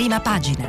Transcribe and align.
prima 0.00 0.18
pagina. 0.18 0.66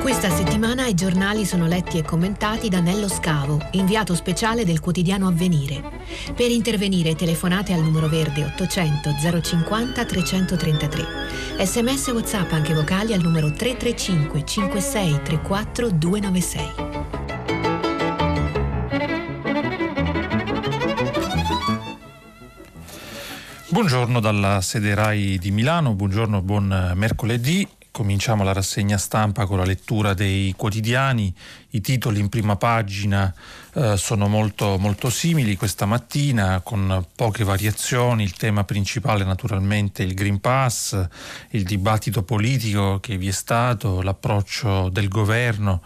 Questa 0.00 0.30
settimana 0.30 0.86
i 0.86 0.94
giornali 0.94 1.44
sono 1.44 1.66
letti 1.66 1.98
e 1.98 2.04
commentati 2.04 2.68
da 2.68 2.78
Nello 2.78 3.08
Scavo, 3.08 3.58
inviato 3.72 4.14
speciale 4.14 4.64
del 4.64 4.78
quotidiano 4.78 5.26
Avvenire. 5.26 5.82
Per 6.32 6.48
intervenire 6.48 7.16
telefonate 7.16 7.72
al 7.72 7.80
numero 7.80 8.06
verde 8.08 8.44
800 8.44 9.40
050 9.42 10.04
333. 10.04 11.06
Sms 11.64 12.06
WhatsApp 12.12 12.52
anche 12.52 12.74
vocali 12.74 13.12
al 13.12 13.22
numero 13.22 13.50
335 13.50 14.44
56 14.44 15.22
34 15.24 15.90
296. 15.90 16.91
Buongiorno 23.72 24.20
dalla 24.20 24.60
sede 24.60 24.94
RAI 24.94 25.38
di 25.38 25.50
Milano, 25.50 25.94
buongiorno, 25.94 26.42
buon 26.42 26.92
mercoledì. 26.94 27.66
Cominciamo 27.90 28.44
la 28.44 28.52
rassegna 28.52 28.98
stampa 28.98 29.46
con 29.46 29.56
la 29.56 29.64
lettura 29.64 30.12
dei 30.12 30.52
quotidiani. 30.54 31.34
I 31.70 31.80
titoli 31.80 32.20
in 32.20 32.28
prima 32.28 32.56
pagina 32.56 33.32
eh, 33.72 33.96
sono 33.96 34.28
molto, 34.28 34.76
molto 34.76 35.08
simili 35.08 35.56
questa 35.56 35.86
mattina, 35.86 36.60
con 36.62 37.02
poche 37.16 37.44
variazioni. 37.44 38.24
Il 38.24 38.34
tema 38.34 38.64
principale 38.64 39.24
naturalmente 39.24 40.02
il 40.02 40.12
Green 40.12 40.38
Pass, 40.38 41.08
il 41.52 41.62
dibattito 41.62 42.22
politico 42.24 43.00
che 43.00 43.16
vi 43.16 43.28
è 43.28 43.32
stato, 43.32 44.02
l'approccio 44.02 44.90
del 44.90 45.08
governo 45.08 45.80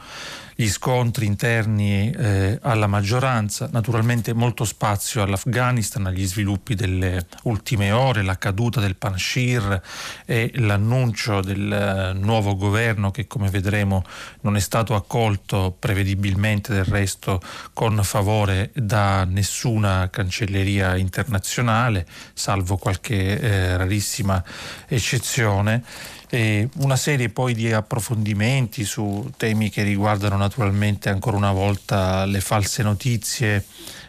gli 0.59 0.69
scontri 0.70 1.27
interni 1.27 2.10
eh, 2.10 2.59
alla 2.62 2.87
maggioranza, 2.87 3.69
naturalmente 3.70 4.32
molto 4.32 4.65
spazio 4.65 5.21
all'Afghanistan, 5.23 6.07
agli 6.07 6.26
sviluppi 6.26 6.74
delle 6.74 7.26
ultime 7.43 7.93
ore, 7.93 8.23
la 8.23 8.38
caduta 8.38 8.80
del 8.80 8.96
Panshir 8.96 9.82
e 10.24 10.51
l'annuncio 10.54 11.43
del 11.43 11.71
eh, 11.71 12.18
nuovo 12.18 12.57
governo 12.57 13.10
che 13.10 13.26
come 13.26 13.51
vedremo 13.51 14.02
non 14.40 14.57
è 14.57 14.60
stato 14.60 14.95
accolto 14.95 15.76
prevedibilmente 15.79 16.73
del 16.73 16.87
resto 16.87 17.38
con 17.74 18.01
favore 18.02 18.70
da 18.73 19.24
nessuna 19.24 20.09
cancelleria 20.09 20.96
internazionale, 20.96 22.07
salvo 22.32 22.79
qualche 22.79 23.38
eh, 23.38 23.76
rarissima 23.76 24.43
eccezione 24.88 25.85
e 26.29 26.69
una 26.79 26.96
serie 26.96 27.29
poi 27.29 27.55
di 27.55 27.73
approfondimenti 27.73 28.85
su 28.85 29.30
temi 29.37 29.71
che 29.71 29.82
riguardano 29.82 30.37
naturalmente 30.37 31.09
ancora 31.09 31.37
una 31.37 31.52
volta 31.52 32.24
le 32.24 32.41
false 32.41 32.82
notizie 32.82 33.65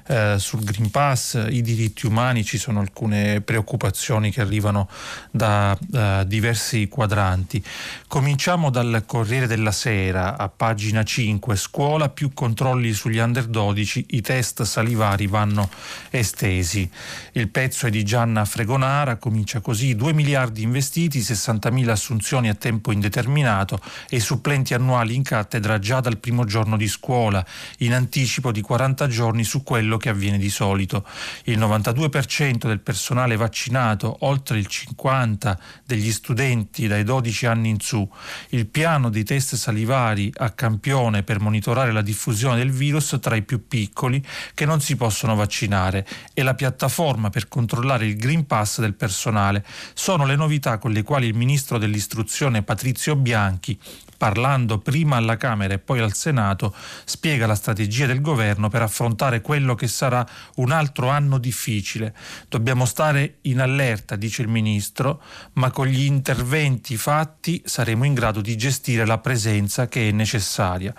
eh, 0.08 0.36
sul 0.40 0.64
Green 0.64 0.90
Pass, 0.90 1.48
i 1.50 1.62
diritti 1.62 2.06
umani, 2.06 2.44
ci 2.44 2.58
sono 2.58 2.80
alcune 2.80 3.42
preoccupazioni 3.42 4.32
che 4.32 4.42
arrivano 4.42 4.90
da 5.32 5.78
uh, 5.80 6.24
diversi 6.24 6.88
quadranti. 6.88 7.64
Cominciamo 8.08 8.70
dal 8.70 9.04
Corriere 9.06 9.48
della 9.48 9.72
Sera, 9.72 10.38
a 10.38 10.48
pagina 10.48 11.04
5, 11.04 11.56
scuola 11.56 12.10
più 12.10 12.34
controlli 12.34 12.94
sugli 12.94 13.18
under 13.18 13.46
12, 13.46 14.06
i 14.12 14.22
test 14.22 14.64
salivari 14.64 15.28
vanno 15.28 15.70
estesi. 16.10 16.90
Il 17.34 17.50
pezzo 17.50 17.88
è 17.88 17.90
di 17.90 18.04
Gianna 18.04 18.46
Fregonara, 18.46 19.18
comincia 19.18 19.60
così, 19.60 19.96
2 19.96 20.14
miliardi 20.14 20.62
investiti, 20.62 21.20
60.000 21.20 21.90
assunzioni 21.90 22.50
a 22.50 22.56
tempo 22.56 22.92
indeterminato 22.92 23.80
e 24.10 24.20
supplenti 24.20 24.74
annuali 24.74 25.16
in 25.16 25.24
cattedra 25.24 25.80
già 25.80 26.00
dal 26.00 26.18
primo 26.18 26.46
giorno 26.46 26.78
di 26.78 26.88
scuola, 26.88 27.46
in 27.80 27.94
anticipo 27.94 28.52
di 28.52 28.62
40 28.62 29.08
giorni 29.08 29.44
su 29.44 29.64
quello 29.64 29.97
quello 29.98 30.00
che 30.00 30.10
avviene 30.10 30.38
di 30.38 30.50
solito. 30.50 31.06
Il 31.44 31.60
92% 31.60 32.68
del 32.68 32.80
personale 32.80 33.36
vaccinato, 33.36 34.18
oltre 34.22 34.60
il 34.60 34.68
50% 34.70 35.58
degli 35.86 36.12
studenti 36.12 36.88
dai 36.88 37.04
12 37.04 37.46
anni 37.46 37.70
in 37.70 37.80
su, 37.80 38.08
il 38.50 38.68
piano 38.68 39.10
dei 39.10 39.24
test 39.24 39.56
salivari 39.56 40.32
a 40.38 40.52
campione 40.52 41.24
per 41.24 41.40
monitorare 41.40 41.92
la 41.92 42.02
diffusione 42.02 42.58
del 42.58 42.72
virus 42.72 43.18
tra 43.20 43.36
i 43.36 43.42
più 43.42 43.68
piccoli 43.68 44.24
che 44.54 44.66
non 44.66 44.80
si 44.80 44.96
possono 44.96 45.36
vaccinare 45.36 46.06
e 46.34 46.44
la 46.44 46.54
piattaforma 46.54 47.30
per 47.30 47.48
controllare 47.48 48.06
il 48.06 48.16
Green 48.16 48.46
Pass 48.46 48.80
del 48.80 48.94
personale 48.94 49.66
sono 49.94 50.26
le 50.26 50.36
novità 50.36 50.78
con 50.78 50.92
le 50.92 51.04
quali 51.04 51.28
il 51.28 51.36
ministro 51.36 51.78
dell'istruzione 51.78 52.64
Patrizio 52.64 53.16
Bianchi 53.16 53.80
parlando 54.18 54.80
prima 54.80 55.16
alla 55.16 55.38
Camera 55.38 55.74
e 55.74 55.80
poi 55.80 56.00
al 56.00 56.14
Senato, 56.14 56.74
spiega 57.06 57.46
la 57.46 57.56
strategia 57.56 58.06
del 58.06 58.22
governo 58.22 58.68
per 58.68 58.82
affrontare 58.82 59.42
quello 59.42 59.76
che 59.76 59.88
sarà 59.88 60.28
un 60.56 60.72
altro 60.72 61.10
anno 61.10 61.38
difficile. 61.38 62.16
Dobbiamo 62.50 62.86
stare 62.86 63.38
in 63.42 63.62
allerta, 63.62 64.16
dice 64.16 64.42
il 64.42 64.48
Ministro, 64.48 65.22
ma 65.54 65.72
con 65.72 65.88
gli 65.88 66.04
interventi 66.04 66.98
fatti 66.98 67.62
saremo 67.64 68.04
in 68.04 68.14
grado 68.14 68.42
di 68.42 68.58
gestire 68.58 69.06
la 69.06 69.20
presenza 69.20 69.88
che 69.88 70.10
è 70.10 70.12
necessaria. 70.12 70.94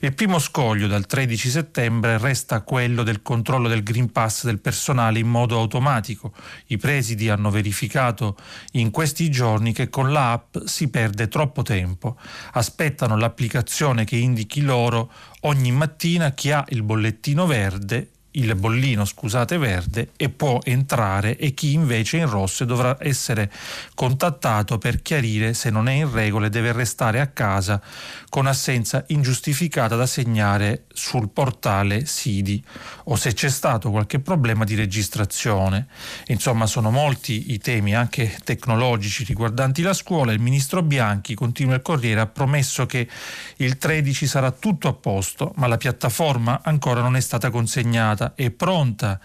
Il 0.00 0.14
primo 0.14 0.38
scoglio 0.38 0.86
dal 0.86 1.06
13 1.06 1.48
settembre 1.48 2.18
resta 2.18 2.62
quello 2.62 3.02
del 3.02 3.22
controllo 3.22 3.68
del 3.68 3.82
Green 3.82 4.10
Pass 4.10 4.44
del 4.44 4.58
personale 4.58 5.18
in 5.18 5.28
modo 5.28 5.58
automatico. 5.58 6.32
I 6.66 6.76
presidi 6.76 7.28
hanno 7.28 7.50
verificato 7.50 8.36
in 8.72 8.90
questi 8.90 9.30
giorni 9.30 9.72
che 9.72 9.88
con 9.88 10.12
l'app 10.12 10.56
si 10.64 10.88
perde 10.88 11.28
troppo 11.28 11.62
tempo 11.62 12.16
aspettano 12.56 13.16
l'applicazione 13.16 14.04
che 14.04 14.16
indichi 14.16 14.62
loro 14.62 15.10
ogni 15.40 15.72
mattina 15.72 16.32
chi 16.32 16.50
ha 16.50 16.64
il 16.68 16.82
bollettino 16.82 17.46
verde 17.46 18.10
il 18.36 18.54
bollino 18.54 19.04
scusate, 19.04 19.58
verde 19.58 20.10
e 20.16 20.28
può 20.28 20.60
entrare 20.62 21.36
e 21.36 21.54
chi 21.54 21.72
invece 21.72 22.18
è 22.18 22.20
in 22.22 22.30
rosso 22.30 22.64
dovrà 22.64 22.96
essere 23.00 23.50
contattato 23.94 24.78
per 24.78 25.02
chiarire 25.02 25.54
se 25.54 25.70
non 25.70 25.88
è 25.88 25.92
in 25.92 26.10
regola 26.10 26.46
e 26.46 26.50
deve 26.50 26.72
restare 26.72 27.20
a 27.20 27.28
casa 27.28 27.80
con 28.28 28.46
assenza 28.46 29.04
ingiustificata 29.08 29.96
da 29.96 30.06
segnare 30.06 30.84
sul 30.92 31.28
portale 31.28 32.04
SIDI 32.06 32.62
o 33.04 33.16
se 33.16 33.32
c'è 33.32 33.48
stato 33.48 33.90
qualche 33.90 34.20
problema 34.20 34.64
di 34.64 34.74
registrazione. 34.74 35.86
Insomma 36.26 36.66
sono 36.66 36.90
molti 36.90 37.52
i 37.52 37.58
temi 37.58 37.94
anche 37.94 38.36
tecnologici 38.44 39.24
riguardanti 39.24 39.82
la 39.82 39.94
scuola. 39.94 40.32
Il 40.32 40.40
ministro 40.40 40.82
Bianchi, 40.82 41.34
continua 41.34 41.74
il 41.74 41.82
Corriere, 41.82 42.20
ha 42.20 42.26
promesso 42.26 42.86
che 42.86 43.08
il 43.56 43.78
13 43.78 44.26
sarà 44.26 44.50
tutto 44.50 44.88
a 44.88 44.92
posto, 44.92 45.52
ma 45.56 45.66
la 45.66 45.76
piattaforma 45.76 46.60
ancora 46.62 47.00
non 47.00 47.16
è 47.16 47.20
stata 47.20 47.50
consegnata 47.50 48.25
è 48.34 48.50
pronta, 48.50 49.20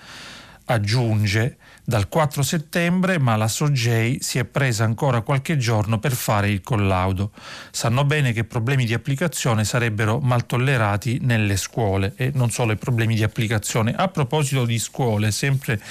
aggiunge, 0.66 1.57
dal 1.84 2.08
4 2.08 2.42
settembre, 2.44 3.19
ma 3.19 3.36
la 3.36 3.47
Sogei 3.47 4.19
si 4.22 4.38
è 4.38 4.46
presa 4.46 4.84
ancora 4.84 5.22
qualche 5.22 5.58
giorno 5.58 6.00
per 6.00 6.14
fare 6.14 6.50
il 6.50 6.62
collaudo. 6.62 7.31
Sanno 7.72 8.06
bene 8.06 8.34
che 8.34 8.44
problemi 8.44 8.86
di 8.86 8.94
applicazione 8.94 9.66
sarebbero 9.66 10.20
mal 10.20 10.46
tollerati 10.46 11.20
nelle 11.22 11.58
scuole 11.58 12.14
e 12.16 12.31
non 12.34 12.50
solo 12.50 12.72
i 12.72 12.78
problemi 12.78 13.16
di 13.16 13.24
applicazione. 13.24 13.94
A 13.96 14.08
proposito 14.08 14.66
di 14.66 14.80
scuole, 14.80 15.31
sempre 15.31 15.81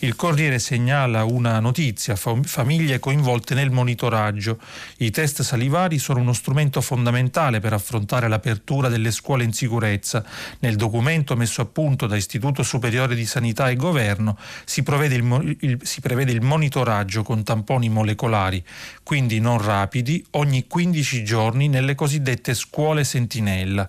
il 0.00 0.16
Corriere 0.16 0.58
segnala 0.58 1.24
una 1.24 1.60
notizia, 1.60 2.16
famiglie 2.16 2.98
coinvolte 2.98 3.54
nel 3.54 3.70
monitoraggio. 3.70 4.58
I 4.98 5.10
test 5.10 5.42
salivari 5.42 5.98
sono 5.98 6.20
uno 6.20 6.32
strumento 6.32 6.80
fondamentale 6.80 7.60
per 7.60 7.72
affrontare 7.72 8.28
l'apertura 8.28 8.88
delle 8.88 9.10
scuole 9.10 9.44
in 9.44 9.52
sicurezza. 9.52 10.24
Nel 10.60 10.76
documento 10.76 11.36
messo 11.36 11.60
a 11.62 11.66
punto 11.66 12.06
da 12.06 12.16
Istituto 12.16 12.62
Superiore 12.62 13.14
di 13.14 13.26
Sanità 13.26 13.68
e 13.68 13.76
Governo 13.76 14.38
si 14.64 14.82
provvede 14.82 15.14
il 15.16 15.49
il, 15.60 15.78
si 15.82 16.00
prevede 16.00 16.32
il 16.32 16.40
monitoraggio 16.42 17.22
con 17.22 17.42
tamponi 17.42 17.88
molecolari, 17.88 18.62
quindi 19.02 19.40
non 19.40 19.62
rapidi, 19.62 20.24
ogni 20.32 20.66
15 20.66 21.24
giorni 21.24 21.68
nelle 21.68 21.94
cosiddette 21.94 22.54
scuole 22.54 23.04
sentinella. 23.04 23.88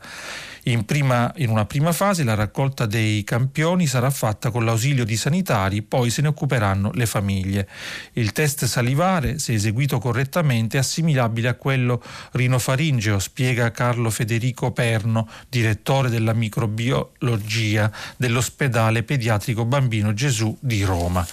In, 0.65 0.85
prima, 0.85 1.31
in, 1.37 1.49
una 1.49 1.65
prima 1.65 1.91
fase 1.91 2.23
la 2.23 2.35
raccolta 2.35 2.85
dei 2.85 3.23
campioni 3.23 3.87
sarà 3.87 4.11
fatta 4.11 4.51
con 4.51 4.63
l'ausilio 4.63 5.03
di 5.03 5.17
sanitari, 5.17 5.81
poi 5.81 6.11
se 6.11 6.21
ne 6.21 6.27
occuperanno 6.27 6.91
le 6.93 7.07
famiglie. 7.07 7.67
Il 8.13 8.31
test 8.31 8.65
salivare, 8.65 9.39
se 9.39 9.53
eseguito 9.53 9.97
correttamente, 9.97 10.77
è 10.77 10.81
assimilabile 10.81 11.47
a 11.47 11.55
quello 11.55 12.03
rinofaringeo, 12.33 13.17
spiega 13.17 13.71
Carlo 13.71 14.11
Federico 14.11 14.71
Perno, 14.71 15.27
direttore 15.49 16.09
della 16.09 16.33
microbiologia 16.33 17.91
dell'ospedale 18.17 19.01
pediatrico 19.01 19.65
Bambino 19.65 20.13
Gesù 20.13 20.55
di 20.59 20.83
Roma. 20.83 21.25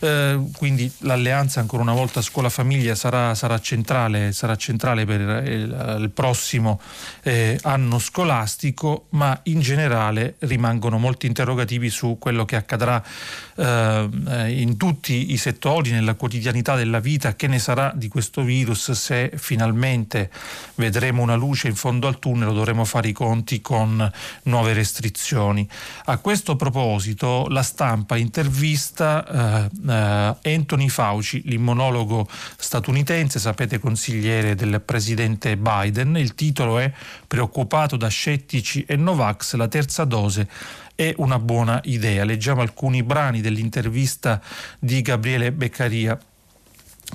Eh, 0.00 0.40
quindi 0.56 0.90
l'alleanza 0.98 1.60
ancora 1.60 1.82
una 1.82 1.92
volta 1.92 2.20
scuola-famiglia 2.20 2.94
sarà, 2.94 3.34
sarà, 3.34 3.58
centrale, 3.60 4.32
sarà 4.32 4.56
centrale, 4.56 5.04
per 5.04 5.20
il, 5.20 5.98
il 6.00 6.10
prossimo 6.10 6.80
eh, 7.22 7.58
anno 7.62 7.98
scolastico, 7.98 9.06
ma 9.10 9.38
in 9.44 9.60
generale 9.60 10.36
rimangono 10.40 10.98
molti 10.98 11.26
interrogativi 11.26 11.90
su 11.90 12.16
quello 12.18 12.44
che 12.44 12.56
accadrà 12.56 13.02
eh, 13.56 14.08
in 14.48 14.76
tutti 14.76 15.32
i 15.32 15.36
settori, 15.36 15.90
nella 15.90 16.14
quotidianità 16.14 16.74
della 16.76 17.00
vita, 17.00 17.34
che 17.34 17.46
ne 17.46 17.58
sarà 17.58 17.92
di 17.94 18.08
questo 18.08 18.42
virus 18.42 18.92
se 18.92 19.32
finalmente 19.36 20.30
vedremo 20.76 21.22
una 21.22 21.34
luce 21.34 21.68
in 21.68 21.74
fondo 21.74 22.06
al 22.06 22.18
tunnel 22.18 22.48
o 22.48 22.52
dovremo 22.52 22.84
fare 22.84 23.08
i 23.08 23.12
conti 23.12 23.60
con 23.60 24.10
nuove 24.44 24.72
restrizioni. 24.72 25.68
A 26.06 26.18
questo 26.18 26.56
proposito 26.56 27.46
la 27.48 27.62
stampa 27.62 28.16
intervista 28.16 29.24
eh, 29.26 29.44
eh, 29.44 29.68
Anthony 29.86 30.88
Fauci, 30.88 31.42
l'immunologo 31.46 32.28
statunitense, 32.56 33.38
sapete 33.38 33.78
consigliere 33.78 34.54
del 34.54 34.80
presidente 34.80 35.56
Biden, 35.56 36.16
il 36.16 36.34
titolo 36.34 36.78
è 36.78 36.92
Preoccupato 37.26 37.96
da 37.96 38.08
scettici 38.08 38.84
e 38.86 38.96
Novax, 38.96 39.54
la 39.54 39.68
terza 39.68 40.04
dose 40.04 40.48
è 40.94 41.12
una 41.16 41.38
buona 41.38 41.80
idea. 41.84 42.24
Leggiamo 42.24 42.60
alcuni 42.60 43.02
brani 43.02 43.40
dell'intervista 43.40 44.40
di 44.78 45.02
Gabriele 45.02 45.52
Beccaria 45.52 46.18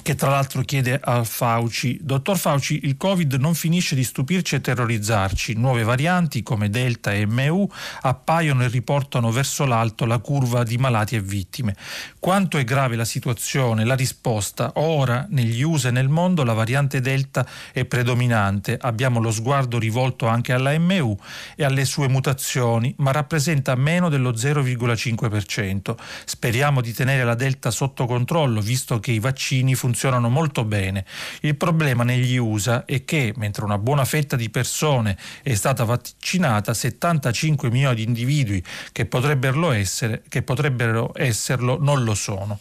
che 0.03 0.15
tra 0.15 0.29
l'altro 0.29 0.61
chiede 0.61 0.99
a 1.01 1.23
Fauci, 1.23 1.99
dottor 2.01 2.37
Fauci, 2.37 2.81
il 2.83 2.95
Covid 2.95 3.33
non 3.35 3.55
finisce 3.55 3.95
di 3.95 4.03
stupirci 4.03 4.55
e 4.55 4.61
terrorizzarci, 4.61 5.53
nuove 5.53 5.83
varianti 5.83 6.43
come 6.43 6.69
Delta 6.69 7.13
e 7.13 7.25
MU 7.25 7.67
appaiono 8.01 8.63
e 8.63 8.67
riportano 8.67 9.31
verso 9.31 9.65
l'alto 9.65 10.05
la 10.05 10.19
curva 10.19 10.63
di 10.63 10.77
malati 10.77 11.15
e 11.15 11.21
vittime. 11.21 11.75
Quanto 12.19 12.57
è 12.57 12.63
grave 12.63 12.95
la 12.95 13.05
situazione? 13.05 13.83
La 13.83 13.95
risposta, 13.95 14.73
ora 14.75 15.25
negli 15.29 15.61
USA 15.61 15.89
e 15.89 15.91
nel 15.91 16.09
mondo 16.09 16.43
la 16.43 16.53
variante 16.53 17.01
Delta 17.01 17.45
è 17.71 17.83
predominante, 17.85 18.77
abbiamo 18.79 19.19
lo 19.19 19.31
sguardo 19.31 19.79
rivolto 19.79 20.27
anche 20.27 20.53
alla 20.53 20.77
MU 20.77 21.17
e 21.55 21.63
alle 21.63 21.85
sue 21.85 22.07
mutazioni, 22.07 22.93
ma 22.97 23.11
rappresenta 23.11 23.75
meno 23.75 24.09
dello 24.09 24.31
0,5%. 24.31 25.95
Speriamo 26.25 26.81
di 26.81 26.93
tenere 26.93 27.23
la 27.23 27.35
Delta 27.35 27.71
sotto 27.71 28.05
controllo, 28.05 28.61
visto 28.61 28.99
che 28.99 29.11
i 29.11 29.19
vaccini 29.19 29.75
funzionano 29.79 30.27
molto 30.27 30.65
bene. 30.65 31.05
Il 31.39 31.55
problema 31.55 32.03
negli 32.03 32.35
USA 32.35 32.83
è 32.83 33.05
che, 33.05 33.33
mentre 33.37 33.63
una 33.63 33.77
buona 33.77 34.03
fetta 34.03 34.35
di 34.35 34.49
persone 34.49 35.17
è 35.41 35.53
stata 35.53 35.85
vaccinata, 35.85 36.73
75 36.73 37.69
milioni 37.69 37.95
di 37.95 38.03
individui 38.03 38.61
che 38.91 39.05
potrebbero, 39.05 39.71
essere, 39.71 40.23
che 40.27 40.41
potrebbero 40.41 41.13
esserlo 41.15 41.77
non 41.79 42.03
lo 42.03 42.13
sono. 42.13 42.59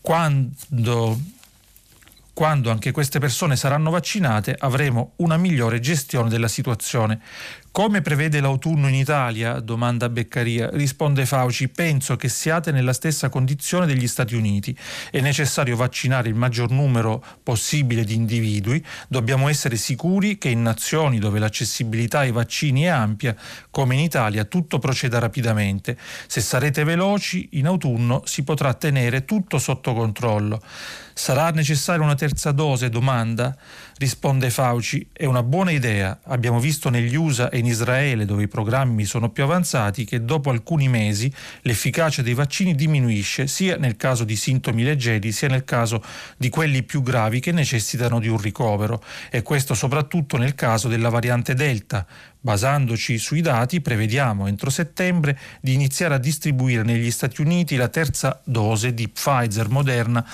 Quando 0.00 1.36
quando 2.38 2.70
anche 2.70 2.92
queste 2.92 3.18
persone 3.18 3.56
saranno 3.56 3.90
vaccinate 3.90 4.54
avremo 4.56 5.14
una 5.16 5.36
migliore 5.36 5.80
gestione 5.80 6.28
della 6.28 6.46
situazione. 6.46 7.20
Come 7.78 8.02
prevede 8.02 8.40
l'autunno 8.40 8.88
in 8.88 8.94
Italia? 8.94 9.60
domanda 9.60 10.08
Beccaria. 10.08 10.68
Risponde 10.72 11.24
Fauci, 11.24 11.68
penso 11.68 12.16
che 12.16 12.28
siate 12.28 12.72
nella 12.72 12.92
stessa 12.92 13.28
condizione 13.28 13.86
degli 13.86 14.08
Stati 14.08 14.34
Uniti. 14.34 14.76
È 15.12 15.20
necessario 15.20 15.76
vaccinare 15.76 16.28
il 16.28 16.34
maggior 16.34 16.72
numero 16.72 17.24
possibile 17.40 18.02
di 18.02 18.14
individui. 18.14 18.84
Dobbiamo 19.06 19.48
essere 19.48 19.76
sicuri 19.76 20.38
che 20.38 20.48
in 20.48 20.60
nazioni 20.60 21.20
dove 21.20 21.38
l'accessibilità 21.38 22.18
ai 22.18 22.32
vaccini 22.32 22.82
è 22.82 22.88
ampia, 22.88 23.36
come 23.70 23.94
in 23.94 24.00
Italia, 24.00 24.44
tutto 24.44 24.80
proceda 24.80 25.20
rapidamente. 25.20 25.96
Se 26.26 26.40
sarete 26.40 26.82
veloci, 26.82 27.50
in 27.52 27.68
autunno 27.68 28.22
si 28.24 28.42
potrà 28.42 28.74
tenere 28.74 29.24
tutto 29.24 29.60
sotto 29.60 29.94
controllo. 29.94 30.60
Sarà 31.18 31.50
necessaria 31.50 32.04
una 32.04 32.14
terza 32.14 32.52
dose? 32.52 32.90
domanda. 32.90 33.54
Risponde 33.96 34.50
Fauci, 34.50 35.04
è 35.12 35.24
una 35.24 35.42
buona 35.42 35.72
idea. 35.72 36.20
Abbiamo 36.22 36.60
visto 36.60 36.90
negli 36.90 37.16
USA 37.16 37.50
e 37.50 37.58
in 37.58 37.66
Israele, 37.66 38.24
dove 38.24 38.44
i 38.44 38.48
programmi 38.48 39.04
sono 39.04 39.28
più 39.28 39.42
avanzati, 39.42 40.04
che 40.04 40.24
dopo 40.24 40.50
alcuni 40.50 40.88
mesi 40.88 41.30
l'efficacia 41.62 42.22
dei 42.22 42.34
vaccini 42.34 42.76
diminuisce 42.76 43.48
sia 43.48 43.76
nel 43.76 43.96
caso 43.96 44.22
di 44.22 44.36
sintomi 44.36 44.84
leggeri 44.84 45.32
sia 45.32 45.48
nel 45.48 45.64
caso 45.64 46.00
di 46.36 46.50
quelli 46.50 46.84
più 46.84 47.02
gravi 47.02 47.40
che 47.40 47.50
necessitano 47.50 48.20
di 48.20 48.28
un 48.28 48.38
ricovero. 48.38 49.02
E 49.28 49.42
questo 49.42 49.74
soprattutto 49.74 50.36
nel 50.36 50.54
caso 50.54 50.86
della 50.86 51.08
variante 51.08 51.54
Delta. 51.54 52.06
Basandoci 52.40 53.18
sui 53.18 53.40
dati, 53.40 53.80
prevediamo 53.80 54.46
entro 54.46 54.70
settembre 54.70 55.38
di 55.60 55.74
iniziare 55.74 56.14
a 56.14 56.18
distribuire 56.18 56.82
negli 56.82 57.10
Stati 57.10 57.40
Uniti 57.40 57.76
la 57.76 57.88
terza 57.88 58.40
dose 58.44 58.94
di 58.94 59.08
Pfizer, 59.08 59.68
Moderna 59.68 60.24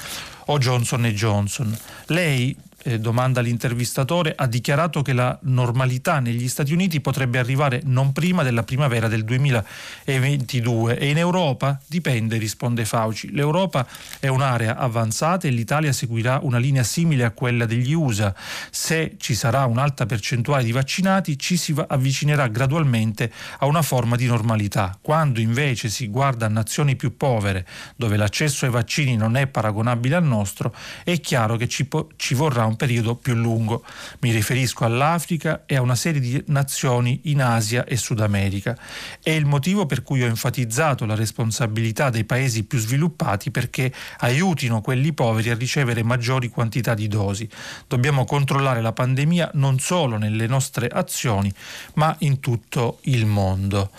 o 0.46 0.58
Johnson 0.58 1.04
Johnson. 1.06 1.76
Lei 2.06 2.54
eh, 2.84 2.98
domanda 3.00 3.40
l'intervistatore, 3.40 4.34
ha 4.36 4.46
dichiarato 4.46 5.02
che 5.02 5.12
la 5.12 5.36
normalità 5.42 6.20
negli 6.20 6.48
Stati 6.48 6.72
Uniti 6.72 7.00
potrebbe 7.00 7.38
arrivare 7.38 7.80
non 7.84 8.12
prima 8.12 8.42
della 8.42 8.62
primavera 8.62 9.08
del 9.08 9.24
2022 9.24 10.98
e 10.98 11.08
in 11.08 11.18
Europa 11.18 11.80
dipende, 11.86 12.36
risponde 12.36 12.84
Fauci. 12.84 13.32
L'Europa 13.32 13.86
è 14.20 14.28
un'area 14.28 14.76
avanzata 14.76 15.48
e 15.48 15.50
l'Italia 15.50 15.92
seguirà 15.92 16.40
una 16.42 16.58
linea 16.58 16.82
simile 16.82 17.24
a 17.24 17.30
quella 17.30 17.64
degli 17.64 17.92
USA. 17.92 18.34
Se 18.70 19.14
ci 19.18 19.34
sarà 19.34 19.64
un'alta 19.64 20.06
percentuale 20.06 20.64
di 20.64 20.72
vaccinati 20.72 21.38
ci 21.38 21.56
si 21.56 21.74
avvicinerà 21.86 22.46
gradualmente 22.48 23.32
a 23.58 23.66
una 23.66 23.82
forma 23.82 24.16
di 24.16 24.26
normalità. 24.26 24.96
Quando 25.00 25.40
invece 25.40 25.88
si 25.88 26.08
guarda 26.08 26.46
a 26.46 26.50
nazioni 26.50 26.96
più 26.96 27.16
povere, 27.16 27.66
dove 27.96 28.16
l'accesso 28.16 28.66
ai 28.66 28.70
vaccini 28.70 29.16
non 29.16 29.36
è 29.36 29.46
paragonabile 29.46 30.16
al 30.16 30.24
nostro, 30.24 30.74
è 31.02 31.18
chiaro 31.20 31.56
che 31.56 31.68
ci, 31.68 31.86
po- 31.86 32.10
ci 32.16 32.34
vorrà 32.34 32.64
un 32.64 32.73
un 32.74 32.76
periodo 32.76 33.14
più 33.14 33.34
lungo. 33.34 33.84
Mi 34.20 34.32
riferisco 34.32 34.84
all'Africa 34.84 35.62
e 35.66 35.76
a 35.76 35.80
una 35.80 35.94
serie 35.94 36.20
di 36.20 36.42
nazioni 36.48 37.20
in 37.24 37.40
Asia 37.40 37.84
e 37.84 37.96
Sud 37.96 38.20
America. 38.20 38.76
È 39.22 39.30
il 39.30 39.46
motivo 39.46 39.86
per 39.86 40.02
cui 40.02 40.22
ho 40.22 40.26
enfatizzato 40.26 41.06
la 41.06 41.14
responsabilità 41.14 42.10
dei 42.10 42.24
paesi 42.24 42.64
più 42.64 42.78
sviluppati 42.78 43.50
perché 43.50 43.92
aiutino 44.18 44.80
quelli 44.80 45.12
poveri 45.12 45.50
a 45.50 45.54
ricevere 45.54 46.02
maggiori 46.02 46.48
quantità 46.48 46.94
di 46.94 47.06
dosi. 47.08 47.48
Dobbiamo 47.86 48.24
controllare 48.24 48.82
la 48.82 48.92
pandemia 48.92 49.52
non 49.54 49.78
solo 49.78 50.18
nelle 50.18 50.46
nostre 50.46 50.88
azioni, 50.88 51.52
ma 51.94 52.14
in 52.20 52.40
tutto 52.40 52.98
il 53.02 53.24
mondo. 53.26 53.90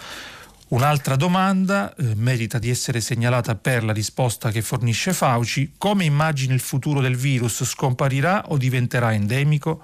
Un'altra 0.75 1.15
domanda 1.15 1.95
eh, 1.95 2.15
merita 2.15 2.59
di 2.59 2.69
essere 2.69 2.99
segnalata 2.99 3.55
per 3.55 3.85
la 3.85 3.93
risposta 3.93 4.51
che 4.51 4.61
fornisce 4.61 5.13
Fauci. 5.13 5.75
Come 5.77 6.03
immagini 6.03 6.53
il 6.53 6.59
futuro 6.59 6.99
del 6.99 7.15
virus? 7.15 7.63
Scomparirà 7.63 8.49
o 8.49 8.57
diventerà 8.57 9.13
endemico? 9.13 9.81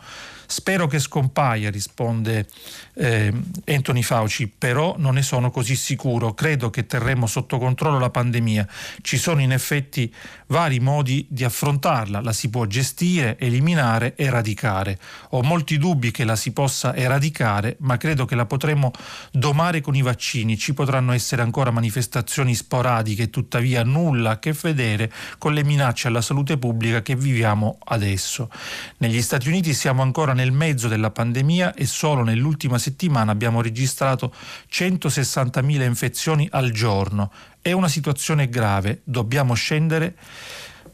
Spero 0.52 0.86
che 0.86 1.00
scompaia, 1.00 1.72
risponde 1.72 2.46
eh, 2.96 3.32
Anthony 3.68 4.02
Fauci, 4.02 4.50
però 4.50 4.96
non 4.98 5.14
ne 5.14 5.22
sono 5.22 5.50
così 5.50 5.78
sicuro. 5.78 6.34
Credo 6.34 6.70
che 6.70 6.86
terremo 6.86 7.26
sotto 7.26 7.58
controllo 7.58 7.98
la 8.00 8.10
pandemia. 8.10 8.68
Ci 9.02 9.18
sono 9.18 9.40
in 9.40 9.54
effetti 9.54 10.14
vari 10.48 10.82
modi 10.82 11.26
di 11.30 11.46
affrontarla. 11.46 12.20
La 12.20 12.34
si 12.34 12.50
può 12.50 12.66
gestire, 12.66 13.38
eliminare, 13.40 14.18
eradicare. 14.18 15.00
Ho 15.30 15.42
molti 15.42 15.78
dubbi 15.78 16.12
che 16.12 16.26
la 16.26 16.36
si 16.36 16.52
possa 16.52 16.94
eradicare, 16.94 17.78
ma 17.80 17.96
credo 17.96 18.26
che 18.26 18.36
la 18.36 18.46
potremo 18.46 18.92
domare 19.32 19.80
con 19.80 19.96
i 19.96 20.02
vaccini. 20.02 20.58
Ci 20.58 20.74
potranno 20.74 21.14
essere 21.14 21.44
ancora 21.44 21.72
manifestazioni 21.72 22.56
sporadiche, 22.56 23.30
tuttavia 23.30 23.84
nulla 23.84 24.32
a 24.32 24.40
che 24.40 24.54
vedere 24.62 25.10
con 25.38 25.54
le 25.54 25.64
minacce 25.64 26.10
alla 26.10 26.22
salute 26.22 26.58
pubblica 26.58 27.02
che 27.02 27.16
viviamo 27.16 27.78
adesso. 27.86 28.50
Negli 28.98 29.22
Stati 29.22 29.48
Uniti 29.48 29.74
siamo 29.74 30.02
ancora 30.02 30.34
nel 30.34 30.41
mezzo 30.50 30.88
della 30.88 31.12
pandemia 31.12 31.76
e 31.76 31.86
solo 31.86 32.24
nell'ultima 32.24 32.80
settimana 32.80 33.32
abbiamo 33.32 33.62
registrato 33.62 34.34
160.000 34.72 35.84
infezioni 35.84 36.48
al 36.50 36.72
giorno. 36.72 37.32
È 37.62 37.72
una 37.72 37.88
situazione 37.88 38.50
grave, 38.50 39.02
dobbiamo 39.04 39.54
scendere 39.54 40.16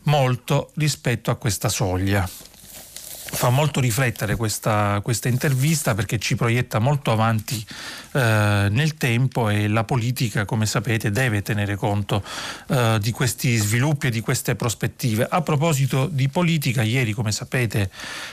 molto 0.04 0.72
rispetto 0.76 1.32
a 1.32 1.36
questa 1.36 1.70
soglia 1.70 2.28
fa 3.30 3.50
molto 3.50 3.80
riflettere 3.80 4.36
questa, 4.36 5.00
questa, 5.04 5.28
intervista 5.28 5.94
perché 5.94 6.18
ci 6.18 6.36
proietta 6.36 6.80
molto 6.80 7.12
avanti 7.12 7.64
eh, 8.14 8.68
nel 8.70 8.96
tempo 8.96 9.50
e 9.50 9.68
la 9.68 9.84
politica, 9.84 10.46
come 10.46 10.66
sapete, 10.66 11.12
deve 11.12 11.42
tenere 11.42 11.76
conto 11.76 12.24
eh, 12.70 12.98
di 13.02 13.12
questi 13.12 13.56
sviluppi 13.58 14.08
e 14.08 14.10
di 14.10 14.22
queste 14.22 14.56
prospettive. 14.56 15.28
A 15.30 15.42
proposito 15.42 16.08
di 16.08 16.30
politica, 16.30 16.82
ieri, 16.82 17.14
come 17.14 17.32
sapete, 17.32 17.92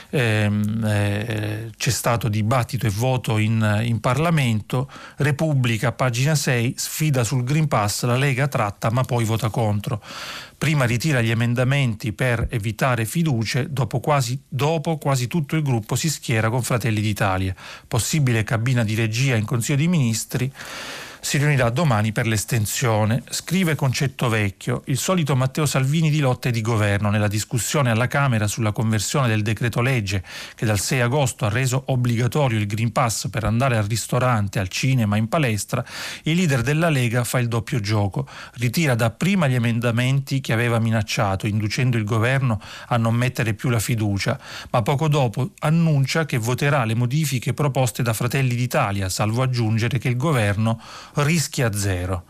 ehm, 0.09 0.83
eh, 0.85 1.71
c'è 1.77 1.91
stato 1.91 2.27
dibattito 2.27 2.87
e 2.87 2.89
voto 2.89 3.37
in, 3.37 3.81
in 3.83 3.99
Parlamento. 3.99 4.89
Repubblica, 5.17 5.91
pagina 5.91 6.35
6, 6.35 6.73
sfida 6.77 7.23
sul 7.23 7.43
Green 7.43 7.67
Pass, 7.67 8.03
la 8.05 8.17
Lega 8.17 8.47
tratta 8.47 8.89
ma 8.91 9.03
poi 9.03 9.25
vota 9.25 9.49
contro 9.49 10.01
prima 10.65 10.85
ritira 10.85 11.21
gli 11.21 11.29
emendamenti 11.29 12.11
per 12.11 12.47
evitare 12.49 13.05
fiducie, 13.05 13.71
dopo 13.71 13.99
quasi, 13.99 14.41
dopo 14.47 14.97
quasi 14.97 15.27
tutto 15.27 15.55
il 15.55 15.61
gruppo 15.61 15.95
si 15.95 16.09
schiera 16.09 16.49
con 16.49 16.63
Fratelli 16.63 17.01
d'Italia. 17.01 17.53
Possibile 17.87 18.43
cabina 18.43 18.83
di 18.83 18.95
regia 18.95 19.35
in 19.35 19.45
Consiglio 19.45 19.77
dei 19.77 19.87
Ministri 19.87 20.51
si 21.25 21.39
riunirà 21.39 21.71
domani 21.71 22.11
per 22.11 22.27
l'estensione. 22.27 23.23
Scrive 23.31 23.73
Concetto 23.73 24.29
Vecchio, 24.29 24.83
il 24.85 24.97
solito 24.99 25.35
Matteo 25.35 25.65
Salvini 25.65 26.11
di 26.11 26.19
lotte 26.19 26.51
di 26.51 26.61
governo 26.61 27.09
nella 27.09 27.27
discussione 27.27 27.89
alla 27.89 28.05
Camera 28.05 28.45
sulla 28.45 28.71
conversione 28.71 29.27
del 29.27 29.41
decreto 29.41 29.81
legge 29.81 30.23
che 30.53 30.67
dal 30.67 30.79
6 30.79 31.01
agosto 31.01 31.45
ha 31.45 31.49
reso 31.49 31.81
obbligatorio 31.87 32.59
il 32.59 32.67
Green 32.67 32.91
Pass 32.91 33.27
per 33.29 33.43
andare 33.43 33.75
al 33.75 33.85
ristorante, 33.85 34.59
al 34.59 34.67
cinema, 34.67 35.17
in 35.17 35.27
palestra, 35.27 35.83
il 36.25 36.35
leader 36.35 36.61
della 36.61 36.89
Lega 36.89 37.23
fa 37.23 37.39
il 37.39 37.47
doppio 37.47 37.79
gioco, 37.79 38.27
ritira 38.57 38.93
dapprima 38.93 39.47
gli 39.47 39.55
emendamenti 39.55 40.41
che 40.41 40.53
aveva 40.53 40.77
minacciato, 40.77 41.47
inducendo 41.47 41.97
il 41.97 42.03
governo 42.03 42.61
a 42.89 42.97
non 42.97 43.15
mettere 43.15 43.55
più 43.55 43.69
la 43.69 43.79
fiducia, 43.79 44.39
ma 44.69 44.83
poco 44.83 45.07
dopo 45.07 45.53
annuncia 45.61 46.25
che 46.25 46.37
voterà 46.37 46.85
le 46.85 46.93
modifiche 46.93 47.55
proposte 47.55 48.03
da 48.03 48.13
Fratelli 48.13 48.53
d'Italia, 48.53 49.09
salvo 49.09 49.41
aggiungere 49.41 49.97
che 49.97 50.09
il 50.09 50.17
governo 50.17 50.79
rischia 51.15 51.69
zero. 51.71 52.23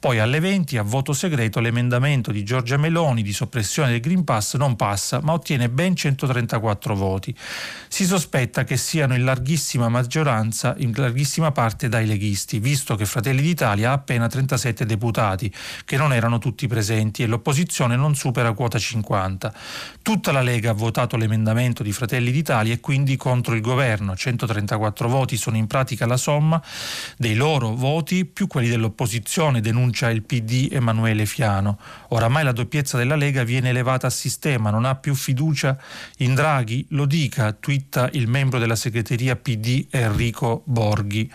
Poi 0.00 0.20
alle 0.20 0.38
20 0.38 0.76
a 0.78 0.84
voto 0.84 1.12
segreto 1.12 1.58
l'emendamento 1.58 2.30
di 2.30 2.44
Giorgia 2.44 2.76
Meloni 2.76 3.20
di 3.20 3.32
soppressione 3.32 3.90
del 3.90 4.00
Green 4.00 4.22
Pass 4.22 4.54
non 4.54 4.76
passa 4.76 5.20
ma 5.20 5.32
ottiene 5.32 5.68
ben 5.68 5.96
134 5.96 6.94
voti. 6.94 7.34
Si 7.88 8.04
sospetta 8.04 8.62
che 8.62 8.76
siano 8.76 9.16
in 9.16 9.24
larghissima 9.24 9.88
maggioranza, 9.88 10.76
in 10.78 10.92
larghissima 10.94 11.50
parte 11.50 11.88
dai 11.88 12.06
leghisti, 12.06 12.60
visto 12.60 12.94
che 12.94 13.06
Fratelli 13.06 13.42
d'Italia 13.42 13.90
ha 13.90 13.94
appena 13.94 14.28
37 14.28 14.86
deputati, 14.86 15.52
che 15.84 15.96
non 15.96 16.12
erano 16.12 16.38
tutti 16.38 16.68
presenti 16.68 17.24
e 17.24 17.26
l'opposizione 17.26 17.96
non 17.96 18.14
supera 18.14 18.52
quota 18.52 18.78
50. 18.78 19.52
Tutta 20.00 20.30
la 20.30 20.42
Lega 20.42 20.70
ha 20.70 20.74
votato 20.74 21.16
l'emendamento 21.16 21.82
di 21.82 21.90
Fratelli 21.90 22.30
d'Italia 22.30 22.72
e 22.72 22.78
quindi 22.78 23.16
contro 23.16 23.52
il 23.52 23.60
governo. 23.60 24.14
134 24.14 25.08
voti 25.08 25.36
sono 25.36 25.56
in 25.56 25.66
pratica 25.66 26.06
la 26.06 26.16
somma 26.16 26.62
dei 27.16 27.34
loro 27.34 27.74
voti 27.74 28.24
più 28.26 28.46
quelli 28.46 28.68
dell'opposizione 28.68 29.60
denunciati 29.60 29.86
denuncia 29.88 30.10
il 30.10 30.22
PD 30.22 30.68
Emanuele 30.70 31.24
Fiano. 31.24 31.78
Oramai 32.08 32.44
la 32.44 32.52
doppiezza 32.52 32.98
della 32.98 33.16
Lega 33.16 33.42
viene 33.42 33.70
elevata 33.70 34.06
a 34.06 34.10
sistema, 34.10 34.70
non 34.70 34.84
ha 34.84 34.94
più 34.94 35.14
fiducia 35.14 35.76
in 36.18 36.34
Draghi, 36.34 36.86
lo 36.90 37.06
dica, 37.06 37.52
twitta 37.52 38.08
il 38.12 38.28
membro 38.28 38.58
della 38.58 38.76
segreteria 38.76 39.36
PD 39.36 39.86
Enrico 39.90 40.62
Borghi. 40.64 41.30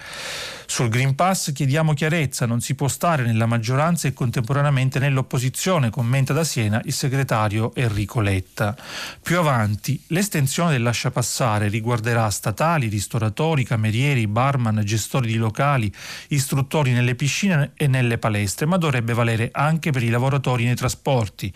Sul 0.73 0.89
Green 0.89 1.13
Pass 1.13 1.51
chiediamo 1.51 1.93
chiarezza, 1.93 2.47
non 2.47 2.59
si 2.59 2.73
può 2.73 2.87
stare 2.87 3.23
nella 3.23 3.45
maggioranza 3.45 4.07
e 4.07 4.13
contemporaneamente 4.13 4.97
nell'opposizione, 4.97 5.91
commenta 5.91 6.33
da 6.33 6.43
Siena 6.43 6.81
il 6.85 6.93
segretario 6.93 7.75
Enrico 7.75 8.21
Letta. 8.21 8.75
Più 9.21 9.37
avanti, 9.37 10.01
l'estensione 10.07 10.71
del 10.71 10.81
lascia 10.81 11.11
passare 11.11 11.67
riguarderà 11.67 12.27
statali, 12.31 12.87
ristoratori, 12.87 13.63
camerieri, 13.63 14.25
barman, 14.25 14.81
gestori 14.83 15.27
di 15.27 15.35
locali, 15.35 15.93
istruttori 16.29 16.91
nelle 16.91 17.13
piscine 17.13 17.73
e 17.75 17.85
nelle 17.85 18.17
palestre, 18.17 18.65
ma 18.65 18.77
dovrebbe 18.77 19.13
valere 19.13 19.49
anche 19.51 19.91
per 19.91 20.01
i 20.01 20.09
lavoratori 20.09 20.63
nei 20.65 20.75
trasporti, 20.75 21.53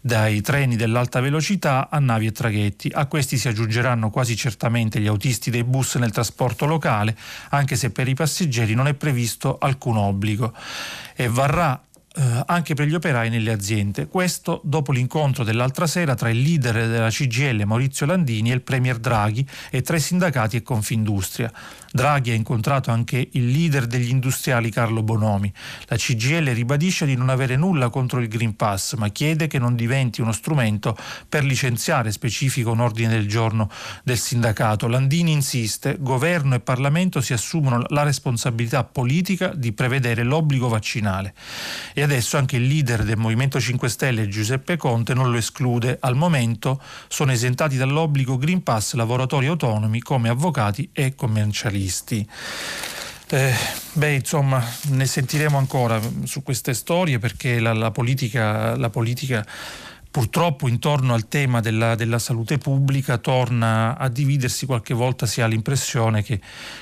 dai 0.00 0.40
treni 0.40 0.76
dell'alta 0.76 1.20
velocità 1.20 1.90
a 1.90 1.98
navi 1.98 2.24
e 2.24 2.32
traghetti. 2.32 2.90
A 2.94 3.04
questi 3.04 3.36
si 3.36 3.48
aggiungeranno 3.48 4.08
quasi 4.08 4.34
certamente 4.34 4.98
gli 4.98 5.08
autisti 5.08 5.50
dei 5.50 5.62
bus 5.62 5.96
nel 5.96 6.10
trasporto 6.10 6.64
locale, 6.64 7.14
anche 7.50 7.76
se 7.76 7.90
per 7.90 8.08
i 8.08 8.14
passeggeri 8.14 8.44
passeggeri 8.46 8.74
non 8.74 8.86
è 8.86 8.94
previsto 8.94 9.58
alcun 9.58 9.96
obbligo 9.96 10.52
e 11.14 11.28
varrà 11.28 11.80
eh, 12.14 12.42
anche 12.46 12.74
per 12.74 12.86
gli 12.86 12.94
operai 12.94 13.28
nelle 13.28 13.52
aziende. 13.52 14.06
Questo 14.06 14.60
dopo 14.64 14.92
l'incontro 14.92 15.44
dell'altra 15.44 15.86
sera 15.86 16.14
tra 16.14 16.30
il 16.30 16.40
leader 16.40 16.88
della 16.88 17.10
CGL 17.10 17.64
Maurizio 17.64 18.06
Landini 18.06 18.50
e 18.50 18.54
il 18.54 18.62
Premier 18.62 18.98
Draghi 18.98 19.46
e 19.70 19.82
tra 19.82 19.96
i 19.96 20.00
sindacati 20.00 20.56
e 20.56 20.62
Confindustria. 20.62 21.52
Draghi 21.96 22.30
ha 22.30 22.34
incontrato 22.34 22.90
anche 22.90 23.30
il 23.32 23.46
leader 23.46 23.86
degli 23.86 24.10
industriali 24.10 24.70
Carlo 24.70 25.02
Bonomi. 25.02 25.50
La 25.86 25.96
CGL 25.96 26.50
ribadisce 26.50 27.06
di 27.06 27.16
non 27.16 27.30
avere 27.30 27.56
nulla 27.56 27.88
contro 27.88 28.20
il 28.20 28.28
Green 28.28 28.54
Pass, 28.54 28.96
ma 28.96 29.08
chiede 29.08 29.46
che 29.46 29.58
non 29.58 29.74
diventi 29.74 30.20
uno 30.20 30.32
strumento 30.32 30.94
per 31.26 31.42
licenziare, 31.42 32.12
specifico 32.12 32.70
un 32.70 32.80
ordine 32.80 33.08
del 33.08 33.26
giorno 33.26 33.70
del 34.04 34.18
sindacato. 34.18 34.88
Landini 34.88 35.32
insiste, 35.32 35.96
governo 35.98 36.54
e 36.54 36.60
Parlamento 36.60 37.22
si 37.22 37.32
assumono 37.32 37.82
la 37.88 38.02
responsabilità 38.02 38.84
politica 38.84 39.54
di 39.54 39.72
prevedere 39.72 40.22
l'obbligo 40.22 40.68
vaccinale. 40.68 41.32
E 41.94 42.02
adesso 42.02 42.36
anche 42.36 42.56
il 42.56 42.66
leader 42.66 43.04
del 43.04 43.16
Movimento 43.16 43.58
5 43.58 43.88
Stelle, 43.88 44.28
Giuseppe 44.28 44.76
Conte, 44.76 45.14
non 45.14 45.30
lo 45.30 45.38
esclude. 45.38 45.96
Al 46.02 46.14
momento 46.14 46.78
sono 47.08 47.32
esentati 47.32 47.78
dall'obbligo 47.78 48.36
Green 48.36 48.62
Pass 48.62 48.92
lavoratori 48.92 49.46
autonomi 49.46 50.00
come 50.00 50.28
avvocati 50.28 50.90
e 50.92 51.14
commercialisti 51.14 51.84
visti. 51.86 52.28
Eh, 53.28 53.54
beh, 53.94 54.14
insomma, 54.14 54.64
ne 54.90 55.06
sentiremo 55.06 55.56
ancora 55.56 56.00
su 56.24 56.42
queste 56.42 56.74
storie 56.74 57.18
perché 57.18 57.58
la, 57.58 57.72
la, 57.72 57.90
politica, 57.90 58.76
la 58.76 58.90
politica, 58.90 59.44
purtroppo 60.10 60.68
intorno 60.68 61.14
al 61.14 61.28
tema 61.28 61.60
della, 61.60 61.94
della, 61.94 62.18
salute 62.18 62.58
pubblica 62.58 63.18
torna 63.18 63.96
a 63.98 64.08
dividersi, 64.08 64.66
qualche 64.66 64.94
volta 64.94 65.26
si 65.26 65.40
ha 65.40 65.46
l'impressione 65.46 66.22
che 66.22 66.40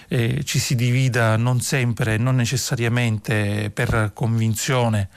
eh, 0.08 0.42
ci 0.44 0.58
si 0.58 0.75
divida 0.75 1.37
non 1.37 1.61
sempre, 1.61 2.16
non 2.18 2.37
necessariamente 2.37 3.70
per 3.73 4.11
convinzione 4.12 5.08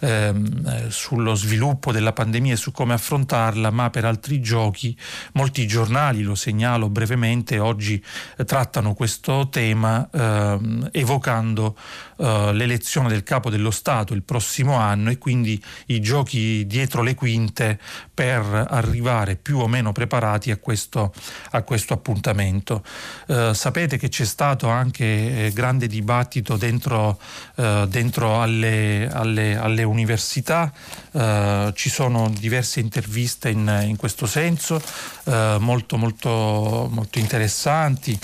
ehm, 0.00 0.66
eh, 0.66 0.90
sullo 0.90 1.34
sviluppo 1.34 1.92
della 1.92 2.12
pandemia 2.12 2.54
e 2.54 2.56
su 2.56 2.72
come 2.72 2.94
affrontarla, 2.94 3.70
ma 3.70 3.90
per 3.90 4.04
altri 4.04 4.40
giochi 4.40 4.96
molti 5.32 5.66
giornali, 5.66 6.22
lo 6.22 6.34
segnalo 6.34 6.88
brevemente, 6.88 7.58
oggi 7.58 8.02
eh, 8.36 8.44
trattano 8.44 8.94
questo 8.94 9.48
tema 9.50 10.08
ehm, 10.10 10.88
evocando 10.92 11.76
eh, 12.18 12.50
l'elezione 12.52 13.08
del 13.08 13.22
capo 13.22 13.50
dello 13.50 13.70
Stato 13.70 14.14
il 14.14 14.22
prossimo 14.22 14.74
anno 14.74 15.10
e 15.10 15.18
quindi 15.18 15.62
i 15.86 16.00
giochi 16.00 16.66
dietro 16.66 17.02
le 17.02 17.14
quinte 17.14 17.78
per 18.12 18.66
arrivare 18.68 19.36
più 19.36 19.58
o 19.58 19.66
meno 19.66 19.92
preparati 19.92 20.50
a 20.50 20.56
questo, 20.56 21.12
a 21.52 21.62
questo 21.62 21.94
appuntamento. 21.94 22.84
Eh, 23.26 23.52
sapete 23.54 23.96
che 23.96 24.08
c'è 24.08 24.24
stato 24.24 24.68
anche 24.68 25.46
eh, 25.46 25.50
grande 25.52 25.86
dibattito 25.86 26.56
dentro, 26.56 27.18
eh, 27.56 27.86
dentro 27.88 28.42
alle, 28.42 29.08
alle, 29.10 29.56
alle 29.56 29.82
università, 29.90 30.72
eh, 31.12 31.72
ci 31.74 31.90
sono 31.90 32.30
diverse 32.30 32.80
interviste 32.80 33.50
in, 33.50 33.84
in 33.86 33.96
questo 33.96 34.26
senso, 34.26 34.80
eh, 35.24 35.56
molto, 35.60 35.96
molto, 35.96 36.88
molto 36.90 37.18
interessanti, 37.18 38.18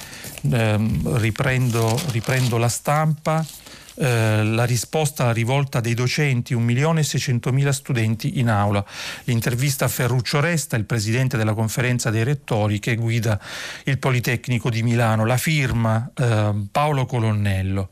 eh, 0.50 0.76
riprendo, 1.16 2.00
riprendo 2.10 2.56
la 2.56 2.68
stampa. 2.68 3.44
Eh, 3.98 4.44
la 4.44 4.64
risposta 4.64 5.22
alla 5.22 5.32
rivolta 5.32 5.80
dei 5.80 5.94
docenti, 5.94 6.54
1.600.000 6.54 7.70
studenti 7.70 8.38
in 8.38 8.50
aula. 8.50 8.84
L'intervista 9.24 9.86
a 9.86 9.88
Ferruccio 9.88 10.38
Resta, 10.38 10.76
il 10.76 10.84
presidente 10.84 11.38
della 11.38 11.54
conferenza 11.54 12.10
dei 12.10 12.22
rettori 12.22 12.78
che 12.78 12.94
guida 12.94 13.40
il 13.84 13.98
Politecnico 13.98 14.68
di 14.68 14.82
Milano, 14.82 15.24
la 15.24 15.38
firma 15.38 16.10
eh, 16.14 16.52
Paolo 16.70 17.06
Colonnello. 17.06 17.88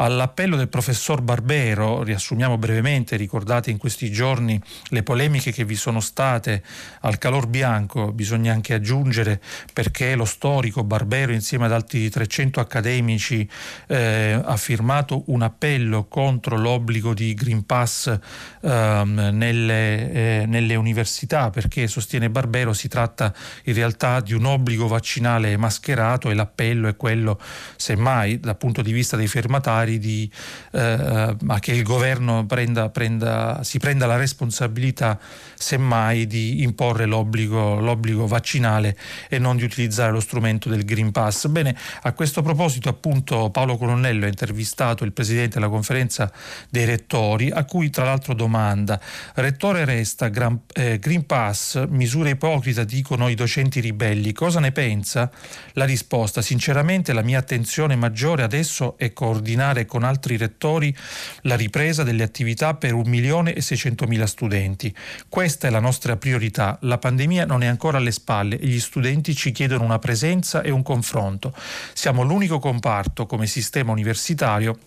All'appello 0.00 0.54
del 0.54 0.68
professor 0.68 1.22
Barbero, 1.22 2.04
riassumiamo 2.04 2.56
brevemente, 2.56 3.16
ricordate 3.16 3.72
in 3.72 3.78
questi 3.78 4.12
giorni 4.12 4.60
le 4.90 5.02
polemiche 5.02 5.50
che 5.50 5.64
vi 5.64 5.74
sono 5.74 5.98
state 5.98 6.62
al 7.00 7.18
calor 7.18 7.48
bianco, 7.48 8.12
bisogna 8.12 8.52
anche 8.52 8.74
aggiungere 8.74 9.40
perché 9.72 10.14
lo 10.14 10.24
storico 10.24 10.84
Barbero 10.84 11.32
insieme 11.32 11.64
ad 11.64 11.72
altri 11.72 12.08
300 12.08 12.60
accademici 12.60 13.48
eh, 13.88 14.40
ha 14.40 14.56
firmato 14.56 15.24
un 15.26 15.42
appello 15.42 16.04
contro 16.04 16.56
l'obbligo 16.56 17.12
di 17.12 17.34
Green 17.34 17.66
Pass 17.66 18.16
ehm, 18.60 19.30
nelle, 19.32 20.12
eh, 20.12 20.46
nelle 20.46 20.76
università 20.76 21.50
perché 21.50 21.88
sostiene 21.88 22.30
Barbero 22.30 22.72
si 22.72 22.86
tratta 22.86 23.34
in 23.64 23.74
realtà 23.74 24.20
di 24.20 24.32
un 24.32 24.44
obbligo 24.44 24.86
vaccinale 24.86 25.56
mascherato 25.56 26.30
e 26.30 26.34
l'appello 26.34 26.86
è 26.86 26.96
quello 26.96 27.40
semmai 27.74 28.38
dal 28.38 28.56
punto 28.56 28.80
di 28.80 28.92
vista 28.92 29.16
dei 29.16 29.26
firmatari 29.26 29.86
parlamentari 29.88 29.98
di, 29.98 30.30
eh, 30.72 31.36
ma 31.40 31.58
che 31.58 31.72
il 31.72 31.82
governo 31.82 32.44
prenda, 32.44 32.90
prenda, 32.90 33.60
si 33.62 33.78
prenda 33.78 34.06
la 34.06 34.16
responsabilità 34.16 35.18
semmai 35.54 36.26
di 36.26 36.62
imporre 36.62 37.06
l'obbligo, 37.06 37.80
l'obbligo 37.80 38.26
vaccinale 38.26 38.96
e 39.28 39.38
non 39.38 39.56
di 39.56 39.64
utilizzare 39.64 40.12
lo 40.12 40.20
strumento 40.20 40.68
del 40.68 40.84
Green 40.84 41.10
Pass. 41.10 41.46
Bene, 41.46 41.74
a 42.02 42.12
questo 42.12 42.42
proposito 42.42 42.88
appunto 42.88 43.50
Paolo 43.50 43.76
Colonnello 43.76 44.26
ha 44.26 44.28
intervistato 44.28 45.04
il 45.04 45.12
presidente 45.12 45.58
della 45.58 45.70
conferenza 45.70 46.30
dei 46.68 46.84
rettori 46.84 47.50
a 47.50 47.64
cui 47.64 47.90
tra 47.90 48.04
l'altro 48.04 48.34
domanda 48.34 49.00
Rettore 49.34 49.84
resta 49.84 50.28
Gran, 50.28 50.60
eh, 50.74 50.98
Green 50.98 51.24
Pass, 51.26 51.86
misura 51.88 52.28
ipocrita 52.28 52.84
dicono 52.84 53.28
i 53.28 53.34
docenti 53.34 53.80
ribelli, 53.80 54.32
cosa 54.32 54.60
ne 54.60 54.72
pensa? 54.72 55.30
La 55.72 55.84
risposta 55.84 56.42
sinceramente 56.42 57.12
la 57.12 57.22
mia 57.22 57.38
attenzione 57.38 57.96
maggiore 57.96 58.42
adesso 58.42 58.96
è 58.98 59.12
coordinare 59.12 59.77
coordinare 59.78 59.86
con 59.86 60.02
altri 60.02 60.36
rettori 60.36 60.96
la 61.42 61.56
ripresa 61.56 62.02
delle 62.02 62.22
attività 62.22 62.74
per 62.74 62.94
1.600.000 62.94 64.24
studenti. 64.24 64.94
Questa 65.28 65.68
è 65.68 65.70
la 65.70 65.80
nostra 65.80 66.16
priorità. 66.16 66.78
La 66.82 66.98
pandemia 66.98 67.44
non 67.44 67.62
è 67.62 67.66
ancora 67.66 67.98
alle 67.98 68.12
spalle 68.12 68.58
e 68.58 68.66
gli 68.66 68.80
studenti 68.80 69.34
ci 69.34 69.52
chiedono 69.52 69.84
una 69.84 69.98
presenza 69.98 70.62
e 70.62 70.70
un 70.70 70.82
confronto. 70.82 71.54
Siamo 71.92 72.22
l'unico 72.22 72.58
comparto 72.58 73.26
come 73.26 73.46
sistema 73.46 73.92
universitario 73.92 74.78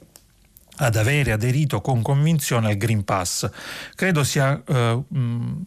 ad 0.78 0.96
avere 0.96 1.32
aderito 1.32 1.82
con 1.82 2.02
convinzione 2.02 2.68
al 2.70 2.78
Green 2.78 3.04
Pass. 3.04 3.50
Credo 3.94 4.24
sia 4.24 4.62
eh, 4.66 5.04
mh, 5.08 5.66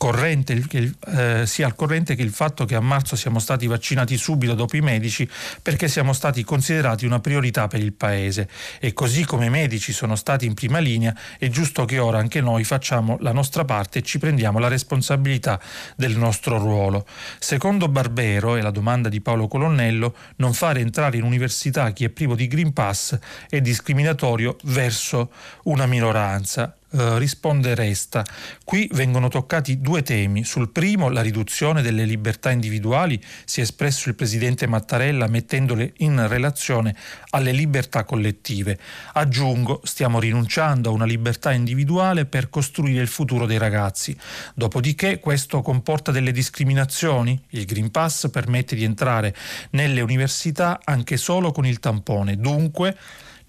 corrente, 0.00 0.64
eh, 1.08 1.42
sia 1.44 1.66
al 1.66 1.74
corrente 1.74 2.14
che 2.14 2.22
il 2.22 2.30
fatto 2.30 2.64
che 2.64 2.74
a 2.74 2.80
marzo 2.80 3.16
siamo 3.16 3.38
stati 3.38 3.66
vaccinati 3.66 4.16
subito 4.16 4.54
dopo 4.54 4.74
i 4.78 4.80
medici 4.80 5.28
perché 5.60 5.88
siamo 5.88 6.14
stati 6.14 6.42
considerati 6.42 7.04
una 7.04 7.20
priorità 7.20 7.68
per 7.68 7.80
il 7.80 7.92
Paese 7.92 8.48
e 8.78 8.94
così 8.94 9.26
come 9.26 9.44
i 9.44 9.50
medici 9.50 9.92
sono 9.92 10.16
stati 10.16 10.46
in 10.46 10.54
prima 10.54 10.78
linea 10.78 11.14
è 11.38 11.50
giusto 11.50 11.84
che 11.84 11.98
ora 11.98 12.16
anche 12.16 12.40
noi 12.40 12.64
facciamo 12.64 13.18
la 13.20 13.32
nostra 13.32 13.66
parte 13.66 13.98
e 13.98 14.02
ci 14.02 14.18
prendiamo 14.18 14.58
la 14.58 14.68
responsabilità 14.68 15.60
del 15.96 16.16
nostro 16.16 16.56
ruolo. 16.56 17.04
Secondo 17.38 17.86
Barbero, 17.88 18.56
e 18.56 18.62
la 18.62 18.70
domanda 18.70 19.10
di 19.10 19.20
Paolo 19.20 19.48
Colonnello, 19.48 20.14
non 20.36 20.54
fare 20.54 20.80
entrare 20.80 21.18
in 21.18 21.24
università 21.24 21.90
chi 21.90 22.04
è 22.04 22.08
privo 22.08 22.34
di 22.34 22.46
Green 22.46 22.72
Pass 22.72 23.18
è 23.50 23.60
discriminatorio 23.60 24.56
verso 24.62 25.30
una 25.64 25.84
minoranza. 25.84 26.74
Eh, 26.92 27.18
risponde 27.18 27.76
Resta. 27.76 28.24
Qui 28.64 28.88
vengono 28.92 29.28
toccati 29.28 29.80
due 29.80 30.02
temi. 30.02 30.42
Sul 30.42 30.70
primo, 30.70 31.08
la 31.08 31.22
riduzione 31.22 31.82
delle 31.82 32.04
libertà 32.04 32.50
individuali, 32.50 33.22
si 33.44 33.60
è 33.60 33.62
espresso 33.62 34.08
il 34.08 34.16
presidente 34.16 34.66
Mattarella 34.66 35.28
mettendole 35.28 35.92
in 35.98 36.26
relazione 36.26 36.96
alle 37.30 37.52
libertà 37.52 38.02
collettive. 38.02 38.76
Aggiungo, 39.12 39.80
stiamo 39.84 40.18
rinunciando 40.18 40.90
a 40.90 40.92
una 40.92 41.04
libertà 41.04 41.52
individuale 41.52 42.26
per 42.26 42.50
costruire 42.50 43.02
il 43.02 43.08
futuro 43.08 43.46
dei 43.46 43.58
ragazzi. 43.58 44.16
Dopodiché 44.54 45.20
questo 45.20 45.62
comporta 45.62 46.10
delle 46.10 46.32
discriminazioni. 46.32 47.40
Il 47.50 47.66
Green 47.66 47.92
Pass 47.92 48.28
permette 48.30 48.74
di 48.74 48.82
entrare 48.82 49.32
nelle 49.70 50.00
università 50.00 50.80
anche 50.82 51.16
solo 51.16 51.52
con 51.52 51.66
il 51.66 51.78
tampone. 51.78 52.36
Dunque, 52.36 52.96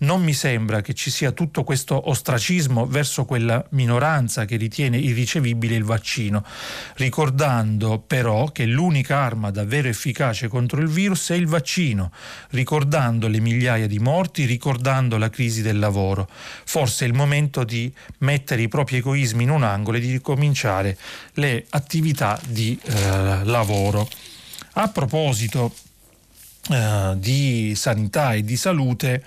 non 0.02 0.22
mi 0.24 0.34
sembra 0.34 0.82
che 0.82 0.94
ci 0.94 1.10
sia 1.10 1.32
tutto 1.32 1.64
questo 1.64 2.10
ostracismo 2.10 2.86
verso 2.86 3.26
quella 3.26 3.64
minoranza 3.70 4.46
che 4.46 4.56
ritiene 4.56 4.98
irricevibile 4.98 5.76
il 5.76 5.84
vaccino, 5.84 6.44
ricordando 6.96 8.00
però 8.00 8.46
che 8.52 8.66
l'unica 8.66 9.18
arma 9.18 9.52
davvero 9.52 9.88
efficace 9.88 10.48
contro 10.48 10.82
il 10.82 10.88
virus 10.88 11.30
è 11.30 11.36
il 11.36 11.48
vaccino, 11.48 12.12
ricordando 12.50 13.28
le 13.28 13.40
migliaia 13.40 13.88
di 13.88 14.00
morti, 14.00 14.46
ricordando 14.46 15.18
la 15.18 15.30
crisi 15.30 15.62
del 15.62 15.80
lavoro. 15.80 16.28
Forse 16.30 17.06
è 17.06 17.08
il 17.08 17.14
momento 17.14 17.64
di 17.64 17.92
mettere 18.20 18.64
i 18.64 18.68
propri 18.68 18.98
egoismi 18.98 19.44
in 19.44 19.50
un 19.50 19.64
angolo 19.64 19.98
e 19.98 20.02
di 20.02 20.12
ricominciare 20.12 20.98
le 21.34 21.66
attività 21.70 22.40
di 22.48 22.80
eh, 22.84 23.44
lavoro. 23.44 24.08
A 24.74 24.88
proposito 24.88 25.74
eh, 26.70 27.14
di 27.18 27.74
sanità 27.76 28.34
e 28.34 28.44
di 28.44 28.56
salute, 28.56 29.24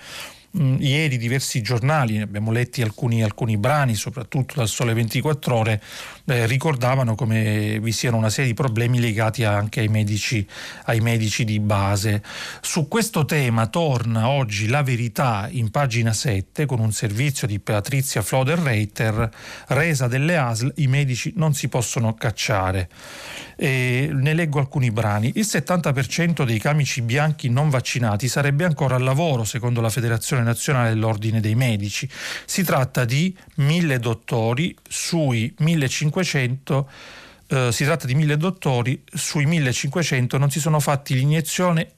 Mm, 0.57 0.77
ieri 0.79 1.17
diversi 1.17 1.61
giornali, 1.61 2.21
abbiamo 2.21 2.49
letti 2.53 2.81
alcuni, 2.81 3.21
alcuni, 3.21 3.57
brani, 3.57 3.93
soprattutto 3.93 4.53
dal 4.55 4.69
Sole 4.69 4.93
24 4.93 5.53
Ore, 5.53 5.81
eh, 6.27 6.45
ricordavano 6.45 7.13
come 7.15 7.77
vi 7.81 7.91
siano 7.91 8.15
una 8.15 8.29
serie 8.29 8.51
di 8.51 8.55
problemi 8.55 9.01
legati 9.01 9.43
anche 9.43 9.81
ai 9.81 9.89
medici, 9.89 10.47
ai 10.85 11.01
medici 11.01 11.43
di 11.43 11.59
base. 11.59 12.23
Su 12.61 12.87
questo 12.87 13.25
tema 13.25 13.67
torna 13.67 14.29
oggi 14.29 14.67
la 14.67 14.81
verità 14.81 15.49
in 15.51 15.71
pagina 15.71 16.13
7 16.13 16.65
con 16.65 16.79
un 16.79 16.93
servizio 16.93 17.47
di 17.47 17.59
Patrizia 17.59 18.21
Floder-Reiter, 18.21 19.29
resa 19.67 20.07
delle 20.07 20.37
ASL, 20.37 20.71
i 20.75 20.87
medici 20.87 21.33
non 21.35 21.53
si 21.53 21.67
possono 21.67 22.13
cacciare. 22.13 22.87
E 23.55 24.09
ne 24.11 24.33
leggo 24.33 24.59
alcuni 24.59 24.91
brani. 24.91 25.31
Il 25.35 25.45
70% 25.47 26.43
dei 26.43 26.59
camici 26.59 27.01
bianchi 27.01 27.49
non 27.49 27.69
vaccinati 27.69 28.27
sarebbe 28.27 28.65
ancora 28.65 28.95
al 28.95 29.03
lavoro, 29.03 29.43
secondo 29.43 29.81
la 29.81 29.89
Federazione 29.89 30.43
Nazionale 30.43 30.89
dell'Ordine 30.89 31.39
dei 31.39 31.55
Medici. 31.55 32.09
Si 32.45 32.63
tratta 32.63 33.05
di 33.05 33.35
mille 33.55 33.99
dottori 33.99 34.75
sui 34.87 35.53
1500 35.57 36.89
eh, 37.47 37.71
si 37.71 37.83
tratta 37.83 38.07
di 38.07 38.15
mille 38.15 38.37
dottori, 38.37 39.03
sui 39.13 39.45
1500 39.45 40.37
non 40.37 40.49
si 40.49 40.59
sono 40.59 40.79
fatti 40.79 41.13
l'iniezione 41.13 41.91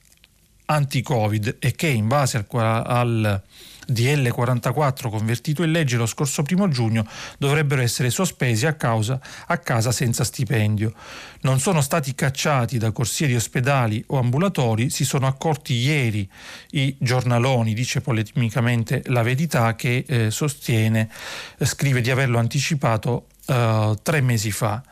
anti-Covid 0.66 1.58
e 1.60 1.72
che 1.74 1.88
in 1.88 2.08
base 2.08 2.46
al, 2.50 2.84
al 2.86 3.42
DL44 3.88 5.10
convertito 5.10 5.63
in 5.63 5.72
legge 5.72 5.98
lo 5.98 6.06
scorso 6.06 6.44
primo 6.44 6.67
giugno 6.67 7.08
dovrebbero 7.38 7.82
essere 7.82 8.10
sospesi 8.10 8.65
a, 8.65 8.74
causa, 8.74 9.20
a 9.48 9.58
casa 9.58 9.91
senza 9.91 10.24
stipendio. 10.24 10.94
Non 11.41 11.60
sono 11.60 11.82
stati 11.82 12.13
cacciati 12.15 12.77
da 12.77 12.91
corsie 12.91 13.27
di 13.27 13.36
ospedali 13.36 14.03
o 14.08 14.17
ambulatori, 14.17 14.89
si 14.89 15.06
sono 15.06 15.27
accorti 15.27 15.74
ieri 15.74 16.29
i 16.72 16.96
giornaloni, 17.00 17.74
dice 17.74 18.01
polemicamente 18.01 19.01
la 19.06 19.22
verità, 19.22 19.75
che 19.75 20.06
eh, 20.08 20.32
sostiene, 20.32 21.10
eh, 21.57 21.66
scrive 21.66 22.01
di 22.01 22.12
averlo 22.12 22.38
anticipato 22.38 23.27
eh, 23.48 23.98
tre 24.01 24.22
mesi 24.22 24.51
fa. 24.51 24.83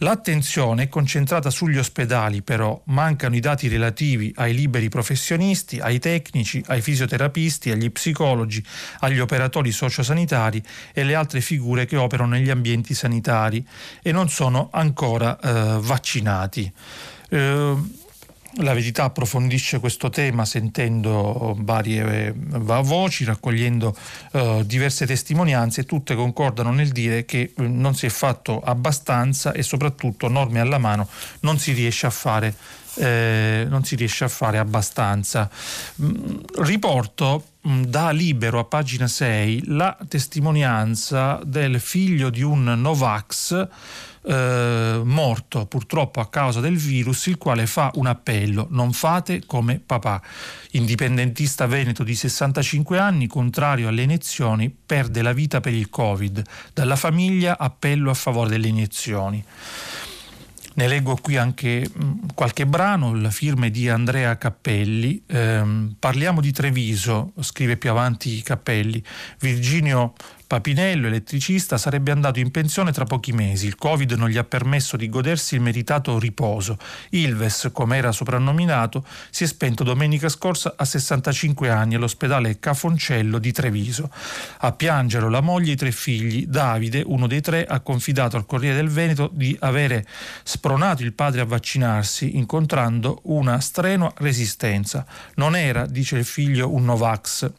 L'attenzione 0.00 0.84
è 0.84 0.88
concentrata 0.88 1.48
sugli 1.48 1.78
ospedali, 1.78 2.42
però 2.42 2.78
mancano 2.86 3.34
i 3.34 3.40
dati 3.40 3.68
relativi 3.68 4.30
ai 4.36 4.54
liberi 4.54 4.90
professionisti, 4.90 5.80
ai 5.80 5.98
tecnici, 5.98 6.62
ai 6.66 6.82
fisioterapisti, 6.82 7.70
agli 7.70 7.90
psicologi, 7.90 8.62
agli 9.00 9.18
operatori 9.18 9.72
sociosanitari 9.72 10.62
e 10.92 11.02
le 11.02 11.14
altre 11.14 11.40
figure 11.40 11.86
che 11.86 11.96
operano 11.96 12.30
negli 12.30 12.50
ambienti 12.50 12.92
sanitari 12.92 13.66
e 14.02 14.12
non 14.12 14.28
sono 14.28 14.68
ancora 14.70 15.38
eh, 15.38 15.78
vaccinati. 15.80 16.70
Eh, 17.30 18.04
la 18.58 18.72
verità 18.72 19.04
approfondisce 19.04 19.80
questo 19.80 20.08
tema 20.08 20.44
sentendo 20.44 21.54
varie 21.58 22.26
eh, 22.28 22.34
voci, 22.58 23.24
raccogliendo 23.24 23.96
uh, 24.32 24.62
diverse 24.62 25.06
testimonianze 25.06 25.84
tutte 25.84 26.14
concordano 26.14 26.72
nel 26.72 26.90
dire 26.90 27.24
che 27.24 27.52
eh, 27.56 27.62
non 27.66 27.94
si 27.94 28.06
è 28.06 28.08
fatto 28.08 28.60
abbastanza 28.60 29.52
e 29.52 29.62
soprattutto 29.62 30.28
norme 30.28 30.60
alla 30.60 30.78
mano 30.78 31.08
non 31.40 31.58
si 31.58 31.72
riesce 31.72 32.06
a 32.06 32.10
fare, 32.10 32.54
eh, 32.94 33.68
riesce 33.90 34.24
a 34.24 34.28
fare 34.28 34.58
abbastanza. 34.58 35.50
Mm, 36.02 36.36
riporto 36.60 37.44
mm, 37.66 37.84
da 37.84 38.10
Libero 38.10 38.58
a 38.58 38.64
pagina 38.64 39.06
6 39.06 39.64
la 39.66 39.96
testimonianza 40.08 41.40
del 41.44 41.80
figlio 41.80 42.30
di 42.30 42.42
un 42.42 42.64
Novax 42.64 43.68
eh, 44.26 45.00
morto 45.04 45.66
purtroppo 45.66 46.20
a 46.20 46.28
causa 46.28 46.60
del 46.60 46.76
virus, 46.76 47.26
il 47.26 47.38
quale 47.38 47.66
fa 47.66 47.92
un 47.94 48.06
appello, 48.06 48.66
non 48.70 48.92
fate 48.92 49.44
come 49.46 49.80
papà. 49.84 50.20
Indipendentista 50.72 51.66
veneto 51.66 52.02
di 52.02 52.14
65 52.14 52.98
anni, 52.98 53.28
contrario 53.28 53.88
alle 53.88 54.02
iniezioni, 54.02 54.68
perde 54.68 55.22
la 55.22 55.32
vita 55.32 55.60
per 55.60 55.74
il 55.74 55.88
Covid. 55.88 56.42
Dalla 56.72 56.96
famiglia 56.96 57.56
appello 57.56 58.10
a 58.10 58.14
favore 58.14 58.50
delle 58.50 58.68
iniezioni. 58.68 59.44
Ne 60.76 60.88
leggo 60.88 61.16
qui 61.16 61.38
anche 61.38 61.88
mm, 61.88 62.28
qualche 62.34 62.66
brano, 62.66 63.14
la 63.14 63.30
firma 63.30 63.68
di 63.68 63.88
Andrea 63.88 64.36
Cappelli. 64.36 65.22
Eh, 65.26 65.88
parliamo 65.98 66.42
di 66.42 66.52
Treviso, 66.52 67.32
scrive 67.40 67.78
più 67.78 67.88
avanti 67.88 68.42
Cappelli. 68.42 69.02
Virginio 69.38 70.12
Papinello, 70.46 71.08
elettricista, 71.08 71.76
sarebbe 71.76 72.12
andato 72.12 72.38
in 72.38 72.52
pensione 72.52 72.92
tra 72.92 73.04
pochi 73.04 73.32
mesi. 73.32 73.66
Il 73.66 73.74
Covid 73.74 74.12
non 74.12 74.28
gli 74.28 74.36
ha 74.36 74.44
permesso 74.44 74.96
di 74.96 75.08
godersi 75.08 75.56
il 75.56 75.60
meritato 75.60 76.20
riposo. 76.20 76.78
Ilves, 77.10 77.70
come 77.72 77.96
era 77.96 78.12
soprannominato, 78.12 79.04
si 79.30 79.42
è 79.42 79.46
spento 79.48 79.82
domenica 79.82 80.28
scorsa 80.28 80.74
a 80.76 80.84
65 80.84 81.68
anni 81.68 81.96
all'ospedale 81.96 82.60
Cafoncello 82.60 83.40
di 83.40 83.50
Treviso. 83.50 84.08
A 84.58 84.70
piangerlo 84.70 85.28
la 85.28 85.40
moglie 85.40 85.70
e 85.70 85.72
i 85.72 85.76
tre 85.76 85.90
figli. 85.90 86.46
Davide, 86.46 87.02
uno 87.04 87.26
dei 87.26 87.40
tre, 87.40 87.64
ha 87.64 87.80
confidato 87.80 88.36
al 88.36 88.46
Corriere 88.46 88.76
del 88.76 88.88
Veneto 88.88 89.28
di 89.32 89.56
avere 89.60 90.06
spronato 90.44 91.02
il 91.02 91.12
padre 91.12 91.40
a 91.40 91.44
vaccinarsi 91.44 92.36
incontrando 92.36 93.18
una 93.24 93.58
strenua 93.58 94.12
resistenza. 94.18 95.04
Non 95.34 95.56
era, 95.56 95.86
dice 95.86 96.16
il 96.16 96.24
figlio, 96.24 96.72
un 96.72 96.84
Novax 96.84 97.50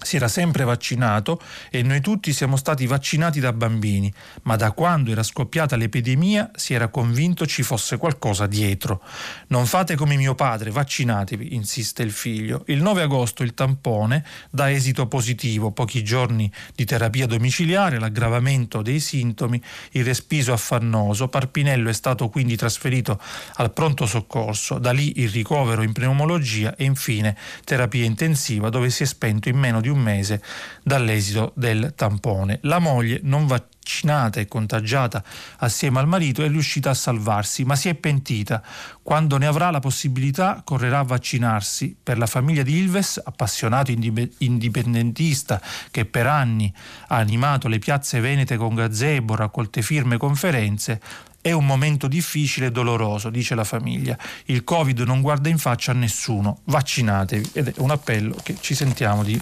si 0.00 0.16
era 0.16 0.28
sempre 0.28 0.64
vaccinato 0.64 1.40
e 1.70 1.82
noi 1.82 2.00
tutti 2.00 2.32
siamo 2.32 2.56
stati 2.56 2.86
vaccinati 2.86 3.40
da 3.40 3.52
bambini, 3.52 4.12
ma 4.42 4.56
da 4.56 4.72
quando 4.72 5.10
era 5.10 5.22
scoppiata 5.22 5.76
l'epidemia 5.76 6.50
si 6.54 6.74
era 6.74 6.88
convinto 6.88 7.46
ci 7.46 7.62
fosse 7.62 7.96
qualcosa 7.96 8.46
dietro. 8.46 9.02
Non 9.48 9.66
fate 9.66 9.96
come 9.96 10.16
mio 10.16 10.34
padre, 10.34 10.70
vaccinatevi, 10.70 11.54
insiste 11.54 12.02
il 12.02 12.10
figlio. 12.10 12.64
Il 12.66 12.82
9 12.82 13.02
agosto 13.02 13.42
il 13.42 13.54
tampone 13.54 14.24
dà 14.50 14.70
esito 14.70 15.06
positivo, 15.06 15.70
pochi 15.70 16.02
giorni 16.02 16.50
di 16.74 16.84
terapia 16.84 17.26
domiciliare, 17.26 17.98
l'aggravamento 17.98 18.82
dei 18.82 19.00
sintomi, 19.00 19.60
il 19.92 20.04
respiso 20.04 20.52
affannoso. 20.52 21.28
Parpinello 21.28 21.88
è 21.88 21.94
stato 21.94 22.28
quindi 22.28 22.56
trasferito 22.56 23.20
al 23.54 23.72
pronto 23.72 24.06
soccorso, 24.06 24.78
da 24.78 24.92
lì 24.92 25.20
il 25.20 25.30
ricovero 25.30 25.82
in 25.82 25.92
pneumologia 25.92 26.74
e 26.76 26.84
infine 26.84 27.36
terapia 27.64 28.04
intensiva 28.04 28.68
dove 28.68 28.90
si 28.90 29.02
è 29.02 29.06
spento 29.06 29.48
in 29.48 29.56
meno 29.56 29.80
di 29.84 29.90
un 29.90 30.00
mese 30.00 30.42
dall'esito 30.82 31.52
del 31.54 31.92
tampone. 31.94 32.58
La 32.62 32.78
moglie 32.78 33.20
non 33.22 33.46
va 33.46 33.62
vaccinata 33.84 34.40
e 34.40 34.48
contagiata 34.48 35.22
assieme 35.58 36.00
al 36.00 36.08
marito 36.08 36.42
è 36.42 36.48
riuscita 36.48 36.88
a 36.88 36.94
salvarsi, 36.94 37.64
ma 37.64 37.76
si 37.76 37.90
è 37.90 37.94
pentita. 37.94 38.62
Quando 39.02 39.36
ne 39.36 39.46
avrà 39.46 39.70
la 39.70 39.80
possibilità 39.80 40.62
correrà 40.64 41.00
a 41.00 41.04
vaccinarsi. 41.04 41.94
Per 42.02 42.16
la 42.16 42.26
famiglia 42.26 42.62
di 42.62 42.78
Ilves, 42.78 43.20
appassionato 43.22 43.92
indipendentista 44.38 45.60
che 45.90 46.06
per 46.06 46.26
anni 46.26 46.72
ha 47.08 47.16
animato 47.16 47.68
le 47.68 47.78
piazze 47.78 48.20
venete 48.20 48.56
con 48.56 48.74
gazebo, 48.74 49.36
raccolte 49.36 49.82
firme 49.82 50.14
e 50.14 50.18
conferenze, 50.18 51.00
è 51.44 51.52
un 51.52 51.66
momento 51.66 52.08
difficile 52.08 52.68
e 52.68 52.70
doloroso, 52.70 53.28
dice 53.28 53.54
la 53.54 53.64
famiglia. 53.64 54.16
Il 54.46 54.64
Covid 54.64 55.00
non 55.00 55.20
guarda 55.20 55.50
in 55.50 55.58
faccia 55.58 55.90
a 55.90 55.94
nessuno, 55.94 56.60
vaccinatevi 56.64 57.50
ed 57.52 57.68
è 57.68 57.72
un 57.80 57.90
appello 57.90 58.34
che 58.42 58.56
ci 58.60 58.74
sentiamo 58.74 59.22
di 59.22 59.38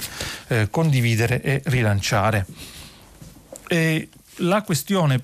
eh, 0.48 0.68
condividere 0.68 1.40
e 1.40 1.62
rilanciare. 1.66 2.44
E 3.68 4.08
la 4.38 4.62
questione 4.62 5.22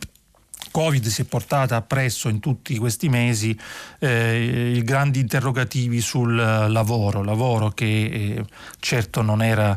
Covid 0.71 1.05
si 1.09 1.23
è 1.23 1.25
portata 1.25 1.75
appresso 1.75 2.29
in 2.29 2.39
tutti 2.39 2.77
questi 2.77 3.09
mesi 3.09 3.59
eh, 3.99 4.75
i 4.77 4.85
grandi 4.85 5.19
interrogativi 5.19 6.01
sul 6.01 6.37
lavoro, 6.37 7.25
lavoro 7.25 7.71
che 7.71 8.05
eh, 8.05 8.45
certo 8.79 9.23
non 9.23 9.43
era 9.43 9.77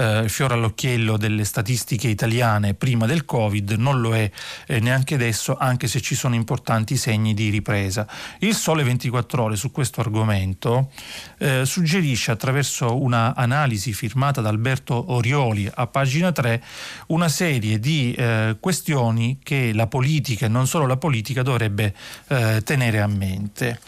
eh, 0.00 0.28
fiore 0.28 0.54
all'occhiello 0.54 1.18
delle 1.18 1.44
statistiche 1.44 2.08
italiane 2.08 2.72
prima 2.72 3.04
del 3.04 3.26
Covid, 3.26 3.72
non 3.72 4.00
lo 4.00 4.14
è 4.14 4.30
eh, 4.66 4.80
neanche 4.80 5.14
adesso, 5.14 5.56
anche 5.58 5.88
se 5.88 6.00
ci 6.00 6.14
sono 6.14 6.34
importanti 6.34 6.96
segni 6.96 7.34
di 7.34 7.50
ripresa. 7.50 8.06
Il 8.38 8.54
Sole 8.54 8.82
24 8.82 9.42
Ore 9.42 9.56
su 9.56 9.70
questo 9.70 10.00
argomento 10.00 10.90
eh, 11.38 11.66
suggerisce 11.66 12.30
attraverso 12.30 13.00
una 13.00 13.34
analisi 13.34 13.92
firmata 13.92 14.40
da 14.40 14.48
Alberto 14.48 15.12
Orioli 15.12 15.70
a 15.72 15.86
pagina 15.86 16.32
3 16.32 16.62
una 17.08 17.28
serie 17.28 17.78
di 17.78 18.14
eh, 18.14 18.56
questioni 18.58 19.38
che 19.42 19.72
la 19.74 19.86
politica 19.86 20.46
e 20.46 20.48
non 20.48 20.66
solo 20.66 20.86
la 20.86 20.96
politica 20.96 21.42
dovrebbe 21.42 21.94
eh, 22.28 22.62
tenere 22.64 23.00
a 23.00 23.06
mente. 23.06 23.78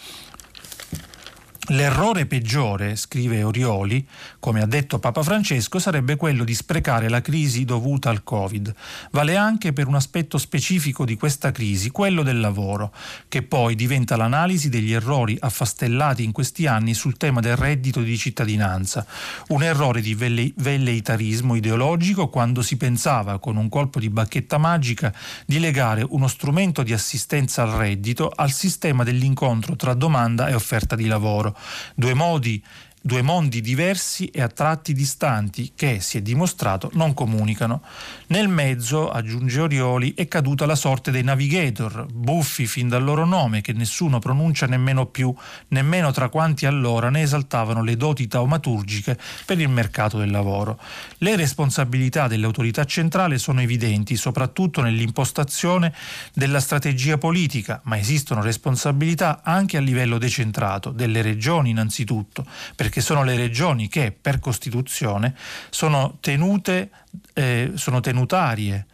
L'errore 1.68 2.26
peggiore, 2.26 2.96
scrive 2.96 3.44
Orioli, 3.44 4.04
come 4.42 4.60
ha 4.60 4.66
detto 4.66 4.98
Papa 4.98 5.22
Francesco, 5.22 5.78
sarebbe 5.78 6.16
quello 6.16 6.42
di 6.42 6.52
sprecare 6.52 7.08
la 7.08 7.20
crisi 7.20 7.64
dovuta 7.64 8.10
al 8.10 8.24
Covid. 8.24 8.74
Vale 9.12 9.36
anche 9.36 9.72
per 9.72 9.86
un 9.86 9.94
aspetto 9.94 10.36
specifico 10.36 11.04
di 11.04 11.14
questa 11.14 11.52
crisi, 11.52 11.92
quello 11.92 12.24
del 12.24 12.40
lavoro, 12.40 12.92
che 13.28 13.42
poi 13.42 13.76
diventa 13.76 14.16
l'analisi 14.16 14.68
degli 14.68 14.92
errori 14.92 15.36
affastellati 15.38 16.24
in 16.24 16.32
questi 16.32 16.66
anni 16.66 16.92
sul 16.92 17.16
tema 17.18 17.38
del 17.38 17.54
reddito 17.54 18.00
di 18.00 18.18
cittadinanza. 18.18 19.06
Un 19.50 19.62
errore 19.62 20.00
di 20.00 20.16
velleitarismo 20.16 21.54
ideologico 21.54 22.28
quando 22.28 22.62
si 22.62 22.76
pensava, 22.76 23.38
con 23.38 23.56
un 23.56 23.68
colpo 23.68 24.00
di 24.00 24.10
bacchetta 24.10 24.58
magica, 24.58 25.14
di 25.46 25.60
legare 25.60 26.04
uno 26.04 26.26
strumento 26.26 26.82
di 26.82 26.92
assistenza 26.92 27.62
al 27.62 27.70
reddito 27.70 28.28
al 28.28 28.50
sistema 28.50 29.04
dell'incontro 29.04 29.76
tra 29.76 29.94
domanda 29.94 30.48
e 30.48 30.54
offerta 30.54 30.96
di 30.96 31.06
lavoro 31.06 31.56
due 31.94 32.14
modi 32.14 32.60
due 33.02 33.20
mondi 33.20 33.60
diversi 33.60 34.26
e 34.26 34.40
a 34.40 34.48
tratti 34.48 34.92
distanti 34.92 35.72
che, 35.74 36.00
si 36.00 36.18
è 36.18 36.22
dimostrato, 36.22 36.88
non 36.94 37.14
comunicano. 37.14 37.82
Nel 38.28 38.48
mezzo, 38.48 39.10
aggiunge 39.10 39.60
Orioli, 39.60 40.14
è 40.14 40.28
caduta 40.28 40.66
la 40.66 40.76
sorte 40.76 41.10
dei 41.10 41.24
navigator, 41.24 42.06
buffi 42.12 42.66
fin 42.66 42.88
dal 42.88 43.02
loro 43.02 43.24
nome 43.26 43.60
che 43.60 43.72
nessuno 43.72 44.20
pronuncia 44.20 44.66
nemmeno 44.66 45.06
più, 45.06 45.34
nemmeno 45.68 46.12
tra 46.12 46.28
quanti 46.28 46.64
allora 46.64 47.10
ne 47.10 47.22
esaltavano 47.22 47.82
le 47.82 47.96
doti 47.96 48.28
taumaturgiche 48.28 49.18
per 49.44 49.58
il 49.58 49.68
mercato 49.68 50.18
del 50.18 50.30
lavoro. 50.30 50.78
Le 51.18 51.34
responsabilità 51.34 52.28
dell'autorità 52.28 52.84
centrale 52.84 53.38
sono 53.38 53.60
evidenti, 53.60 54.14
soprattutto 54.14 54.80
nell'impostazione 54.80 55.92
della 56.32 56.60
strategia 56.60 57.18
politica, 57.18 57.80
ma 57.84 57.98
esistono 57.98 58.42
responsabilità 58.42 59.40
anche 59.42 59.76
a 59.76 59.80
livello 59.80 60.18
decentrato, 60.18 60.90
delle 60.90 61.20
regioni 61.20 61.70
innanzitutto, 61.70 62.46
perché 62.76 62.91
perché 62.92 63.00
sono 63.00 63.24
le 63.24 63.36
regioni 63.36 63.88
che 63.88 64.12
per 64.12 64.38
Costituzione 64.38 65.34
sono 65.70 66.18
tenute, 66.20 66.90
eh, 67.32 67.72
sono 67.74 68.00
tenutarie 68.00 68.84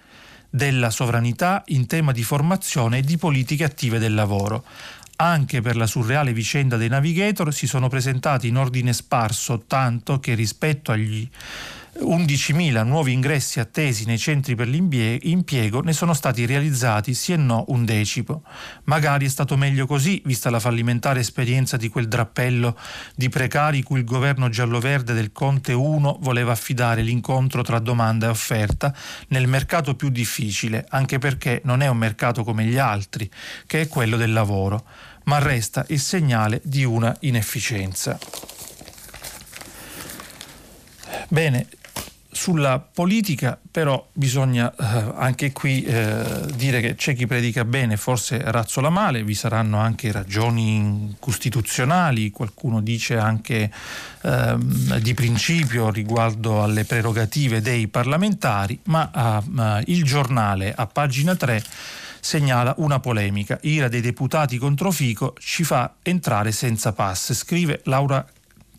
della 0.48 0.90
sovranità 0.90 1.64
in 1.66 1.88
tema 1.88 2.12
di 2.12 2.22
formazione 2.22 2.98
e 2.98 3.02
di 3.02 3.16
politiche 3.16 3.64
attive 3.64 3.98
del 3.98 4.14
lavoro. 4.14 4.64
Anche 5.16 5.61
per 5.62 5.74
la 5.74 5.88
surreale 5.88 6.32
vicenda 6.32 6.76
dei 6.76 6.88
navigator 6.88 7.52
si 7.52 7.66
sono 7.66 7.88
presentati 7.88 8.46
in 8.46 8.56
ordine 8.56 8.92
sparso, 8.92 9.64
tanto 9.66 10.20
che 10.20 10.34
rispetto 10.34 10.92
agli 10.92 11.28
11.000 12.00 12.84
nuovi 12.84 13.12
ingressi 13.12 13.58
attesi 13.58 14.04
nei 14.06 14.18
centri 14.18 14.54
per 14.54 14.68
l'impiego 14.68 15.80
ne 15.80 15.92
sono 15.92 16.14
stati 16.14 16.46
realizzati 16.46 17.12
sì 17.12 17.32
e 17.32 17.37
no 17.37 17.64
un 17.68 17.84
decimo. 17.84 18.44
Magari 18.84 19.26
è 19.26 19.28
stato 19.28 19.56
meglio 19.56 19.87
così, 19.87 20.22
vista 20.24 20.48
la 20.48 20.61
fallimentare 20.61 21.20
esperienza 21.20 21.76
di 21.76 21.88
quel 21.88 22.06
drappello 22.06 22.78
di 23.14 23.28
precari 23.28 23.82
cui 23.82 23.98
il 23.98 24.04
governo 24.04 24.48
giallo-verde 24.48 25.12
del 25.12 25.32
Conte 25.32 25.72
1 25.72 26.18
voleva 26.20 26.52
affidare 26.52 27.02
l'incontro 27.02 27.62
tra 27.62 27.78
domanda 27.80 28.26
e 28.26 28.30
offerta 28.30 28.94
nel 29.28 29.48
mercato 29.48 29.96
più 29.96 30.08
difficile, 30.08 30.87
anche 30.90 31.18
perché 31.18 31.61
non 31.64 31.82
è 31.82 31.88
un 31.88 31.96
mercato 31.96 32.44
come 32.44 32.64
gli 32.64 32.78
altri, 32.78 33.28
che 33.66 33.82
è 33.82 33.88
quello 33.88 34.16
del 34.16 34.32
lavoro, 34.32 34.84
ma 35.24 35.38
resta 35.38 35.84
il 35.88 36.00
segnale 36.00 36.61
di 36.62 36.84
una 36.84 37.14
inefficienza. 37.20 38.18
Bene, 41.28 41.66
sulla 42.38 42.79
politica 42.79 43.59
però 43.68 44.09
bisogna 44.12 44.72
eh, 44.72 45.12
anche 45.16 45.51
qui 45.51 45.83
eh, 45.83 46.46
dire 46.55 46.81
che 46.81 46.94
c'è 46.94 47.16
chi 47.16 47.27
predica 47.27 47.64
bene, 47.64 47.96
forse 47.96 48.40
razzola 48.40 48.90
male, 48.90 49.24
vi 49.24 49.35
saranno 49.35 49.79
anche 49.79 50.12
ragioni 50.12 51.16
costituzionali, 51.18 52.31
qualcuno 52.31 52.81
dice 52.81 53.16
anche 53.16 53.72
eh, 54.22 54.57
di 55.01 55.14
principio 55.14 55.90
riguardo 55.90 56.62
alle 56.62 56.85
prerogative 56.85 57.61
dei 57.61 57.88
parlamentari, 57.88 58.79
ma 58.85 59.42
eh, 59.42 59.83
il 59.87 60.05
giornale 60.05 60.72
a 60.72 60.87
pagina 60.87 61.35
3 61.35 61.61
segnala 62.20 62.74
una 62.79 63.01
polemica. 63.01 63.59
Ira 63.62 63.88
dei 63.88 64.01
deputati 64.01 64.59
contro 64.59 64.92
Fico 64.92 65.35
ci 65.40 65.64
fa 65.64 65.94
entrare 66.03 66.53
senza 66.53 66.92
pass, 66.92 67.33
scrive 67.33 67.81
Laura 67.85 68.24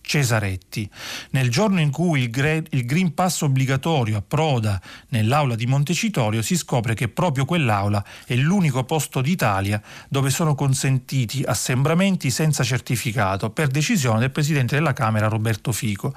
Cesaretti. 0.09 0.89
Nel 1.31 1.51
giorno 1.51 1.79
in 1.79 1.91
cui 1.91 2.21
il, 2.21 2.29
Gre- 2.31 2.65
il 2.71 2.83
Green 2.83 3.13
Pass 3.13 3.41
obbligatorio 3.41 4.17
approda 4.17 4.81
nell'aula 5.09 5.53
di 5.53 5.67
Montecitorio 5.67 6.41
si 6.41 6.57
scopre 6.57 6.95
che 6.95 7.09
proprio 7.09 7.45
quell'aula 7.45 8.03
è 8.25 8.33
l'unico 8.33 8.83
posto 8.85 9.21
d'Italia 9.21 9.79
dove 10.07 10.31
sono 10.31 10.55
consentiti 10.55 11.43
assembramenti 11.45 12.31
senza 12.31 12.63
certificato 12.63 13.51
per 13.51 13.67
decisione 13.67 14.21
del 14.21 14.31
Presidente 14.31 14.73
della 14.73 14.93
Camera 14.93 15.27
Roberto 15.27 15.71
Fico. 15.71 16.11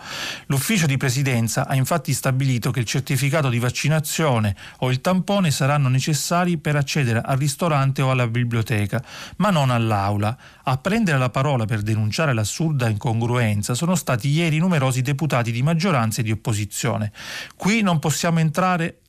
L'ufficio 0.47 0.87
di 0.87 0.97
presidenza 0.97 1.69
ha 1.69 1.75
infatti 1.75 2.15
stabilito 2.15 2.71
che 2.71 2.81
il 2.81 2.87
certificato 2.87 3.51
di 3.51 3.59
vaccinazione 3.59 4.57
o 4.79 4.91
il 4.91 5.03
tampone 5.03 5.51
saranno 5.51 5.91
necessari 5.91 6.57
per 6.57 6.77
accedere 6.77 7.21
al 7.23 7.37
ristorante 7.37 8.01
o 8.01 8.11
alla 8.11 8.27
biblioteca, 8.27 9.05
ma 9.37 9.51
non 9.51 9.69
all'aula. 9.69 10.35
A 10.65 10.79
prendere 10.79 11.19
la 11.19 11.31
parola 11.31 11.65
per 11.65 11.83
denunciare 11.83 12.33
l'assurda 12.33 12.89
incongruenza 12.89 13.75
sono 13.75 13.95
stati 13.95 14.29
ieri 14.29 14.59
numerosi 14.59 15.03
deputati 15.03 15.51
di 15.51 15.63
maggioranza 15.63 16.21
e 16.21 16.25
di 16.25 16.31
opposizione. 16.31 17.13
Qui 17.57 17.83
non 17.83 17.99
possiamo 17.99 18.39
entrare 18.39 19.02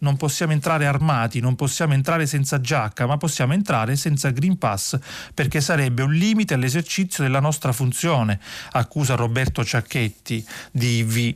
non 0.00 0.16
possiamo 0.16 0.52
entrare 0.52 0.86
armati, 0.86 1.40
non 1.40 1.56
possiamo 1.56 1.94
entrare 1.94 2.26
senza 2.26 2.60
giacca, 2.60 3.06
ma 3.06 3.16
possiamo 3.16 3.52
entrare 3.52 3.96
senza 3.96 4.30
Green 4.30 4.58
Pass 4.58 4.98
perché 5.34 5.60
sarebbe 5.60 6.02
un 6.02 6.12
limite 6.12 6.54
all'esercizio 6.54 7.22
della 7.24 7.40
nostra 7.40 7.72
funzione, 7.72 8.38
accusa 8.72 9.14
Roberto 9.14 9.64
Ciacchetti 9.64 10.44
di 10.70 10.98
IV. 10.98 11.34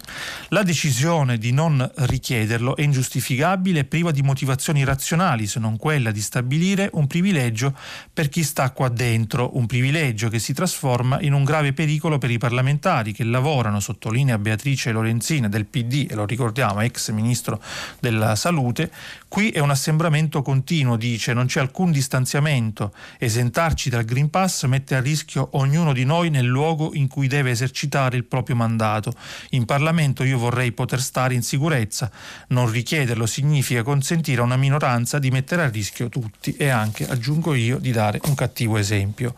La 0.49 0.63
decisione 0.63 1.39
di 1.39 1.53
non 1.53 1.91
richiederlo 1.95 2.77
è 2.77 2.83
ingiustificabile 2.83 3.81
e 3.81 3.85
priva 3.85 4.11
di 4.11 4.23
motivazioni 4.23 4.85
razionali, 4.85 5.47
se 5.47 5.61
non 5.61 5.77
quella 5.77 6.11
di 6.11 6.21
stabilire 6.21 6.91
un 6.93 7.07
privilegio 7.07 7.77
per 8.13 8.29
chi 8.29 8.43
sta 8.43 8.71
qua 8.71 8.89
dentro, 8.89 9.57
un 9.57 9.67
privilegio 9.67 10.29
che 10.29 10.39
si 10.39 10.53
trasforma 10.53 11.21
in 11.21 11.33
un 11.33 11.45
grave 11.45 11.73
pericolo 11.73 12.19
per 12.19 12.31
i 12.31 12.39
parlamentari 12.39 13.13
che 13.13 13.25
lavorano, 13.25 13.81
sottolinea 13.81 14.39
Beatrice 14.39 14.93
Lorenzina 14.93 15.49
del 15.49 15.67
PD, 15.67 16.07
e 16.11 16.15
lo 16.15 16.25
ricordiamo, 16.25 16.81
ex 16.81 17.11
ministro 17.11 17.63
della 18.01 18.35
Salute, 18.35 18.54
salute, 18.55 18.91
qui 19.27 19.51
è 19.51 19.59
un 19.59 19.71
assembramento 19.71 20.41
continuo, 20.41 20.97
dice, 20.97 21.33
non 21.33 21.47
c'è 21.47 21.59
alcun 21.59 21.91
distanziamento. 21.91 22.95
Esentarci 23.19 23.91
dal 23.91 24.05
Green 24.05 24.31
Pass 24.31 24.65
mette 24.67 24.95
a 24.95 25.01
rischio 25.01 25.49
ognuno 25.53 25.93
di 25.93 26.05
noi 26.05 26.31
nel 26.31 26.47
luogo 26.47 26.93
in 26.95 27.09
cui 27.09 27.27
deve 27.27 27.51
esercitare 27.51 28.17
il 28.17 28.25
proprio 28.25 28.55
mandato. 28.55 29.13
In 29.51 29.65
Parlamento 29.65 30.23
io 30.23 30.39
vorrei 30.39 30.71
poter 30.71 31.01
stare 31.01 31.35
in 31.35 31.43
sicurezza. 31.43 32.11
Non 32.49 32.71
richiederlo 32.71 33.27
significa 33.27 33.83
consentire 33.83 34.41
a 34.41 34.45
una 34.45 34.57
minoranza 34.57 35.19
di 35.19 35.31
mettere 35.31 35.63
a 35.63 35.69
rischio 35.69 36.09
tutti 36.09 36.55
e 36.57 36.69
anche, 36.69 37.07
aggiungo 37.09 37.55
io, 37.55 37.79
di 37.79 37.91
dare 37.91 38.21
un 38.25 38.35
cattivo 38.35 38.77
esempio. 38.77 39.35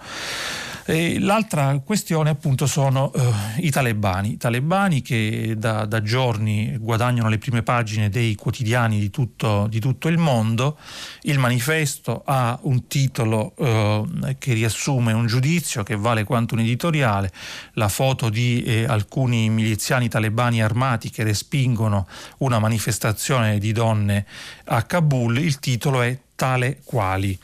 E 0.89 1.19
l'altra 1.19 1.81
questione 1.85 2.31
appunto 2.31 2.69
sono 2.69 3.11
uh, 3.13 3.21
i 3.57 3.71
talebani, 3.71 4.35
i 4.35 4.37
talebani 4.37 5.03
che 5.03 5.57
da, 5.59 5.85
da, 5.85 6.01
giorni 6.01 6.77
guadagnano 6.79 7.29
le 7.29 7.39
prime 7.39 7.65
pagine 7.65 8.09
dei 8.09 8.37
quotidiani 8.37 9.01
di 9.01 9.11
tutto, 9.11 9.67
di 9.69 9.81
tutto 9.81 10.07
il 10.07 10.17
mondo. 10.17 10.79
Il 11.23 11.41
manifesto 11.41 12.23
ha 12.25 12.57
un 12.63 12.87
titolo 12.87 13.55
uh, 13.57 14.37
che 14.39 14.53
riassume 14.53 15.13
un 15.13 15.27
giudizio 15.27 15.83
che 15.83 15.97
vale 15.97 16.23
quanto 16.23 16.55
un 16.55 16.61
editoriale, 16.61 17.33
la 17.73 17.89
foto 17.89 18.29
di 18.29 18.63
eh, 18.63 18.85
alcuni 18.85 19.51
miliziani 19.51 20.09
talebani 20.09 20.63
armati 20.63 21.11
che 21.11 21.25
respingono 21.25 22.07
una 22.39 22.61
manifestazione 22.61 23.59
di 23.59 23.73
donne 23.73 24.25
a 24.67 24.83
Kabul, 24.85 25.39
il 25.39 25.59
titolo 25.59 26.01
è 26.03 26.17
tale 26.37 26.81
quali. 26.85 27.37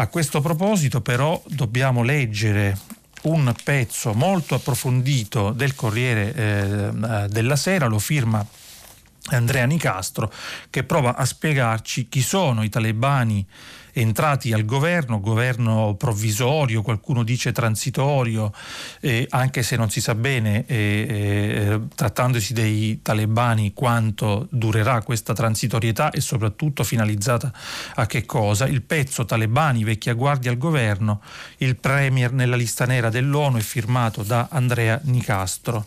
A 0.00 0.06
questo 0.06 0.40
proposito 0.40 1.02
però 1.02 1.42
dobbiamo 1.46 2.02
leggere 2.02 2.74
un 3.24 3.52
pezzo 3.62 4.14
molto 4.14 4.54
approfondito 4.54 5.50
del 5.50 5.74
Corriere 5.74 6.34
eh, 6.34 7.28
della 7.28 7.54
Sera, 7.54 7.84
lo 7.84 7.98
firma 7.98 8.42
Andrea 9.26 9.66
Nicastro, 9.66 10.32
che 10.70 10.84
prova 10.84 11.16
a 11.16 11.26
spiegarci 11.26 12.08
chi 12.08 12.22
sono 12.22 12.62
i 12.62 12.70
talebani 12.70 13.46
entrati 13.92 14.52
al 14.52 14.64
governo, 14.64 15.20
governo 15.20 15.94
provvisorio, 15.96 16.82
qualcuno 16.82 17.22
dice 17.22 17.52
transitorio, 17.52 18.52
eh, 19.00 19.26
anche 19.30 19.62
se 19.62 19.76
non 19.76 19.90
si 19.90 20.00
sa 20.00 20.14
bene, 20.14 20.64
eh, 20.66 21.80
trattandosi 21.94 22.52
dei 22.52 23.00
talebani, 23.02 23.72
quanto 23.72 24.46
durerà 24.50 25.02
questa 25.02 25.32
transitorietà 25.32 26.10
e 26.10 26.20
soprattutto 26.20 26.84
finalizzata 26.84 27.52
a 27.94 28.06
che 28.06 28.26
cosa. 28.26 28.66
Il 28.66 28.82
pezzo 28.82 29.24
talebani, 29.24 29.84
vecchia 29.84 30.14
guardia 30.14 30.50
al 30.50 30.58
governo, 30.58 31.20
il 31.58 31.76
premier 31.76 32.32
nella 32.32 32.56
lista 32.56 32.84
nera 32.84 33.10
dell'ONU 33.10 33.58
è 33.58 33.62
firmato 33.62 34.22
da 34.22 34.48
Andrea 34.50 35.00
Nicastro. 35.04 35.84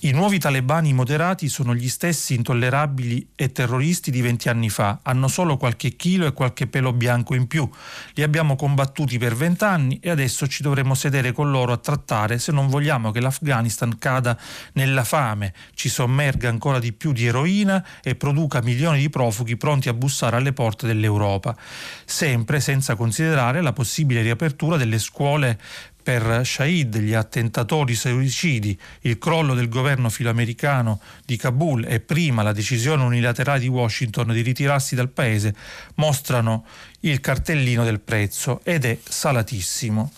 I 0.00 0.10
nuovi 0.10 0.38
talebani 0.38 0.92
moderati 0.92 1.48
sono 1.48 1.74
gli 1.74 1.88
stessi 1.88 2.34
intollerabili 2.34 3.30
e 3.34 3.50
terroristi 3.50 4.10
di 4.10 4.20
vent'anni 4.20 4.68
fa, 4.68 4.98
hanno 5.02 5.26
solo 5.26 5.56
qualche 5.56 5.96
chilo 5.96 6.26
e 6.26 6.34
qualche 6.34 6.66
pelo 6.66 6.92
bianco 6.92 7.34
in 7.34 7.46
più. 7.46 7.66
Li 8.12 8.22
abbiamo 8.22 8.56
combattuti 8.56 9.16
per 9.16 9.34
vent'anni 9.34 9.98
e 10.02 10.10
adesso 10.10 10.46
ci 10.48 10.62
dovremo 10.62 10.94
sedere 10.94 11.32
con 11.32 11.50
loro 11.50 11.72
a 11.72 11.78
trattare 11.78 12.38
se 12.38 12.52
non 12.52 12.68
vogliamo 12.68 13.10
che 13.10 13.20
l'Afghanistan 13.20 13.96
cada 13.96 14.38
nella 14.74 15.02
fame, 15.02 15.54
ci 15.72 15.88
sommerga 15.88 16.50
ancora 16.50 16.78
di 16.78 16.92
più 16.92 17.12
di 17.12 17.24
eroina 17.24 17.82
e 18.02 18.16
produca 18.16 18.60
milioni 18.60 19.00
di 19.00 19.08
profughi 19.08 19.56
pronti 19.56 19.88
a 19.88 19.94
bussare 19.94 20.36
alle 20.36 20.52
porte 20.52 20.86
dell'Europa. 20.86 21.56
Sempre 22.04 22.60
senza 22.60 22.96
considerare 22.96 23.62
la 23.62 23.72
possibile 23.72 24.20
riapertura 24.20 24.76
delle 24.76 24.98
scuole 24.98 25.58
per 26.06 26.42
Shahid, 26.46 26.98
gli 26.98 27.14
attentatori 27.14 27.96
suicidi, 27.96 28.78
il 29.00 29.18
crollo 29.18 29.54
del 29.54 29.68
governo 29.68 30.08
filoamericano 30.08 31.00
di 31.24 31.36
Kabul 31.36 31.84
e 31.84 31.98
prima 31.98 32.44
la 32.44 32.52
decisione 32.52 33.02
unilaterale 33.02 33.58
di 33.58 33.66
Washington 33.66 34.28
di 34.28 34.40
ritirarsi 34.40 34.94
dal 34.94 35.08
paese 35.08 35.52
mostrano 35.96 36.64
il 37.00 37.18
cartellino 37.18 37.82
del 37.82 37.98
prezzo 37.98 38.60
ed 38.62 38.84
è 38.84 38.96
salatissimo. 39.02 40.12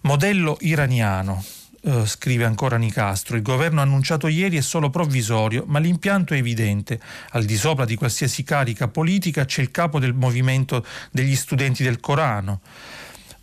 Modello 0.00 0.56
iraniano. 0.62 1.44
Uh, 1.84 2.06
scrive 2.06 2.46
ancora 2.46 2.78
Nicastro, 2.78 3.36
il 3.36 3.42
governo 3.42 3.82
annunciato 3.82 4.26
ieri 4.26 4.56
è 4.56 4.62
solo 4.62 4.88
provvisorio, 4.88 5.64
ma 5.66 5.78
l'impianto 5.78 6.34
è 6.34 6.38
evidente. 6.38 6.98
Al 7.32 7.44
di 7.44 7.56
sopra 7.56 7.84
di 7.84 7.94
qualsiasi 7.94 8.42
carica 8.42 8.88
politica 8.88 9.44
c'è 9.44 9.60
il 9.60 9.70
capo 9.70 10.00
del 10.00 10.14
movimento 10.14 10.84
degli 11.12 11.36
studenti 11.36 11.84
del 11.84 12.00
Corano 12.00 12.62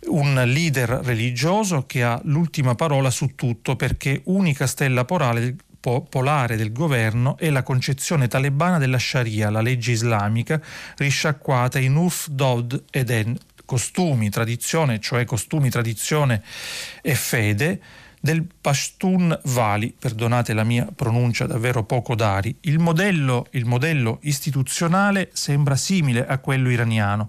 un 0.06 0.34
leader 0.46 0.88
religioso 1.02 1.86
che 1.86 2.02
ha 2.02 2.20
l'ultima 2.24 2.74
parola 2.74 3.10
su 3.10 3.34
tutto 3.34 3.76
perché 3.76 4.22
unica 4.24 4.66
stella 4.66 5.04
polare, 5.04 5.56
polare 5.80 6.56
del 6.56 6.72
governo 6.72 7.36
è 7.36 7.50
la 7.50 7.62
concezione 7.62 8.28
talebana 8.28 8.78
della 8.78 8.98
Sharia, 8.98 9.50
la 9.50 9.60
legge 9.60 9.92
islamica, 9.92 10.60
risciacquata 10.96 11.78
in 11.78 11.96
Urf, 11.96 12.28
Dod 12.28 12.84
ed 12.90 13.10
En, 13.10 13.36
costumi, 13.64 14.30
tradizione, 14.30 15.00
cioè 15.00 15.24
costumi, 15.24 15.70
tradizione 15.70 16.42
e 17.00 17.14
fede, 17.14 17.80
del 18.22 18.46
Pashtun 18.60 19.36
Vali, 19.46 19.92
perdonate 19.98 20.52
la 20.52 20.62
mia 20.62 20.86
pronuncia 20.94 21.44
davvero 21.46 21.82
poco 21.82 22.14
dari, 22.14 22.54
il 22.60 22.78
modello, 22.78 23.48
il 23.50 23.64
modello 23.64 24.20
istituzionale 24.22 25.30
sembra 25.32 25.74
simile 25.74 26.24
a 26.24 26.38
quello 26.38 26.70
iraniano. 26.70 27.28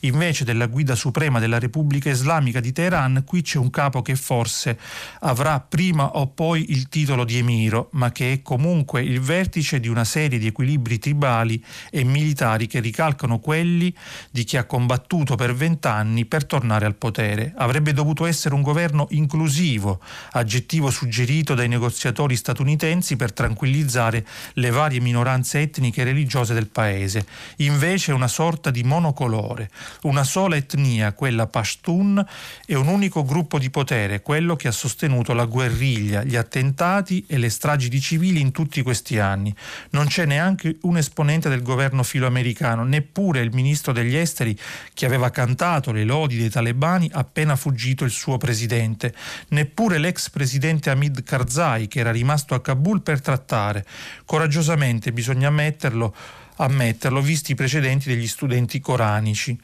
Invece 0.00 0.44
della 0.44 0.66
guida 0.66 0.94
suprema 0.94 1.38
della 1.38 1.58
Repubblica 1.58 2.10
Islamica 2.10 2.60
di 2.60 2.72
Teheran, 2.72 3.22
qui 3.24 3.40
c'è 3.40 3.56
un 3.56 3.70
capo 3.70 4.02
che 4.02 4.16
forse 4.16 4.78
avrà 5.20 5.60
prima 5.60 6.18
o 6.18 6.26
poi 6.26 6.72
il 6.72 6.90
titolo 6.90 7.24
di 7.24 7.38
emiro, 7.38 7.88
ma 7.92 8.12
che 8.12 8.34
è 8.34 8.42
comunque 8.42 9.02
il 9.02 9.20
vertice 9.20 9.80
di 9.80 9.88
una 9.88 10.04
serie 10.04 10.38
di 10.38 10.48
equilibri 10.48 10.98
tribali 10.98 11.64
e 11.90 12.04
militari 12.04 12.66
che 12.66 12.80
ricalcano 12.80 13.38
quelli 13.38 13.94
di 14.30 14.44
chi 14.44 14.58
ha 14.58 14.64
combattuto 14.64 15.36
per 15.36 15.54
vent'anni 15.54 16.26
per 16.26 16.44
tornare 16.44 16.84
al 16.84 16.96
potere. 16.96 17.54
Avrebbe 17.56 17.94
dovuto 17.94 18.26
essere 18.26 18.54
un 18.54 18.60
governo 18.60 19.06
inclusivo, 19.12 20.02
aggettivo 20.34 20.90
suggerito 20.90 21.54
dai 21.54 21.68
negoziatori 21.68 22.36
statunitensi 22.36 23.16
per 23.16 23.32
tranquillizzare 23.32 24.24
le 24.54 24.70
varie 24.70 25.00
minoranze 25.00 25.60
etniche 25.60 26.00
e 26.00 26.04
religiose 26.04 26.54
del 26.54 26.68
paese. 26.68 27.26
Invece 27.56 28.12
è 28.12 28.14
una 28.14 28.28
sorta 28.28 28.70
di 28.70 28.82
monocolore, 28.82 29.70
una 30.02 30.24
sola 30.24 30.56
etnia, 30.56 31.12
quella 31.12 31.46
Pashtun, 31.46 32.24
e 32.66 32.74
un 32.74 32.88
unico 32.88 33.24
gruppo 33.24 33.58
di 33.58 33.70
potere, 33.70 34.22
quello 34.22 34.56
che 34.56 34.68
ha 34.68 34.72
sostenuto 34.72 35.32
la 35.32 35.44
guerriglia, 35.44 36.24
gli 36.24 36.36
attentati 36.36 37.24
e 37.26 37.38
le 37.38 37.48
stragi 37.48 37.88
di 37.88 38.00
civili 38.00 38.40
in 38.40 38.50
tutti 38.50 38.82
questi 38.82 39.18
anni. 39.18 39.54
Non 39.90 40.06
c'è 40.06 40.24
neanche 40.24 40.76
un 40.82 40.96
esponente 40.96 41.48
del 41.48 41.62
governo 41.62 42.02
filoamericano, 42.02 42.84
neppure 42.84 43.40
il 43.40 43.52
ministro 43.52 43.92
degli 43.92 44.16
esteri 44.16 44.56
che 44.92 45.06
aveva 45.06 45.30
cantato 45.30 45.92
le 45.92 46.04
lodi 46.04 46.38
dei 46.38 46.50
talebani 46.50 47.08
appena 47.12 47.56
fuggito 47.56 48.04
il 48.04 48.10
suo 48.10 48.36
presidente, 48.36 49.14
neppure 49.48 49.98
l'ex 49.98 50.23
presidente 50.30 50.90
Hamid 50.90 51.22
Karzai 51.22 51.88
che 51.88 52.00
era 52.00 52.10
rimasto 52.10 52.54
a 52.54 52.60
Kabul 52.60 53.02
per 53.02 53.20
trattare. 53.20 53.84
Coraggiosamente 54.24 55.12
bisogna 55.12 55.48
ammetterlo, 55.48 56.14
ammetterlo 56.56 57.20
visti 57.20 57.52
i 57.52 57.54
precedenti 57.56 58.08
degli 58.08 58.26
studenti 58.26 58.80
coranici. 58.80 59.58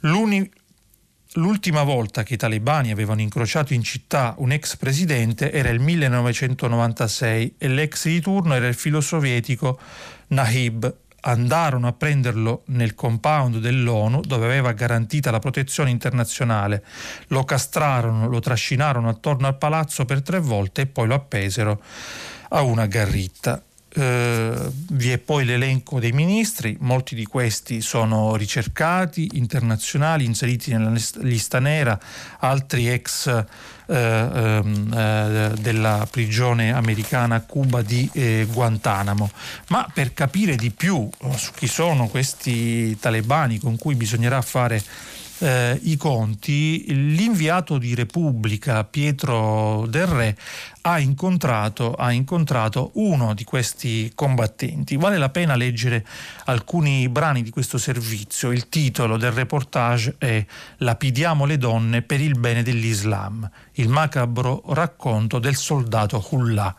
L'uni, 0.00 0.50
L'ultima 1.36 1.82
volta 1.82 2.22
che 2.22 2.34
i 2.34 2.36
talebani 2.36 2.92
avevano 2.92 3.20
incrociato 3.20 3.74
in 3.74 3.82
città 3.82 4.36
un 4.38 4.52
ex 4.52 4.76
presidente 4.76 5.50
era 5.50 5.68
il 5.68 5.80
1996 5.80 7.56
e 7.58 7.66
l'ex 7.66 8.04
di 8.04 8.20
turno 8.20 8.54
era 8.54 8.68
il 8.68 8.76
filo 8.76 9.00
sovietico 9.00 9.80
Nahib 10.28 10.96
andarono 11.26 11.86
a 11.86 11.92
prenderlo 11.92 12.62
nel 12.66 12.94
compound 12.94 13.58
dell'ONU 13.58 14.20
dove 14.20 14.44
aveva 14.44 14.72
garantita 14.72 15.30
la 15.30 15.38
protezione 15.38 15.90
internazionale, 15.90 16.84
lo 17.28 17.44
castrarono, 17.44 18.28
lo 18.28 18.40
trascinarono 18.40 19.08
attorno 19.08 19.46
al 19.46 19.56
palazzo 19.56 20.04
per 20.04 20.22
tre 20.22 20.38
volte 20.38 20.82
e 20.82 20.86
poi 20.86 21.06
lo 21.06 21.14
appesero 21.14 21.80
a 22.50 22.62
una 22.62 22.86
garritta. 22.86 23.62
Uh, 23.96 24.72
vi 24.90 25.12
è 25.12 25.18
poi 25.18 25.44
l'elenco 25.44 26.00
dei 26.00 26.10
ministri, 26.10 26.76
molti 26.80 27.14
di 27.14 27.26
questi 27.26 27.80
sono 27.80 28.34
ricercati, 28.34 29.30
internazionali, 29.34 30.24
inseriti 30.24 30.72
nella 30.72 30.92
lista 31.20 31.60
nera, 31.60 31.96
altri 32.40 32.88
ex 32.88 33.26
uh, 33.26 33.94
um, 33.94 34.86
uh, 34.90 35.56
della 35.60 36.08
prigione 36.10 36.72
americana 36.72 37.36
a 37.36 37.42
Cuba 37.42 37.82
di 37.82 38.10
eh, 38.14 38.48
Guantanamo. 38.50 39.30
Ma 39.68 39.88
per 39.94 40.12
capire 40.12 40.56
di 40.56 40.70
più 40.72 41.08
su 41.36 41.52
chi 41.52 41.68
sono 41.68 42.08
questi 42.08 42.98
talebani 42.98 43.60
con 43.60 43.76
cui 43.76 43.94
bisognerà 43.94 44.42
fare 44.42 44.82
eh, 45.38 45.78
i 45.82 45.96
conti, 45.96 46.84
l'inviato 47.14 47.78
di 47.78 47.94
Repubblica 47.94 48.84
Pietro 48.84 49.86
Del 49.88 50.06
Re 50.06 50.36
ha 50.82 50.98
incontrato, 50.98 51.94
ha 51.94 52.12
incontrato 52.12 52.90
uno 52.94 53.34
di 53.34 53.44
questi 53.44 54.12
combattenti. 54.14 54.96
Vale 54.96 55.18
la 55.18 55.30
pena 55.30 55.56
leggere 55.56 56.04
alcuni 56.44 57.08
brani 57.08 57.42
di 57.42 57.50
questo 57.50 57.78
servizio. 57.78 58.52
Il 58.52 58.68
titolo 58.68 59.16
del 59.16 59.32
reportage 59.32 60.16
è 60.18 60.44
Lapidiamo 60.78 61.46
le 61.46 61.58
donne 61.58 62.02
per 62.02 62.20
il 62.20 62.38
bene 62.38 62.62
dell'Islam, 62.62 63.48
il 63.72 63.88
macabro 63.88 64.62
racconto 64.68 65.38
del 65.38 65.56
soldato 65.56 66.24
Hullah. 66.30 66.76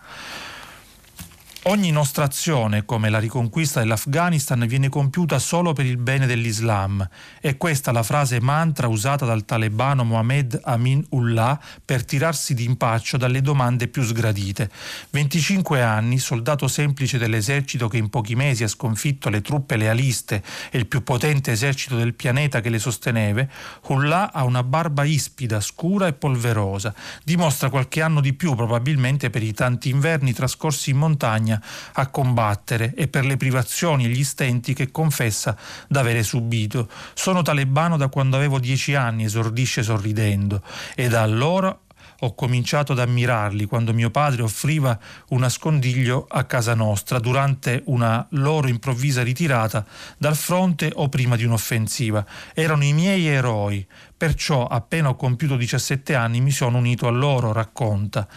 Ogni 1.68 1.90
nostra 1.90 2.26
azione, 2.26 2.86
come 2.86 3.10
la 3.10 3.18
riconquista 3.18 3.80
dell'Afghanistan, 3.80 4.68
viene 4.68 4.88
compiuta 4.88 5.40
solo 5.40 5.74
per 5.74 5.88
il 5.88 5.98
bene 5.98 6.28
dell'Islam. 6.28 7.10
È 7.42 7.58
questa 7.58 7.92
la 7.92 8.04
frase 8.04 8.40
mantra 8.40 8.88
usata 8.88 9.26
dal 9.26 9.46
talebano 9.46 10.04
Mohamed 10.04 10.60
Amin 10.64 11.04
Ullah 11.10 11.60
per 11.84 12.06
tirarsi 12.06 12.54
d'impaccio 12.54 13.18
dalle 13.18 13.42
domande 13.42 13.88
più 13.88 14.04
sgradite. 14.04 14.70
25 15.10 15.82
anni, 15.82 16.20
soldato 16.20 16.68
semplice 16.68 17.18
dell'esercito 17.18 17.88
che 17.88 17.98
in 17.98 18.10
pochi 18.10 18.36
mesi 18.36 18.64
ha 18.64 18.68
sconfitto 18.68 19.30
le 19.30 19.42
truppe 19.42 19.76
lealiste 19.76 20.44
e 20.70 20.78
il 20.78 20.86
più 20.86 21.02
potente 21.02 21.52
esercito 21.52 21.96
del 21.96 22.14
pianeta 22.14 22.62
che 22.62 22.70
le 22.70 22.78
sosteneve, 22.78 23.50
Ullah 23.88 24.32
ha 24.32 24.44
una 24.44 24.62
barba 24.62 25.04
ispida, 25.04 25.60
scura 25.60 26.06
e 26.06 26.14
polverosa. 26.14 26.94
Dimostra 27.24 27.72
qualche 27.72 28.04
anno 28.04 28.22
di 28.22 28.34
più 28.34 28.54
probabilmente 28.54 29.32
per 29.32 29.42
i 29.42 29.52
tanti 29.52 29.90
inverni 29.90 30.32
trascorsi 30.32 30.92
in 30.92 30.98
montagna 30.98 31.54
Spagna 31.56 31.84
a 31.94 32.08
combattere 32.08 32.94
e 32.96 33.08
per 33.08 33.26
le 33.26 33.38
privazioni 33.38 34.06
e 34.06 34.10
gli 34.10 34.24
stenti 34.24 34.74
che 34.74 34.92
confessa 34.92 35.56
d'avere 35.88 36.24
subito. 36.24 36.90
Sono 37.14 37.42
talebano 37.42 37.98
da 37.98 38.10
quando 38.10 38.36
avevo 38.36 38.60
dieci 38.60 38.96
anni, 38.96 39.26
esordisce 39.26 39.84
sorridendo, 39.84 40.62
e 40.96 41.08
da 41.08 41.22
allora 41.22 41.78
ho 42.20 42.34
cominciato 42.34 42.94
ad 42.94 43.00
ammirarli 43.00 43.66
quando 43.66 43.94
mio 43.94 44.10
padre 44.10 44.42
offriva 44.42 44.98
un 45.30 45.40
nascondiglio 45.40 46.26
a 46.30 46.46
casa 46.46 46.74
nostra 46.74 47.20
durante 47.20 47.82
una 47.88 48.26
loro 48.32 48.68
improvvisa 48.68 49.22
ritirata 49.22 49.86
dal 50.18 50.36
fronte 50.36 50.92
o 50.94 51.10
prima 51.10 51.36
di 51.36 51.44
un'offensiva. 51.44 52.26
Erano 52.54 52.86
i 52.86 52.94
miei 52.94 53.28
eroi, 53.28 53.86
perciò 54.18 54.68
appena 54.68 55.10
ho 55.10 55.16
compiuto 55.16 55.56
17 55.56 56.16
anni 56.16 56.42
mi 56.42 56.52
sono 56.52 56.78
unito 56.78 57.08
a 57.08 57.12
loro, 57.12 57.52
racconta. 57.52 58.28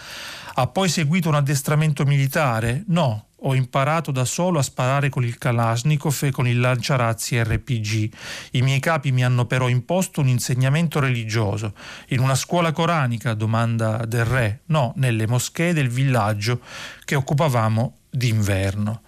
Ha 0.54 0.66
poi 0.66 0.88
seguito 0.88 1.28
un 1.28 1.36
addestramento 1.36 2.04
militare? 2.04 2.84
No, 2.88 3.28
ho 3.42 3.54
imparato 3.54 4.10
da 4.10 4.24
solo 4.24 4.58
a 4.58 4.62
sparare 4.62 5.08
con 5.08 5.24
il 5.24 5.38
Kalashnikov 5.38 6.18
e 6.22 6.30
con 6.32 6.48
il 6.48 6.58
lanciarazzi 6.58 7.40
RPG. 7.40 8.12
I 8.52 8.62
miei 8.62 8.80
capi 8.80 9.12
mi 9.12 9.24
hanno 9.24 9.44
però 9.44 9.68
imposto 9.68 10.20
un 10.20 10.28
insegnamento 10.28 10.98
religioso. 10.98 11.74
In 12.08 12.18
una 12.20 12.34
scuola 12.34 12.72
coranica, 12.72 13.34
domanda 13.34 14.04
del 14.06 14.24
re? 14.24 14.62
No, 14.66 14.92
nelle 14.96 15.28
moschee 15.28 15.72
del 15.72 15.88
villaggio 15.88 16.60
che 17.04 17.14
occupavamo 17.14 17.98
d'inverno. 18.10 19.02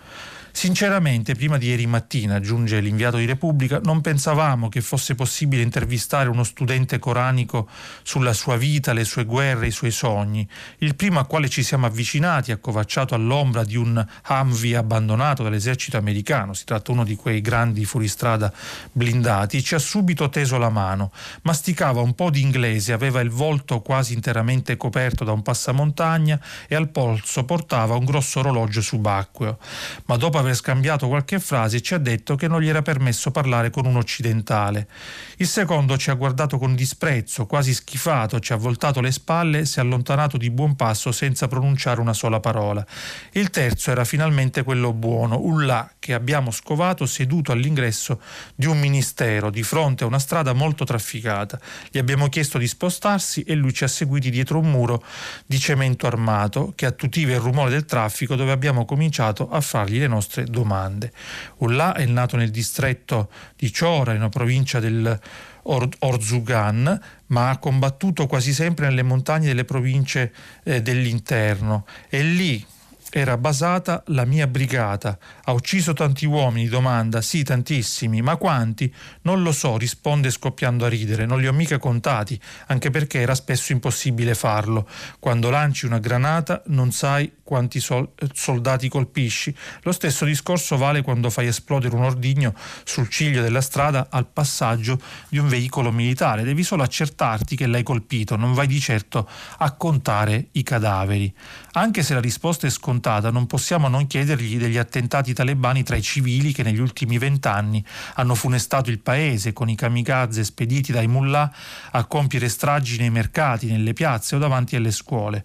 Sinceramente, 0.61 1.35
prima 1.35 1.57
di 1.57 1.69
ieri 1.69 1.87
mattina, 1.87 2.35
aggiunge 2.35 2.81
l'inviato 2.81 3.17
di 3.17 3.25
Repubblica, 3.25 3.81
non 3.83 4.03
pensavamo 4.03 4.69
che 4.69 4.83
fosse 4.83 5.15
possibile 5.15 5.63
intervistare 5.63 6.29
uno 6.29 6.45
studente 6.45 6.99
coranico 6.99 7.67
sulla 8.03 8.35
sua 8.35 8.59
vita, 8.59 8.93
le 8.93 9.05
sue 9.05 9.25
guerre, 9.25 9.69
i 9.69 9.71
suoi 9.71 9.91
sogni. 9.91 10.47
Il 10.81 10.97
primo 10.97 11.19
a 11.19 11.25
quale 11.25 11.49
ci 11.49 11.63
siamo 11.63 11.87
avvicinati, 11.87 12.53
accovacciato 12.53 13.15
all'ombra 13.15 13.65
di 13.65 13.77
un 13.77 14.07
Humvee 14.29 14.77
abbandonato 14.77 15.43
dall'esercito 15.43 15.97
americano, 15.97 16.53
si 16.53 16.67
tratta 16.67 16.93
uno 16.93 17.05
di 17.05 17.17
quei 17.17 17.41
grandi 17.41 17.87
fuoristrada 17.87 18.53
blindati, 18.93 19.63
ci 19.63 19.75
ha 19.75 19.79
subito 19.79 20.29
teso 20.29 20.59
la 20.59 20.69
mano. 20.69 21.11
Masticava 21.41 22.03
un 22.03 22.15
po' 22.15 22.29
di 22.29 22.43
inglese, 22.43 22.93
aveva 22.93 23.21
il 23.21 23.31
volto 23.31 23.81
quasi 23.81 24.13
interamente 24.13 24.77
coperto 24.77 25.25
da 25.25 25.33
un 25.33 25.41
passamontagna 25.41 26.39
e 26.69 26.75
al 26.75 26.91
polso 26.91 27.47
portava 27.47 27.95
un 27.95 28.05
grosso 28.05 28.41
orologio 28.41 28.83
subacqueo. 28.83 29.59
Ma 30.05 30.17
dopo 30.17 30.37
aver 30.37 30.49
scambiato 30.55 31.09
qualche 31.09 31.39
frase 31.39 31.81
ci 31.81 31.95
ha 31.95 31.99
detto 31.99 32.37
che 32.37 32.49
non 32.49 32.61
gli 32.61 32.69
era 32.69 32.83
permesso 32.83 33.31
parlare 33.31 33.71
con 33.71 33.87
un 33.87 33.97
occidentale. 33.97 34.89
Il 35.37 35.47
secondo 35.47 35.97
ci 35.97 36.11
ha 36.11 36.15
guardato 36.15 36.59
con 36.59 36.75
disprezzo, 36.75 37.47
quasi 37.47 37.75
schifato, 37.75 38.41
ci 38.41 38.53
ha 38.53 38.57
voltato 38.57 39.01
le 39.01 39.13
spalle 39.13 39.65
si 39.65 39.79
è 39.79 39.83
allontanato 39.83 40.37
di 40.37 40.51
buon 40.51 40.77
passo 40.77 41.13
senza 41.13 41.49
pronunciare 41.49 42.01
una 42.01 42.13
sola 42.13 42.41
parola. 42.41 42.85
Il 43.33 43.51
terzo 43.51 43.91
era 43.91 44.05
finalmente 44.05 44.63
quello 44.63 44.93
buono, 44.93 45.41
un 45.41 45.67
là 45.67 45.91
che 45.99 46.15
abbiamo 46.15 46.51
scovato 46.51 47.07
seduto 47.07 47.53
all'ingresso 47.53 48.21
di 48.55 48.67
un 48.67 48.79
ministero 48.79 49.51
di 49.51 49.63
fronte 49.63 50.05
a 50.05 50.07
una 50.07 50.19
strada 50.19 50.53
molto 50.53 50.85
trafficata. 50.85 51.59
Gli 51.91 51.99
abbiamo 51.99 52.29
chiesto 52.29 52.59
di 52.59 52.67
spostarsi 52.67 53.43
e 53.43 53.55
lui 53.55 53.73
ci 53.73 53.85
ha 53.85 53.89
seguiti 53.89 54.31
dietro 54.31 54.59
un 54.59 54.71
muro 54.71 55.03
di 55.47 55.59
cemento 55.59 56.07
armato 56.07 56.73
che 56.75 56.87
attutiva 56.87 57.33
il 57.33 57.41
rumore 57.41 57.71
del 57.71 57.85
traffico 57.85 58.37
dove 58.37 58.53
abbiamo 58.53 58.85
cominciato 58.85 59.51
a 59.51 59.61
fargli 59.61 59.99
le 59.99 60.07
nostre 60.07 60.30
nostre 60.31 60.45
domande. 60.45 61.13
Ullah 61.59 61.95
è 61.95 62.07
nato 62.07 62.37
nel 62.37 62.51
distretto 62.51 63.31
di 63.57 63.73
Chora, 63.77 64.13
in 64.13 64.19
una 64.19 64.29
provincia 64.29 64.79
del 64.79 65.19
Or- 65.63 65.89
Orzugan, 65.99 67.01
ma 67.27 67.51
ha 67.51 67.59
combattuto 67.59 68.27
quasi 68.27 68.53
sempre 68.53 68.87
nelle 68.87 69.03
montagne 69.03 69.49
delle 69.49 69.65
province 69.65 70.33
eh, 70.63 70.81
dell'interno 70.81 71.85
e 72.09 72.23
lì 72.23 72.65
era 73.13 73.37
basata 73.37 74.05
la 74.07 74.25
mia 74.25 74.47
brigata. 74.47 75.19
Ha 75.51 75.53
ucciso 75.53 75.95
tanti 75.95 76.27
uomini, 76.27 76.69
domanda. 76.69 77.21
Sì, 77.21 77.43
tantissimi, 77.43 78.23
ma 78.23 78.37
quanti? 78.37 78.95
Non 79.23 79.43
lo 79.43 79.51
so, 79.51 79.77
risponde 79.77 80.31
scoppiando 80.31 80.85
a 80.85 80.89
ridere. 80.89 81.27
Non 81.27 81.41
li 81.41 81.49
ho 81.49 81.53
mica 81.53 81.77
contati, 81.77 82.41
anche 82.69 82.91
perché 82.91 83.19
era 83.19 83.35
spesso 83.35 83.73
impossibile 83.73 84.37
farlo. 84.37 84.89
Quando 85.19 85.51
lanci 85.51 85.87
una 85.87 85.99
granata 85.99 86.63
non 86.67 86.93
sai 86.93 87.33
quanti 87.51 87.81
sol- 87.81 88.13
soldati 88.33 88.89
colpisci. 88.89 89.53
Lo 89.83 89.91
stesso 89.91 90.25
discorso 90.25 90.77
vale 90.77 91.03
quando 91.03 91.31
fai 91.31 91.49
esplodere 91.49 91.97
un 91.97 92.05
ordigno 92.05 92.55
sul 92.85 93.09
ciglio 93.09 93.43
della 93.43 93.61
strada 93.61 94.07
al 94.09 94.29
passaggio 94.29 95.01
di 95.29 95.39
un 95.39 95.49
veicolo 95.49 95.91
militare. 95.91 96.45
Devi 96.45 96.63
solo 96.63 96.85
accertarti 96.85 97.57
che 97.57 97.67
l'hai 97.67 97.83
colpito, 97.83 98.37
non 98.37 98.53
vai 98.53 98.69
di 98.69 98.79
certo 98.79 99.29
a 99.59 99.73
contare 99.73 100.47
i 100.53 100.63
cadaveri. 100.63 101.35
Anche 101.73 102.05
se 102.05 102.15
la 102.15 102.21
risposta 102.21 102.69
è 102.69 102.71
scontata, 102.71 103.33
non 103.33 103.49
possiamo 103.49 103.89
non 103.89 104.07
chiedergli 104.07 104.57
degli 104.57 104.79
attentati 104.79 105.35
talebani 105.41 105.83
tra 105.83 105.97
i 105.97 106.03
civili 106.03 106.53
che 106.53 106.63
negli 106.63 106.81
ultimi 106.81 107.17
vent'anni 107.17 107.83
hanno 108.17 108.35
funestato 108.35 108.91
il 108.91 108.99
paese 108.99 109.55
con 109.55 109.71
i 109.71 109.75
kamikaze 109.75 110.45
spediti 110.45 110.93
dai 110.93 111.07
mullah 111.07 111.51
a 111.93 112.05
compiere 112.05 112.51
stragi 112.51 112.99
nei 112.99 113.09
mercati, 113.09 113.67
nelle 113.71 113.95
piazze 113.95 114.37
o 114.37 114.39
davanti 114.39 114.77
alle 114.77 114.91
scuole. 114.91 115.45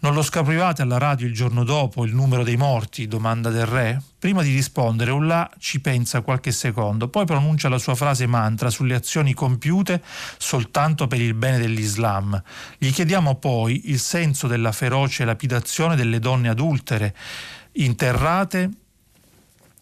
Non 0.00 0.14
lo 0.14 0.22
scaprivate 0.22 0.82
alla 0.82 0.98
radio 0.98 1.26
il 1.26 1.34
giorno 1.34 1.64
dopo 1.64 2.04
il 2.04 2.14
numero 2.14 2.44
dei 2.44 2.56
morti? 2.56 3.08
domanda 3.08 3.50
del 3.50 3.66
re. 3.66 4.00
Prima 4.16 4.42
di 4.42 4.54
rispondere, 4.54 5.10
Ullah 5.10 5.50
ci 5.58 5.80
pensa 5.80 6.20
qualche 6.20 6.52
secondo, 6.52 7.08
poi 7.08 7.26
pronuncia 7.26 7.68
la 7.68 7.78
sua 7.78 7.96
frase 7.96 8.28
mantra 8.28 8.70
sulle 8.70 8.94
azioni 8.94 9.34
compiute 9.34 10.00
soltanto 10.36 11.08
per 11.08 11.20
il 11.20 11.34
bene 11.34 11.58
dell'Islam. 11.58 12.40
Gli 12.78 12.92
chiediamo 12.92 13.34
poi 13.34 13.90
il 13.90 13.98
senso 13.98 14.46
della 14.46 14.70
feroce 14.70 15.24
lapidazione 15.24 15.96
delle 15.96 16.20
donne 16.20 16.48
adultere, 16.48 17.12
interrate 17.72 18.70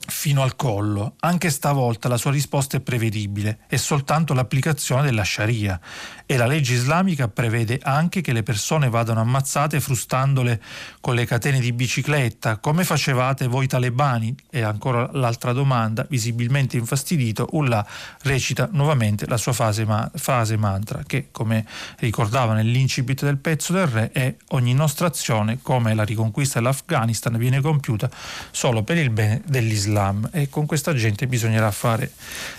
fino 0.08 0.42
al 0.42 0.56
collo. 0.56 1.14
Anche 1.20 1.50
stavolta 1.50 2.08
la 2.08 2.16
sua 2.16 2.30
risposta 2.30 2.76
è 2.76 2.80
prevedibile, 2.80 3.58
è 3.66 3.76
soltanto 3.76 4.34
l'applicazione 4.34 5.02
della 5.02 5.24
Sharia 5.24 5.78
e 6.24 6.36
la 6.36 6.46
legge 6.46 6.74
islamica 6.74 7.28
prevede 7.28 7.78
anche 7.82 8.20
che 8.20 8.32
le 8.32 8.42
persone 8.42 8.88
vadano 8.88 9.20
ammazzate 9.20 9.80
frustandole 9.80 10.60
con 11.00 11.14
le 11.14 11.24
catene 11.24 11.60
di 11.60 11.72
bicicletta, 11.72 12.58
come 12.58 12.84
facevate 12.84 13.46
voi 13.46 13.66
talebani? 13.66 14.34
E 14.50 14.62
ancora 14.62 15.08
l'altra 15.12 15.52
domanda, 15.52 16.06
visibilmente 16.08 16.76
infastidito, 16.76 17.48
Ullah 17.52 17.86
recita 18.22 18.68
nuovamente 18.72 19.26
la 19.26 19.36
sua 19.36 19.52
frase, 19.52 19.84
ma- 19.84 20.10
frase 20.14 20.56
mantra, 20.56 21.02
che 21.06 21.28
come 21.30 21.64
ricordava 21.98 22.54
nell'incipit 22.54 23.24
del 23.24 23.38
pezzo 23.38 23.72
del 23.72 23.86
re 23.86 24.10
è 24.12 24.34
ogni 24.48 24.74
nostra 24.74 25.06
azione, 25.06 25.58
come 25.62 25.94
la 25.94 26.04
riconquista 26.04 26.58
dell'Afghanistan, 26.58 27.36
viene 27.36 27.60
compiuta 27.60 28.10
solo 28.50 28.82
per 28.82 28.96
il 28.96 29.10
bene 29.10 29.42
dell'Islam 29.46 29.95
dell'Islam 29.96 30.28
e 30.32 30.48
con 30.48 30.66
questa 30.66 30.92
gente 30.94 31.26
bisognerà 31.26 31.70
fare 31.70 32.12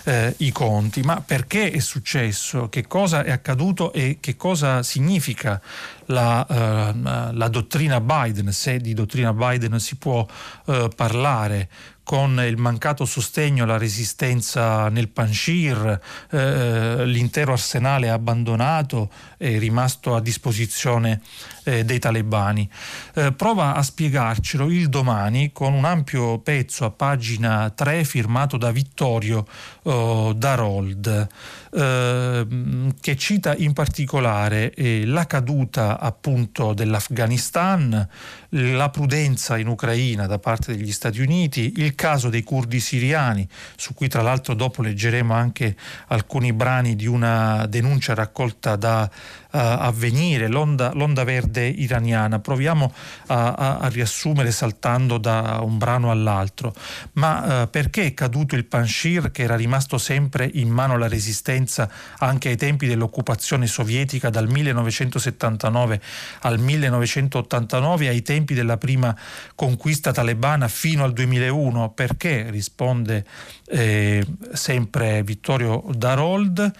eh, 0.03 0.33
i 0.37 0.51
conti. 0.51 1.01
Ma 1.01 1.21
perché 1.21 1.71
è 1.71 1.79
successo? 1.79 2.69
Che 2.69 2.87
cosa 2.87 3.23
è 3.23 3.31
accaduto 3.31 3.93
e 3.93 4.17
che 4.19 4.35
cosa 4.35 4.81
significa 4.83 5.61
la, 6.05 6.45
uh, 6.47 7.35
la 7.35 7.47
dottrina 7.49 8.01
Biden, 8.01 8.51
se 8.51 8.79
di 8.79 8.93
dottrina 8.93 9.33
Biden 9.33 9.79
si 9.79 9.95
può 9.95 10.25
uh, 10.65 10.87
parlare? 10.95 11.69
con 12.07 12.41
il 12.41 12.55
mancato 12.55 13.03
sostegno 13.03 13.65
alla 13.65 13.77
resistenza 13.77 14.87
nel 14.87 15.09
Panjshir, 15.09 15.99
eh, 16.31 17.05
l'intero 17.05 17.51
arsenale 17.51 18.09
abbandonato 18.09 19.11
è 19.35 19.59
rimasto 19.59 20.15
a 20.15 20.21
disposizione 20.21 21.19
eh, 21.67 21.83
dei 21.83 21.99
talebani. 21.99 22.69
Eh, 23.13 23.33
prova 23.33 23.75
a 23.75 23.83
spiegarcelo 23.83 24.71
il 24.71 24.87
domani 24.87 25.51
con 25.51 25.73
un 25.73 25.83
ampio 25.83 26.39
pezzo 26.39 26.85
a 26.85 26.91
pagina 26.91 27.69
3 27.69 28.05
firmato 28.05 28.57
da 28.57 28.71
Vittorio 28.71 29.45
oh, 29.83 30.31
Darold. 30.31 31.27
Ehm, 31.73 32.95
che 32.99 33.15
cita 33.17 33.55
in 33.55 33.73
particolare 33.73 34.73
eh, 34.73 35.05
la 35.05 35.27
caduta 35.27 35.99
appunto 35.99 36.73
dell'Afghanistan, 36.73 38.07
la 38.49 38.89
prudenza 38.89 39.57
in 39.57 39.67
Ucraina 39.67 40.25
da 40.25 40.39
parte 40.39 40.75
degli 40.75 40.91
Stati 40.91 41.19
Uniti, 41.19 41.73
il 41.77 41.93
caso 41.93 42.29
dei 42.29 42.43
curdi 42.43 42.79
siriani, 42.79 43.47
su 43.75 43.93
cui 43.93 44.07
tra 44.07 44.21
l'altro 44.21 44.53
dopo 44.53 44.81
leggeremo 44.81 45.33
anche 45.33 45.75
alcuni 46.07 46.53
brani 46.53 46.95
di 46.95 47.05
una 47.05 47.65
denuncia 47.67 48.13
raccolta 48.13 48.75
da 48.75 49.09
Avvenire, 49.57 50.47
l'onda, 50.47 50.91
l'onda, 50.93 51.23
verde 51.23 51.67
iraniana. 51.67 52.39
Proviamo 52.39 52.93
a, 53.27 53.53
a, 53.53 53.77
a, 53.77 53.87
riassumere 53.87 54.51
saltando 54.51 55.17
da 55.17 55.59
un 55.61 55.77
brano 55.77 56.11
all'altro. 56.11 56.73
Ma 57.13 57.63
uh, 57.63 57.69
perché 57.69 58.05
è 58.05 58.13
caduto 58.13 58.55
il 58.55 58.65
Panshir 58.65 59.31
che 59.31 59.43
era 59.43 59.55
rimasto 59.55 59.97
sempre 59.97 60.49
in 60.53 60.69
mano 60.69 60.93
alla 60.93 61.07
resistenza 61.07 61.89
anche 62.19 62.49
ai 62.49 62.57
tempi 62.57 62.87
dell'occupazione 62.87 63.67
sovietica 63.67 64.29
dal 64.29 64.47
1979 64.47 66.01
al 66.41 66.59
1989 66.59 68.07
ai 68.07 68.21
tempi 68.21 68.53
della 68.53 68.77
prima 68.77 69.15
conquista 69.55 70.11
talebana 70.11 70.67
fino 70.67 71.03
al 71.03 71.13
2001? 71.13 71.91
Perché? 71.91 72.49
Risponde 72.49 73.25
eh, 73.65 74.25
sempre 74.53 75.23
Vittorio 75.23 75.83
Darold 75.93 76.73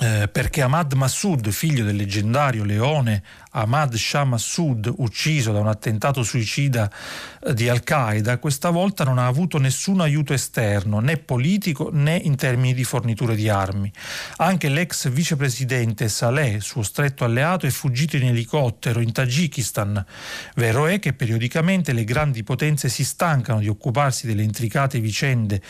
eh, 0.00 0.28
perché 0.28 0.62
Ahmad 0.62 0.92
Massoud, 0.92 1.48
figlio 1.50 1.84
del 1.84 1.96
leggendario 1.96 2.64
leone 2.64 3.22
Ahmad 3.50 3.94
Shah 3.94 4.24
Massoud, 4.24 4.92
ucciso 4.98 5.52
da 5.52 5.60
un 5.60 5.68
attentato 5.68 6.22
suicida 6.22 6.90
eh, 7.44 7.54
di 7.54 7.68
Al-Qaeda, 7.68 8.38
questa 8.38 8.70
volta 8.70 9.04
non 9.04 9.18
ha 9.18 9.26
avuto 9.26 9.58
nessun 9.58 10.00
aiuto 10.00 10.32
esterno, 10.32 11.00
né 11.00 11.16
politico 11.16 11.90
né 11.92 12.16
in 12.16 12.36
termini 12.36 12.74
di 12.74 12.84
forniture 12.84 13.34
di 13.34 13.48
armi. 13.48 13.90
Anche 14.36 14.68
l'ex 14.68 15.08
vicepresidente 15.08 16.08
Saleh, 16.08 16.60
suo 16.60 16.82
stretto 16.82 17.24
alleato, 17.24 17.66
è 17.66 17.70
fuggito 17.70 18.16
in 18.16 18.26
elicottero 18.26 19.00
in 19.00 19.12
Tagikistan. 19.12 20.04
Vero 20.54 20.86
è 20.86 20.98
che 20.98 21.12
periodicamente 21.12 21.92
le 21.92 22.04
grandi 22.04 22.42
potenze 22.42 22.88
si 22.88 23.04
stancano 23.04 23.60
di 23.60 23.68
occuparsi 23.68 24.26
delle 24.26 24.42
intricate 24.42 25.00
vicende 25.00 25.60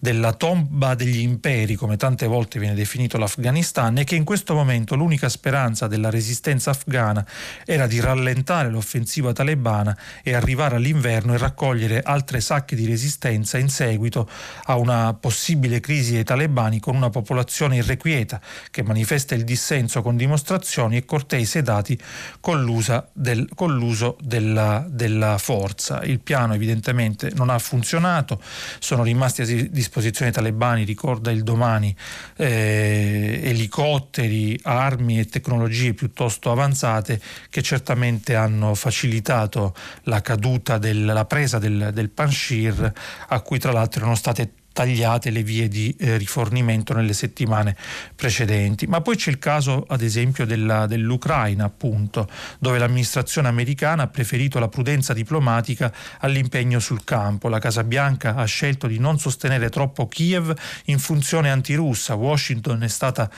della 0.00 0.32
tomba 0.34 0.94
degli 0.94 1.20
imperi, 1.20 1.74
come 1.76 1.96
tante 1.96 2.26
volte 2.26 2.58
viene 2.58 2.74
definito 2.74 3.16
l'Afghanistan, 3.16 3.98
e 3.98 4.04
che 4.04 4.14
in 4.14 4.24
questo 4.24 4.54
momento 4.54 4.94
l'unica 4.94 5.28
speranza 5.28 5.86
della 5.86 6.10
resistenza 6.10 6.70
afghana 6.70 7.23
era 7.64 7.86
di 7.86 8.00
rallentare 8.00 8.70
l'offensiva 8.70 9.32
talebana 9.32 9.96
e 10.22 10.34
arrivare 10.34 10.76
all'inverno 10.76 11.34
e 11.34 11.38
raccogliere 11.38 12.02
altre 12.02 12.40
sacche 12.40 12.76
di 12.76 12.86
resistenza 12.86 13.58
in 13.58 13.68
seguito 13.68 14.28
a 14.64 14.76
una 14.76 15.14
possibile 15.14 15.80
crisi 15.80 16.12
dei 16.12 16.24
talebani 16.24 16.80
con 16.80 16.96
una 16.96 17.10
popolazione 17.10 17.76
irrequieta 17.76 18.40
che 18.70 18.82
manifesta 18.82 19.34
il 19.34 19.44
dissenso 19.44 20.02
con 20.02 20.16
dimostrazioni 20.16 20.96
e 20.96 21.04
cortei 21.04 21.44
sedati 21.44 21.98
con, 22.40 22.82
del, 23.12 23.48
con 23.54 23.74
l'uso 23.74 24.16
della, 24.20 24.84
della 24.88 25.38
forza. 25.38 26.02
Il 26.02 26.20
piano 26.20 26.54
evidentemente 26.54 27.30
non 27.34 27.50
ha 27.50 27.58
funzionato, 27.58 28.40
sono 28.78 29.02
rimasti 29.02 29.42
a 29.42 29.44
disposizione 29.44 29.92
disposizione 29.94 30.30
talebani, 30.30 30.84
ricorda 30.84 31.30
il 31.30 31.42
domani, 31.42 31.94
eh, 32.36 33.40
elicotteri, 33.44 34.58
armi 34.62 35.18
e 35.18 35.26
tecnologie 35.26 35.94
piuttosto 35.94 36.50
avanzate 36.50 37.13
che 37.50 37.62
certamente 37.62 38.34
hanno 38.34 38.74
facilitato 38.74 39.74
la 40.04 40.20
caduta, 40.20 40.78
del, 40.78 41.04
la 41.04 41.24
presa 41.24 41.58
del, 41.58 41.90
del 41.92 42.10
Panshir 42.10 42.92
a 43.28 43.40
cui 43.40 43.58
tra 43.58 43.72
l'altro 43.72 44.00
erano 44.00 44.14
state 44.14 44.52
tagliate 44.74 45.30
le 45.30 45.44
vie 45.44 45.68
di 45.68 45.94
eh, 45.98 46.18
rifornimento 46.18 46.92
nelle 46.92 47.12
settimane 47.14 47.76
precedenti. 48.14 48.86
Ma 48.88 49.00
poi 49.00 49.14
c'è 49.16 49.30
il 49.30 49.38
caso, 49.38 49.86
ad 49.88 50.02
esempio, 50.02 50.44
della, 50.44 50.86
dell'Ucraina, 50.86 51.64
appunto, 51.64 52.28
dove 52.58 52.78
l'amministrazione 52.78 53.46
americana 53.46 54.02
ha 54.02 54.08
preferito 54.08 54.58
la 54.58 54.68
prudenza 54.68 55.14
diplomatica 55.14 55.92
all'impegno 56.18 56.80
sul 56.80 57.04
campo. 57.04 57.48
La 57.48 57.60
Casa 57.60 57.84
Bianca 57.84 58.34
ha 58.34 58.44
scelto 58.46 58.88
di 58.88 58.98
non 58.98 59.18
sostenere 59.18 59.70
troppo 59.70 60.08
Kiev 60.08 60.52
in 60.86 60.98
funzione 60.98 61.50
antirussa. 61.50 62.14
Washington 62.14 62.82
è 62.82 62.88
stata 62.88 63.30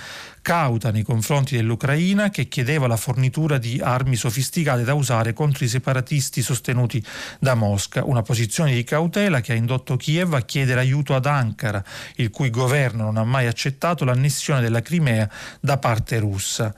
cauta 0.47 0.93
nei 0.93 1.03
confronti 1.03 1.57
dell'Ucraina 1.57 2.31
che 2.31 2.47
chiedeva 2.47 2.87
la 2.87 2.97
fornitura 2.97 3.59
di 3.59 3.81
armi 3.83 4.15
sofisticate 4.15 4.85
da 4.85 4.95
usare 4.95 5.33
contro 5.33 5.65
i 5.65 5.69
separatisti 5.69 6.41
sostenuti 6.41 7.05
da 7.41 7.55
Mosca, 7.55 8.05
una 8.05 8.23
posizione 8.23 8.73
di 8.73 8.85
cautela 8.85 9.41
che 9.41 9.51
ha 9.51 9.57
indotto 9.57 9.97
Kiev 9.97 10.35
a 10.35 10.43
chiedere 10.43 10.79
aiuto 10.79 11.17
ad 11.17 11.27
Ankara, 11.27 11.83
il 12.15 12.31
cui 12.31 12.51
governo 12.51 13.03
non 13.03 13.17
ha 13.17 13.25
mai 13.25 13.49
accettato 13.49 14.05
l'annessione 14.05 14.61
della 14.61 14.83
Crimea 14.83 15.29
da 15.59 15.79
parte 15.79 16.21
russa. 16.21 16.73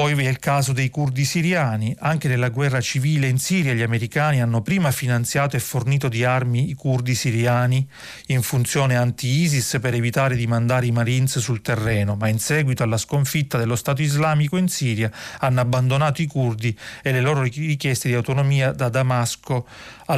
Poi 0.00 0.14
vi 0.14 0.24
è 0.24 0.30
il 0.30 0.38
caso 0.38 0.72
dei 0.72 0.88
curdi 0.88 1.26
siriani. 1.26 1.94
Anche 1.98 2.26
nella 2.26 2.48
guerra 2.48 2.80
civile 2.80 3.28
in 3.28 3.38
Siria 3.38 3.74
gli 3.74 3.82
americani 3.82 4.40
hanno 4.40 4.62
prima 4.62 4.92
finanziato 4.92 5.56
e 5.56 5.60
fornito 5.60 6.08
di 6.08 6.24
armi 6.24 6.70
i 6.70 6.72
curdi 6.72 7.14
siriani 7.14 7.86
in 8.28 8.40
funzione 8.40 8.96
anti-ISIS 8.96 9.76
per 9.78 9.92
evitare 9.92 10.36
di 10.36 10.46
mandare 10.46 10.86
i 10.86 10.90
Marines 10.90 11.38
sul 11.40 11.60
terreno, 11.60 12.16
ma 12.16 12.28
in 12.28 12.38
seguito 12.38 12.82
alla 12.82 12.96
sconfitta 12.96 13.58
dello 13.58 13.76
Stato 13.76 14.00
islamico 14.00 14.56
in 14.56 14.68
Siria 14.68 15.12
hanno 15.40 15.60
abbandonato 15.60 16.22
i 16.22 16.26
curdi 16.26 16.74
e 17.02 17.12
le 17.12 17.20
loro 17.20 17.42
richieste 17.42 18.08
di 18.08 18.14
autonomia 18.14 18.72
da 18.72 18.88
Damasco 18.88 19.66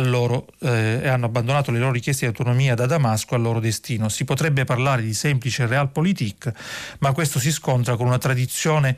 loro, 0.09 0.47
eh, 0.61 1.07
hanno 1.07 1.27
abbandonato 1.27 1.71
le 1.71 1.79
loro 1.79 1.93
richieste 1.93 2.25
di 2.25 2.31
autonomia 2.31 2.75
da 2.75 2.87
Damasco 2.87 3.35
al 3.35 3.43
loro 3.43 3.61
destino. 3.61 4.09
Si 4.09 4.25
potrebbe 4.25 4.65
parlare 4.65 5.03
di 5.03 5.13
semplice 5.13 5.67
realpolitik, 5.67 6.53
ma 7.01 7.13
questo 7.13 7.39
si 7.39 7.51
scontra 7.51 7.97
con 7.97 8.07
una 8.07 8.19
tradizione 8.19 8.97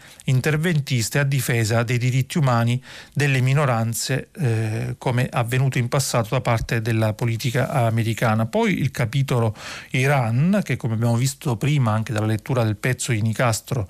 interventista 0.74 1.18
e 1.18 1.20
a 1.22 1.24
difesa 1.24 1.82
dei 1.82 1.98
diritti 1.98 2.38
umani 2.38 2.82
delle 3.12 3.40
minoranze, 3.40 4.28
eh, 4.32 4.94
come 4.98 5.28
avvenuto 5.30 5.78
in 5.78 5.88
passato 5.88 6.28
da 6.30 6.40
parte 6.40 6.80
della 6.80 7.12
politica 7.14 7.70
americana. 7.70 8.46
Poi 8.46 8.78
il 8.78 8.90
capitolo 8.90 9.54
Iran, 9.90 10.60
che 10.62 10.76
come 10.76 10.94
abbiamo 10.94 11.16
visto 11.16 11.56
prima 11.56 11.92
anche 11.92 12.12
dalla 12.12 12.26
lettura 12.26 12.64
del 12.64 12.76
pezzo 12.76 13.12
di 13.12 13.22
Nicastro, 13.22 13.88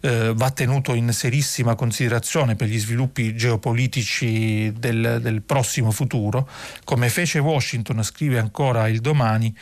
eh, 0.00 0.32
va 0.34 0.50
tenuto 0.50 0.94
in 0.94 1.12
serissima 1.12 1.74
considerazione 1.74 2.54
per 2.54 2.68
gli 2.68 2.78
sviluppi 2.78 3.34
geopolitici 3.34 4.72
del, 4.76 5.18
del 5.20 5.42
prossimo 5.42 5.90
futuro 5.90 6.48
come 6.84 7.08
fece 7.08 7.38
Washington, 7.38 8.02
scrive 8.02 8.38
ancora 8.38 8.88
il 8.88 9.00
domani, 9.00 9.54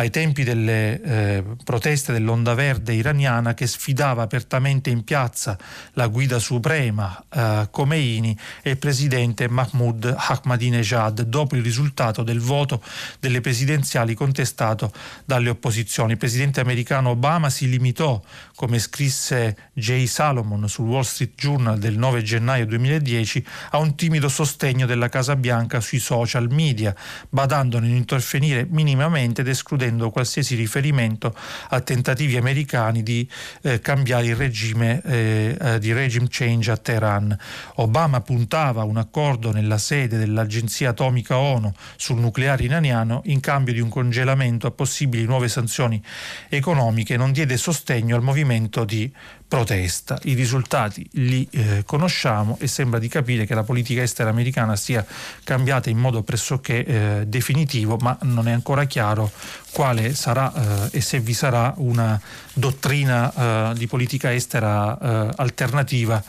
ai 0.00 0.08
tempi 0.08 0.44
delle 0.44 1.02
eh, 1.02 1.44
proteste 1.62 2.12
dell'onda 2.12 2.54
verde 2.54 2.94
iraniana 2.94 3.52
che 3.52 3.66
sfidava 3.66 4.22
apertamente 4.22 4.88
in 4.88 5.04
piazza 5.04 5.58
la 5.92 6.06
guida 6.06 6.38
suprema 6.38 7.22
eh, 7.28 7.68
Khomeini 7.70 8.36
e 8.62 8.70
il 8.70 8.78
presidente 8.78 9.46
Mahmoud 9.46 10.14
Ahmadinejad 10.16 11.20
dopo 11.24 11.54
il 11.54 11.62
risultato 11.62 12.22
del 12.22 12.40
voto 12.40 12.82
delle 13.18 13.42
presidenziali 13.42 14.14
contestato 14.14 14.90
dalle 15.26 15.50
opposizioni. 15.50 16.12
Il 16.12 16.18
presidente 16.18 16.60
americano 16.60 17.10
Obama 17.10 17.50
si 17.50 17.68
limitò, 17.68 18.22
come 18.54 18.78
scrisse 18.78 19.70
Jay 19.74 20.06
Salomon 20.06 20.66
sul 20.66 20.88
Wall 20.88 21.02
Street 21.02 21.34
Journal 21.36 21.78
del 21.78 21.98
9 21.98 22.22
gennaio 22.22 22.64
2010, 22.64 23.44
a 23.72 23.78
un 23.78 23.94
timido 23.96 24.30
sostegno 24.30 24.86
della 24.86 25.10
Casa 25.10 25.36
Bianca 25.36 25.80
sui 25.80 25.98
social 25.98 26.50
media, 26.50 26.94
badando 27.28 27.76
a 27.76 27.80
non 27.80 27.90
intervenire 27.90 28.66
minimamente 28.70 29.42
ed 29.42 29.48
escludendo 29.48 29.88
escludendo 29.90 30.10
qualsiasi 30.10 30.54
riferimento 30.54 31.34
a 31.68 31.80
tentativi 31.80 32.36
americani 32.36 33.02
di 33.02 33.28
eh, 33.62 33.80
cambiare 33.80 34.26
il 34.26 34.36
regime 34.36 35.02
eh, 35.04 35.56
eh, 35.60 35.78
di 35.78 35.92
regime 35.92 36.26
change 36.28 36.70
a 36.70 36.76
Teheran. 36.76 37.36
Obama 37.76 38.20
puntava 38.20 38.82
a 38.82 38.84
un 38.84 38.96
accordo 38.96 39.52
nella 39.52 39.78
sede 39.78 40.16
dell'Agenzia 40.18 40.90
Atomica 40.90 41.38
ONU 41.38 41.72
sul 41.96 42.18
nucleare 42.18 42.62
iraniano 42.62 43.22
in 43.24 43.40
cambio 43.40 43.72
di 43.72 43.80
un 43.80 43.88
congelamento 43.88 44.66
a 44.66 44.70
possibili 44.70 45.24
nuove 45.24 45.48
sanzioni 45.48 46.02
economiche 46.48 47.16
non 47.16 47.32
diede 47.32 47.56
sostegno 47.56 48.14
al 48.16 48.22
movimento 48.22 48.84
di 48.84 49.12
protesta. 49.50 50.16
I 50.22 50.34
risultati 50.34 51.04
li 51.14 51.44
eh, 51.50 51.82
conosciamo 51.84 52.56
e 52.60 52.68
sembra 52.68 53.00
di 53.00 53.08
capire 53.08 53.46
che 53.46 53.54
la 53.56 53.64
politica 53.64 54.00
estera 54.00 54.30
americana 54.30 54.76
sia 54.76 55.04
cambiata 55.42 55.90
in 55.90 55.98
modo 55.98 56.22
pressoché 56.22 56.84
eh, 56.84 57.24
definitivo, 57.26 57.96
ma 57.96 58.16
non 58.22 58.46
è 58.46 58.52
ancora 58.52 58.84
chiaro 58.84 59.28
quale 59.72 60.14
sarà 60.14 60.52
eh, 60.92 60.98
e 60.98 61.00
se 61.00 61.18
vi 61.18 61.34
sarà 61.34 61.74
una 61.78 62.20
dottrina 62.60 63.72
eh, 63.72 63.74
di 63.74 63.88
politica 63.88 64.32
estera 64.32 64.96
eh, 64.96 65.32
alternativa 65.36 66.22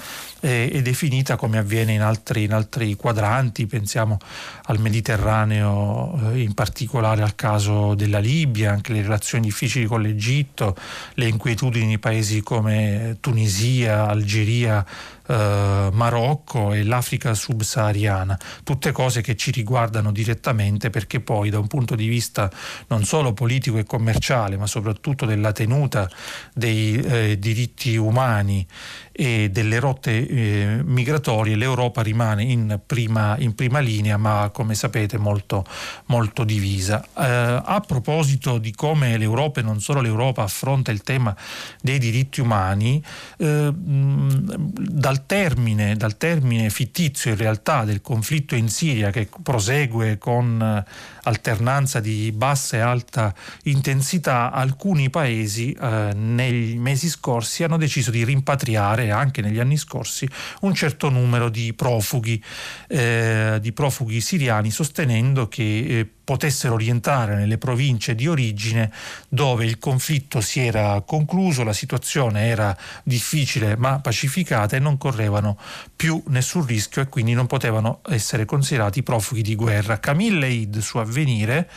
e 0.43 0.81
definita 0.81 1.35
come 1.35 1.59
avviene 1.59 1.93
in 1.93 2.01
altri, 2.01 2.45
in 2.45 2.53
altri, 2.53 2.95
quadranti, 2.95 3.67
pensiamo 3.67 4.17
al 4.63 4.79
Mediterraneo, 4.79 6.31
eh, 6.33 6.41
in 6.41 6.55
particolare 6.55 7.21
al 7.21 7.35
caso 7.35 7.93
della 7.93 8.17
Libia, 8.17 8.71
anche 8.71 8.91
le 8.91 9.03
relazioni 9.03 9.45
difficili 9.45 9.85
con 9.85 10.01
l'Egitto, 10.01 10.75
le 11.13 11.27
inquietudini 11.27 11.89
di 11.89 11.99
paesi 11.99 12.41
come 12.41 13.17
Tunisia, 13.19 14.07
Algeria, 14.07 14.83
eh, 15.31 15.89
Marocco 15.93 16.73
e 16.73 16.83
l'Africa 16.83 17.33
subsahariana, 17.33 18.37
tutte 18.63 18.91
cose 18.91 19.21
che 19.21 19.37
ci 19.37 19.51
riguardano 19.51 20.11
direttamente 20.11 20.89
perché 20.89 21.21
poi 21.21 21.49
da 21.49 21.57
un 21.57 21.67
punto 21.67 21.95
di 21.95 22.07
vista 22.07 22.51
non 22.87 23.05
solo 23.05 23.31
politico 23.31 23.77
e 23.77 23.85
commerciale, 23.85 24.57
ma 24.57 24.67
soprattutto 24.67 25.25
della 25.25 25.53
tenuta 25.53 26.09
dei 26.53 26.99
eh, 26.99 27.39
diritti 27.39 27.95
umani 27.95 28.67
e 29.11 29.49
delle 29.51 29.79
rotte 29.79 30.27
eh, 30.27 30.81
migratorie 30.83 31.55
l'Europa 31.55 32.01
rimane 32.01 32.43
in 32.43 32.79
prima, 32.85 33.35
in 33.39 33.53
prima, 33.55 33.79
linea 33.79 34.17
ma 34.17 34.49
come 34.53 34.73
sapete 34.73 35.17
molto, 35.17 35.65
molto 36.05 36.43
divisa. 36.43 37.03
Eh, 37.17 37.61
a 37.63 37.83
proposito 37.85 38.57
di 38.57 38.73
come 38.73 39.17
l'Europa 39.17 39.59
e 39.59 39.63
non 39.63 39.81
solo 39.81 40.01
l'Europa 40.01 40.43
affronta 40.43 40.91
il 40.91 41.03
tema 41.03 41.35
dei 41.81 41.99
diritti 41.99 42.41
umani, 42.41 43.03
eh, 43.37 43.71
dal, 43.73 45.25
termine, 45.25 45.95
dal 45.95 46.17
termine 46.17 46.69
fittizio 46.69 47.31
in 47.31 47.37
realtà 47.37 47.83
del 47.83 48.01
conflitto 48.01 48.55
in 48.55 48.69
Siria 48.69 49.09
che 49.09 49.27
prosegue 49.43 50.17
con 50.17 50.83
alternanza 51.23 51.99
di 51.99 52.31
bassa 52.31 52.77
e 52.77 52.79
alta 52.79 53.33
intensità, 53.63 54.51
alcuni 54.51 55.09
paesi 55.09 55.71
eh, 55.73 56.11
nei 56.13 56.75
mesi 56.75 57.09
scorsi 57.09 57.63
hanno 57.63 57.77
deciso 57.77 58.11
di 58.11 58.23
rimpatriare 58.23 59.11
anche 59.11 59.41
negli 59.41 59.59
anni 59.59 59.77
scorsi 59.77 60.27
un 60.61 60.73
certo 60.73 61.09
numero 61.09 61.49
di 61.49 61.73
profughi, 61.73 62.41
eh, 62.87 63.59
di 63.61 63.71
profughi 63.71 64.21
siriani, 64.21 64.71
sostenendo 64.71 65.47
che 65.47 65.63
eh, 65.63 66.09
potessero 66.31 66.77
rientrare 66.77 67.35
nelle 67.35 67.57
province 67.57 68.15
di 68.15 68.25
origine 68.25 68.89
dove 69.27 69.65
il 69.65 69.79
conflitto 69.79 70.39
si 70.39 70.61
era 70.61 71.01
concluso, 71.01 71.65
la 71.65 71.73
situazione 71.73 72.45
era 72.45 72.73
difficile 73.03 73.75
ma 73.75 73.99
pacificata 73.99 74.77
e 74.77 74.79
non 74.79 74.97
correvano 74.97 75.57
più 75.93 76.23
nessun 76.27 76.65
rischio 76.65 77.01
e 77.01 77.09
quindi 77.09 77.33
non 77.33 77.47
potevano 77.47 77.99
essere 78.07 78.45
considerati 78.45 79.03
profughi 79.03 79.41
di 79.41 79.55
guerra. 79.55 79.99
Camille 79.99 80.45
Eid 80.45 80.77
su 80.77 80.99
Avvenire 80.99 81.69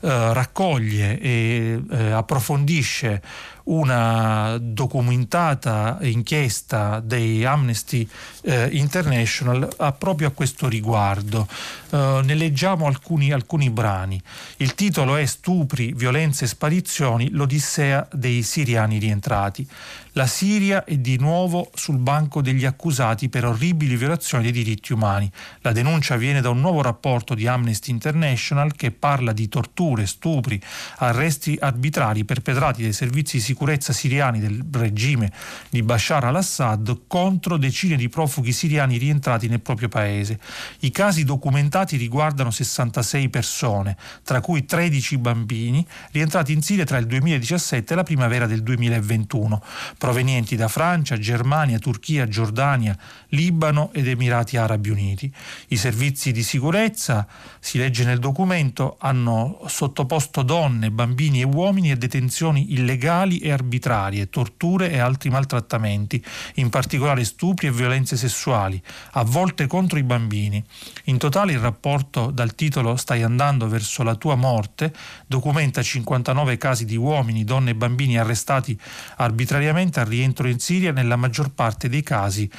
eh, 0.00 0.32
raccoglie 0.34 1.18
e 1.18 1.82
eh, 1.90 2.10
approfondisce 2.10 3.22
una 3.64 4.58
documentata 4.60 5.98
inchiesta 6.02 7.00
dei 7.00 7.44
Amnesty 7.44 8.08
eh, 8.42 8.68
International 8.72 9.68
a, 9.76 9.92
proprio 9.92 10.28
a 10.28 10.30
questo 10.30 10.68
riguardo. 10.68 11.46
Eh, 11.90 12.20
ne 12.24 12.34
leggiamo 12.34 12.86
alcuni, 12.86 13.32
alcuni 13.32 13.70
brani. 13.70 14.20
Il 14.56 14.74
titolo 14.74 15.16
è 15.16 15.24
Stupri, 15.26 15.92
violenze 15.92 16.44
e 16.44 16.48
sparizioni, 16.48 17.30
l'Odissea 17.30 18.06
dei 18.12 18.42
siriani 18.42 18.98
rientrati. 18.98 19.66
La 20.14 20.26
Siria 20.26 20.84
è 20.84 20.98
di 20.98 21.16
nuovo 21.16 21.70
sul 21.74 21.96
banco 21.96 22.42
degli 22.42 22.66
accusati 22.66 23.30
per 23.30 23.46
orribili 23.46 23.96
violazioni 23.96 24.42
dei 24.42 24.52
diritti 24.52 24.92
umani. 24.92 25.30
La 25.62 25.72
denuncia 25.72 26.16
viene 26.16 26.42
da 26.42 26.50
un 26.50 26.60
nuovo 26.60 26.82
rapporto 26.82 27.34
di 27.34 27.46
Amnesty 27.46 27.90
International 27.90 28.74
che 28.74 28.90
parla 28.90 29.32
di 29.32 29.48
torture, 29.48 30.04
stupri, 30.04 30.60
arresti 30.98 31.56
arbitrari 31.58 32.26
perpetrati 32.26 32.82
dai 32.82 32.92
servizi 32.92 33.38
di 33.38 33.42
sicurezza 33.42 33.94
siriani 33.94 34.38
del 34.38 34.62
regime 34.70 35.32
di 35.70 35.82
Bashar 35.82 36.24
al-Assad 36.24 37.04
contro 37.06 37.56
decine 37.56 37.96
di 37.96 38.10
profughi 38.10 38.52
siriani 38.52 38.98
rientrati 38.98 39.48
nel 39.48 39.60
proprio 39.60 39.88
paese. 39.88 40.38
I 40.80 40.90
casi 40.90 41.24
documentati 41.24 41.96
riguardano 41.96 42.50
66 42.50 43.30
persone, 43.30 43.96
tra 44.24 44.42
cui 44.42 44.66
13 44.66 45.16
bambini, 45.16 45.86
rientrati 46.10 46.52
in 46.52 46.60
Siria 46.60 46.84
tra 46.84 46.98
il 46.98 47.06
2017 47.06 47.94
e 47.94 47.96
la 47.96 48.02
primavera 48.02 48.44
del 48.44 48.62
2021 48.62 49.62
provenienti 50.02 50.56
da 50.56 50.66
Francia, 50.66 51.16
Germania, 51.16 51.78
Turchia, 51.78 52.26
Giordania, 52.26 52.98
Libano 53.28 53.92
ed 53.92 54.08
Emirati 54.08 54.56
Arabi 54.56 54.90
Uniti. 54.90 55.32
I 55.68 55.76
servizi 55.76 56.32
di 56.32 56.42
sicurezza, 56.42 57.24
si 57.60 57.78
legge 57.78 58.02
nel 58.02 58.18
documento, 58.18 58.96
hanno 58.98 59.60
sottoposto 59.68 60.42
donne, 60.42 60.90
bambini 60.90 61.40
e 61.42 61.44
uomini 61.44 61.92
a 61.92 61.96
detenzioni 61.96 62.72
illegali 62.72 63.38
e 63.38 63.52
arbitrarie, 63.52 64.28
torture 64.28 64.90
e 64.90 64.98
altri 64.98 65.30
maltrattamenti, 65.30 66.20
in 66.54 66.68
particolare 66.68 67.22
stupri 67.22 67.68
e 67.68 67.70
violenze 67.70 68.16
sessuali, 68.16 68.82
a 69.12 69.22
volte 69.22 69.68
contro 69.68 70.00
i 70.00 70.02
bambini. 70.02 70.60
In 71.04 71.18
totale 71.18 71.52
il 71.52 71.60
rapporto 71.60 72.32
dal 72.32 72.56
titolo 72.56 72.96
Stai 72.96 73.22
andando 73.22 73.68
verso 73.68 74.02
la 74.02 74.16
tua 74.16 74.34
morte 74.34 74.92
documenta 75.28 75.80
59 75.80 76.56
casi 76.56 76.86
di 76.86 76.96
uomini, 76.96 77.44
donne 77.44 77.70
e 77.70 77.74
bambini 77.76 78.18
arrestati 78.18 78.76
arbitrariamente 79.18 79.90
al 80.00 80.06
rientro 80.06 80.48
in 80.48 80.58
Siria 80.58 80.92
nella 80.92 81.16
maggior 81.16 81.50
parte 81.52 81.88
dei 81.88 82.02
casi 82.02 82.50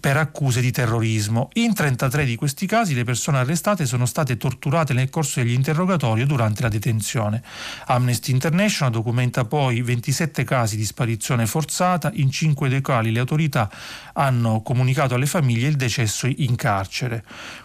per 0.00 0.16
accuse 0.16 0.62
di 0.62 0.70
terrorismo. 0.70 1.50
In 1.54 1.74
33 1.74 2.24
di 2.24 2.34
questi 2.34 2.66
casi 2.66 2.94
le 2.94 3.04
persone 3.04 3.38
arrestate 3.38 3.84
sono 3.84 4.06
state 4.06 4.38
torturate 4.38 4.94
nel 4.94 5.10
corso 5.10 5.40
degli 5.40 5.52
interrogatori 5.52 6.22
o 6.22 6.26
durante 6.26 6.62
la 6.62 6.68
detenzione. 6.68 7.42
Amnesty 7.86 8.32
International 8.32 8.90
documenta 8.90 9.44
poi 9.44 9.82
27 9.82 10.42
casi 10.42 10.76
di 10.76 10.86
sparizione 10.86 11.46
forzata, 11.46 12.10
in 12.14 12.30
5 12.30 12.70
dei 12.70 12.80
quali 12.80 13.12
le 13.12 13.20
autorità 13.20 13.70
hanno 14.14 14.62
comunicato 14.62 15.14
alle 15.14 15.26
famiglie 15.26 15.68
il 15.68 15.76
decesso 15.76 16.26
in 16.26 16.56
carcere. 16.56 17.22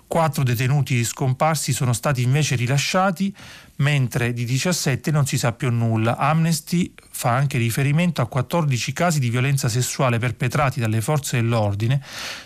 Quattro 0.08 0.44
detenuti 0.44 1.04
scomparsi 1.04 1.74
sono 1.74 1.92
stati 1.92 2.22
invece 2.22 2.56
rilasciati 2.56 3.36
mentre 3.78 4.32
di 4.34 4.46
17 4.46 5.12
non 5.12 5.26
si 5.26 5.38
sa 5.38 5.52
più 5.52 5.70
nulla. 5.72 6.16
Amnesty 6.18 6.94
fa 7.10 7.32
anche 7.32 7.58
riferimento 7.58 8.22
a 8.22 8.28
14 8.28 8.94
casi 8.94 9.20
di 9.20 9.30
violenza 9.30 9.68
sessuale 9.68 10.20
perpetrati 10.20 10.80
dalle 10.80 11.02
forze 11.02 11.38
dell'ordine, 11.38 12.02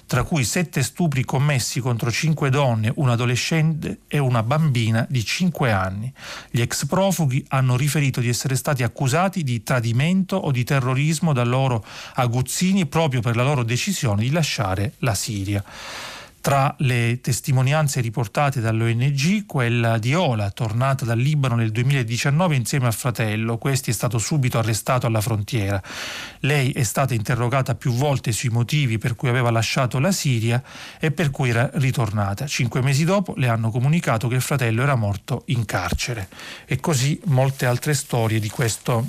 tra 0.08 0.24
cui 0.24 0.44
7 0.44 0.82
stupri 0.82 1.24
commessi 1.26 1.80
contro 1.80 2.10
5 2.10 2.50
donne, 2.50 2.92
un 2.96 3.10
adolescente 3.10 4.00
e 4.08 4.18
una 4.18 4.42
bambina 4.42 5.06
di 5.10 5.24
5 5.24 5.72
anni. 5.72 6.12
Gli 6.50 6.62
ex 6.62 6.86
profughi 6.86 7.44
hanno 7.50 7.76
riferito 7.76 8.22
di 8.22 8.30
essere 8.30 8.56
stati 8.56 8.84
accusati 8.84 9.44
di 9.44 9.62
tradimento 9.64 10.38
o 10.38 10.52
di 10.52 10.64
terrorismo 10.64 11.34
da 11.34 11.44
loro 11.44 11.86
aguzzini 12.16 12.86
proprio 12.86 13.22
per 13.22 13.36
la 13.36 13.44
loro 13.44 13.64
decisione 13.64 14.24
di 14.24 14.32
lasciare 14.32 14.94
la 15.00 15.14
Siria. 15.14 15.64
Tra 16.42 16.74
le 16.80 17.20
testimonianze 17.20 18.00
riportate 18.00 18.62
dall'ONG, 18.62 19.46
quella 19.46 19.98
di 19.98 20.14
Ola, 20.14 20.50
tornata 20.52 21.04
dal 21.04 21.20
Libano 21.20 21.56
nel 21.56 21.70
2019 21.72 22.56
insieme 22.56 22.86
al 22.86 22.94
fratello. 22.94 23.58
Questi 23.58 23.90
è 23.90 23.94
stato 23.94 24.18
subito 24.20 24.58
arrestato 24.58 25.06
alla 25.06 25.20
frontiera. 25.20 25.82
Lei 26.40 26.72
è 26.72 26.84
stata 26.84 27.14
interrogata 27.14 27.76
più 27.76 27.92
volte 27.92 28.32
sui 28.32 28.48
motivi 28.48 28.98
per 28.98 29.16
cui 29.16 29.28
aveva 29.28 29.52
lasciato 29.52 30.00
la 30.00 30.14
Siria 30.14 30.64
e 30.98 31.12
per 31.12 31.30
cui 31.30 31.50
era 31.50 31.70
ritornata. 31.74 32.48
Cinque 32.48 32.82
mesi 32.82 33.04
dopo 33.04 33.34
le 33.36 33.50
hanno 33.50 33.70
comunicato 33.70 34.30
che 34.30 34.36
il 34.36 34.42
fratello 34.42 34.82
era 34.82 34.96
morto 34.96 35.44
in 35.48 35.66
carcere. 35.66 36.30
E 36.66 36.80
così 36.80 37.20
molte 37.26 37.66
altre 37.66 37.94
storie 37.94 38.40
di 38.40 38.50
questo 38.50 39.08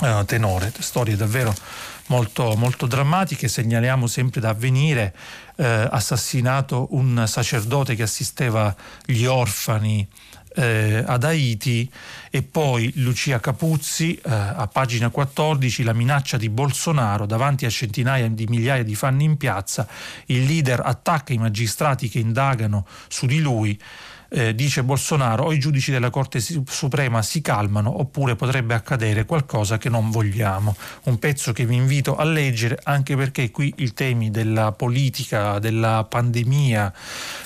uh, 0.00 0.24
tenore, 0.26 0.70
storie 0.80 1.16
davvero 1.16 1.54
molto, 2.06 2.54
molto 2.56 2.86
drammatiche. 2.86 3.48
Segnaliamo 3.48 4.06
sempre 4.06 4.40
da 4.40 4.50
avvenire 4.50 5.14
eh, 5.56 5.88
assassinato 5.90 6.88
un 6.90 7.24
sacerdote 7.26 7.94
che 7.94 8.02
assisteva 8.02 8.74
gli 9.04 9.24
orfani 9.24 10.06
eh, 10.56 11.04
ad 11.06 11.24
Haiti. 11.24 11.90
E 12.30 12.42
poi 12.42 12.92
Lucia 12.96 13.40
Capuzzi 13.40 14.14
eh, 14.16 14.30
a 14.30 14.66
pagina 14.66 15.10
14 15.10 15.82
la 15.82 15.92
minaccia 15.92 16.36
di 16.36 16.48
Bolsonaro 16.48 17.26
davanti 17.26 17.66
a 17.66 17.70
centinaia 17.70 18.28
di 18.28 18.46
migliaia 18.46 18.82
di 18.82 18.94
fan 18.94 19.20
in 19.20 19.36
piazza. 19.36 19.86
Il 20.26 20.44
leader 20.44 20.80
attacca 20.84 21.32
i 21.32 21.38
magistrati 21.38 22.08
che 22.08 22.18
indagano 22.18 22.86
su 23.08 23.26
di 23.26 23.40
lui 23.40 23.78
eh, 24.28 24.54
dice 24.54 24.82
Bolsonaro, 24.82 25.44
o 25.44 25.52
i 25.52 25.58
giudici 25.58 25.90
della 25.90 26.10
Corte 26.10 26.40
Suprema 26.40 27.22
si 27.22 27.40
calmano 27.40 28.00
oppure 28.00 28.36
potrebbe 28.36 28.74
accadere 28.74 29.24
qualcosa 29.24 29.78
che 29.78 29.88
non 29.88 30.10
vogliamo. 30.10 30.76
Un 31.04 31.18
pezzo 31.18 31.52
che 31.52 31.66
vi 31.66 31.76
invito 31.76 32.16
a 32.16 32.24
leggere 32.24 32.78
anche 32.84 33.16
perché 33.16 33.50
qui 33.50 33.72
i 33.78 33.92
temi 33.92 34.30
della 34.30 34.72
politica, 34.72 35.58
della 35.58 36.04
pandemia 36.08 36.92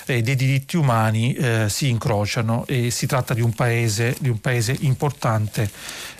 e 0.05 0.21
dei 0.21 0.35
diritti 0.35 0.77
umani 0.77 1.33
eh, 1.33 1.65
si 1.69 1.89
incrociano 1.89 2.65
e 2.67 2.91
si 2.91 3.05
tratta 3.05 3.33
di 3.33 3.41
un 3.41 3.53
paese, 3.53 4.15
di 4.19 4.29
un 4.29 4.39
paese 4.39 4.75
importante 4.81 5.69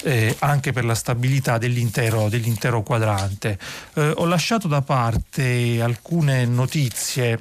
eh, 0.03 0.36
anche 0.39 0.72
per 0.72 0.86
la 0.86 0.95
stabilità 0.95 1.57
dell'intero, 1.57 2.30
dell'intero 2.30 2.82
quadrante. 2.84 3.57
Eh, 3.93 4.14
ho 4.16 4.26
lasciato 4.26 4.68
da 4.68 4.82
parte 4.82 5.82
alcune 5.82 6.45
notizie 6.45 7.39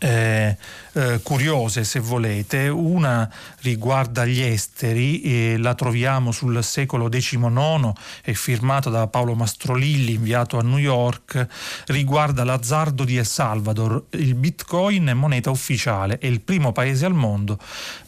eh, 0.00 0.56
eh, 0.92 1.20
curiose 1.22 1.84
se 1.84 2.00
volete. 2.00 2.68
Una 2.68 3.30
riguarda 3.60 4.24
gli 4.24 4.40
esteri, 4.40 5.20
e 5.20 5.56
la 5.58 5.74
troviamo 5.74 6.32
sul 6.32 6.62
secolo 6.64 7.08
XIX, 7.08 7.92
è 8.22 8.32
firmata 8.32 8.88
da 8.88 9.06
Paolo 9.06 9.34
Mastrolilli, 9.34 10.14
inviato 10.14 10.58
a 10.58 10.62
New 10.62 10.78
York, 10.78 11.46
riguarda 11.86 12.44
l'azzardo 12.44 13.04
di 13.04 13.18
El 13.18 13.26
Salvador. 13.26 14.06
Il 14.10 14.34
bitcoin 14.34 15.06
è 15.06 15.14
moneta 15.14 15.50
ufficiale, 15.50 16.18
è 16.18 16.26
il 16.26 16.40
primo 16.40 16.72
paese 16.72 17.04
al 17.04 17.14
mondo, 17.14 17.58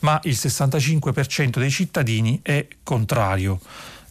ma 0.00 0.18
il 0.24 0.36
65% 0.38 1.58
dei 1.58 1.70
cittadini 1.70 2.40
è 2.42 2.66
contrario. 2.82 3.60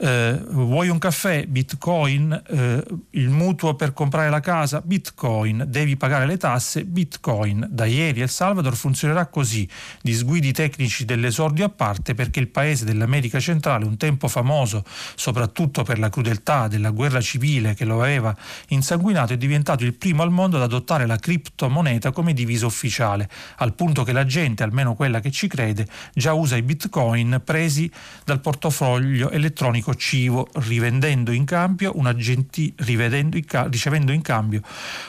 Eh, 0.04 0.41
vuoi 0.49 0.89
un 0.89 0.97
caffè? 0.97 1.45
Bitcoin. 1.45 2.41
Eh, 2.47 2.84
il 3.12 3.30
mutuo 3.30 3.76
per 3.76 3.93
comprare 3.93 4.32
la 4.32 4.39
casa? 4.39 4.82
Bitcoin. 4.84 5.66
Devi 5.68 5.95
pagare 5.95 6.26
le 6.26 6.38
tasse? 6.38 6.86
Bitcoin. 6.86 7.68
Da 7.70 7.86
ieri 7.86 8.22
El 8.22 8.30
Salvador 8.30 8.76
funzionerà 8.76 9.28
così, 9.28 9.70
disguidi 10.02 10.54
tecnici 10.54 11.06
dell'esordio 11.06 11.66
a 11.66 11.70
parte 11.70 12.16
perché 12.16 12.39
il 12.39 12.47
paese 12.47 12.84
dell'America 12.84 13.39
centrale, 13.39 13.86
un 13.86 13.97
tempo 13.97 14.28
famoso 14.28 14.84
soprattutto 15.14 15.84
per 15.84 15.99
la 15.99 16.10
crudeltà 16.10 16.68
della 16.68 16.89
guerra 16.89 17.22
civile 17.22 17.76
che 17.76 17.86
lo 17.86 18.02
aveva 18.02 18.36
insanguinato, 18.70 19.34
è 19.34 19.38
diventato 19.38 19.84
il 19.84 19.93
primo 19.93 20.24
al 20.24 20.32
mondo 20.32 20.58
ad 20.58 20.64
adottare 20.64 21.06
la 21.06 21.18
criptomoneta 21.18 22.10
come 22.10 22.34
divisa 22.34 22.66
ufficiale, 22.66 23.30
al 23.58 23.76
punto 23.76 24.04
che 24.04 24.14
la 24.14 24.26
gente, 24.26 24.64
almeno 24.64 24.95
quella 24.95 25.20
che 25.20 25.30
ci 25.30 25.47
crede, 25.47 25.88
già 26.16 26.34
usa 26.34 26.56
i 26.56 26.64
bitcoin 26.64 27.39
presi 27.45 27.91
dal 28.26 28.39
portafoglio 28.39 29.30
elettronico 29.30 29.89
Civo, 29.95 30.47
rivendendo 30.53 31.31
in 31.31 31.45
cambio 31.45 31.93
una 31.95 32.15
genti- 32.15 32.73
in 32.87 33.45
ca- 33.45 33.67
ricevendo 33.69 34.11
in 34.11 34.21
cambio 34.21 34.61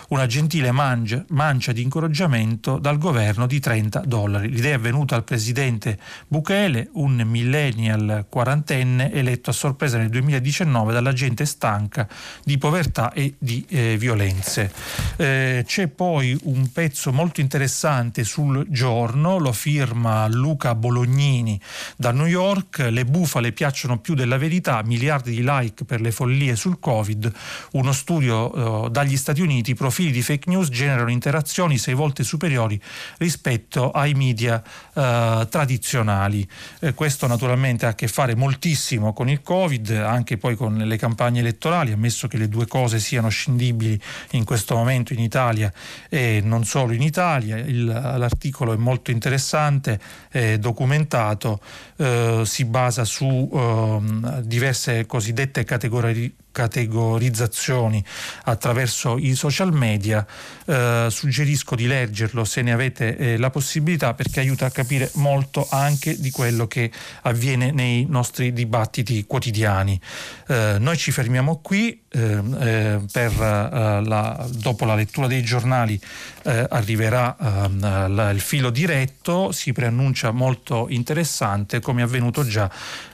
una 0.08 0.26
gentile 0.26 0.70
mancia, 0.72 1.24
mancia 1.28 1.72
di 1.72 1.82
incoraggiamento 1.82 2.78
dal 2.78 2.98
governo 2.98 3.46
di 3.46 3.60
30 3.60 4.00
dollari. 4.00 4.48
L'idea 4.48 4.76
è 4.76 4.78
venuta 4.78 5.14
al 5.16 5.24
presidente 5.24 5.98
Bukele, 6.28 6.88
un 6.92 7.22
millennial 7.26 8.26
quarantenne 8.28 9.12
eletto 9.12 9.50
a 9.50 9.52
sorpresa 9.52 9.98
nel 9.98 10.08
2019 10.08 10.92
dalla 10.92 11.12
gente 11.12 11.44
stanca 11.46 12.08
di 12.44 12.58
povertà 12.58 13.12
e 13.12 13.34
di 13.38 13.64
eh, 13.68 13.96
violenze. 13.96 14.72
Eh, 15.16 15.64
c'è 15.66 15.88
poi 15.88 16.38
un 16.44 16.70
pezzo 16.72 17.12
molto 17.12 17.40
interessante 17.40 18.24
sul 18.24 18.66
giorno, 18.68 19.38
lo 19.38 19.52
firma 19.52 20.26
Luca 20.28 20.74
Bolognini 20.74 21.60
da 21.96 22.10
New 22.10 22.26
York, 22.26 22.78
le 22.90 23.04
bufale 23.04 23.52
piacciono 23.52 23.98
più 23.98 24.14
della 24.14 24.38
verità, 24.38 24.71
miliardi 24.82 25.32
di 25.32 25.42
like 25.44 25.84
per 25.84 26.00
le 26.00 26.10
follie 26.10 26.56
sul 26.56 26.78
Covid, 26.80 27.30
uno 27.72 27.92
studio 27.92 28.86
eh, 28.86 28.90
dagli 28.90 29.16
Stati 29.16 29.42
Uniti, 29.42 29.74
profili 29.74 30.10
di 30.10 30.22
fake 30.22 30.48
news 30.48 30.68
generano 30.68 31.10
interazioni 31.10 31.76
sei 31.76 31.94
volte 31.94 32.24
superiori 32.24 32.80
rispetto 33.18 33.90
ai 33.90 34.14
media 34.14 34.62
eh, 34.94 35.46
tradizionali. 35.50 36.48
Eh, 36.80 36.94
questo 36.94 37.26
naturalmente 37.26 37.84
ha 37.86 37.90
a 37.90 37.94
che 37.94 38.08
fare 38.08 38.34
moltissimo 38.34 39.12
con 39.12 39.28
il 39.28 39.42
Covid, 39.42 39.90
anche 39.90 40.38
poi 40.38 40.56
con 40.56 40.76
le 40.76 40.96
campagne 40.96 41.40
elettorali, 41.40 41.92
ammesso 41.92 42.28
che 42.28 42.38
le 42.38 42.48
due 42.48 42.66
cose 42.66 42.98
siano 42.98 43.28
scindibili 43.28 44.00
in 44.30 44.44
questo 44.44 44.74
momento 44.74 45.12
in 45.12 45.20
Italia 45.20 45.72
e 46.08 46.40
non 46.42 46.64
solo 46.64 46.92
in 46.92 47.02
Italia. 47.02 47.58
Il, 47.58 47.84
l'articolo 47.84 48.72
è 48.72 48.76
molto 48.76 49.10
interessante, 49.10 50.00
è 50.30 50.58
documentato, 50.58 51.60
eh, 51.96 52.42
si 52.44 52.64
basa 52.64 53.04
su 53.04 53.50
eh, 53.52 54.42
diverse 54.62 55.06
cosiddette 55.06 55.64
categorie 55.64 56.36
categorizzazioni 56.52 58.04
attraverso 58.44 59.18
i 59.18 59.34
social 59.34 59.72
media. 59.72 60.24
Eh, 60.64 61.08
suggerisco 61.10 61.74
di 61.74 61.86
leggerlo 61.86 62.44
se 62.44 62.62
ne 62.62 62.72
avete 62.72 63.16
eh, 63.16 63.36
la 63.36 63.50
possibilità 63.50 64.14
perché 64.14 64.40
aiuta 64.40 64.66
a 64.66 64.70
capire 64.70 65.10
molto 65.14 65.66
anche 65.70 66.18
di 66.20 66.30
quello 66.30 66.66
che 66.66 66.90
avviene 67.22 67.72
nei 67.72 68.06
nostri 68.08 68.52
dibattiti 68.52 69.24
quotidiani. 69.26 70.00
Eh, 70.46 70.76
noi 70.78 70.96
ci 70.96 71.10
fermiamo 71.10 71.60
qui, 71.62 72.00
ehm, 72.08 72.56
eh, 72.60 73.00
per, 73.10 73.32
eh, 73.32 74.04
la, 74.04 74.46
dopo 74.50 74.84
la 74.84 74.94
lettura 74.94 75.26
dei 75.26 75.42
giornali 75.42 76.00
eh, 76.44 76.66
arriverà 76.68 77.36
ehm, 77.40 78.14
la, 78.14 78.30
il 78.30 78.40
filo 78.40 78.70
diretto, 78.70 79.52
si 79.52 79.72
preannuncia 79.72 80.30
molto 80.30 80.86
interessante 80.88 81.80
come 81.80 82.02
è 82.02 82.04
avvenuto 82.04 82.44
già 82.46 82.70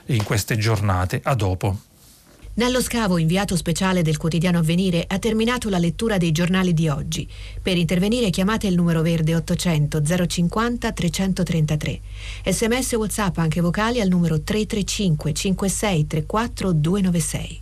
in 0.07 0.23
queste 0.23 0.57
giornate. 0.57 1.21
A 1.23 1.35
dopo. 1.35 1.88
Nello 2.59 2.81
scavo 2.81 3.17
inviato 3.17 3.55
speciale 3.55 4.01
del 4.01 4.17
quotidiano 4.17 4.57
Avvenire 4.57 5.05
ha 5.07 5.17
terminato 5.17 5.69
la 5.69 5.77
lettura 5.77 6.17
dei 6.17 6.33
giornali 6.33 6.73
di 6.73 6.89
oggi. 6.89 7.25
Per 7.61 7.77
intervenire 7.77 8.29
chiamate 8.31 8.67
il 8.67 8.75
numero 8.75 9.01
verde 9.01 9.33
800 9.33 10.01
050 10.27 10.91
333. 10.91 12.01
Sms 12.43 12.91
WhatsApp 12.91 13.37
anche 13.37 13.61
vocali 13.61 14.01
al 14.01 14.09
numero 14.09 14.41
335 14.41 15.31
56 15.31 16.07
34 16.07 16.73
296. 16.73 17.61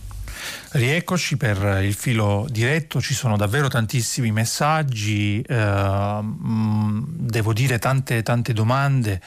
Rieccoci 0.71 1.37
per 1.37 1.81
il 1.83 1.93
filo 1.93 2.47
diretto, 2.49 3.01
ci 3.01 3.13
sono 3.13 3.35
davvero 3.35 3.67
tantissimi 3.67 4.31
messaggi, 4.31 5.41
eh, 5.41 6.19
devo 6.21 7.53
dire 7.53 7.77
tante, 7.77 8.23
tante 8.23 8.53
domande, 8.53 9.21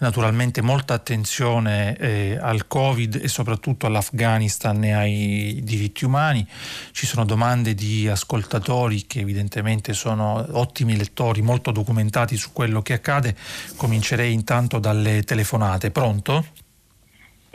naturalmente 0.00 0.60
molta 0.60 0.94
attenzione 0.94 1.96
eh, 1.96 2.38
al 2.40 2.66
Covid 2.66 3.20
e 3.22 3.28
soprattutto 3.28 3.86
all'Afghanistan 3.86 4.82
e 4.82 4.92
ai 4.92 5.60
diritti 5.62 6.04
umani. 6.04 6.46
Ci 6.92 7.06
sono 7.06 7.24
domande 7.24 7.74
di 7.74 8.08
ascoltatori 8.08 9.06
che 9.06 9.20
evidentemente 9.20 9.92
sono 9.92 10.44
ottimi 10.50 10.96
lettori, 10.96 11.42
molto 11.42 11.70
documentati 11.70 12.36
su 12.36 12.52
quello 12.52 12.82
che 12.82 12.94
accade. 12.94 13.36
Comincerei 13.76 14.32
intanto 14.32 14.78
dalle 14.78 15.22
telefonate. 15.22 15.90
Pronto? 15.90 16.44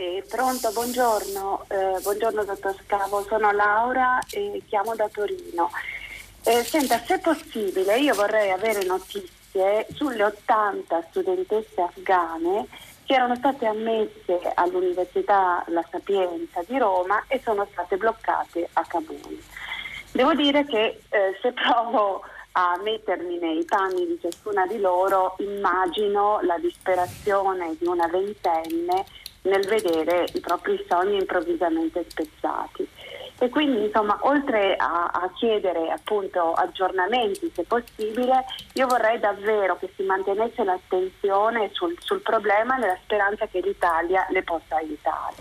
Eh, 0.04 0.22
pronto, 0.28 0.70
buongiorno, 0.74 1.66
eh, 1.70 2.02
buongiorno 2.02 2.44
dottor 2.44 2.76
Scavo, 2.84 3.24
sono 3.24 3.54
Laura 3.54 4.20
e 4.32 4.62
chiamo 4.68 4.96
da 4.96 5.08
Torino. 5.08 5.72
Eh, 6.44 6.62
senta, 6.66 7.00
se 7.06 7.20
possibile 7.20 8.00
io 8.00 8.14
vorrei 8.14 8.52
avere 8.52 8.84
notizie 8.84 9.88
sulle 9.94 10.26
80 10.26 11.06
studentesse 11.10 11.82
afghane 11.82 12.68
che 13.06 13.14
erano 13.14 13.36
state 13.36 13.66
ammesse 13.66 14.42
all'Università 14.56 15.64
La 15.68 15.86
Sapienza 15.90 16.62
di 16.68 16.78
Roma 16.78 17.24
e 17.28 17.40
sono 17.42 17.66
state 17.72 17.96
bloccate 17.96 18.68
a 18.74 18.84
Kabul. 18.86 19.42
Devo 20.12 20.34
dire 20.34 20.66
che 20.66 21.00
eh, 21.08 21.38
se 21.42 21.54
provo 21.54 22.24
a 22.56 22.78
mettermi 22.84 23.40
nei 23.40 23.64
panni 23.64 24.06
di 24.06 24.20
ciascuna 24.22 24.68
di 24.68 24.80
loro, 24.80 25.38
immagino 25.40 26.42
la 26.42 26.58
disperazione 26.58 27.78
di 27.80 27.86
una 27.86 28.08
ventenne 28.08 29.06
nel 29.44 29.66
vedere 29.66 30.26
i 30.34 30.40
propri 30.40 30.84
sogni 30.88 31.18
improvvisamente 31.18 32.06
spezzati. 32.08 32.88
E 33.40 33.50
quindi 33.50 33.86
insomma, 33.86 34.18
oltre 34.22 34.76
a, 34.76 35.10
a, 35.12 35.30
chiedere 35.36 35.90
appunto 35.92 36.54
aggiornamenti 36.54 37.52
se 37.54 37.64
possibile, 37.64 38.46
io 38.74 38.88
vorrei 38.88 39.20
davvero 39.20 39.78
che 39.78 39.92
si 39.96 40.04
mantenesse 40.04 40.64
l'attenzione 40.64 41.70
sul, 41.74 41.96
sul 42.00 42.22
problema 42.22 42.78
nella 42.78 42.98
speranza 43.04 43.48
che 43.48 43.60
l'Italia 43.60 44.26
le 44.30 44.44
possa 44.44 44.78
aiutare. 44.78 45.34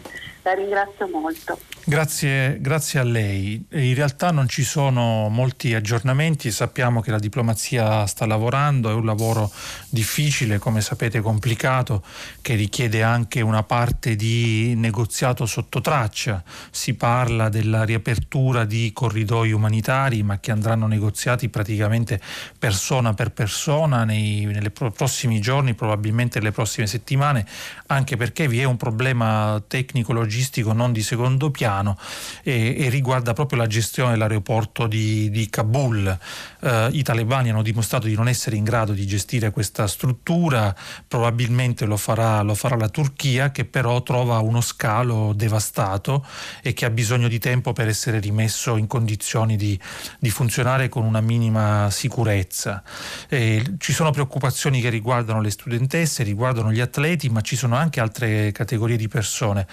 La 0.45 0.55
ringrazio 0.55 1.07
molto. 1.07 1.57
Grazie, 1.85 2.61
grazie, 2.61 2.99
a 2.99 3.05
lei. 3.05 3.65
In 3.71 3.95
realtà 3.95 4.33
non 4.33 4.49
ci 4.49 4.65
sono 4.65 5.29
molti 5.29 5.73
aggiornamenti, 5.75 6.51
sappiamo 6.51 7.01
che 7.01 7.13
la 7.13 7.19
diplomazia 7.19 8.07
sta 8.07 8.27
lavorando, 8.27 8.91
è 8.91 8.93
un 8.93 9.05
lavoro 9.05 9.51
difficile, 9.89 10.59
come 10.59 10.81
sapete 10.81 11.21
complicato, 11.21 12.03
che 12.41 12.55
richiede 12.55 13.03
anche 13.05 13.41
una 13.41 13.63
parte 13.63 14.17
di 14.17 14.75
negoziato 14.77 15.47
sotto 15.47 15.81
traccia. 15.81 16.43
Si 16.71 16.95
parla 16.95 17.49
della 17.49 17.85
riapertura 17.85 18.65
di 18.65 18.91
corridoi 18.93 19.53
umanitari, 19.53 20.25
ma 20.25 20.41
che 20.41 20.51
andranno 20.51 20.89
negoziati 20.89 21.49
praticamente 21.49 22.21
persona 22.59 23.15
per 23.15 23.31
persona 23.31 24.05
nei, 24.05 24.45
nei 24.45 24.71
prossimi 24.71 25.41
giorni, 25.41 25.75
probabilmente 25.75 26.39
nelle 26.39 26.53
prossime 26.53 26.89
settimane, 26.89 27.47
anche 27.87 28.17
perché 28.17 28.49
vi 28.49 28.61
è 28.61 28.65
un 28.65 28.77
problema 28.77 29.63
tecnico-logistico 29.67 30.31
non 30.73 30.93
di 30.93 31.03
secondo 31.03 31.51
piano 31.51 31.97
e, 32.43 32.77
e 32.79 32.89
riguarda 32.89 33.33
proprio 33.33 33.59
la 33.59 33.67
gestione 33.67 34.13
dell'aeroporto 34.13 34.87
di, 34.87 35.31
di 35.31 35.49
Kabul. 35.51 36.19
Eh, 36.63 36.89
I 36.93 37.03
talebani 37.03 37.51
hanno 37.51 37.63
dimostrato 37.63 38.07
di 38.07 38.15
non 38.15 38.29
essere 38.29 38.57
in 38.57 38.65
grado 38.65 38.93
di 38.93 39.07
gestire 39.07 39.51
questa 39.51 39.87
struttura, 39.87 40.75
probabilmente 41.07 41.85
lo 41.85 41.97
farà, 41.97 42.41
lo 42.43 42.55
farà 42.55 42.77
la 42.77 42.89
Turchia 42.89 43.51
che 43.51 43.65
però 43.65 44.03
trova 44.03 44.39
uno 44.39 44.61
scalo 44.61 45.33
devastato 45.35 46.25
e 46.63 46.73
che 46.73 46.85
ha 46.85 46.91
bisogno 46.91 47.29
di 47.29 47.39
tempo 47.39 47.73
per 47.73 47.89
essere 47.89 48.21
rimesso 48.21 48.77
in 48.77 48.87
condizioni 48.87 49.57
di, 49.57 49.79
di 50.19 50.31
funzionare 50.31 50.89
con 50.89 51.05
una 51.05 51.21
minima 51.21 51.89
sicurezza. 51.91 52.83
E 53.29 53.65
ci 53.79 53.93
sono 53.93 54.11
preoccupazioni 54.11 54.81
che 54.81 54.89
riguardano 54.89 55.41
le 55.41 55.51
studentesse, 55.51 56.23
riguardano 56.23 56.73
gli 56.73 56.81
atleti, 56.81 57.29
ma 57.29 57.41
ci 57.41 57.57
sono 57.57 57.77
anche 57.77 58.01
altre 58.01 58.53
categorie 58.53 58.97
di 58.97 59.09
persone. 59.09 59.67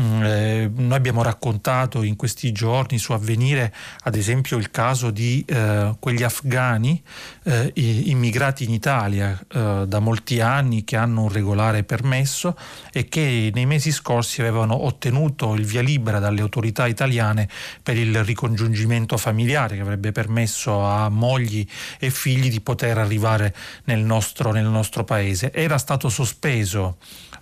Mm, 0.00 0.22
eh, 0.22 0.70
noi 0.74 0.96
abbiamo 0.96 1.22
raccontato 1.22 2.02
in 2.02 2.16
questi 2.16 2.52
giorni 2.52 2.98
su 2.98 3.12
Avvenire, 3.12 3.72
ad 4.02 4.14
esempio, 4.16 4.58
il 4.58 4.70
caso 4.70 5.10
di 5.10 5.44
eh, 5.46 5.94
quegli 5.98 6.22
afghani 6.34 7.00
eh, 7.44 7.70
immigrati 7.74 8.64
in 8.64 8.70
Italia 8.70 9.38
eh, 9.52 9.84
da 9.86 9.98
molti 10.00 10.40
anni 10.40 10.82
che 10.82 10.96
hanno 10.96 11.22
un 11.22 11.28
regolare 11.28 11.84
permesso 11.84 12.56
e 12.92 13.08
che 13.08 13.50
nei 13.54 13.66
mesi 13.66 13.92
scorsi 13.92 14.40
avevano 14.40 14.84
ottenuto 14.84 15.54
il 15.54 15.64
via 15.64 15.82
libera 15.82 16.18
dalle 16.18 16.40
autorità 16.40 16.86
italiane 16.86 17.48
per 17.82 17.96
il 17.96 18.24
ricongiungimento 18.24 19.16
familiare 19.16 19.76
che 19.76 19.82
avrebbe 19.82 20.10
permesso 20.10 20.84
a 20.84 21.08
mogli 21.08 21.66
e 21.98 22.10
figli 22.10 22.50
di 22.50 22.60
poter 22.60 22.98
arrivare 22.98 23.54
nel 23.84 24.00
nostro, 24.00 24.50
nel 24.50 24.66
nostro 24.66 25.04
paese. 25.04 25.52
Era 25.52 25.78
stato 25.78 26.08
sospeso 26.08 26.96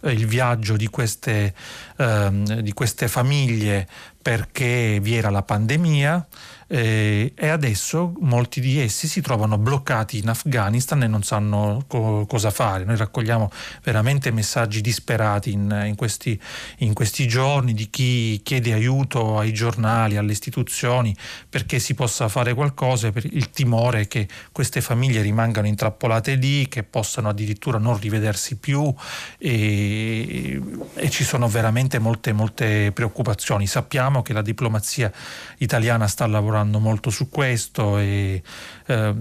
il 0.04 0.26
viaggio 0.26 0.76
di 0.76 0.88
queste, 0.88 1.54
ehm, 1.96 2.60
di 2.60 2.72
queste 2.72 3.08
famiglie 3.08 3.86
perché 4.20 4.98
vi 5.00 5.14
era 5.14 5.30
la 5.30 5.42
pandemia 5.42 6.26
eh, 6.72 7.34
e 7.34 7.48
adesso 7.48 8.14
molti 8.20 8.58
di 8.58 8.80
essi 8.80 9.06
si 9.06 9.20
trovano 9.20 9.58
bloccati 9.58 10.16
in 10.16 10.30
Afghanistan 10.30 11.02
e 11.02 11.06
non 11.06 11.22
sanno 11.22 11.84
co- 11.86 12.24
cosa 12.26 12.50
fare. 12.50 12.84
Noi 12.84 12.96
raccogliamo 12.96 13.50
veramente 13.82 14.30
messaggi 14.30 14.80
disperati 14.80 15.52
in, 15.52 15.82
in, 15.84 15.96
questi, 15.96 16.40
in, 16.78 16.94
questi, 16.94 17.28
giorni 17.28 17.74
di 17.74 17.90
chi 17.90 18.40
chiede 18.42 18.72
aiuto 18.72 19.38
ai 19.38 19.52
giornali, 19.52 20.16
alle 20.16 20.32
istituzioni 20.32 21.14
perché 21.46 21.78
si 21.78 21.92
possa 21.92 22.28
fare 22.28 22.54
qualcosa 22.54 23.12
per 23.12 23.26
il 23.26 23.50
timore 23.50 24.08
che 24.08 24.26
queste 24.50 24.80
famiglie 24.80 25.20
rimangano 25.20 25.66
intrappolate 25.66 26.36
lì, 26.36 26.68
che 26.68 26.84
possano 26.84 27.28
addirittura 27.28 27.76
non 27.76 27.98
rivedersi 28.00 28.56
più 28.56 28.90
e, 29.36 30.58
e 30.94 31.10
ci 31.10 31.24
sono 31.24 31.48
veramente 31.48 31.98
molte, 31.98 32.32
molte 32.32 32.92
preoccupazioni. 32.92 33.66
Sappiamo 33.66 34.22
che 34.22 34.32
la 34.32 34.42
diplomazia 34.42 35.12
italiana 35.58 36.06
sta 36.06 36.26
lavorando 36.26 36.60
lavorando 36.62 36.78
molto 36.78 37.10
su 37.10 37.28
questo 37.28 37.98
e 37.98 38.42
eh, 38.86 39.14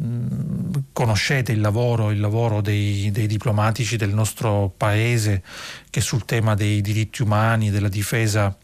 conoscete 0.94 1.52
il 1.52 1.62
lavoro, 1.62 2.12
il 2.12 2.20
lavoro 2.20 2.62
dei, 2.62 3.10
dei, 3.12 3.28
diplomatici 3.28 3.98
del 3.98 4.14
nostro 4.14 4.72
paese 4.76 5.44
che 5.90 6.02
sul 6.02 6.26
tema 6.26 6.54
dei 6.56 6.82
diritti 6.82 7.22
umani, 7.22 7.72
della 7.72 7.90
difesa 7.90 8.56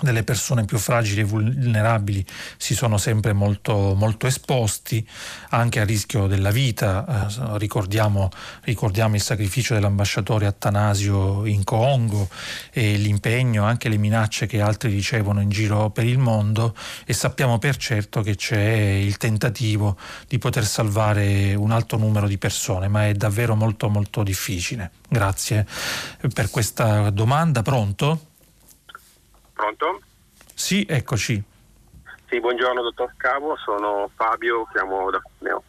delle 0.00 0.24
persone 0.24 0.64
più 0.66 0.78
fragili 0.78 1.22
e 1.22 1.24
vulnerabili 1.24 2.24
si 2.58 2.74
sono 2.74 2.98
sempre 2.98 3.32
molto, 3.32 3.94
molto 3.96 4.26
esposti 4.26 5.06
anche 5.50 5.80
a 5.80 5.84
rischio 5.84 6.26
della 6.26 6.50
vita. 6.50 7.28
Eh, 7.28 7.58
ricordiamo, 7.58 8.30
ricordiamo, 8.64 9.14
il 9.14 9.22
sacrificio 9.22 9.74
dell'ambasciatore 9.74 10.46
Attanasio 10.46 11.46
in 11.46 11.64
Congo 11.64 12.28
e 12.72 12.96
l'impegno, 12.96 13.64
anche 13.64 13.88
le 13.88 13.96
minacce 13.96 14.46
che 14.46 14.60
altri 14.60 14.90
ricevono 14.90 15.40
in 15.40 15.48
giro 15.48 15.90
per 15.90 16.04
il 16.04 16.18
mondo 16.18 16.74
e 17.06 17.14
sappiamo 17.14 17.58
per 17.58 17.76
certo 17.76 18.20
che 18.20 18.36
c'è 18.36 18.68
il 18.68 19.16
tentativo 19.16 19.96
di 20.28 20.38
poter 20.38 20.66
salvare 20.66 21.54
un 21.54 21.70
alto 21.70 21.96
numero 21.96 22.26
di 22.26 22.36
persone, 22.36 22.88
ma 22.88 23.06
è 23.06 23.14
davvero 23.14 23.54
molto 23.54 23.88
molto 23.88 24.22
difficile. 24.22 24.90
Grazie 25.08 25.66
per 26.32 26.50
questa 26.50 27.08
domanda. 27.10 27.62
Pronto? 27.62 28.34
Pronto? 29.56 30.00
Sì, 30.52 30.86
eccoci. 30.86 31.42
Sì, 32.28 32.40
buongiorno 32.40 32.82
dottor 32.82 33.10
Scavo, 33.16 33.56
sono 33.56 34.10
Fabio, 34.14 34.66
chiamo 34.70 35.10
da 35.10 35.20
Cuneo. 35.20 35.62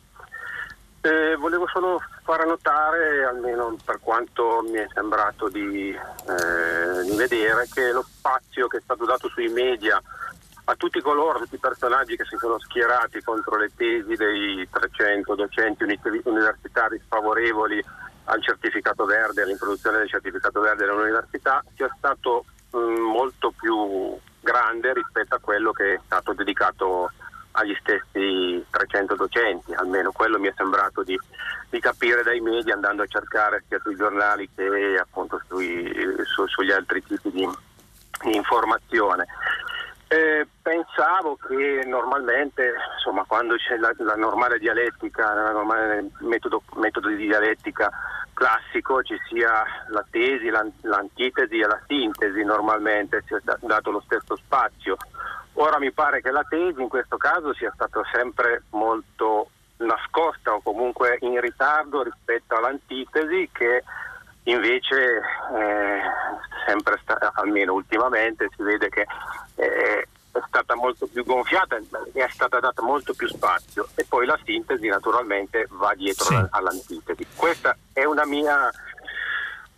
Eh, 0.99 1.37
volevo 1.37 1.67
solo 1.69 2.01
fare 2.23 2.45
notare, 2.45 3.23
almeno 3.23 3.77
per 3.85 3.99
quanto 4.01 4.61
mi 4.67 4.77
è 4.77 4.87
sembrato 4.93 5.47
di, 5.47 5.91
eh, 5.91 7.03
di, 7.03 7.15
vedere, 7.15 7.65
che 7.73 7.93
lo 7.93 8.03
spazio 8.03 8.67
che 8.67 8.77
è 8.77 8.81
stato 8.81 9.05
dato 9.05 9.29
sui 9.29 9.47
media 9.47 10.01
a 10.65 10.75
tutti 10.75 10.99
coloro, 10.99 11.39
tutti 11.39 11.55
i 11.55 11.59
personaggi 11.59 12.17
che 12.17 12.25
si 12.25 12.35
sono 12.37 12.59
schierati 12.59 13.21
contro 13.21 13.55
le 13.55 13.71
tesi 13.73 14.15
dei 14.15 14.67
300 14.69 15.33
docenti 15.33 15.85
universitari 16.25 17.01
sfavorevoli 17.05 17.81
al 18.25 18.43
certificato 18.43 19.05
verde, 19.05 19.43
all'introduzione 19.43 19.99
del 19.99 20.09
certificato 20.09 20.59
verde 20.59 20.85
dell'università, 20.85 21.63
sia 21.73 21.89
stato 21.97 22.43
molto 22.71 23.51
più 23.51 24.17
grande 24.41 24.93
rispetto 24.93 25.35
a 25.35 25.39
quello 25.39 25.71
che 25.71 25.95
è 25.95 25.99
stato 26.05 26.33
dedicato 26.33 27.11
agli 27.51 27.75
stessi 27.79 28.63
300 28.69 29.15
docenti, 29.15 29.73
almeno 29.73 30.11
quello 30.11 30.39
mi 30.39 30.47
è 30.47 30.53
sembrato 30.55 31.03
di, 31.03 31.19
di 31.69 31.79
capire 31.79 32.23
dai 32.23 32.39
media 32.39 32.75
andando 32.75 33.01
a 33.01 33.07
cercare 33.07 33.63
sia 33.67 33.79
sui 33.81 33.95
giornali 33.95 34.47
che 34.55 34.97
appunto 34.99 35.41
sui, 35.47 35.91
su, 36.23 36.47
sugli 36.47 36.71
altri 36.71 37.03
tipi 37.03 37.31
di, 37.31 37.49
di 38.23 38.35
informazione. 38.35 39.25
Eh, 40.09 40.47
pensavo 40.61 41.35
che 41.35 41.83
normalmente, 41.85 42.73
insomma, 42.95 43.25
quando 43.27 43.55
c'è 43.55 43.75
la, 43.75 43.91
la 43.97 44.15
normale 44.15 44.57
dialettica, 44.57 45.33
il 45.33 45.51
normale 45.53 46.09
metodo, 46.19 46.63
metodo 46.75 47.09
di 47.09 47.25
dialettica 47.27 47.91
classico 48.33 49.01
ci 49.01 49.17
sia 49.27 49.65
la 49.89 50.05
tesi, 50.09 50.49
l'antitesi 50.49 51.59
e 51.59 51.67
la 51.67 51.81
sintesi 51.87 52.41
normalmente, 52.43 53.23
sia 53.25 53.41
dato 53.59 53.91
lo 53.91 54.01
stesso 54.05 54.37
spazio. 54.37 54.95
Ora 55.53 55.77
mi 55.79 55.91
pare 55.91 56.21
che 56.21 56.31
la 56.31 56.45
tesi 56.47 56.81
in 56.81 56.87
questo 56.87 57.17
caso 57.17 57.53
sia 57.55 57.71
stata 57.73 58.01
sempre 58.13 58.63
molto 58.69 59.49
nascosta 59.77 60.53
o 60.53 60.61
comunque 60.61 61.17
in 61.21 61.39
ritardo 61.41 62.03
rispetto 62.03 62.55
all'antitesi 62.55 63.49
che 63.51 63.83
invece 64.43 65.17
eh, 65.55 66.01
sempre 66.65 66.97
sta, 67.01 67.31
almeno 67.33 67.73
ultimamente 67.73 68.47
si 68.55 68.63
vede 68.63 68.89
che 68.89 69.05
eh, 69.57 70.07
è 70.31 70.43
stata 70.47 70.75
molto 70.75 71.07
più 71.07 71.23
gonfiata 71.23 71.77
e 71.77 71.83
è 72.13 72.29
stata 72.29 72.59
data 72.59 72.81
molto 72.81 73.13
più 73.13 73.27
spazio 73.27 73.87
e 73.95 74.05
poi 74.07 74.25
la 74.25 74.39
sintesi 74.43 74.87
naturalmente 74.87 75.67
va 75.71 75.93
dietro 75.95 76.25
sì. 76.25 76.45
all'antitesi. 76.51 77.25
Questa 77.35 77.75
è 77.91 78.03
una 78.03 78.25
mia 78.25 78.71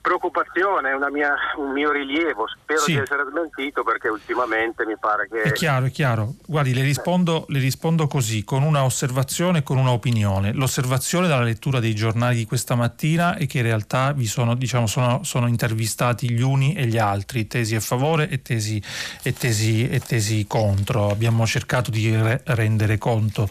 preoccupazione, 0.02 0.98
mia, 1.12 1.36
un 1.58 1.72
mio 1.72 1.92
rilievo. 1.92 2.46
Spero 2.48 2.80
sì. 2.80 2.94
di 2.94 3.00
essere 3.00 3.24
smentito 3.30 3.84
perché 3.84 4.08
ultimamente 4.08 4.86
mi 4.86 4.96
pare 4.98 5.28
che. 5.30 5.42
È 5.42 5.52
chiaro, 5.52 5.86
è 5.88 5.92
chiaro. 5.92 6.36
Guardi, 6.46 6.74
le 6.74 6.82
rispondo, 6.82 7.46
le 7.50 7.60
rispondo 7.60 8.08
così, 8.08 8.44
con 8.44 8.64
una 8.64 8.84
osservazione 8.84 9.60
e 9.60 9.64
con 9.64 9.78
una 9.78 9.92
opinione. 9.92 10.54
L'osservazione 10.54 11.28
dalla 11.28 11.44
lettura 11.44 11.80
dei 11.80 11.94
giornali 11.94 12.38
di 12.38 12.46
questa 12.46 12.76
mattina 12.76 13.36
è 13.36 13.46
che 13.46 13.58
in 13.58 13.64
realtà 13.64 14.12
vi 14.14 14.26
sono, 14.26 14.56
diciamo, 14.56 14.88
sono, 14.88 15.24
sono 15.24 15.48
intervistati 15.48 16.30
gli 16.32 16.42
uni 16.42 16.74
e 16.76 16.86
gli 16.86 16.98
altri, 16.98 17.48
tesi 17.48 17.76
a 17.76 17.82
favore 17.82 18.30
e 18.30 18.42
tesi, 18.42 18.82
e 19.22 19.34
tesi, 19.34 19.90
e 19.90 20.00
tesi 20.00 20.46
contro. 20.48 21.10
Abbiamo 21.10 21.46
cercato 21.46 21.92
di 21.92 22.16
re- 22.16 22.42
rendere 22.46 22.98
conto 22.98 23.50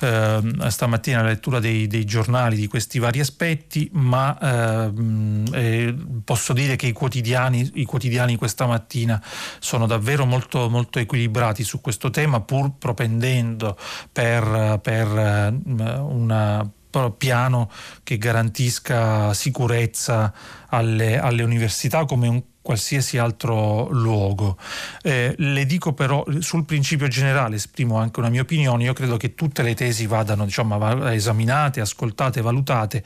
eh, 0.00 0.40
stamattina 0.68 1.22
la 1.22 1.28
lettura 1.28 1.58
dei, 1.58 1.86
dei, 1.86 2.04
giornali 2.04 2.56
di 2.56 2.66
questi 2.66 2.98
vari 2.98 3.20
aspetti, 3.20 3.88
ma 3.92 4.38
eh, 4.38 5.94
posso 6.24 6.52
dire 6.52 6.76
che 6.76 6.86
i 6.86 6.92
quotidiani, 6.92 7.70
i 7.74 7.84
quotidiani 7.84 8.36
questa 8.36 8.66
mattina 8.66 9.22
sono 9.58 9.86
davvero 9.86 10.24
molto, 10.24 10.68
molto 10.68 10.98
equilibrati 10.98 11.64
su 11.64 11.80
questo 11.80 12.10
tema, 12.10 12.40
pur 12.40 12.72
propendendo 12.78 13.76
per, 14.12 14.80
per 14.82 15.06
un 15.06 16.68
piano 17.18 17.70
che 18.02 18.16
garantisca 18.16 19.34
sicurezza 19.34 20.32
alle, 20.68 21.18
alle 21.18 21.42
università 21.42 22.04
come 22.06 22.28
un 22.28 22.42
qualsiasi 22.66 23.16
altro 23.16 23.88
luogo. 23.92 24.58
Eh, 25.00 25.36
le 25.38 25.66
dico 25.66 25.92
però 25.92 26.24
sul 26.40 26.64
principio 26.64 27.06
generale, 27.06 27.54
esprimo 27.54 27.96
anche 27.96 28.18
una 28.18 28.28
mia 28.28 28.40
opinione, 28.40 28.82
io 28.82 28.92
credo 28.92 29.16
che 29.16 29.36
tutte 29.36 29.62
le 29.62 29.74
tesi 29.74 30.08
vadano 30.08 30.44
diciamo, 30.44 31.08
esaminate, 31.12 31.80
ascoltate, 31.80 32.40
valutate, 32.40 33.04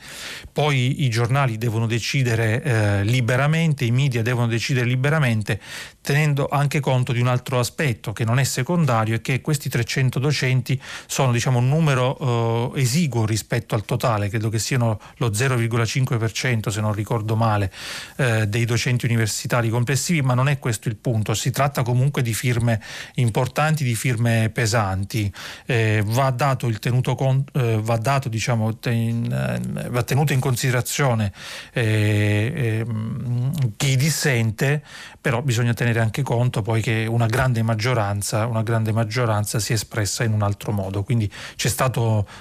poi 0.51 1.03
i 1.03 1.09
giornali 1.11 1.59
devono 1.59 1.85
decidere 1.85 2.63
eh, 2.63 3.03
liberamente, 3.03 3.85
i 3.85 3.91
media 3.91 4.23
devono 4.23 4.47
decidere 4.47 4.87
liberamente, 4.87 5.61
tenendo 6.01 6.47
anche 6.47 6.79
conto 6.79 7.13
di 7.13 7.19
un 7.19 7.27
altro 7.27 7.59
aspetto 7.59 8.13
che 8.13 8.25
non 8.25 8.39
è 8.39 8.43
secondario 8.43 9.13
e 9.13 9.21
che 9.21 9.41
questi 9.41 9.69
300 9.69 10.17
docenti 10.17 10.81
sono 11.05 11.31
diciamo, 11.31 11.59
un 11.59 11.69
numero 11.69 12.73
eh, 12.73 12.81
esiguo 12.81 13.27
rispetto 13.27 13.75
al 13.75 13.85
totale, 13.85 14.27
credo 14.27 14.49
che 14.49 14.57
siano 14.57 14.99
lo 15.17 15.29
0,5% 15.29 16.69
se 16.69 16.81
non 16.81 16.93
ricordo 16.93 17.35
male 17.35 17.71
eh, 18.15 18.47
dei 18.47 18.65
docenti 18.65 19.05
universitari 19.05 19.49
universitari 19.51 19.69
complessivi, 19.69 20.21
ma 20.21 20.33
non 20.33 20.47
è 20.47 20.59
questo 20.59 20.87
il 20.87 20.95
punto, 20.95 21.33
si 21.33 21.51
tratta 21.51 21.83
comunque 21.83 22.21
di 22.21 22.33
firme 22.33 22.81
importanti, 23.15 23.83
di 23.83 23.95
firme 23.95 24.49
pesanti. 24.53 25.31
Eh, 25.65 26.01
va 26.05 26.29
dato 26.31 26.67
il 26.67 26.79
tenuto 26.79 27.15
con, 27.15 27.43
eh, 27.53 27.79
va 27.81 27.97
dato 27.97 28.29
diciamo 28.29 28.77
ten, 28.77 29.31
eh, 29.31 29.89
va 29.89 30.03
tenuto 30.03 30.33
in 30.33 30.39
considerazione 30.39 31.31
eh, 31.73 32.83
ehm, 32.85 33.73
chi 33.75 33.95
dissente, 33.97 34.83
però 35.19 35.41
bisogna 35.41 35.73
tenere 35.73 35.99
anche 35.99 36.21
conto 36.21 36.61
poi 36.61 36.81
che 36.81 37.05
una 37.09 37.25
grande 37.25 37.61
maggioranza, 37.61 38.45
una 38.45 38.63
grande 38.63 38.91
maggioranza 38.91 39.59
si 39.59 39.71
è 39.71 39.75
espressa 39.75 40.23
in 40.23 40.33
un 40.33 40.41
altro 40.41 40.71
modo, 40.71 41.03
quindi 41.03 41.29
c'è 41.55 41.67
stata 41.67 41.91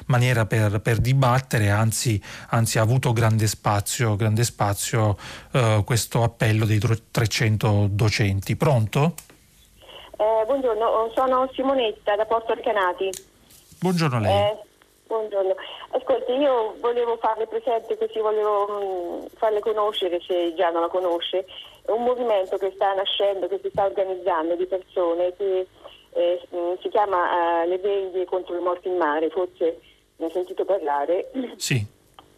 maniera 0.07 0.47
per, 0.47 0.81
per 0.81 0.99
dibattere, 0.99 1.71
anzi, 1.71 2.21
anzi, 2.51 2.79
ha 2.79 2.83
avuto 2.83 3.13
grande 3.13 3.47
spazio, 3.47 4.17
grande 4.17 4.45
spazio 4.45 5.17
eh, 5.53 5.83
questo 5.85 6.23
appello 6.23 6.65
dei, 6.65 6.79
300 7.11 7.89
docenti. 7.91 8.57
Pronto? 8.57 9.15
Eh, 10.17 10.45
buongiorno, 10.45 11.11
sono 11.15 11.49
Simonetta 11.55 12.15
da 12.15 12.27
Porto 12.27 12.53
Arcanati. 12.53 13.11
Buongiorno 13.81 14.17
a 14.17 14.21
lei. 14.21 14.33
Eh, 14.33 14.57
buongiorno. 15.07 15.55
Ascolti, 15.93 16.33
io 16.33 16.75
volevo 16.79 17.17
farle 17.17 17.47
presente, 17.47 17.97
così 17.97 18.19
volevo 18.19 18.67
mh, 18.67 19.25
mm, 19.25 19.27
farle 19.37 19.61
conoscere, 19.61 20.21
se 20.21 20.55
già 20.55 20.71
non 20.71 20.83
la 20.83 20.89
conosce, 20.89 21.47
un 21.87 22.03
movimento 22.03 22.59
che 22.59 22.71
sta 22.75 22.93
nascendo, 22.93 23.49
che 23.49 23.61
si 23.63 23.71
sta 23.71 23.87
organizzando 23.87 24.55
di 24.57 24.67
persone 24.67 25.35
che 25.37 25.67
eh, 26.13 26.41
mm, 26.55 26.75
si 26.83 26.89
chiama 26.91 27.63
uh, 27.63 27.69
Le 27.69 27.79
veglie 27.79 28.25
contro 28.27 28.55
le 28.55 28.61
morti 28.61 28.89
in 28.89 28.97
mare, 28.97 29.31
forse 29.31 29.81
ne 30.17 30.27
ho 30.27 30.31
sentito 30.31 30.65
parlare. 30.65 31.31
Sì. 31.57 31.85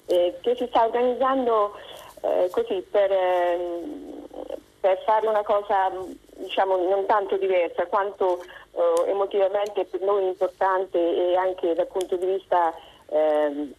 Eh, 0.06 0.38
che 0.40 0.56
si 0.56 0.66
sta 0.66 0.84
organizzando 0.84 1.74
eh, 2.22 2.48
così 2.50 2.84
per, 2.90 3.10
ehm, 3.10 4.21
per, 4.82 4.98
fare 5.04 5.28
una 5.28 5.42
cosa 5.44 5.90
diciamo 6.34 6.76
non 6.76 7.06
tanto 7.06 7.36
diversa 7.36 7.86
quanto 7.86 8.42
eh, 8.72 9.10
emotivamente 9.10 9.84
per 9.84 10.00
noi 10.00 10.26
importante 10.26 10.98
e 10.98 11.36
anche 11.36 11.72
dal 11.74 11.86
punto 11.86 12.16
di 12.16 12.26
vista 12.26 12.74
ehm, 13.06 13.72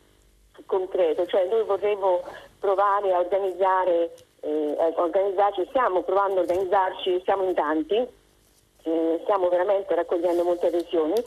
concreto, 0.66 1.26
cioè 1.26 1.46
noi 1.48 1.64
vorremmo 1.64 2.22
provare 2.60 3.14
a 3.14 3.20
organizzare, 3.20 4.14
eh, 4.40 4.76
a 4.80 4.94
organizzarci, 4.96 5.66
stiamo 5.70 6.04
provando 6.04 6.40
a 6.40 6.44
organizzarci, 6.44 7.22
siamo 7.26 7.44
in 7.44 7.54
tanti, 7.54 7.96
eh, 8.84 9.20
stiamo 9.24 9.50
veramente 9.50 9.94
raccogliendo 9.96 10.44
molte 10.44 10.68
adesioni, 10.68 11.22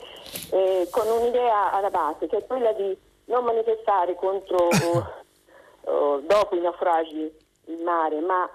eh, 0.51 0.87
con 0.89 1.07
un'idea 1.07 1.71
alla 1.71 1.91
base, 1.91 2.27
che 2.27 2.37
è 2.37 2.45
quella 2.45 2.71
di 2.73 2.97
non 3.25 3.43
manifestare 3.43 4.15
contro 4.15 4.67
uh, 4.67 6.21
dopo 6.25 6.55
i 6.55 6.61
naufragi 6.61 7.31
in 7.65 7.81
mare, 7.83 8.19
ma 8.21 8.49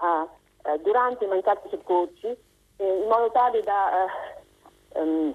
uh, 0.63 0.77
durante 0.81 1.25
i 1.25 1.27
mancati 1.27 1.69
soccorsi, 1.69 2.27
eh, 2.27 2.97
in 3.01 3.07
modo 3.07 3.29
tale 3.31 3.61
da 3.61 4.07
um, 4.93 5.33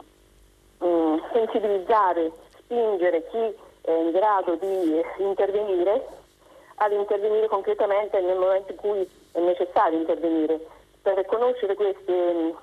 um, 0.79 1.23
sensibilizzare, 1.33 2.33
spingere 2.59 3.27
chi 3.29 3.57
è 3.83 3.93
in 3.93 4.11
grado 4.11 4.57
di 4.57 5.03
intervenire 5.19 6.17
ad 6.81 6.93
intervenire 6.93 7.49
concretamente 7.49 8.21
nel 8.21 8.39
momento 8.39 8.73
in 8.73 8.79
cui 8.79 9.11
è 9.33 9.41
necessario 9.41 9.99
intervenire, 9.99 10.61
per 11.03 11.25
conoscere 11.27 11.75
queste, 11.75 12.55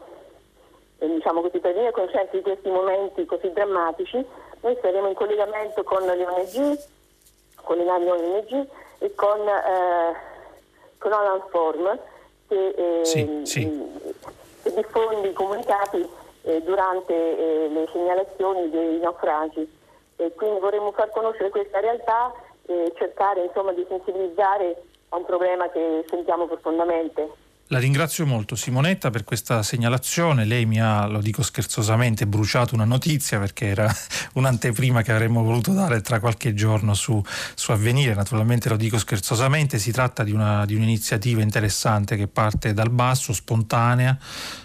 diciamo 1.00 1.42
così, 1.42 1.60
per 1.60 1.74
venire 1.74 1.92
conoscenza 1.92 2.36
di 2.36 2.42
questi 2.42 2.70
momenti 2.70 3.26
così 3.26 3.52
drammatici, 3.52 4.26
noi 4.62 4.78
saremo 4.82 5.08
in 5.08 5.16
collegamento 5.16 5.84
con 5.84 6.04
le 6.04 6.26
ONG, 6.26 6.80
con 7.64 7.78
le 7.78 7.84
navi 7.84 8.10
ONG 8.10 8.68
e 9.00 9.14
con, 9.16 9.40
eh, 9.48 10.16
con 10.98 11.12
Alan 11.12 11.44
Form 11.50 12.00
che, 12.48 13.00
eh, 13.02 13.06
sì, 13.06 13.42
sì. 13.44 13.62
che, 14.64 14.74
diffonde 14.74 15.30
i 15.30 15.34
comunicati 15.34 16.08
eh, 16.44 16.62
durante 16.62 17.14
eh, 17.14 17.68
le 17.70 17.88
segnalazioni 17.92 18.70
dei 18.70 19.00
naufragi. 19.00 19.84
E 20.18 20.34
quindi 20.34 20.60
vorremmo 20.60 20.92
far 20.92 21.10
conoscere 21.12 21.50
questa 21.50 21.80
realtà 21.80 22.34
e 22.66 22.94
cercare 22.98 23.44
insomma, 23.44 23.74
di 23.74 23.86
sensibilizzare 23.88 24.82
a 25.10 25.18
un 25.18 25.26
problema 25.26 25.70
che 25.70 26.06
sentiamo 26.10 26.48
profondamente. 26.48 27.44
La 27.70 27.80
ringrazio 27.80 28.28
molto 28.28 28.56
Simonetta 28.56 29.10
per 29.10 29.24
questa 29.24 29.64
segnalazione. 29.64 30.46
Lei 30.46 30.68
mi 30.68 30.80
ha, 30.80 31.08
lo 31.08 31.20
dico 31.20 31.42
scherzosamente, 31.42 32.28
bruciato 32.28 32.76
una 32.76 32.86
notizia 32.86 33.40
perché 33.40 33.66
era 33.66 33.92
un'anteprima 34.34 35.02
che 35.02 35.12
avremmo 35.12 35.42
voluto 35.42 35.74
dare 35.74 36.02
tra 36.02 36.20
qualche 36.20 36.54
giorno 36.54 36.94
su, 36.94 37.20
su 37.56 37.72
Avvenire. 37.72 38.14
Naturalmente 38.14 38.70
lo 38.70 38.78
dico 38.78 39.00
scherzosamente, 39.00 39.80
si 39.80 39.92
tratta 39.92 40.24
di, 40.24 40.32
una, 40.32 40.64
di 40.66 40.76
un'iniziativa 40.76 41.42
interessante 41.42 42.16
che 42.16 42.28
parte 42.28 42.72
dal 42.72 42.92
basso, 42.92 43.34
spontanea, 43.34 44.16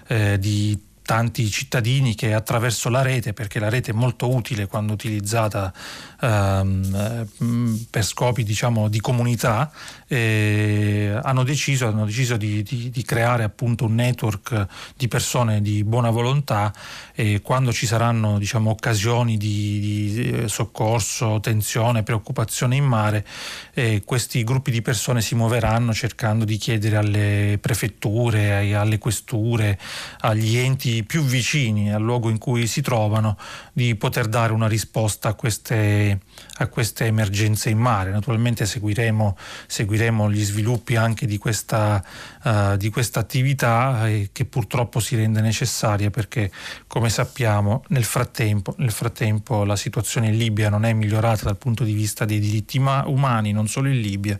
eh, 0.06 0.38
di 0.38 0.78
tanti 1.10 1.50
cittadini 1.50 2.14
che 2.14 2.34
attraverso 2.34 2.88
la 2.88 3.02
rete, 3.02 3.32
perché 3.32 3.58
la 3.58 3.68
rete 3.68 3.90
è 3.90 3.94
molto 3.94 4.32
utile 4.32 4.68
quando 4.68 4.92
utilizzata 4.92 5.72
ehm, 6.20 7.86
per 7.90 8.04
scopi 8.04 8.44
diciamo, 8.44 8.86
di 8.86 9.00
comunità, 9.00 9.72
eh, 10.12 11.16
hanno 11.22 11.44
deciso, 11.44 11.86
hanno 11.86 12.04
deciso 12.04 12.36
di, 12.36 12.64
di, 12.64 12.90
di, 12.90 13.02
creare 13.04 13.44
appunto 13.44 13.84
un 13.84 13.94
network 13.94 14.66
di 14.96 15.06
persone 15.06 15.62
di 15.62 15.84
buona 15.84 16.10
volontà 16.10 16.74
e 17.14 17.40
quando 17.42 17.72
ci 17.72 17.86
saranno 17.86 18.36
diciamo, 18.36 18.70
occasioni 18.70 19.36
di, 19.36 19.78
di, 19.78 20.30
eh, 20.30 20.48
soccorso, 20.48 21.38
tensione, 21.38 22.02
preoccupazione 22.02 22.74
in 22.74 22.86
mare, 22.86 23.24
eh, 23.72 24.02
questi 24.04 24.42
gruppi 24.42 24.72
di 24.72 24.82
persone 24.82 25.20
si 25.20 25.36
muoveranno 25.36 25.94
cercando 25.94 26.44
di 26.44 26.56
chiedere 26.56 26.96
alle 26.96 27.58
prefetture, 27.60 28.74
alle 28.74 28.98
questure, 28.98 29.78
agli 30.22 30.56
enti 30.56 31.04
più 31.04 31.22
vicini 31.22 31.94
al 31.94 32.02
luogo 32.02 32.30
in 32.30 32.38
cui 32.38 32.66
si 32.66 32.80
trovano 32.80 33.38
di 33.72 33.94
poter 33.94 34.26
dare 34.26 34.52
una 34.52 34.66
risposta 34.66 35.28
a 35.28 35.34
queste, 35.34 36.18
a 36.60 36.68
queste 36.68 37.06
emergenze 37.06 37.70
in 37.70 37.78
mare. 37.78 38.10
Naturalmente 38.10 38.66
seguiremo, 38.66 39.36
seguiremo 39.66 40.30
gli 40.30 40.44
sviluppi 40.44 40.96
anche 40.96 41.26
di 41.26 41.38
questa, 41.38 42.04
uh, 42.42 42.76
di 42.76 42.90
questa 42.90 43.20
attività 43.20 44.06
eh, 44.06 44.28
che 44.32 44.44
purtroppo 44.44 45.00
si 45.00 45.16
rende 45.16 45.40
necessaria 45.40 46.10
perché 46.10 46.50
come 46.86 47.08
sappiamo 47.08 47.82
nel 47.88 48.04
frattempo, 48.04 48.74
nel 48.76 48.92
frattempo 48.92 49.64
la 49.64 49.76
situazione 49.76 50.28
in 50.28 50.36
Libia 50.36 50.68
non 50.68 50.84
è 50.84 50.92
migliorata 50.92 51.44
dal 51.44 51.56
punto 51.56 51.82
di 51.82 51.94
vista 51.94 52.26
dei 52.26 52.38
diritti 52.38 52.76
umani, 52.78 53.52
non 53.52 53.66
solo 53.66 53.88
in 53.88 54.00
Libia, 54.00 54.38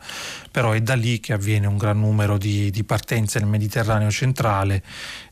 però 0.51 0.73
è 0.73 0.81
da 0.83 0.95
lì 0.95 1.21
che 1.21 1.33
avviene 1.33 1.67
un 1.67 1.79
gran 1.79 1.99
numero 1.99 2.37
di, 2.37 2.71
di 2.71 2.85
partenze 2.85 3.39
nel 3.39 3.49
Mediterraneo 3.49 4.11
centrale 4.11 4.83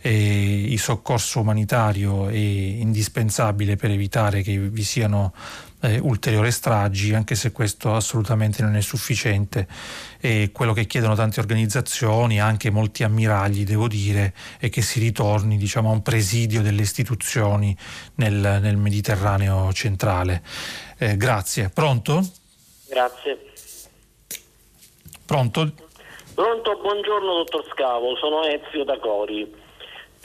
e 0.00 0.72
il 0.72 0.80
soccorso 0.80 1.40
umanitario 1.40 2.28
è 2.28 2.36
indispensabile 2.36 3.76
per 3.76 3.90
evitare 3.90 4.42
che 4.42 4.58
vi 4.58 4.82
siano 4.82 5.34
eh, 5.80 5.98
ulteriori 5.98 6.50
stragi, 6.50 7.14
anche 7.14 7.34
se 7.34 7.52
questo 7.52 7.94
assolutamente 7.94 8.62
non 8.62 8.76
è 8.76 8.80
sufficiente. 8.80 9.66
E 10.20 10.50
quello 10.52 10.72
che 10.72 10.86
chiedono 10.86 11.14
tante 11.14 11.40
organizzazioni, 11.40 12.40
anche 12.40 12.70
molti 12.70 13.04
ammiragli, 13.04 13.64
devo 13.64 13.88
dire, 13.88 14.34
è 14.58 14.68
che 14.68 14.82
si 14.82 15.00
ritorni 15.00 15.56
diciamo, 15.56 15.90
a 15.90 15.92
un 15.92 16.02
presidio 16.02 16.62
delle 16.62 16.82
istituzioni 16.82 17.76
nel, 18.16 18.58
nel 18.60 18.76
Mediterraneo 18.76 19.72
centrale. 19.72 20.42
Eh, 20.98 21.16
grazie. 21.16 21.68
Pronto? 21.68 22.22
Grazie. 22.88 23.38
Pronto? 25.24 25.72
Pronto, 26.34 26.78
buongiorno 26.80 27.34
dottor 27.34 27.66
Scavo, 27.72 28.16
sono 28.16 28.44
Ezio 28.44 28.84
da 28.84 28.98
Cori. 28.98 29.66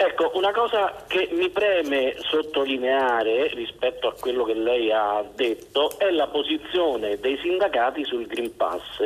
Ecco, 0.06 0.32
una 0.34 0.52
cosa 0.52 0.94
che 1.08 1.30
mi 1.32 1.50
preme 1.50 2.16
sottolineare 2.20 3.48
rispetto 3.54 4.10
a 4.10 4.14
quello 4.20 4.44
che 4.44 4.54
lei 4.54 4.92
ha 4.92 5.24
detto 5.34 5.98
è 5.98 6.12
la 6.12 6.28
posizione 6.28 7.18
dei 7.22 7.38
sindacati 7.38 8.04
sul 8.04 8.28
Green 8.28 8.54
Pass 8.58 9.00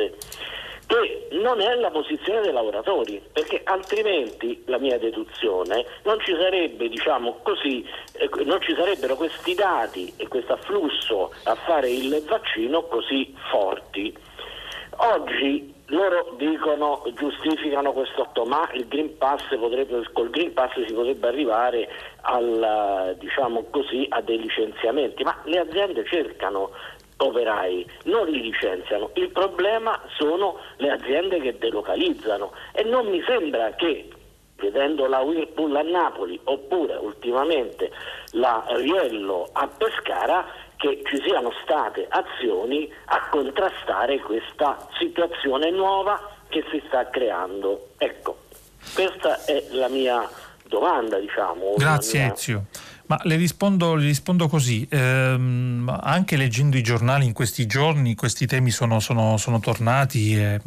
che 0.88 1.28
non 1.32 1.60
è 1.60 1.74
la 1.74 1.90
posizione 1.90 2.40
dei 2.40 2.52
lavoratori, 2.52 3.22
perché 3.32 3.60
altrimenti 3.62 4.62
la 4.66 4.78
mia 4.78 4.98
deduzione 4.98 5.84
non 6.02 6.18
ci 6.20 6.34
sarebbe, 6.34 6.88
diciamo 6.88 7.40
così, 7.42 7.86
eh, 8.14 8.28
non 8.44 8.60
ci 8.62 8.74
sarebbero 8.74 9.14
questi 9.14 9.54
dati 9.54 10.12
e 10.16 10.26
questo 10.26 10.54
afflusso 10.54 11.32
a 11.44 11.54
fare 11.54 11.90
il 11.90 12.24
vaccino 12.26 12.82
così 12.84 13.32
forti. 13.50 14.16
Oggi 14.96 15.76
loro 15.88 16.34
dicono, 16.36 17.02
giustificano 17.14 17.92
questo 17.92 18.22
atto, 18.22 18.44
ma 18.44 18.68
Green 18.88 19.16
potrebbe, 19.16 20.02
col 20.12 20.30
Green 20.30 20.52
Pass 20.52 20.72
si 20.84 20.92
potrebbe 20.92 21.28
arrivare 21.28 21.88
al, 22.22 23.16
diciamo 23.18 23.64
così, 23.70 24.06
a 24.10 24.20
dei 24.20 24.38
licenziamenti, 24.38 25.22
ma 25.22 25.36
le 25.44 25.58
aziende 25.58 26.04
cercano 26.04 26.70
operai, 27.16 27.86
non 28.04 28.28
li 28.28 28.42
licenziano. 28.42 29.10
Il 29.14 29.30
problema 29.30 30.00
sono 30.16 30.58
le 30.76 30.90
aziende 30.90 31.40
che 31.40 31.56
delocalizzano 31.58 32.52
e 32.72 32.84
non 32.84 33.06
mi 33.06 33.22
sembra 33.26 33.72
che 33.72 34.08
vedendo 34.56 35.06
la 35.06 35.20
Whirlpool 35.20 35.76
a 35.76 35.82
Napoli 35.82 36.38
oppure 36.44 36.96
ultimamente 36.96 37.90
la 38.32 38.64
Riello 38.68 39.48
a 39.52 39.68
Pescara 39.68 40.46
che 40.78 41.02
ci 41.04 41.20
siano 41.22 41.52
state 41.62 42.06
azioni 42.08 42.90
a 43.06 43.28
contrastare 43.28 44.20
questa 44.20 44.88
situazione 44.98 45.70
nuova 45.70 46.36
che 46.48 46.64
si 46.70 46.82
sta 46.86 47.10
creando. 47.10 47.90
Ecco, 47.98 48.38
questa 48.94 49.44
è 49.44 49.66
la 49.72 49.88
mia 49.88 50.26
domanda, 50.64 51.18
diciamo. 51.18 51.74
Grazie 51.76 52.20
mia... 52.20 52.32
Ezio. 52.32 52.64
Ma 53.08 53.18
le 53.22 53.36
rispondo, 53.36 53.94
le 53.94 54.04
rispondo 54.04 54.48
così, 54.48 54.86
ehm, 54.86 55.98
anche 56.02 56.36
leggendo 56.36 56.76
i 56.76 56.82
giornali 56.82 57.24
in 57.24 57.32
questi 57.32 57.64
giorni 57.64 58.14
questi 58.14 58.46
temi 58.46 58.70
sono, 58.70 59.00
sono, 59.00 59.38
sono 59.38 59.60
tornati 59.60 60.36
e 60.36 60.60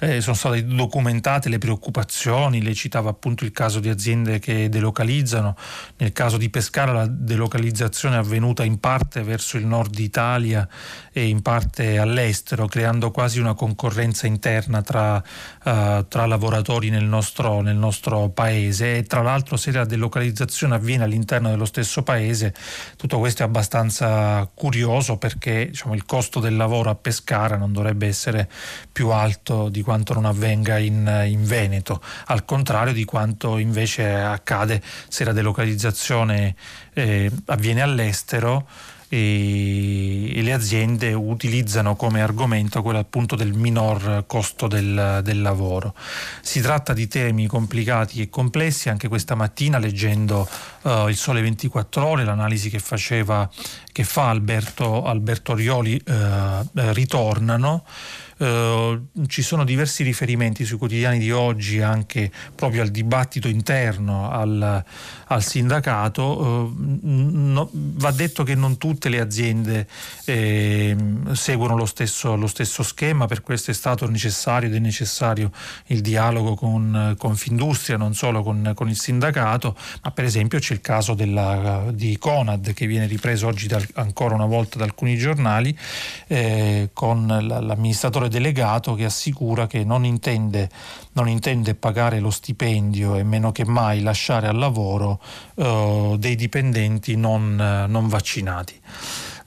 eh, 0.00 0.20
sono 0.20 0.36
state 0.36 0.66
documentate 0.66 1.48
le 1.48 1.56
preoccupazioni, 1.56 2.62
le 2.62 2.74
citava 2.74 3.08
appunto 3.08 3.44
il 3.44 3.52
caso 3.52 3.80
di 3.80 3.88
aziende 3.88 4.38
che 4.38 4.68
delocalizzano, 4.68 5.56
nel 5.96 6.12
caso 6.12 6.36
di 6.36 6.50
Pescara 6.50 6.92
la 6.92 7.06
delocalizzazione 7.06 8.16
è 8.16 8.18
avvenuta 8.18 8.62
in 8.62 8.78
parte 8.78 9.22
verso 9.22 9.56
il 9.56 9.64
nord 9.64 9.98
Italia 9.98 10.68
e 11.10 11.26
in 11.26 11.40
parte 11.40 11.96
all'estero, 11.96 12.66
creando 12.66 13.10
quasi 13.10 13.40
una 13.40 13.54
concorrenza 13.54 14.26
interna 14.26 14.82
tra, 14.82 15.16
uh, 15.16 16.06
tra 16.06 16.26
lavoratori 16.26 16.90
nel 16.90 17.04
nostro, 17.04 17.62
nel 17.62 17.76
nostro 17.76 18.28
paese. 18.28 18.98
E 18.98 19.02
tra 19.04 19.22
l'altro 19.22 19.56
se 19.56 19.72
la 19.72 19.86
delocalizzazione 19.86 20.74
avviene 20.74 21.04
all'interno 21.04 21.44
all'interno 21.46 21.50
dello 21.50 21.64
stesso 21.64 22.02
paese. 22.02 22.52
Tutto 22.96 23.18
questo 23.18 23.42
è 23.42 23.46
abbastanza 23.46 24.48
curioso 24.52 25.16
perché 25.16 25.68
diciamo, 25.68 25.94
il 25.94 26.04
costo 26.04 26.40
del 26.40 26.56
lavoro 26.56 26.90
a 26.90 26.94
Pescara 26.94 27.56
non 27.56 27.72
dovrebbe 27.72 28.06
essere 28.06 28.48
più 28.90 29.10
alto 29.10 29.68
di 29.68 29.82
quanto 29.82 30.14
non 30.14 30.24
avvenga 30.24 30.78
in, 30.78 31.24
in 31.26 31.44
Veneto, 31.44 32.02
al 32.26 32.44
contrario 32.44 32.92
di 32.92 33.04
quanto 33.04 33.58
invece 33.58 34.12
accade 34.14 34.82
se 35.08 35.24
la 35.24 35.32
delocalizzazione 35.32 36.54
eh, 36.94 37.30
avviene 37.46 37.82
all'estero 37.82 38.66
e, 39.08 40.40
le 40.42 40.52
aziende 40.52 41.12
utilizzano 41.12 41.96
come 41.96 42.20
argomento 42.20 42.82
quello 42.82 42.98
appunto 42.98 43.36
del 43.36 43.52
minor 43.52 44.24
costo 44.26 44.66
del, 44.66 45.20
del, 45.22 45.42
lavoro. 45.42 45.94
Si 46.40 46.60
tratta 46.60 46.92
di 46.92 47.08
temi 47.08 47.46
complicati 47.46 48.20
e 48.20 48.28
complessi, 48.28 48.88
anche 48.88 49.08
questa 49.08 49.34
mattina 49.34 49.78
leggendo 49.78 50.48
uh, 50.82 51.08
il 51.08 51.16
Sole 51.16 51.40
24 51.40 52.06
ore, 52.06 52.24
l'analisi 52.24 52.70
che, 52.70 52.78
faceva, 52.78 53.48
che 53.92 54.04
fa 54.04 54.30
Alberto, 54.30 55.04
Alberto 55.04 55.54
Rioli 55.54 56.00
uh, 56.06 56.12
ritornano. 56.92 57.84
Uh, 58.38 59.08
ci 59.28 59.40
sono 59.40 59.64
diversi 59.64 60.02
riferimenti 60.02 60.66
sui 60.66 60.76
quotidiani 60.76 61.18
di 61.18 61.30
oggi 61.30 61.80
anche 61.80 62.30
proprio 62.54 62.82
al 62.82 62.88
dibattito 62.88 63.48
interno 63.48 64.30
al, 64.30 64.84
al 65.28 65.42
sindacato. 65.42 66.22
Uh, 66.22 66.74
no, 67.02 67.70
va 67.72 68.10
detto 68.10 68.42
che 68.42 68.54
non 68.54 68.76
tutte 68.76 69.08
le 69.08 69.20
aziende 69.20 69.86
eh, 70.26 70.94
seguono 71.32 71.76
lo 71.76 71.86
stesso, 71.86 72.36
lo 72.36 72.46
stesso, 72.46 72.82
schema, 72.82 73.26
per 73.26 73.40
questo 73.40 73.70
è 73.70 73.74
stato 73.74 74.06
necessario 74.08 74.68
ed 74.68 74.74
è 74.74 74.80
necessario 74.80 75.50
il 75.86 76.02
dialogo 76.02 76.54
con 76.54 77.14
Confindustria, 77.16 77.96
non 77.96 78.14
solo 78.14 78.42
con, 78.42 78.72
con 78.74 78.90
il 78.90 78.98
sindacato, 78.98 79.74
ma 80.02 80.10
per 80.10 80.24
esempio 80.24 80.58
c'è 80.58 80.74
il 80.74 80.82
caso 80.82 81.14
della, 81.14 81.84
di 81.90 82.18
Conad 82.18 82.74
che 82.74 82.86
viene 82.86 83.06
ripreso 83.06 83.46
oggi 83.46 83.66
dal, 83.66 83.86
ancora 83.94 84.34
una 84.34 84.46
volta 84.46 84.76
da 84.76 84.84
alcuni 84.84 85.16
giornali 85.16 85.76
eh, 86.26 86.90
con 86.92 87.26
l'amministratore 87.26 88.25
direttore 88.26 88.28
delegato 88.28 88.94
che 88.94 89.04
assicura 89.04 89.66
che 89.66 89.84
non 89.84 90.04
intende, 90.04 90.68
non 91.12 91.28
intende 91.28 91.74
pagare 91.74 92.20
lo 92.20 92.30
stipendio 92.30 93.16
e 93.16 93.22
meno 93.22 93.52
che 93.52 93.64
mai 93.64 94.02
lasciare 94.02 94.46
al 94.46 94.56
lavoro 94.56 95.20
eh, 95.54 96.16
dei 96.18 96.36
dipendenti 96.36 97.16
non, 97.16 97.86
non 97.88 98.08
vaccinati. 98.08 98.80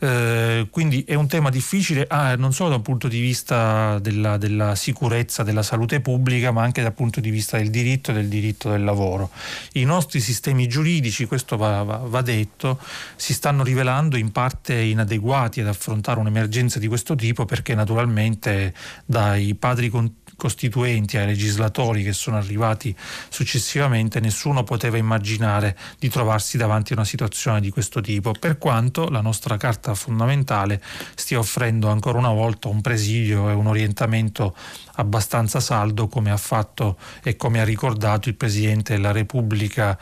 Eh, 0.01 0.67
quindi 0.71 1.03
è 1.05 1.13
un 1.13 1.27
tema 1.27 1.49
difficile 1.49 2.05
ah, 2.07 2.35
non 2.37 2.53
solo 2.53 2.69
dal 2.69 2.81
punto 2.81 3.09
di 3.09 3.19
vista 3.19 3.99
della, 3.99 4.37
della, 4.37 4.75
sicurezza, 4.75 5.43
della 5.43 5.61
salute 5.61 5.99
pubblica, 5.99 6.51
ma 6.51 6.63
anche 6.63 6.81
dal 6.81 6.93
punto 6.93 7.19
di 7.19 7.29
vista 7.29 7.57
del 7.57 7.69
diritto 7.69 8.11
e 8.11 8.13
del 8.13 8.27
diritto 8.27 8.69
del 8.69 8.83
lavoro. 8.83 9.29
I 9.73 9.83
nostri 9.83 10.21
sistemi 10.21 10.67
giuridici, 10.67 11.25
questo 11.25 11.57
va, 11.57 11.83
va, 11.83 11.97
va 11.97 12.21
detto, 12.21 12.79
si 13.15 13.33
stanno 13.33 13.63
rivelando 13.63 14.15
in 14.15 14.31
parte 14.31 14.73
inadeguati 14.75 15.59
ad 15.59 15.67
affrontare 15.67 16.19
un'emergenza 16.19 16.79
di 16.79 16.87
questo 16.87 17.15
tipo 17.15 17.43
perché 17.43 17.75
naturalmente 17.75 18.73
dai 19.05 19.53
padri 19.55 19.89
con 19.89 20.09
costituenti, 20.39 21.17
ai 21.17 21.25
legislatori 21.25 22.01
che 22.01 22.13
sono 22.13 22.37
arrivati 22.37 22.95
successivamente, 23.27 24.21
nessuno 24.21 24.63
poteva 24.63 24.97
immaginare 24.97 25.77
di 25.99 26.09
trovarsi 26.09 26.57
davanti 26.57 26.93
a 26.93 26.95
una 26.95 27.05
situazione 27.05 27.59
di 27.59 27.69
questo 27.69 27.99
tipo, 27.99 28.31
per 28.31 28.57
quanto 28.57 29.09
la 29.09 29.21
nostra 29.21 29.57
Carta 29.57 29.93
fondamentale 29.93 30.81
stia 31.15 31.37
offrendo 31.37 31.89
ancora 31.89 32.17
una 32.17 32.31
volta 32.31 32.69
un 32.69 32.79
presidio 32.79 33.49
e 33.49 33.53
un 33.53 33.67
orientamento 33.67 34.55
abbastanza 34.95 35.59
saldo 35.59 36.07
come 36.07 36.31
ha 36.31 36.37
fatto 36.37 36.97
e 37.21 37.35
come 37.35 37.59
ha 37.59 37.65
ricordato 37.65 38.29
il 38.29 38.35
Presidente 38.35 38.93
della 38.93 39.11
Repubblica 39.11 39.97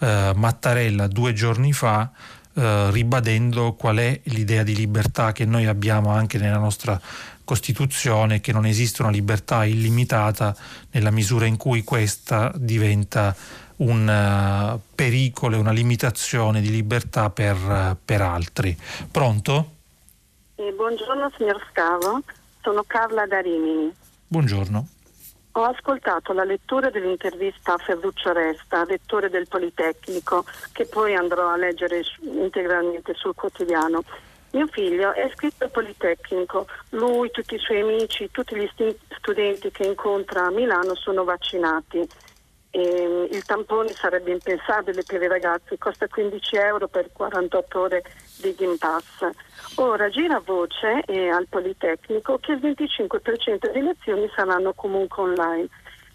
eh, 0.00 0.32
Mattarella 0.34 1.06
due 1.06 1.34
giorni 1.34 1.72
fa 1.72 2.10
eh, 2.54 2.90
ribadendo 2.90 3.72
qual 3.72 3.96
è 3.96 4.20
l'idea 4.24 4.62
di 4.62 4.74
libertà 4.74 5.32
che 5.32 5.46
noi 5.46 5.64
abbiamo 5.64 6.10
anche 6.10 6.36
nella 6.36 6.58
nostra 6.58 7.00
Costituzione 7.44 8.40
che 8.40 8.52
non 8.52 8.66
esiste 8.66 9.02
una 9.02 9.10
libertà 9.10 9.64
illimitata 9.64 10.54
nella 10.92 11.10
misura 11.10 11.46
in 11.46 11.56
cui 11.56 11.82
questa 11.82 12.52
diventa 12.54 13.34
un 13.76 14.06
uh, 14.06 14.80
pericolo 14.94 15.56
e 15.56 15.58
una 15.58 15.72
limitazione 15.72 16.60
di 16.60 16.70
libertà 16.70 17.30
per, 17.30 17.56
uh, 17.56 17.96
per 18.04 18.22
altri. 18.22 18.76
Pronto? 19.10 19.70
Eh, 20.54 20.72
buongiorno 20.72 21.32
signor 21.36 21.60
Scavo, 21.70 22.20
sono 22.60 22.84
Carla 22.86 23.26
da 23.26 23.40
Rimini. 23.40 23.92
Buongiorno. 24.28 24.86
Ho 25.54 25.64
ascoltato 25.64 26.32
la 26.32 26.44
lettura 26.44 26.88
dell'intervista 26.88 27.74
a 27.74 27.76
Ferruccio 27.76 28.32
Resta, 28.32 28.84
lettore 28.84 29.28
del 29.28 29.48
Politecnico, 29.48 30.46
che 30.72 30.86
poi 30.86 31.14
andrò 31.14 31.50
a 31.50 31.56
leggere 31.56 32.02
integralmente 32.22 33.12
sul 33.14 33.34
quotidiano. 33.34 34.02
Mio 34.52 34.66
figlio 34.66 35.14
è 35.14 35.24
iscritto 35.24 35.64
al 35.64 35.70
Politecnico, 35.70 36.66
lui, 36.90 37.30
tutti 37.30 37.54
i 37.54 37.58
suoi 37.58 37.80
amici, 37.80 38.30
tutti 38.30 38.54
gli 38.54 38.68
studenti 39.18 39.70
che 39.70 39.84
incontra 39.84 40.44
a 40.44 40.50
Milano 40.50 40.94
sono 40.94 41.24
vaccinati. 41.24 42.06
E 42.74 43.28
il 43.30 43.44
tampone 43.44 43.88
sarebbe 43.88 44.30
impensabile 44.30 45.02
per 45.06 45.22
i 45.22 45.28
ragazzi, 45.28 45.78
costa 45.78 46.06
15 46.06 46.56
euro 46.56 46.88
per 46.88 47.10
48 47.12 47.80
ore 47.80 48.02
di 48.40 48.54
Green 48.54 48.76
Pass. 48.76 49.26
Ora 49.76 50.10
gira 50.10 50.40
voce 50.44 51.02
eh, 51.06 51.28
al 51.28 51.46
Politecnico 51.48 52.38
che 52.38 52.52
il 52.52 52.60
25% 52.60 53.72
delle 53.72 53.82
lezioni 53.82 54.30
saranno 54.34 54.74
comunque 54.74 55.22
online. 55.22 55.68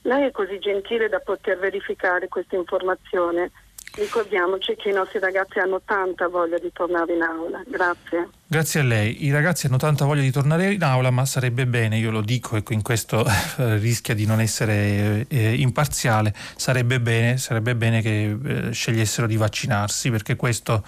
Lei 0.03 0.27
è 0.27 0.31
così 0.31 0.59
gentile 0.59 1.09
da 1.09 1.19
poter 1.19 1.57
verificare 1.57 2.27
questa 2.27 2.55
informazione. 2.55 3.51
Ricordiamoci 3.97 4.75
che 4.75 4.89
i 4.89 4.93
nostri 4.93 5.17
ragazzi 5.17 5.57
hanno 5.57 5.81
tanta 5.83 6.27
voglia 6.27 6.59
di 6.59 6.71
tornare 6.71 7.15
in 7.15 7.21
aula. 7.23 7.63
Grazie. 7.65 8.29
Grazie 8.49 8.79
a 8.79 8.83
lei. 8.83 9.25
I 9.25 9.31
ragazzi 9.31 9.65
hanno 9.65 9.75
tanta 9.75 10.05
voglia 10.05 10.21
di 10.21 10.31
tornare 10.31 10.71
in 10.71 10.81
aula, 10.81 11.11
ma 11.11 11.25
sarebbe 11.25 11.67
bene, 11.67 11.97
io 11.97 12.11
lo 12.11 12.21
dico 12.21 12.55
e 12.55 12.63
in 12.69 12.81
questo 12.81 13.25
eh, 13.57 13.75
rischia 13.77 14.13
di 14.13 14.25
non 14.25 14.39
essere 14.39 15.25
eh, 15.27 15.55
imparziale, 15.55 16.33
sarebbe 16.55 17.01
bene, 17.01 17.37
sarebbe 17.37 17.75
bene 17.75 18.01
che 18.01 18.37
eh, 18.41 18.71
scegliessero 18.71 19.27
di 19.27 19.35
vaccinarsi 19.35 20.09
perché 20.11 20.37
questo 20.37 20.81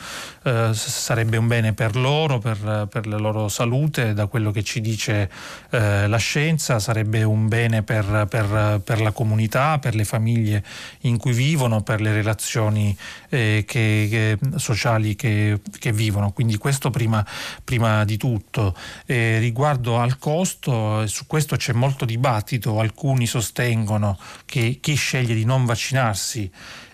eh, 0.44 0.70
sarebbe 0.74 1.36
un 1.36 1.48
bene 1.48 1.74
per 1.74 1.98
loro, 1.98 2.40
per, 2.40 2.88
per, 2.90 3.06
la 3.06 3.18
loro 3.18 3.50
salute, 3.50 4.14
da 4.14 4.28
quello 4.28 4.52
che 4.52 4.64
ci 4.64 4.80
dice 4.80 5.30
eh, 5.72 6.08
la 6.08 6.18
scienza, 6.18 6.80
sarebbe 6.80 7.24
un 7.24 7.50
bene 7.50 7.84
per, 7.84 8.26
per, 8.30 8.80
per, 8.82 9.02
la 9.02 9.12
comunità, 9.12 9.80
per 9.80 9.96
le 9.96 10.06
famiglie 10.06 10.64
in 11.02 11.18
cui 11.18 11.34
vivono, 11.34 11.82
per 11.82 12.00
le 12.00 12.14
relazioni 12.14 12.98
eh, 13.28 13.66
che, 13.68 14.08
che, 14.10 14.38
sociali 14.56 15.18
che, 15.18 15.60
che 15.78 15.92
vivono. 15.92 16.32
Quindi 16.32 16.56
questo 16.56 16.90
prima 16.90 17.22
prima 17.64 18.04
di 18.06 18.18
tutto. 18.18 18.76
Eh, 19.06 19.40
riguardo 19.40 20.00
al 20.00 20.18
costo, 20.18 21.06
su 21.08 21.26
questo 21.28 21.56
c'è 21.56 21.74
molto 21.74 22.06
dibattito, 22.06 22.80
alcuni 22.80 23.26
sostengono 23.26 24.18
che 24.46 24.80
chi 24.82 24.96
sceglie 24.96 25.36
di 25.36 25.46
non 25.46 25.66
vaccinarsi 25.66 26.52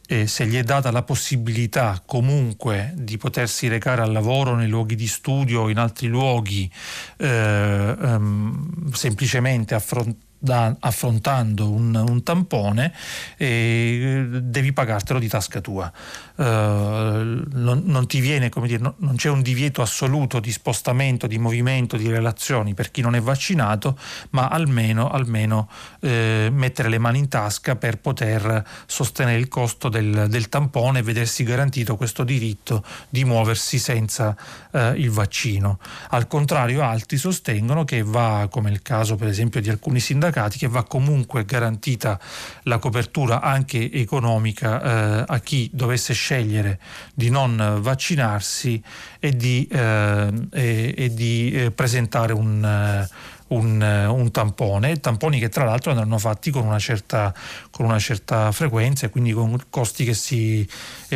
eh, 0.07 0.27
se 0.27 0.45
gli 0.45 0.55
è 0.55 0.63
data 0.63 0.91
la 0.91 1.03
possibilità 1.03 2.01
comunque 2.05 2.93
di 2.95 3.17
potersi 3.17 3.67
recare 3.67 4.01
al 4.01 4.11
lavoro 4.11 4.55
nei 4.55 4.67
luoghi 4.67 4.95
di 4.95 5.07
studio 5.07 5.61
o 5.61 5.69
in 5.69 5.79
altri 5.79 6.07
luoghi 6.07 6.71
eh, 7.17 7.27
ehm, 7.27 8.91
semplicemente 8.91 9.73
affrontare 9.73 10.24
da, 10.37 10.75
affrontando 10.79 11.69
un, 11.69 11.95
un 11.95 12.23
tampone 12.23 12.93
e 13.37 14.25
devi 14.41 14.73
pagartelo 14.73 15.19
di 15.19 15.27
tasca 15.27 15.61
tua. 15.61 15.91
Uh, 16.35 16.43
non, 16.43 17.83
non, 17.85 18.07
ti 18.07 18.19
viene, 18.19 18.49
come 18.49 18.67
dire, 18.67 18.81
no, 18.81 18.95
non 18.99 19.15
c'è 19.15 19.29
un 19.29 19.41
divieto 19.41 19.81
assoluto 19.81 20.39
di 20.39 20.51
spostamento, 20.51 21.27
di 21.27 21.37
movimento, 21.37 21.97
di 21.97 22.09
relazioni 22.09 22.73
per 22.73 22.91
chi 22.91 23.01
non 23.01 23.15
è 23.15 23.21
vaccinato, 23.21 23.97
ma 24.31 24.47
almeno, 24.47 25.09
almeno 25.09 25.69
eh, 26.01 26.49
mettere 26.51 26.89
le 26.89 26.97
mani 26.97 27.19
in 27.19 27.29
tasca 27.29 27.75
per 27.75 27.99
poter 27.99 28.63
sostenere 28.85 29.39
il 29.39 29.47
costo 29.47 29.89
del, 29.89 30.27
del, 30.29 30.49
tampone 30.49 30.99
e 30.99 31.03
vedersi 31.03 31.43
garantito 31.43 31.95
questo 31.95 32.23
diritto 32.23 32.83
di 33.09 33.23
muoversi 33.23 33.79
senza 33.79 34.35
eh, 34.71 34.93
il 34.97 35.09
vaccino. 35.09 35.79
Al 36.09 36.27
contrario, 36.27 36.83
altri 36.83 37.17
sostengono 37.17 37.85
che 37.85 38.03
va, 38.03 38.47
come 38.51 38.69
il 38.69 38.81
caso 38.81 39.15
per 39.15 39.29
esempio 39.29 39.61
di 39.61 39.69
alcuni 39.69 39.99
sindacati, 39.99 40.33
sindacati 40.35 40.57
che 40.57 40.67
va 40.67 40.83
comunque 40.83 41.45
garantita 41.45 42.19
la 42.63 42.77
copertura 42.77 43.41
anche 43.41 43.91
economica 43.91 44.81
eh, 44.81 45.23
a 45.27 45.39
chi 45.39 45.69
dovesse 45.71 46.13
scegliere 46.13 46.79
di 47.13 47.29
non 47.29 47.79
vaccinarsi 47.79 48.81
e 49.19 49.35
di, 49.35 49.67
eh, 49.71 50.31
e, 50.51 50.93
e 50.97 51.13
di 51.13 51.51
eh, 51.51 51.71
presentare 51.71 52.33
un 52.33 52.63
eh, 52.63 53.33
un, 53.55 53.81
eh, 53.81 54.05
un, 54.05 54.31
tampone, 54.31 54.99
tamponi 54.99 55.39
che 55.39 55.49
tra 55.49 55.63
l'altro 55.63 55.91
andranno 55.91 56.17
fatti 56.17 56.51
con 56.51 56.65
una 56.65 56.79
certa, 56.79 57.33
con 57.71 57.85
una 57.85 57.99
certa 57.99 58.51
frequenza 58.51 59.05
e 59.05 59.09
quindi 59.09 59.31
con 59.31 59.57
costi 59.69 60.05
che 60.05 60.13
si 60.13 60.67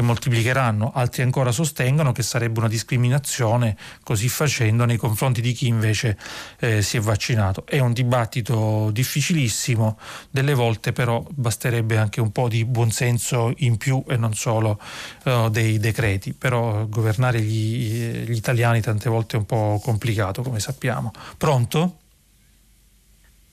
moltiplicheranno. 0.02 0.92
Altri 0.94 1.24
ancora 1.24 1.52
sostengono 1.52 2.12
che 2.12 2.24
sarebbe 2.24 2.60
una 2.60 2.68
discriminazione 2.68 3.76
così 4.04 4.30
facendo 4.30 4.86
nei 4.86 4.98
confronti 4.98 5.42
di 5.42 5.54
chi 5.54 5.68
invece 5.68 6.18
eh, 6.60 6.82
si 6.82 6.98
è 6.98 7.00
vaccinato. 7.00 7.66
È 7.66 7.80
un 7.80 7.94
dibattito 7.94 8.90
difficilissimo, 8.92 9.98
delle 10.30 10.54
volte 10.54 10.94
però 10.94 11.26
basterebbe 11.30 11.98
anche 11.98 12.22
un 12.22 12.32
po' 12.32 12.48
di 12.48 12.66
buonsenso 12.66 13.54
in 13.58 13.78
più 13.78 14.04
e 14.08 14.18
non 14.18 14.34
solo 14.34 14.80
uh, 15.26 15.50
dei 15.50 15.80
decreti, 15.80 16.34
però 16.34 16.86
governare 16.88 17.42
gli, 17.42 18.26
gli 18.26 18.36
italiani 18.36 18.82
tante 18.82 19.10
volte 19.10 19.36
è 19.36 19.40
un 19.40 19.46
po' 19.46 19.80
complicato 19.84 20.42
come 20.42 20.60
sappiamo. 20.60 21.12
Pronto? 21.38 21.99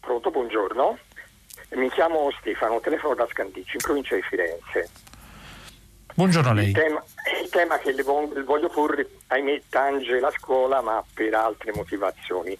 Pronto, 0.06 0.30
buongiorno. 0.30 0.98
Mi 1.70 1.90
chiamo 1.90 2.30
Stefano, 2.38 2.78
telefono 2.78 3.16
da 3.16 3.26
Scandicci, 3.28 3.74
in 3.74 3.82
provincia 3.82 4.14
di 4.14 4.22
Firenze. 4.22 4.88
Buongiorno 6.14 6.50
a 6.50 6.52
lei. 6.52 6.68
Il 6.68 6.74
tema, 6.74 7.02
il 7.42 7.48
tema 7.48 7.78
che 7.78 7.90
le 7.90 8.04
voglio 8.04 8.68
porre, 8.68 9.08
ahimè, 9.26 9.62
tange 9.68 10.20
la 10.20 10.30
scuola, 10.30 10.80
ma 10.80 11.04
per 11.12 11.34
altre 11.34 11.72
motivazioni. 11.74 12.56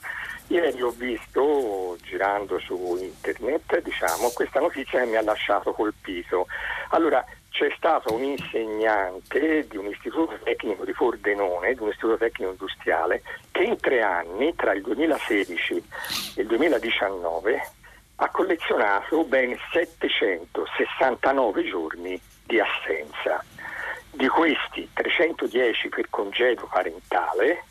Ieri 0.48 0.82
ho 0.82 0.90
visto, 0.90 1.96
girando 2.02 2.58
su 2.58 2.98
internet, 3.00 3.80
diciamo, 3.80 4.30
questa 4.30 4.58
notizia 4.58 4.98
che 4.98 5.06
mi 5.06 5.14
ha 5.14 5.22
lasciato 5.22 5.72
colpito. 5.72 6.48
Allora, 6.88 7.24
c'è 7.56 7.72
stato 7.74 8.12
un 8.12 8.22
insegnante 8.22 9.66
di 9.66 9.78
un 9.78 9.86
istituto 9.86 10.38
tecnico 10.42 10.84
di 10.84 10.92
Pordenone, 10.92 11.72
di 11.72 11.80
un 11.80 11.88
istituto 11.88 12.18
tecnico 12.18 12.50
industriale, 12.50 13.22
che 13.50 13.62
in 13.62 13.80
tre 13.80 14.02
anni, 14.02 14.54
tra 14.54 14.74
il 14.74 14.82
2016 14.82 15.74
e 16.36 16.42
il 16.42 16.46
2019, 16.46 17.70
ha 18.16 18.28
collezionato 18.28 19.24
ben 19.24 19.56
769 19.72 21.64
giorni 21.64 22.20
di 22.44 22.60
assenza. 22.60 23.42
Di 24.10 24.28
questi 24.28 24.90
310 24.92 25.88
per 25.88 26.10
congedo 26.10 26.68
parentale, 26.70 27.64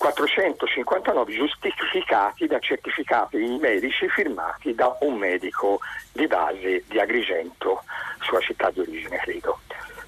459 0.00 1.34
giustificati 1.34 2.46
da 2.46 2.58
certificati 2.58 3.36
medici 3.60 4.08
firmati 4.08 4.74
da 4.74 4.96
un 5.00 5.18
medico 5.18 5.78
di 6.12 6.26
base 6.26 6.84
di 6.88 6.98
Agrigento, 6.98 7.82
sua 8.22 8.40
città 8.40 8.70
di 8.70 8.80
origine 8.80 9.18
credo. 9.18 9.58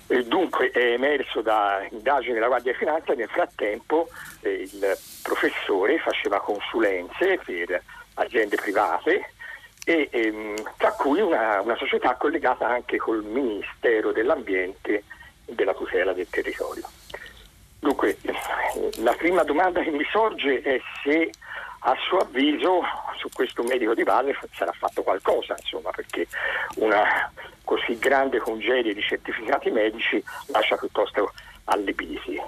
E 0.07 0.25
dunque 0.25 0.71
è 0.71 0.93
emerso 0.93 1.43
da 1.43 1.87
indagini 1.91 2.33
della 2.33 2.47
Guardia 2.47 2.73
di 2.73 2.79
Finanza 2.79 3.13
nel 3.13 3.29
frattempo 3.29 4.09
eh, 4.41 4.63
il 4.63 4.97
professore 5.23 5.99
faceva 5.99 6.41
consulenze 6.41 7.39
per 7.45 7.83
aziende 8.15 8.57
private 8.57 9.33
e, 9.85 10.09
ehm, 10.11 10.55
tra 10.79 10.93
cui 10.93 11.21
una, 11.21 11.61
una 11.61 11.77
società 11.77 12.15
collegata 12.15 12.67
anche 12.67 12.97
col 12.97 13.23
Ministero 13.23 14.11
dell'Ambiente 14.11 15.05
e 15.45 15.55
della 15.55 15.75
tutela 15.75 16.15
del 16.15 16.29
territorio. 16.31 16.89
Dunque, 17.83 18.17
la 18.99 19.13
prima 19.15 19.43
domanda 19.43 19.83
che 19.83 19.91
mi 19.91 20.07
sorge 20.13 20.63
è 20.63 20.81
se 21.03 21.33
a 21.81 21.97
suo 22.07 22.19
avviso 22.19 22.81
su 23.17 23.29
questo 23.33 23.65
medico 23.65 23.93
di 23.93 24.05
base 24.05 24.39
sarà 24.53 24.71
fatto 24.71 25.03
qualcosa, 25.03 25.57
insomma, 25.59 25.91
perché 25.91 26.29
una 26.77 27.29
così 27.65 27.99
grande 27.99 28.39
congerie 28.39 28.95
di 28.95 29.03
certificati 29.03 29.73
medici 29.73 30.23
lascia 30.53 30.77
piuttosto 30.77 31.33
allibiti. 31.65 32.41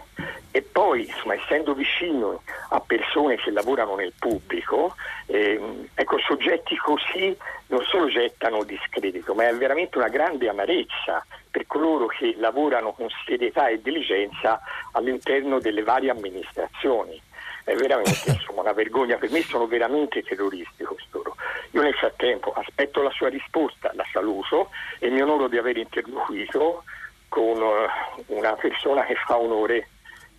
E 0.52 0.62
poi, 0.62 1.04
insomma, 1.04 1.34
essendo 1.34 1.74
vicino 1.74 2.42
a 2.68 2.78
persone 2.78 3.34
che 3.34 3.50
lavorano 3.50 3.96
nel 3.96 4.12
pubblico, 4.16 4.94
ehm, 5.26 5.88
ecco, 5.94 6.16
soggetti 6.20 6.76
così 6.76 7.36
non 7.66 7.82
solo 7.86 8.06
gettano 8.06 8.62
discredito, 8.62 9.34
ma 9.34 9.48
è 9.48 9.56
veramente 9.56 9.98
una 9.98 10.08
grande 10.08 10.48
amarezza 10.48 11.26
per 11.54 11.68
coloro 11.68 12.06
che 12.06 12.34
lavorano 12.36 12.90
con 12.94 13.06
serietà 13.24 13.68
e 13.68 13.80
diligenza 13.80 14.60
all'interno 14.90 15.60
delle 15.60 15.84
varie 15.84 16.10
amministrazioni. 16.10 17.22
È 17.62 17.72
veramente 17.76 18.10
insomma, 18.26 18.62
una 18.62 18.72
vergogna, 18.72 19.18
per 19.18 19.30
me 19.30 19.40
sono 19.42 19.68
veramente 19.68 20.24
terroristi 20.24 20.82
costoro. 20.82 21.36
Io 21.70 21.80
nel 21.80 21.94
frattempo 21.94 22.52
aspetto 22.52 23.02
la 23.02 23.10
sua 23.10 23.28
risposta, 23.28 23.92
la 23.94 24.04
saluto 24.10 24.70
e 24.98 25.10
mi 25.10 25.22
onoro 25.22 25.46
di 25.46 25.56
aver 25.56 25.76
interloquito 25.76 26.82
con 27.28 27.56
eh, 27.56 28.24
una 28.26 28.54
persona 28.54 29.04
che 29.04 29.14
fa 29.14 29.38
onore 29.38 29.90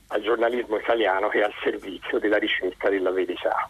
al 0.08 0.22
giornalismo 0.22 0.76
italiano 0.76 1.32
e 1.32 1.44
al 1.44 1.54
servizio 1.64 2.20
della 2.20 2.38
ricerca 2.38 2.90
della 2.90 3.12
verità. 3.12 3.70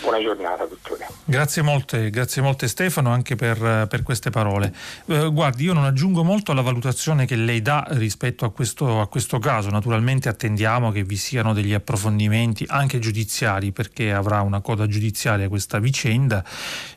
Buona 0.00 0.20
giornata, 0.22 0.64
dottore. 0.64 1.08
Grazie 1.24 1.62
molte, 1.62 2.08
grazie 2.10 2.40
molte 2.40 2.68
Stefano 2.68 3.10
anche 3.10 3.34
per, 3.34 3.86
per 3.88 4.04
queste 4.04 4.30
parole. 4.30 4.72
Eh, 5.06 5.28
guardi, 5.32 5.64
io 5.64 5.72
non 5.72 5.84
aggiungo 5.84 6.22
molto 6.22 6.52
alla 6.52 6.60
valutazione 6.60 7.26
che 7.26 7.34
lei 7.34 7.60
dà 7.60 7.84
rispetto 7.90 8.44
a 8.44 8.50
questo, 8.50 9.00
a 9.00 9.08
questo, 9.08 9.40
caso. 9.40 9.70
Naturalmente 9.70 10.28
attendiamo 10.28 10.92
che 10.92 11.02
vi 11.02 11.16
siano 11.16 11.52
degli 11.52 11.74
approfondimenti 11.74 12.64
anche 12.68 13.00
giudiziari 13.00 13.72
perché 13.72 14.12
avrà 14.12 14.40
una 14.40 14.60
coda 14.60 14.86
giudiziaria 14.86 15.48
questa 15.48 15.80
vicenda. 15.80 16.44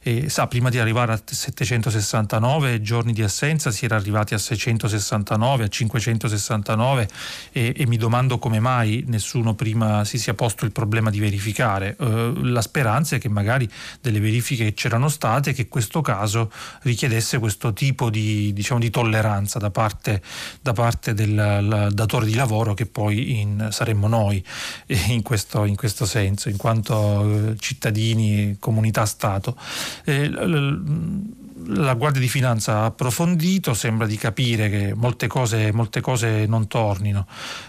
E, 0.02 0.30
sa, 0.30 0.46
prima 0.46 0.70
di 0.70 0.78
arrivare 0.78 1.14
a 1.14 1.22
769 1.26 2.82
giorni 2.82 3.14
di 3.14 3.24
assenza 3.24 3.72
si 3.72 3.86
era 3.86 3.96
arrivati 3.96 4.36
a 4.36 4.38
669, 4.38 5.64
a 5.64 5.68
569 5.68 7.10
e, 7.52 7.74
e 7.76 7.88
mi 7.88 7.98
domando 7.98 8.38
come 8.38 8.60
mai 8.60 9.04
nessuno 9.08 9.56
prima 9.56 10.06
si 10.06 10.20
sia 10.20 10.36
posto 10.36 10.66
il 10.66 10.72
problema 10.72 11.10
di 11.10 11.20
verificare. 11.20 11.96
Eh, 12.00 12.34
la 12.44 12.62
speranza 12.62 12.90
speranze 12.92 13.18
che 13.18 13.30
magari 13.30 13.70
delle 14.02 14.20
verifiche 14.20 14.66
che 14.66 14.74
c'erano 14.74 15.08
state, 15.08 15.54
che 15.54 15.68
questo 15.68 16.02
caso 16.02 16.52
richiedesse 16.82 17.40
questo 17.40 17.74
tipo 17.74 18.10
di, 18.10 18.52
diciamo, 18.54 18.80
di 18.80 18.90
tolleranza 18.90 19.60
da 19.60 19.72
parte, 19.72 20.22
da 20.62 20.74
parte 20.74 21.14
del 21.14 21.90
datore 21.94 22.26
di 22.26 22.36
lavoro 22.36 22.74
che 22.74 22.86
poi 22.86 23.40
in, 23.40 23.70
saremmo 23.72 24.08
noi 24.08 24.44
eh, 24.88 25.00
in 25.08 25.22
questo, 25.22 25.66
in 25.66 25.76
questo, 25.76 26.06
senso, 26.06 26.50
in 26.50 26.58
quanto 26.58 27.52
eh, 27.52 27.56
cittadini, 27.58 28.58
comunità 28.60 29.06
Stato. 29.06 29.56
Eh, 30.04 30.30
la 31.68 31.94
Guardia 31.94 32.22
di 32.22 32.28
Finanza 32.28 32.78
ha 32.78 32.86
approfondito, 32.86 33.74
sembra 33.74 34.08
di 34.08 34.18
capire 34.18 34.70
che 34.70 34.94
molte 34.96 35.28
cose, 35.28 35.72
molte 35.72 36.02
cose 36.02 36.46
non 36.46 36.68
tornino. 36.68 37.26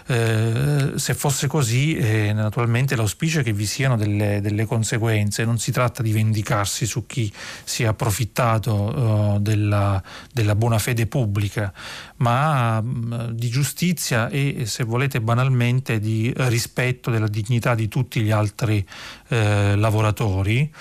Eh, 0.07 0.93
se 0.95 1.13
fosse 1.13 1.47
così, 1.47 1.95
eh, 1.95 2.33
naturalmente 2.33 2.95
l'auspicio 2.95 3.39
è 3.39 3.43
che 3.43 3.53
vi 3.53 3.65
siano 3.65 3.95
delle, 3.95 4.41
delle, 4.41 4.65
conseguenze, 4.65 5.45
non 5.45 5.57
si 5.57 5.71
tratta 5.71 6.01
di 6.01 6.11
vendicarsi 6.11 6.85
su 6.85 7.05
chi 7.05 7.31
si 7.63 7.83
è 7.83 7.87
approfittato 7.87 9.35
eh, 9.35 9.39
della, 9.39 10.01
della, 10.31 10.55
buona 10.55 10.79
fede 10.79 11.07
pubblica, 11.07 11.73
ma 12.17 12.81
mh, 12.81 13.31
di 13.31 13.49
giustizia 13.49 14.29
e, 14.29 14.65
se 14.65 14.83
volete 14.83 15.21
banalmente, 15.21 15.99
di 15.99 16.33
rispetto 16.35 17.11
della 17.11 17.27
dignità 17.27 17.75
di 17.75 17.87
tutti 17.87 18.21
gli 18.21 18.31
altri 18.31 18.85
eh, 19.29 19.75
lavoratori 19.75 20.71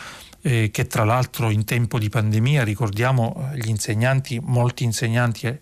eh, 0.42 0.70
che 0.70 0.86
tra 0.86 1.04
l'altro 1.04 1.50
in 1.50 1.64
tempo 1.64 1.98
di 1.98 2.08
pandemia, 2.08 2.64
ricordiamo 2.64 3.50
gli 3.54 3.68
insegnanti, 3.68 4.40
molti 4.42 4.84
insegnanti 4.84 5.58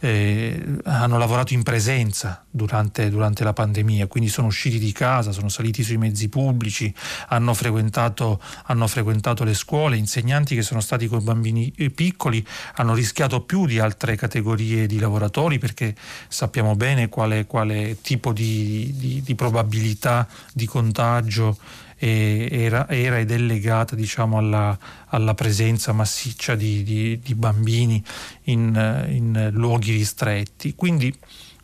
eh, 0.00 0.62
hanno 0.84 1.18
lavorato 1.18 1.54
in 1.54 1.62
presenza 1.62 2.44
durante, 2.50 3.08
durante, 3.10 3.44
la 3.44 3.52
pandemia, 3.52 4.06
quindi 4.08 4.28
sono 4.28 4.48
usciti 4.48 4.78
di 4.78 4.92
casa, 4.92 5.32
sono 5.32 5.48
saliti 5.48 5.82
sui 5.82 5.96
mezzi 5.96 6.28
pubblici, 6.28 6.92
hanno 7.28 7.54
frequentato, 7.54 8.40
hanno 8.64 8.86
frequentato 8.88 9.44
le 9.44 9.54
scuole, 9.54 9.96
insegnanti 9.96 10.54
che 10.54 10.62
sono 10.62 10.80
stati 10.80 11.06
con 11.06 11.22
bambini 11.22 11.72
eh, 11.76 11.90
piccoli 11.90 12.44
hanno 12.74 12.94
rischiato 12.94 13.42
più 13.42 13.66
di 13.66 13.78
altre 13.78 14.16
categorie 14.16 14.86
di 14.86 14.98
lavoratori 14.98 15.58
perché 15.58 15.94
sappiamo 16.28 16.74
bene 16.74 17.08
quale, 17.08 17.46
quale 17.46 18.00
tipo 18.00 18.32
di, 18.32 18.92
di, 18.96 19.22
di 19.22 19.34
probabilità 19.34 20.26
di 20.52 20.66
contagio 20.66 21.56
era, 22.04 22.88
era, 22.88 23.18
ed 23.18 23.30
è 23.30 23.38
legata 23.38 23.94
diciamo, 23.94 24.38
alla, 24.38 24.76
alla, 25.06 25.34
presenza 25.34 25.92
massiccia 25.92 26.54
di, 26.54 26.82
di, 26.82 27.18
di 27.18 27.34
bambini 27.34 28.02
in, 28.44 29.06
in, 29.08 29.50
luoghi 29.52 29.92
ristretti. 29.92 30.74
Quindi 30.74 31.16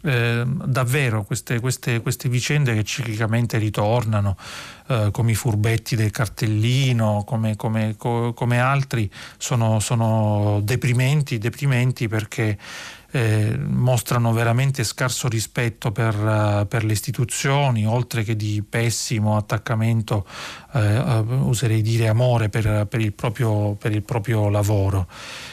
eh, 0.03 0.45
davvero 0.47 1.25
queste, 1.25 1.61
queste, 1.61 2.01
queste, 2.01 2.31
vicende 2.31 2.75
che 2.75 2.85
ciclicamente 2.85 3.59
ritornano, 3.59 4.37
eh, 4.87 5.11
come 5.13 5.33
i 5.33 5.35
furbetti 5.35 5.95
del 5.95 6.11
cartellino, 6.11 7.23
come, 7.27 7.57
come, 7.57 7.97
co, 7.99 8.33
come 8.33 8.59
altri, 8.59 9.11
sono, 9.37 9.79
sono 9.79 10.61
deprimenti, 10.63 11.37
deprimenti 11.37 12.09
perché 12.09 12.57
eh, 13.13 13.57
mostrano 13.59 14.33
veramente 14.33 14.85
scarso 14.85 15.29
rispetto 15.29 15.93
per, 15.93 16.15
uh, 16.15 16.67
per, 16.67 16.85
le 16.85 16.93
istituzioni, 16.93 17.87
oltre 17.87 18.23
che 18.23 18.37
di 18.37 18.63
pessimo 18.69 19.37
attaccamento, 19.37 20.27
eh, 20.75 20.99
uh, 20.99 21.49
userei 21.49 21.83
dire 21.83 22.09
amore 22.09 22.49
per, 22.49 22.87
per, 22.89 23.01
il 23.01 23.13
proprio, 23.13 23.75
per 23.75 23.93
il 23.93 24.03
proprio 24.03 24.49
lavoro. 24.49 25.07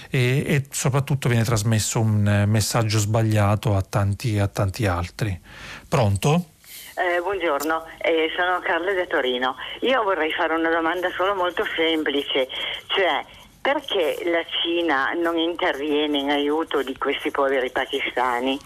E, 0.09 0.43
e, 0.45 0.65
soprattutto 0.69 1.27
viene 1.27 1.43
trasmesso 1.43 1.99
un 1.99 2.45
messaggio 2.47 2.99
sbagliato 2.99 3.75
a 3.75 3.81
tanti, 3.81 4.39
a 4.39 4.47
tanti 4.47 4.85
altri. 4.85 5.39
Pronto? 5.87 6.55
Eh, 6.97 7.21
buongiorno, 7.21 7.85
eh, 7.99 8.31
sono 8.35 8.57
Carla 8.59 8.91
da 8.91 9.05
Torino. 9.05 9.55
Io 9.81 10.01
vorrei 10.01 10.31
fare 10.31 10.55
una 10.55 10.71
domanda 10.71 11.07
solo 11.15 11.35
molto 11.35 11.63
semplice, 11.75 12.47
cioè 12.87 13.23
perché 13.67 14.19
la 14.23 14.45
Cina 14.61 15.11
non 15.11 15.37
interviene 15.37 16.19
in 16.19 16.29
aiuto 16.29 16.81
di 16.83 16.97
questi 16.97 17.31
poveri 17.31 17.69
pakistani? 17.69 18.57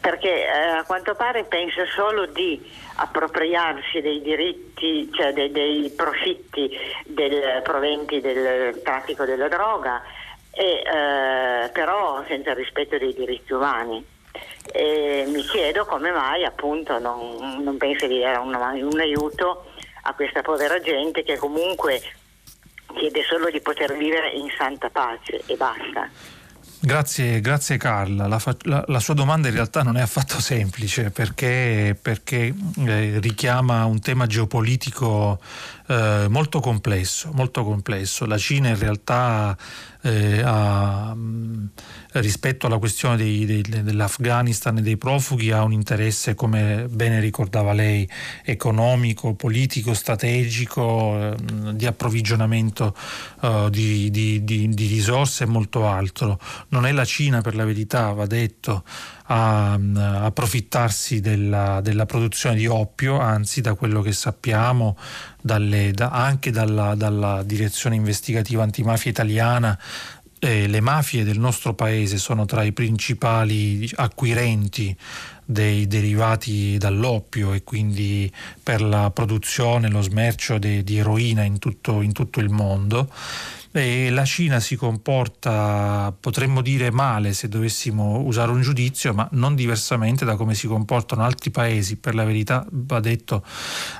Perché 0.00 0.44
eh, 0.46 0.68
a 0.78 0.84
quanto 0.84 1.16
pare 1.16 1.42
pensa 1.42 1.84
solo 1.92 2.26
di 2.26 2.62
appropriarsi 2.98 4.00
dei 4.00 4.22
diritti, 4.22 5.10
cioè 5.12 5.32
dei, 5.32 5.50
dei 5.50 5.90
profitti 5.90 6.70
del, 7.04 7.62
proventi 7.64 8.20
del 8.20 8.80
traffico 8.84 9.24
della 9.24 9.48
droga, 9.48 10.00
e, 10.52 10.84
eh, 10.86 11.68
però 11.70 12.22
senza 12.28 12.54
rispetto 12.54 12.96
dei 12.98 13.14
diritti 13.14 13.52
umani. 13.52 14.06
E 14.72 15.24
mi 15.26 15.42
chiedo 15.42 15.84
come 15.84 16.12
mai 16.12 16.44
appunto 16.44 17.00
non, 17.00 17.60
non 17.60 17.76
pensi 17.76 18.06
di 18.06 18.20
dare 18.20 18.38
un, 18.38 18.54
un 18.54 19.00
aiuto 19.00 19.64
a 20.02 20.14
questa 20.14 20.42
povera 20.42 20.78
gente 20.78 21.24
che 21.24 21.36
comunque 21.36 22.00
chiede 22.96 23.22
solo 23.22 23.50
di 23.50 23.60
poter 23.60 23.96
vivere 23.96 24.30
in 24.30 24.48
santa 24.56 24.88
pace 24.90 25.42
e 25.46 25.56
basta. 25.56 26.08
Grazie, 26.84 27.40
grazie 27.40 27.76
Carla. 27.76 28.26
La, 28.26 28.42
la, 28.62 28.84
la, 28.88 28.98
sua 28.98 29.14
domanda 29.14 29.46
in 29.46 29.54
realtà 29.54 29.84
non 29.84 29.96
è 29.96 30.00
affatto 30.00 30.40
semplice 30.40 31.10
perché, 31.10 31.96
perché 32.00 32.52
eh, 32.78 33.20
richiama 33.20 33.84
un 33.84 34.00
tema 34.00 34.26
geopolitico 34.26 35.38
eh, 35.86 36.26
molto 36.28 36.58
complesso, 36.58 37.30
molto 37.34 37.62
complesso. 37.62 38.26
La 38.26 38.36
Cina 38.36 38.70
in 38.70 38.78
realtà 38.80 39.56
eh, 40.02 40.42
ha, 40.44 41.16
rispetto 42.12 42.66
alla 42.66 42.78
questione 42.78 43.16
dei, 43.16 43.44
dei, 43.46 43.62
dell'Afghanistan 43.62 44.78
e 44.78 44.82
dei 44.82 44.96
profughi 44.96 45.50
ha 45.50 45.62
un 45.62 45.72
interesse, 45.72 46.34
come 46.34 46.86
bene 46.90 47.20
ricordava 47.20 47.72
lei, 47.72 48.08
economico, 48.44 49.34
politico, 49.34 49.94
strategico, 49.94 51.18
eh, 51.18 51.74
di 51.74 51.86
approvvigionamento 51.86 52.94
eh, 53.40 53.68
di, 53.70 54.10
di, 54.10 54.44
di, 54.44 54.68
di 54.68 54.86
risorse 54.86 55.44
e 55.44 55.46
molto 55.46 55.86
altro. 55.86 56.38
Non 56.68 56.86
è 56.86 56.92
la 56.92 57.04
Cina, 57.04 57.40
per 57.40 57.54
la 57.54 57.64
verità, 57.64 58.12
va 58.12 58.26
detto, 58.26 58.84
a, 59.26 59.72
a 59.72 60.24
approfittarsi 60.24 61.20
della, 61.20 61.80
della, 61.80 62.06
produzione 62.06 62.56
di 62.56 62.66
oppio, 62.66 63.18
anzi 63.18 63.60
da 63.60 63.74
quello 63.74 64.02
che 64.02 64.12
sappiamo 64.12 64.96
dalle, 65.42 65.90
da, 65.92 66.10
anche 66.10 66.50
dalla, 66.50 66.94
dalla 66.94 67.42
direzione 67.42 67.96
investigativa 67.96 68.62
antimafia 68.62 69.10
italiana 69.10 69.78
eh, 70.44 70.66
le 70.66 70.80
mafie 70.80 71.22
del 71.22 71.38
nostro 71.38 71.74
paese 71.74 72.16
sono 72.16 72.46
tra 72.46 72.64
i 72.64 72.72
principali 72.72 73.88
acquirenti 73.94 74.96
dei 75.44 75.86
derivati 75.86 76.78
dall'oppio 76.78 77.52
e 77.52 77.62
quindi 77.62 78.32
per 78.60 78.82
la 78.82 79.10
produzione 79.10 79.86
e 79.86 79.90
lo 79.90 80.00
smercio 80.00 80.58
de, 80.58 80.82
di 80.82 80.98
eroina 80.98 81.44
in 81.44 81.58
tutto, 81.58 82.00
in 82.00 82.12
tutto 82.12 82.40
il 82.40 82.48
mondo 82.48 83.08
e 83.72 84.10
la 84.10 84.26
Cina 84.26 84.60
si 84.60 84.76
comporta, 84.76 86.14
potremmo 86.18 86.60
dire 86.60 86.90
male 86.90 87.32
se 87.32 87.48
dovessimo 87.48 88.20
usare 88.20 88.50
un 88.50 88.60
giudizio, 88.60 89.14
ma 89.14 89.26
non 89.32 89.54
diversamente 89.54 90.26
da 90.26 90.36
come 90.36 90.54
si 90.54 90.66
comportano 90.66 91.24
altri 91.24 91.50
paesi, 91.50 91.96
per 91.96 92.14
la 92.14 92.24
verità 92.24 92.66
va 92.70 93.00
detto 93.00 93.42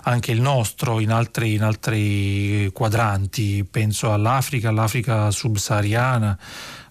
anche 0.02 0.30
il 0.30 0.42
nostro 0.42 1.00
in 1.00 1.10
altri, 1.10 1.54
in 1.54 1.62
altri 1.62 2.70
quadranti, 2.72 3.64
penso 3.64 4.12
all'Africa, 4.12 4.68
all'Africa 4.68 5.30
subsahariana 5.30 6.38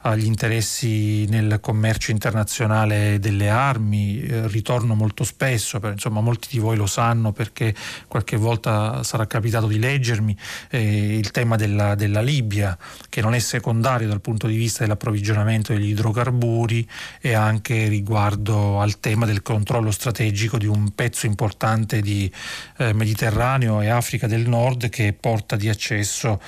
agli 0.01 0.25
interessi 0.25 1.25
nel 1.25 1.59
commercio 1.59 2.11
internazionale 2.11 3.19
delle 3.19 3.49
armi, 3.49 4.21
eh, 4.21 4.47
ritorno 4.47 4.95
molto 4.95 5.23
spesso, 5.23 5.79
per, 5.79 5.91
insomma 5.93 6.21
molti 6.21 6.47
di 6.51 6.59
voi 6.59 6.75
lo 6.75 6.87
sanno 6.87 7.31
perché 7.31 7.75
qualche 8.07 8.37
volta 8.37 9.03
sarà 9.03 9.27
capitato 9.27 9.67
di 9.67 9.79
leggermi, 9.79 10.35
eh, 10.69 11.17
il 11.17 11.31
tema 11.31 11.55
della, 11.55 11.95
della, 11.95 12.21
Libia 12.21 12.77
che 13.09 13.21
non 13.21 13.33
è 13.33 13.39
secondario 13.39 14.07
dal 14.07 14.21
punto 14.21 14.47
di 14.47 14.55
vista 14.55 14.83
dell'approvvigionamento 14.83 15.73
degli 15.73 15.89
idrocarburi 15.89 16.87
e 17.19 17.33
anche 17.33 17.87
riguardo 17.87 18.79
al 18.79 18.99
tema 18.99 19.25
del 19.25 19.41
controllo 19.41 19.89
strategico 19.91 20.57
di 20.57 20.67
un 20.67 20.93
pezzo 20.93 21.25
importante 21.25 22.01
di 22.01 22.31
eh, 22.77 22.93
Mediterraneo 22.93 23.81
e 23.81 23.89
Africa 23.89 24.27
del 24.27 24.47
Nord 24.47 24.89
che 24.89 25.13
porta 25.19 25.55
di 25.55 25.67
accesso 25.67 26.39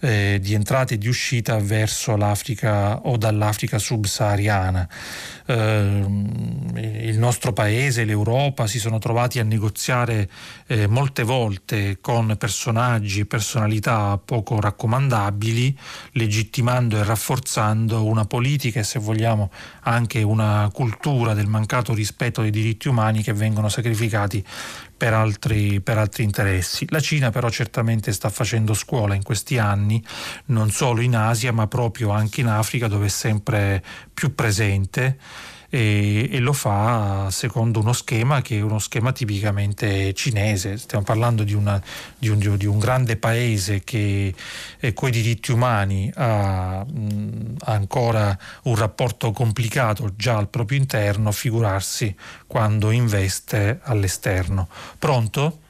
eh, 0.00 0.38
di 0.40 0.54
entrata 0.54 0.94
e 0.94 0.98
di 0.98 1.08
uscita 1.08 1.58
verso 1.58 2.16
l'Africa 2.16 3.06
o 3.06 3.16
dall'Africa 3.16 3.78
subsahariana. 3.78 4.88
Eh, 5.50 6.04
il 7.08 7.18
nostro 7.18 7.52
paese, 7.52 8.04
l'Europa 8.04 8.68
si 8.68 8.78
sono 8.78 8.98
trovati 8.98 9.40
a 9.40 9.42
negoziare 9.42 10.30
eh, 10.68 10.86
molte 10.86 11.24
volte 11.24 11.98
con 12.00 12.36
personaggi 12.38 13.20
e 13.20 13.26
personalità 13.26 14.16
poco 14.24 14.60
raccomandabili, 14.60 15.76
legittimando 16.12 16.98
e 16.98 17.02
rafforzando 17.02 18.04
una 18.04 18.26
politica 18.26 18.78
e 18.78 18.84
se 18.84 19.00
vogliamo 19.00 19.50
anche 19.82 20.22
una 20.22 20.70
cultura 20.72 21.34
del 21.34 21.48
mancato 21.48 21.94
rispetto 21.94 22.42
dei 22.42 22.50
diritti 22.50 22.86
umani 22.86 23.22
che 23.22 23.32
vengono 23.32 23.68
sacrificati 23.68 24.44
per 25.00 25.14
altri, 25.14 25.80
per 25.80 25.96
altri, 25.96 26.24
interessi. 26.24 26.86
La 26.90 27.00
Cina 27.00 27.30
però 27.30 27.48
certamente 27.48 28.12
sta 28.12 28.28
facendo 28.28 28.74
scuola 28.74 29.14
in 29.14 29.22
questi 29.22 29.56
anni, 29.56 30.04
non 30.46 30.70
solo 30.70 31.00
in 31.00 31.16
Asia 31.16 31.52
ma 31.52 31.66
proprio 31.66 32.10
anche 32.10 32.42
in 32.42 32.48
Africa 32.48 32.86
dove 32.86 33.06
è 33.06 33.08
sempre 33.08 33.82
più 34.20 34.34
presente 34.34 35.16
e, 35.70 36.28
e, 36.30 36.40
lo 36.40 36.52
fa 36.52 37.28
secondo 37.30 37.80
uno 37.80 37.94
schema 37.94 38.42
che 38.42 38.58
è 38.58 38.60
uno 38.60 38.78
schema 38.78 39.12
tipicamente 39.12 40.12
cinese. 40.12 40.76
Stiamo 40.76 41.04
parlando 41.04 41.42
di, 41.42 41.54
una, 41.54 41.80
di, 42.18 42.28
un, 42.28 42.38
di 42.38 42.66
un, 42.66 42.78
grande 42.78 43.16
paese 43.16 43.80
che 43.82 44.34
eh, 44.78 44.92
con 44.92 45.08
i 45.08 45.12
diritti 45.12 45.52
umani 45.52 46.12
ha, 46.16 46.84
mh, 46.84 47.54
ha, 47.60 47.72
ancora 47.72 48.36
un 48.64 48.76
rapporto 48.76 49.30
complicato 49.30 50.12
già 50.16 50.36
al 50.36 50.48
proprio 50.48 50.76
interno, 50.76 51.32
figurarsi 51.32 52.14
quando 52.46 52.90
investe 52.90 53.80
all'esterno. 53.84 54.68
Pronto? 54.98 55.60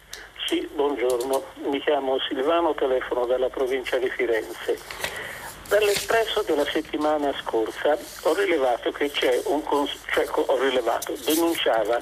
Sì, 0.47 0.69
buongiorno, 0.75 1.45
mi 1.71 1.81
chiamo 1.83 2.17
Silvano, 2.29 2.75
telefono 2.75 3.27
dalla 3.27 3.49
provincia 3.49 3.97
di 3.99 4.09
Firenze. 4.09 5.10
Dall'espresso 5.71 6.43
della 6.43 6.65
settimana 6.65 7.33
scorsa 7.43 7.97
ho 8.23 8.35
rilevato 8.35 8.91
che 8.91 9.09
c'è 9.09 9.41
un 9.45 9.63
cons- 9.63 10.01
cioè, 10.13 10.27
ho 10.35 10.59
rilevato, 10.59 11.15
denunciava 11.25 11.97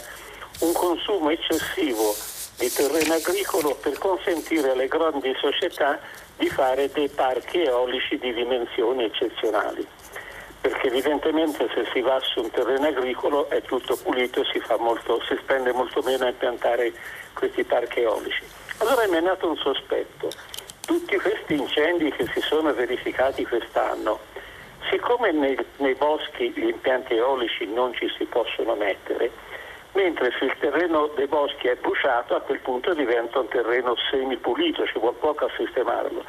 un 0.61 0.73
consumo 0.73 1.28
eccessivo 1.28 2.15
di 2.57 2.73
terreno 2.73 3.12
agricolo 3.12 3.74
per 3.74 3.99
consentire 3.99 4.70
alle 4.70 4.89
grandi 4.89 5.36
società 5.39 6.01
di 6.39 6.49
fare 6.49 6.90
dei 6.93 7.11
parchi 7.11 7.61
eolici 7.61 8.16
di 8.16 8.32
dimensioni 8.32 9.05
eccezionali. 9.05 9.86
Perché 10.62 10.86
evidentemente 10.86 11.69
se 11.74 11.86
si 11.93 12.01
va 12.01 12.19
su 12.20 12.40
un 12.40 12.51
terreno 12.51 12.86
agricolo 12.86 13.51
è 13.51 13.61
tutto 13.61 13.99
pulito, 13.99 14.45
si, 14.45 14.62
molto, 14.78 15.23
si 15.28 15.39
spende 15.43 15.73
molto 15.73 16.01
meno 16.01 16.24
a 16.24 16.28
impiantare 16.28 16.90
questi 17.35 17.65
parchi 17.65 18.01
eolici. 18.01 18.45
Allora 18.78 19.07
mi 19.09 19.16
è 19.16 19.20
nato 19.20 19.47
un 19.47 19.57
sospetto 19.57 20.31
tutti 20.89 21.19
questi 21.19 21.55
incendi 21.55 22.10
che 22.12 22.24
si 22.32 22.40
sono 22.40 22.73
verificati 22.73 23.44
quest'anno, 23.44 24.20
siccome 24.90 25.32
nei, 25.32 25.55
nei 25.77 25.94
boschi 25.94 26.51
gli 26.56 26.66
impianti 26.66 27.15
eolici 27.15 27.66
non 27.66 27.93
ci 27.93 28.09
si 28.16 28.24
possono 28.24 28.74
mettere, 28.74 29.31
mentre 29.93 30.32
se 30.39 30.47
il 30.47 30.55
terreno 30.59 31.10
dei 31.15 31.27
boschi 31.27 31.69
è 31.69 31.74
bruciato 31.74 32.35
a 32.35 32.40
quel 32.40 32.60
punto 32.60 32.94
diventa 32.94 33.39
un 33.39 33.48
terreno 33.48 33.97
semipulito, 34.10 34.86
ci 34.86 34.98
vuole 34.98 35.16
poco 35.20 35.44
a 35.44 35.51
sistemarlo. 35.59 36.24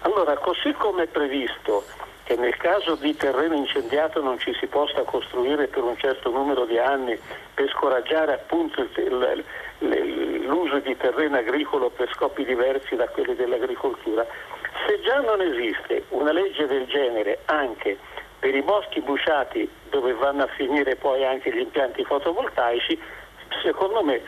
Allora, 0.00 0.36
così 0.38 0.72
come 0.72 1.04
è 1.04 1.06
previsto 1.06 1.84
che 2.24 2.34
nel 2.34 2.56
caso 2.56 2.96
di 2.96 3.14
terreno 3.14 3.54
incendiato 3.54 4.20
non 4.20 4.40
ci 4.40 4.52
si 4.58 4.66
possa 4.66 5.02
costruire 5.02 5.68
per 5.68 5.84
un 5.84 5.96
certo 5.98 6.30
numero 6.30 6.64
di 6.64 6.78
anni 6.78 7.16
per 7.54 7.70
scoraggiare 7.70 8.32
appunto 8.32 8.80
il, 8.80 8.90
il, 8.96 9.44
l'uso 9.78 10.78
di 10.78 10.96
terreno 10.96 11.36
agricolo 11.36 11.90
per 11.90 12.10
scopi 12.12 12.44
diversi 12.44 12.96
da 12.96 13.08
quelli 13.08 13.34
dell'agricoltura, 13.34 14.26
se 14.86 15.00
già 15.00 15.20
non 15.20 15.40
esiste 15.40 16.04
una 16.10 16.32
legge 16.32 16.66
del 16.66 16.86
genere 16.86 17.40
anche 17.46 17.98
per 18.38 18.54
i 18.54 18.62
boschi 18.62 19.00
bruciati 19.00 19.68
dove 19.88 20.12
vanno 20.12 20.42
a 20.42 20.48
finire 20.48 20.96
poi 20.96 21.24
anche 21.24 21.50
gli 21.52 21.60
impianti 21.60 22.04
fotovoltaici, 22.04 23.00
secondo 23.62 24.02
me 24.02 24.20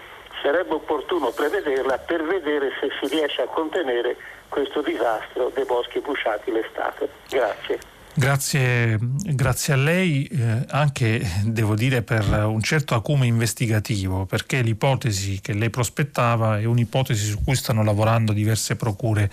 sarebbe 0.42 0.74
opportuno 0.74 1.30
prevederla 1.30 1.98
per 1.98 2.22
vedere 2.24 2.72
se 2.80 2.90
si 3.00 3.14
riesce 3.14 3.42
a 3.42 3.46
contenere 3.46 4.16
questo 4.48 4.80
disastro 4.80 5.50
dei 5.52 5.64
boschi 5.64 6.00
bruciati 6.00 6.52
l'estate. 6.52 7.08
Grazie. 7.28 7.95
Grazie, 8.18 8.98
grazie 8.98 9.74
a 9.74 9.76
lei, 9.76 10.24
eh, 10.24 10.64
anche 10.68 11.22
devo 11.44 11.74
dire 11.74 12.00
per 12.00 12.26
un 12.46 12.62
certo 12.62 12.94
acume 12.94 13.26
investigativo, 13.26 14.24
perché 14.24 14.62
l'ipotesi 14.62 15.40
che 15.42 15.52
lei 15.52 15.68
prospettava 15.68 16.58
è 16.58 16.64
un'ipotesi 16.64 17.26
su 17.26 17.42
cui 17.44 17.54
stanno 17.54 17.84
lavorando 17.84 18.32
diverse 18.32 18.74
procure 18.74 19.30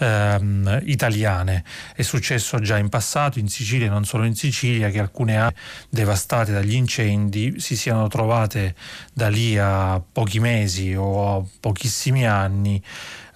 ehm, 0.00 0.82
italiane. 0.84 1.64
È 1.94 2.02
successo 2.02 2.58
già 2.58 2.76
in 2.76 2.90
passato 2.90 3.38
in 3.38 3.48
Sicilia 3.48 3.86
e 3.86 3.88
non 3.88 4.04
solo 4.04 4.24
in 4.24 4.34
Sicilia 4.34 4.90
che 4.90 4.98
alcune 4.98 5.38
aree 5.38 5.56
devastate 5.88 6.52
dagli 6.52 6.74
incendi 6.74 7.54
si 7.56 7.76
siano 7.76 8.08
trovate 8.08 8.74
da 9.10 9.28
lì 9.28 9.56
a 9.56 10.02
pochi 10.12 10.38
mesi 10.38 10.94
o 10.94 11.38
a 11.38 11.44
pochissimi 11.60 12.26
anni 12.26 12.82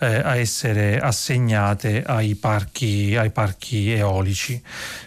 eh, 0.03 0.17
a 0.17 0.37
essere 0.37 0.99
assegnate 0.99 2.03
ai 2.03 2.35
parchi, 2.35 3.15
ai 3.17 3.31
parchi 3.31 3.93
eolici. 3.93 4.61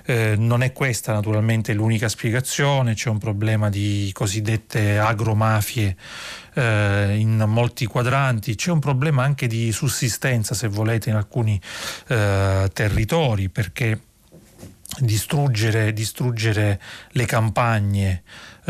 Eh, 0.05 0.35
non 0.37 0.63
è 0.63 0.71
questa 0.71 1.11
naturalmente 1.11 1.73
l'unica 1.73 2.07
spiegazione, 2.07 2.93
c'è 2.93 3.09
un 3.09 3.17
problema 3.17 3.69
di 3.69 4.09
cosiddette 4.13 4.97
agromafie 4.97 5.97
eh, 6.53 7.15
in 7.17 7.43
molti 7.45 7.85
quadranti, 7.85 8.55
c'è 8.55 8.71
un 8.71 8.79
problema 8.79 9.23
anche 9.23 9.47
di 9.47 9.73
sussistenza 9.73 10.55
se 10.55 10.69
volete 10.69 11.09
in 11.09 11.15
alcuni 11.15 11.59
eh, 12.07 12.69
territori 12.71 13.49
perché 13.49 13.99
distruggere, 14.99 15.91
distruggere 15.91 16.79
le 17.09 17.25
campagne 17.25 18.23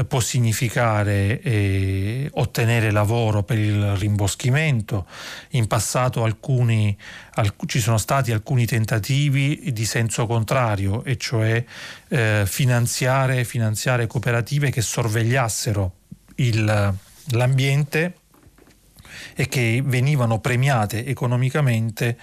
può 0.04 0.20
significare 0.20 1.40
eh, 1.40 2.30
ottenere 2.34 2.92
lavoro 2.92 3.44
per 3.44 3.58
il 3.58 3.96
rimboschimento. 3.96 5.08
In 5.52 5.68
passato 5.68 6.24
alcuni, 6.24 6.98
alc- 7.36 7.66
ci 7.66 7.80
sono 7.80 7.98
stati 7.98 8.32
alcuni 8.32 8.66
tentativi 8.66 9.72
di 9.72 9.86
senso 9.86 10.28
contrario, 10.28 11.04
e 11.04 11.16
cioè 11.18 11.64
eh, 12.10 12.44
finanziare, 12.46 13.46
finanziare, 13.46 14.08
cooperative 14.08 14.70
che 14.70 14.82
sorvegliassero 14.82 15.94
il, 16.36 16.94
l'ambiente 17.30 18.14
e 19.36 19.48
che 19.48 19.82
venivano 19.84 20.40
premiate 20.40 21.06
economicamente 21.06 22.18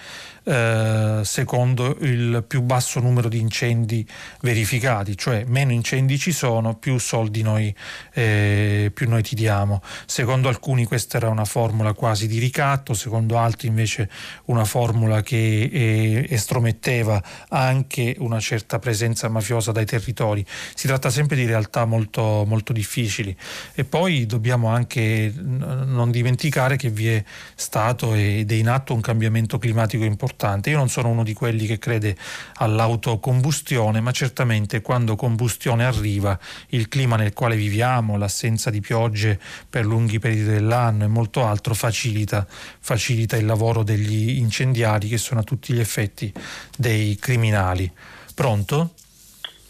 eh, 0.44 1.20
secondo 1.23 1.97
il 2.01 2.44
più 2.47 2.62
basso 2.62 2.98
numero 2.98 3.28
di 3.28 3.39
incendi 3.39 4.05
verificati, 4.40 5.16
cioè 5.16 5.44
meno 5.47 5.70
incendi 5.70 6.19
ci 6.19 6.32
sono, 6.32 6.74
più 6.74 6.98
soldi 6.98 7.43
noi, 7.43 7.74
eh, 8.12 8.90
più 8.93 9.09
noi 9.09 9.23
ti 9.23 9.36
diamo. 9.36 9.81
Secondo 10.06 10.48
alcuni 10.48 10.85
questa 10.85 11.19
era 11.19 11.28
una 11.28 11.44
formula 11.44 11.93
quasi 11.93 12.27
di 12.27 12.39
ricatto, 12.39 12.93
secondo 12.94 13.39
altri 13.39 13.69
invece 13.69 14.10
una 14.47 14.64
formula 14.64 15.23
che 15.23 15.70
eh, 15.73 16.27
estrometteva 16.28 17.23
anche 17.51 18.16
una 18.19 18.40
certa 18.40 18.78
presenza 18.81 19.28
mafiosa 19.28 19.70
dai 19.70 19.86
territori. 19.86 20.44
Si 20.74 20.89
tratta 20.89 21.10
sempre 21.10 21.36
di 21.36 21.47
realtà 21.47 21.85
molto, 21.85 22.44
molto 22.47 22.73
difficili 22.73 23.36
e 23.74 23.85
poi 23.85 24.27
dobbiamo 24.27 24.69
anche 24.69 25.32
non 25.36 26.10
dimenticare 26.10 26.77
che 26.77 26.90
vi 26.90 27.09
è 27.09 27.24
stato 27.55 28.14
ed 28.14 28.51
è 28.51 28.55
in 28.55 28.69
atto 28.69 28.93
un 28.93 29.01
cambiamento 29.01 29.59
climatico 29.59 30.02
importante 30.02 30.31
importante. 30.33 30.71
Io 30.71 30.79
non 30.79 30.89
sono 30.89 31.09
uno 31.09 31.23
di 31.23 31.35
quelli 31.35 31.67
che 31.67 31.79
crede 31.79 32.17
all'autocombustione, 32.57 34.01
ma 34.01 34.11
certamente 34.11 34.81
quando 34.81 35.15
combustione 35.15 35.85
arriva 35.85 36.39
il 36.69 36.89
clima 36.89 37.17
nel 37.17 37.33
quale 37.33 37.55
viviamo, 37.55 38.17
l'assenza 38.17 38.71
di 38.71 38.81
piogge 38.81 39.39
per 39.69 39.85
lunghi 39.85 40.19
periodi 40.19 40.45
dell'anno 40.45 41.05
e 41.05 41.07
molto 41.07 41.45
altro 41.45 41.75
facilita, 41.75 42.47
facilita 42.49 43.37
il 43.37 43.47
lavoro 43.47 43.83
degli 43.83 44.39
incendiari 44.39 45.09
che 45.09 45.19
sono 45.19 45.41
a 45.41 45.45
tutti 45.45 45.73
gli 45.75 45.81
effetti 45.81 46.33
dei 46.77 47.17
criminali. 47.17 47.91
Pronto? 48.35 48.95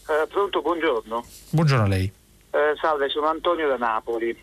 Eh, 0.07 0.27
pronto, 0.27 0.61
buongiorno. 0.61 1.25
Buongiorno 1.49 1.83
a 1.83 1.87
lei. 1.87 2.11
Eh, 2.51 2.75
salve, 2.79 3.09
sono 3.09 3.27
Antonio 3.27 3.67
da 3.67 3.77
Napoli. 3.77 4.37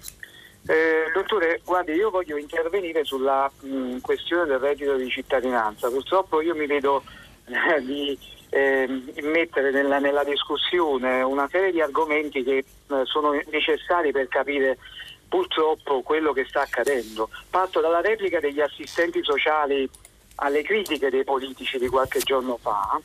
Eh, 0.67 1.11
dottore, 1.15 1.61
guardi, 1.65 1.93
io 1.93 2.11
voglio 2.11 2.37
intervenire 2.37 3.05
sulla 3.05 3.51
mh, 3.61 3.99
questione 4.01 4.47
del 4.47 4.59
reddito 4.59 4.95
di 4.97 5.09
cittadinanza. 5.09 5.89
Purtroppo 5.89 6.41
io 6.41 6.55
mi 6.55 6.67
vedo 6.67 7.03
eh, 7.47 7.81
di 7.83 8.19
eh, 8.51 9.03
mettere 9.23 9.71
nella, 9.71 9.99
nella, 9.99 10.25
discussione 10.25 11.23
una 11.23 11.49
serie 11.49 11.73
di 11.73 11.81
argomenti 11.81 12.43
che 12.43 12.57
eh, 12.59 12.65
sono 13.05 13.33
necessari 13.51 14.13
per 14.13 14.29
capire 14.29 14.79
purtroppo 15.29 16.03
quello 16.03 16.33
che 16.33 16.45
sta 16.45 16.63
accadendo. 16.63 17.31
Parto 17.49 17.81
dalla 17.81 18.01
replica 18.01 18.41
degli 18.41 18.61
assistenti 18.61 19.23
sociali 19.23 19.89
alle 20.37 20.63
critiche 20.63 21.11
dei 21.11 21.25
politici 21.25 21.79
di 21.79 21.89
qualche 21.89 22.21
giorno 22.21 22.57
fa 22.57 23.01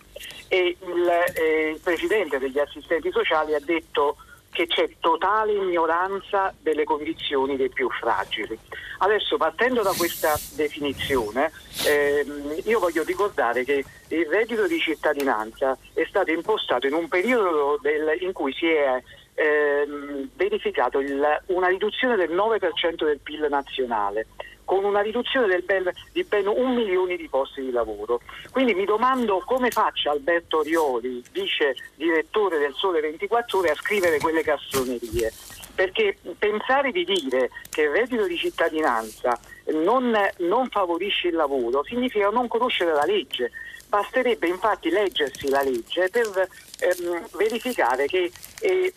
e 0.47 0.77
il, 0.79 1.09
eh, 1.35 1.69
il 1.73 1.79
presidente 1.79 2.39
degli 2.39 2.59
assistenti 2.59 3.11
sociali 3.11 3.53
ha 3.53 3.59
detto 3.59 4.17
che 4.55 4.67
c'è 4.67 4.89
totale 5.01 5.51
ignoranza 5.51 6.53
delle 6.61 6.85
condizioni 6.85 7.57
dei 7.57 7.69
più 7.69 7.89
fragili. 7.89 8.57
Adesso 8.99 9.35
partendo 9.35 9.83
da 9.83 9.91
questa 9.91 10.33
definizione, 10.55 11.51
ehm, 11.85 12.61
io 12.63 12.79
voglio 12.79 13.03
ricordare 13.03 13.65
che 13.65 13.83
il 14.07 14.25
reddito 14.27 14.65
di 14.65 14.79
cittadinanza 14.79 15.77
è 15.93 16.05
stato 16.07 16.31
impostato 16.31 16.87
in 16.87 16.93
un 16.93 17.09
periodo 17.09 17.77
del, 17.81 18.17
in 18.21 18.31
cui 18.31 18.53
si 18.53 18.67
è 18.67 19.03
ehm, 19.33 20.29
verificato 20.35 20.99
il, 20.99 21.21
una 21.47 21.67
riduzione 21.67 22.15
del 22.15 22.31
9% 22.31 23.03
del 23.03 23.19
PIL 23.19 23.47
nazionale 23.49 24.27
con 24.65 24.83
una 24.83 25.01
riduzione 25.01 25.59
ben, 25.59 25.89
di 26.11 26.23
ben 26.23 26.47
un 26.47 26.73
milione 26.73 27.15
di 27.15 27.29
posti 27.29 27.61
di 27.61 27.71
lavoro. 27.71 28.19
Quindi 28.51 28.73
mi 28.73 28.85
domando 28.85 29.41
come 29.45 29.69
faccia 29.69 30.11
Alberto 30.11 30.61
Rioli, 30.61 31.23
vice 31.31 31.75
direttore 31.95 32.57
del 32.57 32.73
Sole 32.73 32.99
24 32.99 33.59
Ore, 33.59 33.69
a 33.69 33.75
scrivere 33.75 34.19
quelle 34.19 34.43
castronerie. 34.43 35.31
Perché 35.75 36.17
pensare 36.39 36.91
di 36.91 37.03
dire 37.03 37.51
che 37.69 37.81
il 37.81 37.89
reddito 37.89 38.25
di 38.25 38.37
cittadinanza 38.37 39.37
non, 39.73 40.15
non 40.37 40.69
favorisce 40.69 41.27
il 41.27 41.35
lavoro 41.35 41.83
significa 41.83 42.29
non 42.29 42.47
conoscere 42.47 42.93
la 42.93 43.03
legge. 43.05 43.51
Basterebbe 43.87 44.47
infatti 44.47 44.89
leggersi 44.89 45.49
la 45.49 45.61
legge 45.61 46.09
per 46.09 46.27
ehm, 46.79 47.27
verificare 47.33 48.07
che 48.07 48.31
eh, 48.61 48.93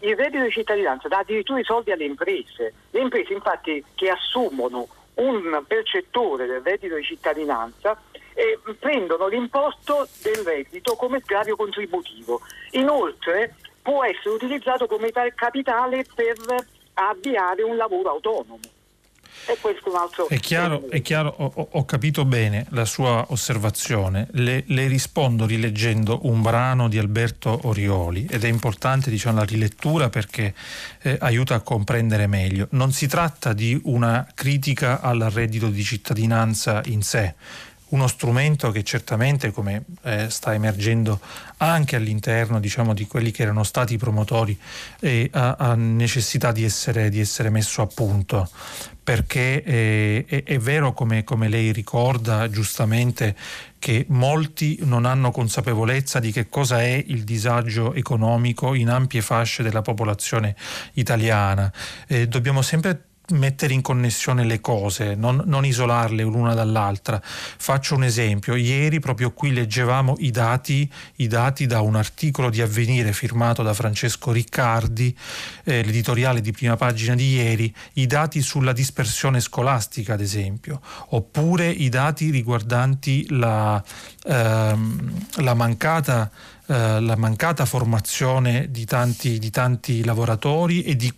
il 0.00 0.16
reddito 0.16 0.44
di 0.44 0.50
cittadinanza 0.50 1.08
dà 1.08 1.18
addirittura 1.18 1.60
i 1.60 1.64
soldi 1.64 1.90
alle 1.90 2.04
imprese. 2.04 2.72
Le 2.90 3.00
imprese 3.00 3.32
infatti 3.32 3.82
che 3.94 4.10
assumono 4.10 4.86
un 5.18 5.62
percettore 5.66 6.46
del 6.46 6.60
reddito 6.60 6.96
di 6.96 7.04
cittadinanza 7.04 8.00
e 8.34 8.58
prendono 8.78 9.26
l'imposto 9.26 10.06
del 10.22 10.44
reddito 10.44 10.94
come 10.94 11.20
sgravio 11.20 11.56
contributivo. 11.56 12.40
Inoltre 12.72 13.56
può 13.82 14.04
essere 14.04 14.34
utilizzato 14.34 14.86
come 14.86 15.10
capitale 15.34 16.04
per 16.14 16.36
avviare 16.94 17.62
un 17.62 17.76
lavoro 17.76 18.10
autonomo. 18.10 18.60
E 19.46 19.56
questo 19.60 19.86
è 19.86 19.88
un 19.90 19.96
altro... 19.96 20.28
È 20.28 20.38
chiaro, 20.38 20.88
è 20.90 21.00
chiaro 21.00 21.34
ho, 21.36 21.68
ho, 21.70 21.84
capito 21.84 22.24
bene 22.24 22.66
la 22.70 22.84
sua 22.84 23.26
osservazione. 23.28 24.28
Le, 24.32 24.64
le, 24.66 24.86
rispondo 24.88 25.46
rileggendo 25.46 26.20
un 26.22 26.42
brano 26.42 26.88
di 26.88 26.98
Alberto 26.98 27.60
Orioli 27.64 28.26
ed 28.28 28.44
è 28.44 28.48
importante 28.48 29.10
diciamo, 29.10 29.38
la 29.38 29.44
rilettura 29.44 30.08
perché 30.08 30.54
eh, 31.02 31.16
aiuta 31.20 31.54
a 31.54 31.60
comprendere 31.60 32.26
meglio. 32.26 32.68
Non 32.70 32.92
si 32.92 33.06
tratta 33.06 33.52
di 33.52 33.78
una 33.84 34.26
critica 34.34 35.00
al 35.00 35.20
reddito 35.32 35.68
di 35.68 35.82
cittadinanza 35.82 36.82
in 36.86 37.02
sé, 37.02 37.34
uno 37.90 38.06
strumento 38.06 38.70
che 38.70 38.82
certamente, 38.82 39.50
come 39.50 39.84
eh, 40.02 40.28
sta 40.28 40.52
emergendo 40.52 41.20
anche 41.58 41.96
all'interno 41.96 42.60
diciamo, 42.60 42.92
di 42.94 43.06
quelli 43.06 43.30
che 43.30 43.42
erano 43.42 43.62
stati 43.62 43.94
i 43.94 43.98
promotori, 43.98 44.58
eh, 45.00 45.28
ha, 45.32 45.56
ha, 45.58 45.74
necessità 45.74 46.52
di 46.52 46.64
essere, 46.64 47.08
di 47.08 47.20
essere, 47.20 47.50
messo 47.50 47.82
a 47.82 47.86
punto, 47.86 48.48
perché 49.02 49.62
eh, 49.62 50.24
è, 50.26 50.42
è, 50.44 50.58
vero, 50.58 50.92
come, 50.92 51.24
come 51.24 51.48
lei 51.48 51.72
ricorda 51.72 52.48
giustamente, 52.50 53.34
che 53.78 54.04
molti 54.08 54.78
non 54.82 55.04
hanno 55.04 55.30
consapevolezza 55.30 56.18
di 56.18 56.32
che 56.32 56.48
cosa 56.48 56.82
è 56.82 57.02
il 57.06 57.24
disagio 57.24 57.94
economico 57.94 58.74
in 58.74 58.88
ampie 58.88 59.22
fasce 59.22 59.62
della 59.62 59.82
popolazione 59.82 60.54
italiana. 60.94 61.72
Eh, 62.06 62.28
dobbiamo 62.28 62.60
sempre 62.60 63.07
mettere 63.30 63.74
in 63.74 63.82
connessione 63.82 64.44
le 64.44 64.60
cose, 64.60 65.14
non, 65.14 65.42
non, 65.46 65.64
isolarle 65.64 66.22
l'una 66.22 66.54
dall'altra. 66.54 67.20
Faccio 67.22 67.94
un 67.94 68.04
esempio, 68.04 68.54
ieri 68.54 69.00
proprio 69.00 69.32
qui 69.32 69.52
leggevamo 69.52 70.16
i 70.18 70.30
dati, 70.30 70.90
i 71.16 71.26
dati 71.26 71.66
da 71.66 71.80
un 71.80 71.96
articolo 71.96 72.50
di 72.50 72.60
avvenire 72.60 73.12
firmato 73.12 73.62
da 73.62 73.74
Francesco 73.74 74.32
Riccardi, 74.32 75.16
eh, 75.64 75.82
l'editoriale 75.82 76.40
di 76.40 76.52
prima 76.52 76.76
pagina 76.76 77.14
di 77.14 77.34
ieri, 77.34 77.74
i 77.94 78.06
dati 78.06 78.40
sulla 78.40 78.72
dispersione 78.72 79.40
scolastica 79.40 80.14
ad 80.14 80.20
esempio, 80.20 80.80
oppure 81.08 81.68
i 81.68 81.88
dati 81.88 82.30
riguardanti 82.30 83.26
la, 83.30 83.82
ehm, 84.24 85.26
la 85.36 85.54
mancata 85.54 86.30
eh, 86.70 87.00
la 87.00 87.16
mancata 87.16 87.64
formazione 87.64 88.70
di 88.70 88.84
tanti, 88.84 89.38
di 89.38 89.50
tanti 89.50 90.04
lavoratori 90.04 90.82
e 90.82 90.96
di, 90.96 91.10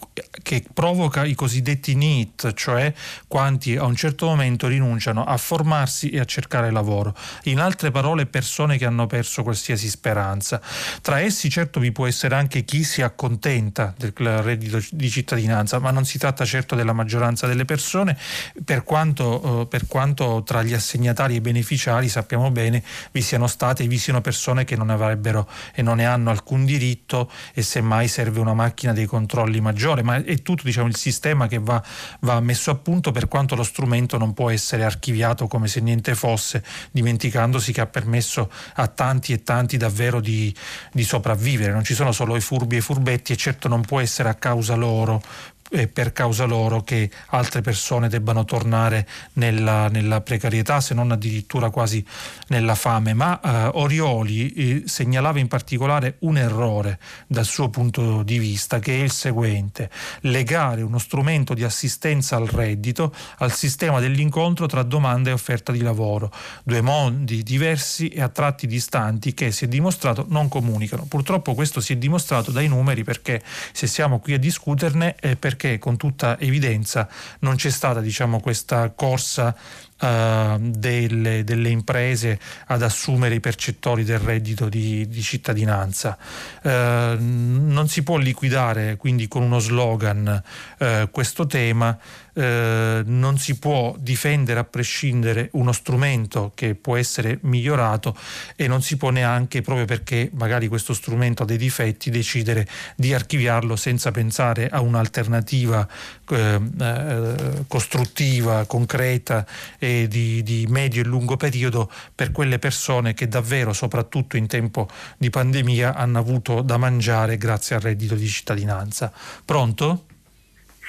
che 0.43 0.65
provoca 0.73 1.25
i 1.25 1.35
cosiddetti 1.35 1.97
NEET, 1.97 2.53
cioè 2.55 2.95
quanti 3.27 3.77
a 3.77 3.85
un 3.85 3.97
certo 3.97 4.27
momento 4.27 4.69
rinunciano 4.69 5.25
a 5.25 5.37
formarsi 5.37 6.11
e 6.11 6.21
a 6.21 6.25
cercare 6.25 6.71
lavoro. 6.71 7.17
In 7.45 7.59
altre 7.59 7.91
parole, 7.91 8.27
persone 8.27 8.79
che 8.79 8.85
hanno 8.85 9.09
perso 9.09 9.43
qualsiasi 9.43 9.89
speranza. 9.89 10.61
Tra 11.03 11.19
essi 11.19 11.51
certo 11.51 11.81
vi 11.81 11.91
può 11.91 12.07
essere 12.07 12.37
anche 12.37 12.65
chi 12.65 12.85
si 12.85 13.03
accontenta 13.03 13.93
del 13.99 14.13
reddito 14.43 14.81
di 14.93 15.11
cittadinanza, 15.11 15.81
ma 15.81 15.91
non 15.91 16.05
si 16.05 16.17
tratta 16.17 16.45
certo 16.45 16.77
della 16.77 16.93
maggioranza 16.93 17.49
delle 17.49 17.65
persone, 17.65 18.17
per 18.65 18.85
quanto, 18.85 19.63
eh, 19.63 19.67
per 19.67 19.89
quanto 19.89 20.45
tra 20.47 20.63
gli 20.63 20.75
assegnatari 20.75 21.35
e 21.35 21.41
beneficiari 21.41 22.09
sappiamo 22.09 22.53
bene 22.53 22.85
vi 23.11 23.21
siano 23.21 23.49
state 23.49 23.83
e 23.83 23.89
vi 23.89 23.99
siano 23.99 24.21
persone 24.21 24.65
che 24.65 24.77
non 24.77 24.91
avrebbero 24.91 25.39
libero 25.41 25.49
e 25.75 25.83
non 25.83 25.97
ne 25.97 26.07
hanno 26.07 26.31
alcun 26.31 26.65
diritto 26.65 27.31
e 27.55 27.63
semmai 27.63 28.09
serve 28.09 28.41
una 28.41 28.55
macchina 28.55 28.93
dei 28.93 29.07
controlli 29.07 29.61
maggiore, 29.61 30.03
ma 30.03 30.17
è 30.23 30.43
tutto 30.43 30.63
diciamo, 30.65 30.89
il 30.89 30.97
sistema 30.97 31.47
che 31.47 31.59
va, 31.59 31.83
va 32.21 32.41
messo 32.41 32.71
a 32.71 32.75
punto 32.75 33.11
per 33.13 33.29
quanto 33.29 33.55
lo 33.55 33.63
strumento 33.63 34.19
non 34.19 34.35
può 34.35 34.51
essere 34.51 34.85
archiviato 34.85 35.47
come 35.47 35.69
se 35.69 35.81
niente 35.81 36.15
fosse, 36.15 36.65
dimenticandosi 36.91 37.73
che 37.73 37.81
ha 37.81 37.87
permesso 37.87 38.51
a 38.75 38.87
tanti 38.89 39.33
e 39.33 39.43
tanti 39.43 39.77
davvero 39.77 40.21
di, 40.21 40.55
di 40.93 41.05
sopravvivere. 41.05 41.73
Non 41.73 41.85
ci 41.85 41.95
sono 41.95 42.13
solo 42.13 42.37
i 42.37 42.41
furbi 42.41 42.77
e 42.77 42.79
i 42.79 42.83
furbetti 42.83 43.33
e 43.33 43.37
certo 43.37 43.69
non 43.69 43.83
può 43.83 44.01
essere 44.01 44.29
a 44.29 44.35
causa 44.35 44.75
loro 44.75 45.23
eh, 45.71 45.89
per 45.89 46.13
causa 46.13 46.45
loro 46.45 46.83
che 46.83 47.11
altre 47.29 47.61
persone 47.61 48.09
debbano 48.09 48.45
tornare 48.45 49.07
nella, 49.35 49.89
nella 49.89 50.21
precarietà, 50.21 50.81
se 50.81 50.95
non 50.95 51.11
addirittura 51.13 51.71
quasi 51.71 52.05
nella 52.49 52.75
fame. 52.75 53.15
Ma 53.15 53.41
eh, 53.41 53.71
Orioli 53.75 54.53
eh, 54.53 54.83
segnalava 54.87 55.39
in 55.39 55.49
particolare 55.49 56.17
un 56.21 56.37
errore 56.37 56.99
dal 57.27 57.45
suo 57.45 57.69
punto 57.71 58.23
di 58.23 58.39
vista, 58.39 58.79
che 58.79 58.99
è 58.99 59.03
il 59.03 59.13
seguente: 59.13 59.91
legare 60.23 60.83
uno 60.83 60.99
strumento 60.99 61.55
di 61.55 61.65
assistenza 61.65 62.37
al 62.37 62.47
reddito 62.47 63.15
al 63.39 63.53
sistema 63.53 64.01
dell'incontro 64.01 64.67
tra 64.67 64.83
domanda 64.83 65.31
e 65.31 65.33
offerta 65.33 65.73
di 65.73 65.81
lavoro, 65.81 66.33
due 66.65 66.81
mondi 66.81 67.43
diversi 67.43 68.09
e 68.09 68.21
a 68.21 68.29
tratti 68.29 68.67
distanti 68.67 69.35
che 69.35 69.53
si 69.53 69.65
è 69.65 69.69
dimostrato 69.69 70.27
non 70.29 70.49
comunicano. 70.49 71.05
Purtroppo 71.07 71.55
questo 71.55 71.81
si 71.81 71.93
è 71.93 71.97
dimostrato 71.97 72.51
dai 72.51 72.69
numeri 72.69 73.05
perché 73.05 73.43
se 73.73 73.87
siamo 73.87 74.19
qui 74.19 74.35
a 74.35 74.39
discuterne 74.39 75.15
è 75.15 75.37
perché 75.37 75.60
perché 75.61 75.79
con 75.79 75.99
tutta 75.99 76.39
evidenza 76.39 77.07
non 77.41 77.57
c'è 77.57 77.69
stata 77.69 78.01
diciamo, 78.01 78.41
questa 78.41 78.91
corsa 78.95 79.55
uh, 80.01 80.59
delle, 80.59 81.45
delle, 81.45 81.69
imprese 81.69 82.41
ad 82.69 82.83
assumere 82.83 83.35
i 83.35 83.41
percettori 83.41 84.03
del 84.03 84.21
reddito 84.21 84.71
di, 84.71 85.07
di 85.07 85.21
cittadinanza. 85.21 86.17
Uh, 86.63 86.71
non 87.19 87.89
si 87.89 88.03
può 88.03 88.17
liquidare 88.17 88.97
quindi 88.97 89.29
con 89.29 89.43
uno 89.43 89.59
slogan 89.59 90.43
uh, 90.79 91.11
questo 91.11 91.45
tema 91.47 91.99
eh, 92.41 93.03
non 93.05 93.37
si 93.37 93.59
può 93.59 93.95
difendere 93.99 94.61
a 94.61 94.65
prescindere 94.65 95.51
uno 95.53 95.73
strumento 95.73 96.53
che 96.55 96.75
può 96.75 96.97
essere 96.97 97.39
migliorato 97.43 98.17
e 98.57 98.67
non 98.67 98.81
si 98.81 98.97
può 98.97 99.11
neanche, 99.11 99.61
proprio 99.61 99.85
perché 99.85 100.31
magari 100.33 100.67
questo 100.67 100.95
strumento 100.95 101.43
ha 101.43 101.47
dei 101.47 101.59
difetti, 101.59 102.09
decidere 102.09 102.67
di 102.97 103.13
archiviarlo 103.13 103.77
senza 103.77 104.11
pensare 104.11 104.71
a 104.71 104.81
un'alternativa 104.81 105.87
eh, 106.31 106.61
eh, 106.81 107.35
costruttiva, 107.69 108.65
concreta 108.65 109.45
e 109.79 110.09
di, 110.09 110.43
di 110.43 110.67
medio 110.67 111.03
e 111.03 111.05
lungo 111.05 111.37
periodo 111.37 111.91
per 112.15 112.33
quelle 112.33 112.59
persone 112.59 113.13
che 113.13 113.29
davvero, 113.29 113.75
soprattutto 113.75 114.39
in 114.39 114.47
tempo 114.47 114.89
di 115.19 115.29
pandemia, 115.29 115.95
hanno 115.95 116.19
avuto 116.19 116.63
da 116.63 116.79
mangiare 116.79 117.37
grazie 117.37 117.77
al 117.77 117.83
reddito 117.83 118.15
di 118.15 118.27
cittadinanza. 118.27 119.13
Pronto? 119.45 120.07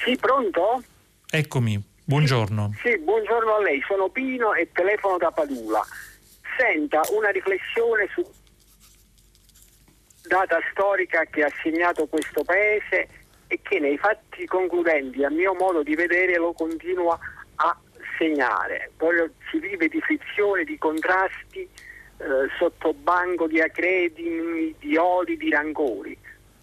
Sì, 0.02 0.16
pronto? 0.16 0.82
Eccomi, 1.34 1.82
buongiorno. 2.04 2.72
Sì, 2.82 2.98
buongiorno 2.98 3.54
a 3.54 3.62
lei, 3.62 3.82
sono 3.88 4.10
Pino 4.10 4.52
e 4.52 4.68
telefono 4.70 5.16
da 5.16 5.30
Padula. 5.30 5.82
Senta 6.58 7.00
una 7.10 7.30
riflessione 7.30 8.06
su 8.12 8.22
data 10.28 10.58
storica 10.70 11.24
che 11.24 11.42
ha 11.42 11.50
segnato 11.62 12.06
questo 12.06 12.44
paese 12.44 13.08
e 13.46 13.60
che 13.62 13.78
nei 13.78 13.96
fatti 13.96 14.44
concludenti, 14.44 15.24
a 15.24 15.30
mio 15.30 15.54
modo 15.54 15.82
di 15.82 15.94
vedere, 15.94 16.36
lo 16.36 16.52
continua 16.52 17.18
a 17.54 17.80
segnare. 18.18 18.90
Poi 18.98 19.14
si 19.50 19.58
vive 19.58 19.88
di 19.88 20.02
frizioni, 20.02 20.64
di 20.64 20.76
contrasti, 20.76 21.60
eh, 21.62 22.26
sotto 22.58 22.92
banco 22.92 23.46
di 23.46 23.58
acredimi, 23.58 24.74
di 24.78 24.98
odi, 24.98 25.38
di 25.38 25.48
rancori. 25.48 26.14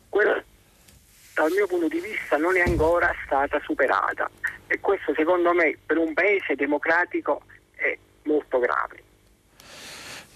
Quella 0.09 0.43
dal 1.33 1.49
mio 1.53 1.65
punto 1.65 1.87
di 1.87 1.99
vista 2.01 2.37
non 2.37 2.55
è 2.55 2.61
ancora 2.61 3.11
stata 3.25 3.59
superata 3.63 4.29
e 4.69 4.79
questo 4.79 5.13
secondo 5.15 5.51
me 5.53 5.77
per 5.83 5.97
un 5.97 6.13
paese 6.13 6.55
democratico 6.55 7.41
è 7.75 7.97
molto 8.23 8.59
grave. 8.59 9.03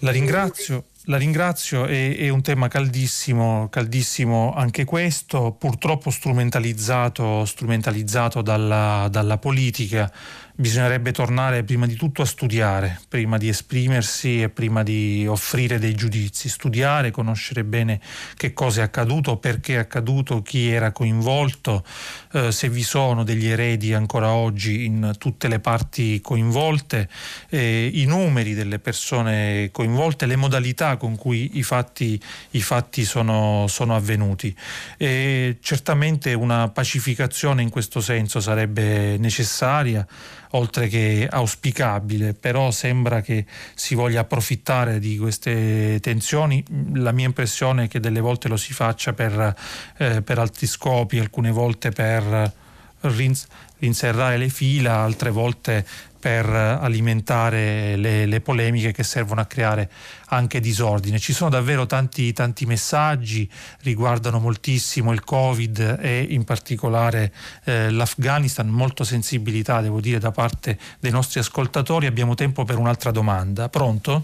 La 0.00 0.10
ringrazio. 0.10 0.84
La 1.08 1.18
ringrazio, 1.18 1.84
è, 1.84 2.16
è, 2.16 2.30
un 2.30 2.40
tema 2.40 2.66
caldissimo, 2.68 3.68
caldissimo 3.70 4.54
anche 4.56 4.84
questo, 4.84 5.52
purtroppo 5.52 6.08
strumentalizzato, 6.08 7.44
strumentalizzato 7.44 8.40
dalla, 8.40 9.08
dalla 9.10 9.36
politica 9.36 10.10
bisognerebbe 10.56 11.10
tornare 11.10 11.64
prima 11.64 11.84
di 11.86 11.96
tutto 11.96 12.22
a 12.22 12.24
studiare, 12.24 13.00
prima 13.08 13.38
di 13.38 13.48
esprimersi 13.48 14.42
e 14.42 14.50
prima 14.50 14.84
di 14.84 15.26
offrire 15.28 15.80
dei 15.80 15.94
giudizi, 15.94 16.48
studiare, 16.48 17.10
conoscere 17.10 17.64
bene 17.64 18.00
che 18.36 18.52
cosa 18.52 18.80
è 18.80 18.84
accaduto, 18.84 19.36
perché 19.36 19.74
è 19.74 19.78
accaduto, 19.78 20.42
chi 20.42 20.70
era 20.70 20.92
coinvolto, 20.92 21.84
eh, 22.32 22.52
se 22.52 22.68
vi 22.68 22.84
sono 22.84 23.24
degli 23.24 23.48
eredi 23.48 23.94
ancora 23.94 24.32
oggi 24.32 24.84
in 24.84 25.14
tutte 25.18 25.48
le 25.48 25.58
parti 25.58 26.20
coinvolte, 26.20 27.08
eh, 27.48 27.90
i 27.92 28.04
numeri 28.04 28.54
delle 28.54 28.78
persone 28.78 29.70
coinvolte, 29.72 30.26
le 30.26 30.36
modalità 30.36 30.96
con 30.96 31.16
cui 31.16 31.58
i 31.58 31.64
fatti, 31.64 32.20
i 32.50 32.62
fatti 32.62 33.04
sono, 33.04 33.66
sono, 33.68 33.96
avvenuti. 33.96 34.54
E 34.96 35.58
certamente 35.60 36.32
una 36.32 36.68
pacificazione 36.68 37.62
in 37.62 37.70
questo 37.70 38.00
senso 38.00 38.38
sarebbe 38.38 39.16
necessaria 39.18 40.06
oltre 40.54 40.88
che 40.88 41.28
auspicabile, 41.30 42.34
però 42.34 42.70
sembra 42.70 43.20
che 43.20 43.44
si 43.74 43.94
voglia 43.94 44.20
approfittare 44.20 44.98
di 44.98 45.16
queste 45.18 45.98
tensioni. 46.00 46.64
La 46.94 47.12
mia 47.12 47.26
impressione 47.26 47.84
è 47.84 47.88
che 47.88 48.00
delle 48.00 48.20
volte 48.20 48.48
lo 48.48 48.56
si 48.56 48.72
faccia 48.72 49.12
per, 49.12 49.54
eh, 49.98 50.22
per 50.22 50.38
altri 50.38 50.66
scopi, 50.66 51.18
alcune 51.18 51.50
volte 51.50 51.90
per 51.90 52.52
rins- 53.00 53.46
rinserrare 53.78 54.36
le 54.36 54.48
fila, 54.48 54.98
altre 54.98 55.30
volte 55.30 55.84
per 56.24 56.46
alimentare 56.46 57.96
le, 57.96 58.24
le, 58.24 58.40
polemiche 58.40 58.92
che 58.92 59.02
servono 59.02 59.42
a 59.42 59.44
creare 59.44 59.90
anche 60.30 60.58
disordine. 60.58 61.18
Ci 61.18 61.34
sono 61.34 61.50
davvero 61.50 61.84
tanti, 61.84 62.32
tanti 62.32 62.64
messaggi, 62.64 63.46
riguardano 63.82 64.38
moltissimo 64.38 65.12
il 65.12 65.22
Covid 65.22 65.98
e 66.00 66.26
in 66.30 66.44
particolare 66.44 67.30
eh, 67.66 67.90
l'Afghanistan, 67.90 68.66
molto 68.68 69.04
sensibilità 69.04 69.82
devo 69.82 70.00
dire 70.00 70.18
da 70.18 70.30
parte 70.30 70.78
dei 70.98 71.10
nostri 71.10 71.40
ascoltatori. 71.40 72.06
Abbiamo 72.06 72.34
tempo 72.34 72.64
per 72.64 72.78
un'altra 72.78 73.10
domanda. 73.10 73.68
Pronto? 73.68 74.22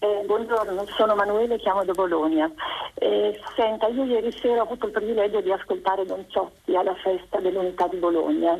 Eh, 0.00 0.24
buongiorno, 0.26 0.84
sono 0.96 1.14
Manuele, 1.14 1.56
chiamo 1.58 1.84
da 1.84 1.92
Bologna. 1.92 2.50
Eh, 2.94 3.38
senta, 3.54 3.86
io 3.86 4.02
ieri 4.06 4.32
sera 4.32 4.62
ho 4.62 4.64
avuto 4.64 4.86
il 4.86 4.92
privilegio 4.92 5.40
di 5.40 5.52
ascoltare 5.52 6.04
Don 6.04 6.24
Ciotti 6.26 6.74
alla 6.74 6.96
festa 6.96 7.38
dell'Unità 7.38 7.86
di 7.86 7.98
Bologna 7.98 8.58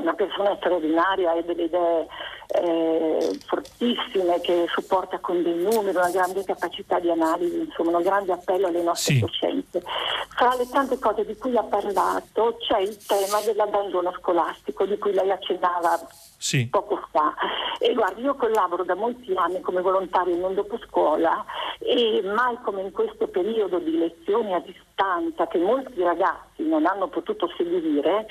una 0.00 0.14
persona 0.14 0.56
straordinaria 0.56 1.34
e 1.34 1.44
delle 1.44 1.64
idee 1.64 2.06
eh, 2.48 3.38
fortissime 3.46 4.40
che 4.40 4.66
supporta 4.68 5.18
con 5.18 5.42
dei 5.42 5.54
numeri, 5.54 5.96
una 5.96 6.10
grande 6.10 6.44
capacità 6.44 6.98
di 6.98 7.10
analisi, 7.10 7.58
insomma 7.58 7.96
un 7.96 8.02
grande 8.02 8.32
appello 8.32 8.68
alle 8.68 8.82
nostre 8.82 9.14
sì. 9.14 9.20
coscienze. 9.20 9.82
Fra 10.30 10.54
le 10.56 10.68
tante 10.68 10.98
cose 10.98 11.26
di 11.26 11.36
cui 11.36 11.56
ha 11.56 11.62
parlato 11.62 12.56
c'è 12.60 12.78
il 12.78 12.96
tema 13.04 13.40
dell'abbandono 13.44 14.12
scolastico 14.18 14.86
di 14.86 14.96
cui 14.98 15.12
lei 15.12 15.30
accennava 15.30 16.00
sì. 16.38 16.68
poco 16.68 17.02
fa. 17.10 17.34
E 17.78 17.92
guardi, 17.92 18.22
io 18.22 18.34
collaboro 18.34 18.84
da 18.84 18.94
molti 18.94 19.34
anni 19.34 19.60
come 19.60 19.82
volontario 19.82 20.34
in 20.34 20.42
un 20.42 20.54
dopo 20.54 20.78
scuola 20.78 21.44
e 21.80 22.22
mai 22.24 22.56
come 22.62 22.80
in 22.82 22.92
questo 22.92 23.28
periodo 23.28 23.78
di 23.78 23.96
lezioni 23.96 24.54
a 24.54 24.60
distanza 24.60 25.46
che 25.46 25.58
molti 25.58 26.02
ragazzi 26.02 26.66
non 26.66 26.86
hanno 26.86 27.08
potuto 27.08 27.48
seguire, 27.56 28.26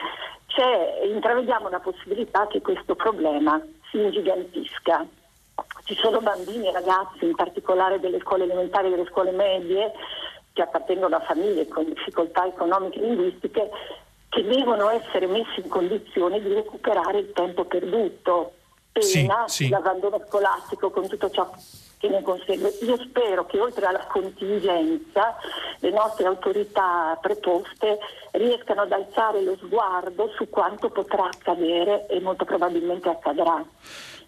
intravediamo 1.06 1.69
la 1.69 1.80
possibilità 1.80 2.48
che 2.48 2.61
questo 2.61 2.95
problema 2.95 3.61
si 3.90 3.98
ingigantisca. 3.98 5.06
Ci 5.84 5.95
sono 5.95 6.19
bambini 6.19 6.68
e 6.68 6.72
ragazzi, 6.72 7.26
in 7.26 7.36
particolare 7.36 7.99
delle 7.99 8.19
scuole 8.19 8.44
elementari 8.44 8.88
e 8.88 8.90
delle 8.91 9.07
scuole 9.10 9.32
medie, 9.32 9.91
che 10.53 10.61
appartengono 10.61 11.15
a 11.15 11.22
famiglie 11.22 11.68
con 11.68 11.86
difficoltà 11.86 12.45
economiche 12.45 12.99
e 12.99 13.06
linguistiche, 13.06 13.69
che 14.30 14.44
devono 14.44 14.90
essere 14.90 15.28
messi 15.28 15.61
in 15.61 15.69
condizione 15.69 16.41
di 16.41 16.53
recuperare 16.53 17.19
il 17.19 17.32
tempo 17.32 17.65
perduto, 17.65 18.53
pena 18.99 19.48
sì, 19.48 19.65
sì. 19.65 19.69
l'abbandono 19.69 20.22
scolastico 20.28 20.90
con 20.90 21.07
tutto 21.07 21.30
ciò 21.30 21.49
che 21.98 22.10
ne 22.10 22.22
consegue. 22.22 22.78
Io 22.82 22.98
spero 22.98 23.45
che 23.45 23.60
oltre 23.60 23.86
alla 23.88 24.06
contingenza 24.06 25.36
le 25.80 25.90
nostre 25.90 26.28
autorità 26.28 27.18
preposte 27.19 27.98
riescano 28.32 28.82
ad 28.82 28.91
alzare 28.91 29.41
lo 29.41 29.57
sguardo 29.57 30.30
su 30.36 30.48
quanto 30.49 30.90
potrà 30.90 31.26
accadere 31.26 32.06
e 32.07 32.19
molto 32.19 32.45
probabilmente 32.45 33.10
accadrà 33.10 33.64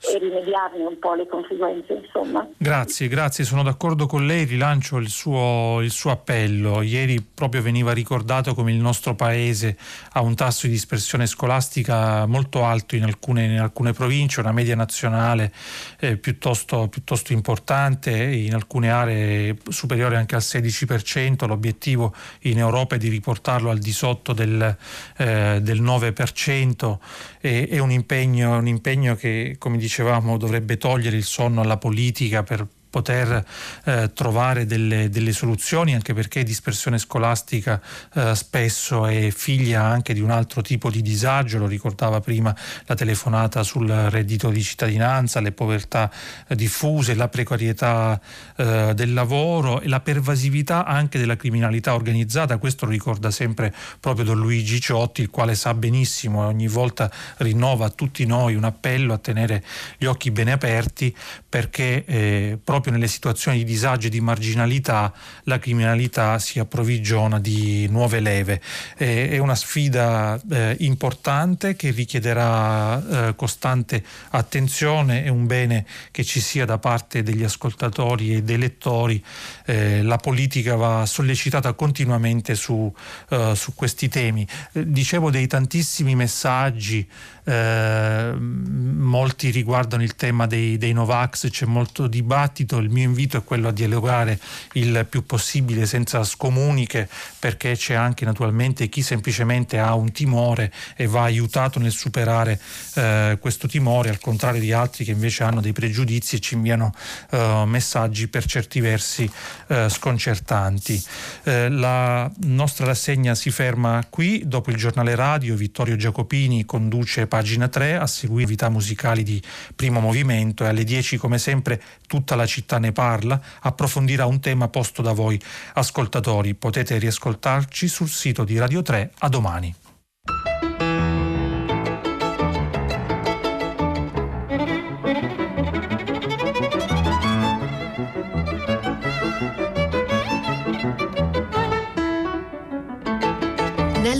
e 0.02 0.18
rimediarne 0.18 0.86
un 0.86 0.98
po' 0.98 1.14
le 1.14 1.28
conseguenze. 1.28 1.94
Insomma. 1.94 2.48
Grazie, 2.58 3.08
grazie, 3.10 3.44
sono 3.44 3.64
d'accordo 3.64 4.06
con 4.06 4.26
lei, 4.26 4.46
rilancio 4.46 4.98
il 4.98 5.10
suo, 5.10 5.82
il 5.82 5.92
suo, 5.92 6.12
appello. 6.12 6.82
Ieri 6.82 7.22
proprio 7.22 7.62
veniva 7.62 7.92
ricordato 7.92 8.54
come 8.54 8.72
il 8.72 8.80
nostro 8.80 9.16
paese 9.16 9.78
ha 10.14 10.22
un 10.22 10.36
tasso 10.36 10.68
di 10.68 10.74
dispersione 10.74 11.28
scolastica 11.28 12.26
molto 12.26 12.64
alto 12.64 12.96
in 12.96 13.04
alcune, 13.04 13.46
in 13.46 13.60
alcune 13.60 13.92
province, 13.92 14.40
una 14.40 14.54
media 14.54 14.76
nazionale 14.76 15.52
eh, 16.00 16.18
piuttosto, 16.18 16.88
piuttosto, 16.88 17.34
importante, 17.34 18.12
in 18.12 18.54
alcune 18.54 18.90
aree 18.90 19.58
superiore 19.68 20.16
anche 20.16 20.36
al 20.36 20.42
16%, 20.42 21.46
l'obiettivo 21.46 22.14
in 22.42 22.58
Europa 22.58 22.96
è 22.96 22.98
di 22.98 23.10
riportarlo 23.10 23.70
al 23.70 23.80
di 23.80 23.92
sotto 23.92 24.32
del, 24.34 24.76
eh, 25.18 25.60
del 25.62 25.82
9%, 25.82 26.98
e, 27.42 27.68
è 27.68 27.80
un 27.80 27.92
impegno, 27.92 28.58
un 28.58 28.68
impegno 28.68 29.16
che, 29.16 29.56
come 29.60 29.78
dicevo, 29.78 29.88
dicevamo 29.90 30.38
dovrebbe 30.38 30.78
togliere 30.78 31.18
il 31.18 31.24
sonno 31.24 31.61
alla 31.61 31.78
politica 31.78 32.44
per 32.44 32.66
poter 32.90 33.45
eh, 33.86 34.11
trovare 34.14 34.66
delle, 34.66 35.10
delle, 35.10 35.32
soluzioni 35.32 35.94
anche 35.94 36.14
perché 36.14 36.44
dispersione 36.44 36.98
scolastica 36.98 37.80
eh, 38.16 38.34
spesso 38.36 39.06
è 39.06 39.30
figlia 39.30 39.84
anche 39.84 40.14
di 40.14 40.22
un 40.22 40.32
altro 40.32 40.61
tipo 40.61 40.90
di 40.90 41.02
disagio, 41.02 41.60
lo 41.60 41.68
ricordava 41.68 42.20
prima 42.20 42.56
la 42.86 42.95
telefonata 42.95 43.64
sul 43.64 43.88
reddito 43.88 44.49
di 44.49 44.64
cittadinanza, 44.64 45.40
le 45.40 45.52
povertà 45.52 46.11
eh, 46.48 46.56
diffuse, 46.56 47.14
la 47.14 47.28
precarietà 47.28 48.20
eh, 48.56 48.94
del 48.95 49.14
lavoro 49.14 49.82
e 49.82 49.88
la 49.88 49.99
pervasività 49.99 50.86
anche 50.86 51.20
della 51.20 51.36
criminalità 51.36 51.94
organizzata, 51.94 52.57
questo 52.57 52.86
lo 52.86 52.91
ricorda 52.91 53.30
sempre 53.30 53.74
proprio 53.99 54.26
Don 54.26 54.40
Luigi 54.40 54.82
Ciotti, 54.82 55.22
il 55.22 55.30
quale 55.30 55.53
sa 55.53 55.74
benissimo 55.74 56.44
e 56.44 56.48
ogni 56.48 56.68
volta 56.68 57.11
rinnova 57.38 57.86
a 57.86 57.90
tutti 57.90 58.26
noi 58.26 58.56
un 58.56 58.64
appello 58.64 59.14
a 59.14 59.18
tenere 59.18 59.64
gli 59.98 60.06
occhi 60.06 60.32
bene 60.32 60.52
aperti 60.52 61.16
perché 61.48 62.03
eh, 62.06 62.57
proprio 62.64 62.78
proprio 62.80 62.93
nelle 62.93 63.07
situazioni 63.07 63.57
di 63.57 63.64
disagio 63.65 64.07
e 64.07 64.10
di 64.10 64.22
marginalità 64.22 65.14
la 65.43 65.60
criminalità 65.60 66.39
si 66.39 66.60
approvvigiona 66.60 67.38
di 67.38 67.88
nuove 67.89 68.22
leve. 68.22 68.61
è 68.95 69.38
una 69.38 69.56
sfida 69.56 70.39
eh, 70.49 70.77
importante 70.80 71.76
che 71.76 71.91
richiederà 71.91 73.27
eh, 73.27 73.35
costante 73.35 74.01
attenzione, 74.30 75.26
è 75.26 75.27
un 75.27 75.45
bene 75.45 75.85
che 76.11 76.23
ci 76.23 76.39
sia 76.39 76.64
da 76.64 76.77
parte 76.77 77.22
degli 77.22 77.43
ascoltatori 77.43 78.35
e 78.35 78.43
dei 78.43 78.57
lettori. 78.57 79.22
Eh, 79.65 80.01
la 80.01 80.18
politica 80.18 80.76
va 80.76 81.06
sollecitata 81.06 81.73
continuamente 81.73 82.56
su, 82.56 82.91
eh, 83.30 83.53
su 83.56 83.76
questi 83.76 84.07
temi. 84.07 84.47
Eh, 84.72 84.89
dicevo 84.89 85.30
dei 85.30 85.47
tantissimi 85.47 86.15
messaggi 86.15 87.06
eh, 87.50 88.34
molti 88.38 89.50
riguardano 89.50 90.04
il 90.04 90.16
tema 90.16 90.46
dei, 90.46 90.78
dei 90.78 90.94
Novax, 90.94 91.50
c'è 91.50 91.66
molto 91.66 92.06
dibattito, 92.06 92.78
il 92.78 92.90
mio 92.90 93.06
invito 93.06 93.38
è 93.38 93.44
quello 93.44 93.70
a 93.70 93.72
dialogare 93.72 94.40
il 94.74 95.08
più 95.10 95.26
possibile 95.26 95.88
senza 95.88 96.24
scomuniche 96.24 97.10
perché 97.40 97.76
c'è 97.76 97.96
anche 97.96 98.24
naturalmente 98.24 98.88
chi 98.88 99.02
semplicemente 99.02 99.80
ha 99.80 99.96
un 99.96 100.12
timore 100.12 100.72
e 100.96 101.08
va 101.08 101.24
aiutato 101.24 101.80
nel 101.80 101.92
superare 101.92 102.60
eh, 102.96 103.38
questo 103.42 103.68
timore 103.68 104.10
al 104.10 104.20
contrario 104.20 104.62
di 104.62 104.72
altri 104.72 105.04
che 105.04 105.12
invece 105.12 105.44
hanno 105.44 105.62
dei 105.62 105.74
pregiudizi 105.74 106.36
e 106.36 106.40
ci 106.40 106.54
inviano 106.54 106.94
eh, 107.32 107.64
messaggi 107.66 108.28
per 108.28 108.46
certi 108.46 108.80
versi 108.80 109.30
eh, 109.68 109.90
sconcertanti. 109.90 111.02
Eh, 111.44 111.70
la 111.70 112.30
nostra 112.44 112.86
rassegna 112.86 113.34
si 113.34 113.50
ferma 113.50 114.06
qui, 114.08 114.44
dopo 114.46 114.70
il 114.70 114.78
giornale 114.78 115.16
radio 115.16 115.56
Vittorio 115.56 115.96
Giacopini 115.96 116.66
conduce 116.66 117.26
pagina 117.40 117.70
3, 117.70 117.95
a 117.95 118.06
seguire 118.06 118.48
novità 118.49 118.70
musicali 118.70 119.22
di 119.22 119.40
primo 119.76 119.99
movimento 119.99 120.66
e 120.66 120.70
alle 120.70 120.84
10 120.84 121.18
come 121.18 121.38
sempre 121.38 121.80
tutta 122.07 122.36
la 122.36 122.48
città 122.48 122.80
ne 122.80 122.91
parla, 122.91 123.40
approfondirà 123.61 124.26
un 124.26 124.40
tema 124.40 124.70
posto 124.70 125.03
da 125.03 125.11
voi 125.11 125.40
ascoltatori. 125.76 126.56
Potete 126.56 126.98
riascoltarci 126.98 127.88
sul 127.88 128.10
sito 128.10 128.44
di 128.44 128.57
Radio 128.57 128.82
3 128.82 129.11
a 129.20 129.30
domani. 129.30 129.76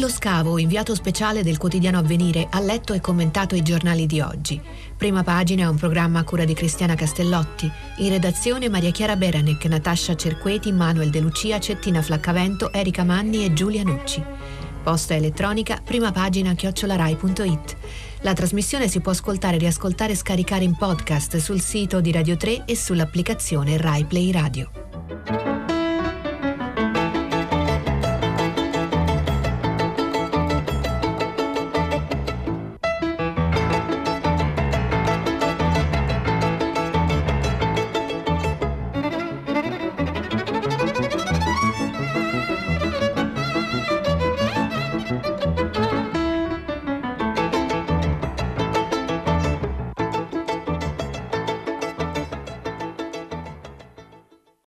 Scavo, 0.10 0.57
inviato 0.57 0.95
speciale 0.95 1.44
del 1.44 1.57
quotidiano 1.57 1.99
Avvenire, 1.99 2.48
ha 2.49 2.60
letto 2.60 2.94
e 2.94 2.99
commentato 2.99 3.56
i 3.56 3.61
giornali 3.61 4.06
di 4.06 4.19
oggi. 4.19 4.60
Prima 4.98 5.23
pagina 5.23 5.64
è 5.64 5.68
un 5.68 5.77
programma 5.77 6.19
a 6.19 6.23
cura 6.23 6.45
di 6.45 6.53
Cristiana 6.53 6.95
Castellotti. 6.95 7.72
In 7.98 8.10
redazione 8.10 8.69
Maria 8.69 8.91
Chiara 8.91 9.15
Beranec, 9.15 9.64
Natascia 9.65 10.15
Cerqueti, 10.15 10.72
Manuel 10.72 11.10
De 11.10 11.19
Lucia, 11.19 11.60
Cettina 11.60 12.02
Flaccavento, 12.02 12.72
Erika 12.73 13.03
Manni 13.03 13.45
e 13.45 13.53
Giulia 13.53 13.84
Nucci. 13.84 14.23
Posta 14.84 15.14
elettronica, 15.14 15.81
prima 15.84 16.11
pagina 16.11 16.53
chiocciolarai.it. 16.53 17.77
La 18.22 18.34
trasmissione 18.34 18.88
si 18.88 18.99
può 18.99 19.11
ascoltare, 19.11 19.57
riascoltare 19.57 20.14
e 20.14 20.15
scaricare 20.15 20.64
in 20.64 20.76
podcast 20.76 21.38
sul 21.38 21.61
sito 21.61 22.02
di 22.02 22.11
Radio 22.11 22.36
3 22.36 22.65
e 22.65 22.76
sull'applicazione 22.76 23.77
Rai 23.77 24.06
Play 24.06 24.31
Radio. 24.31 25.79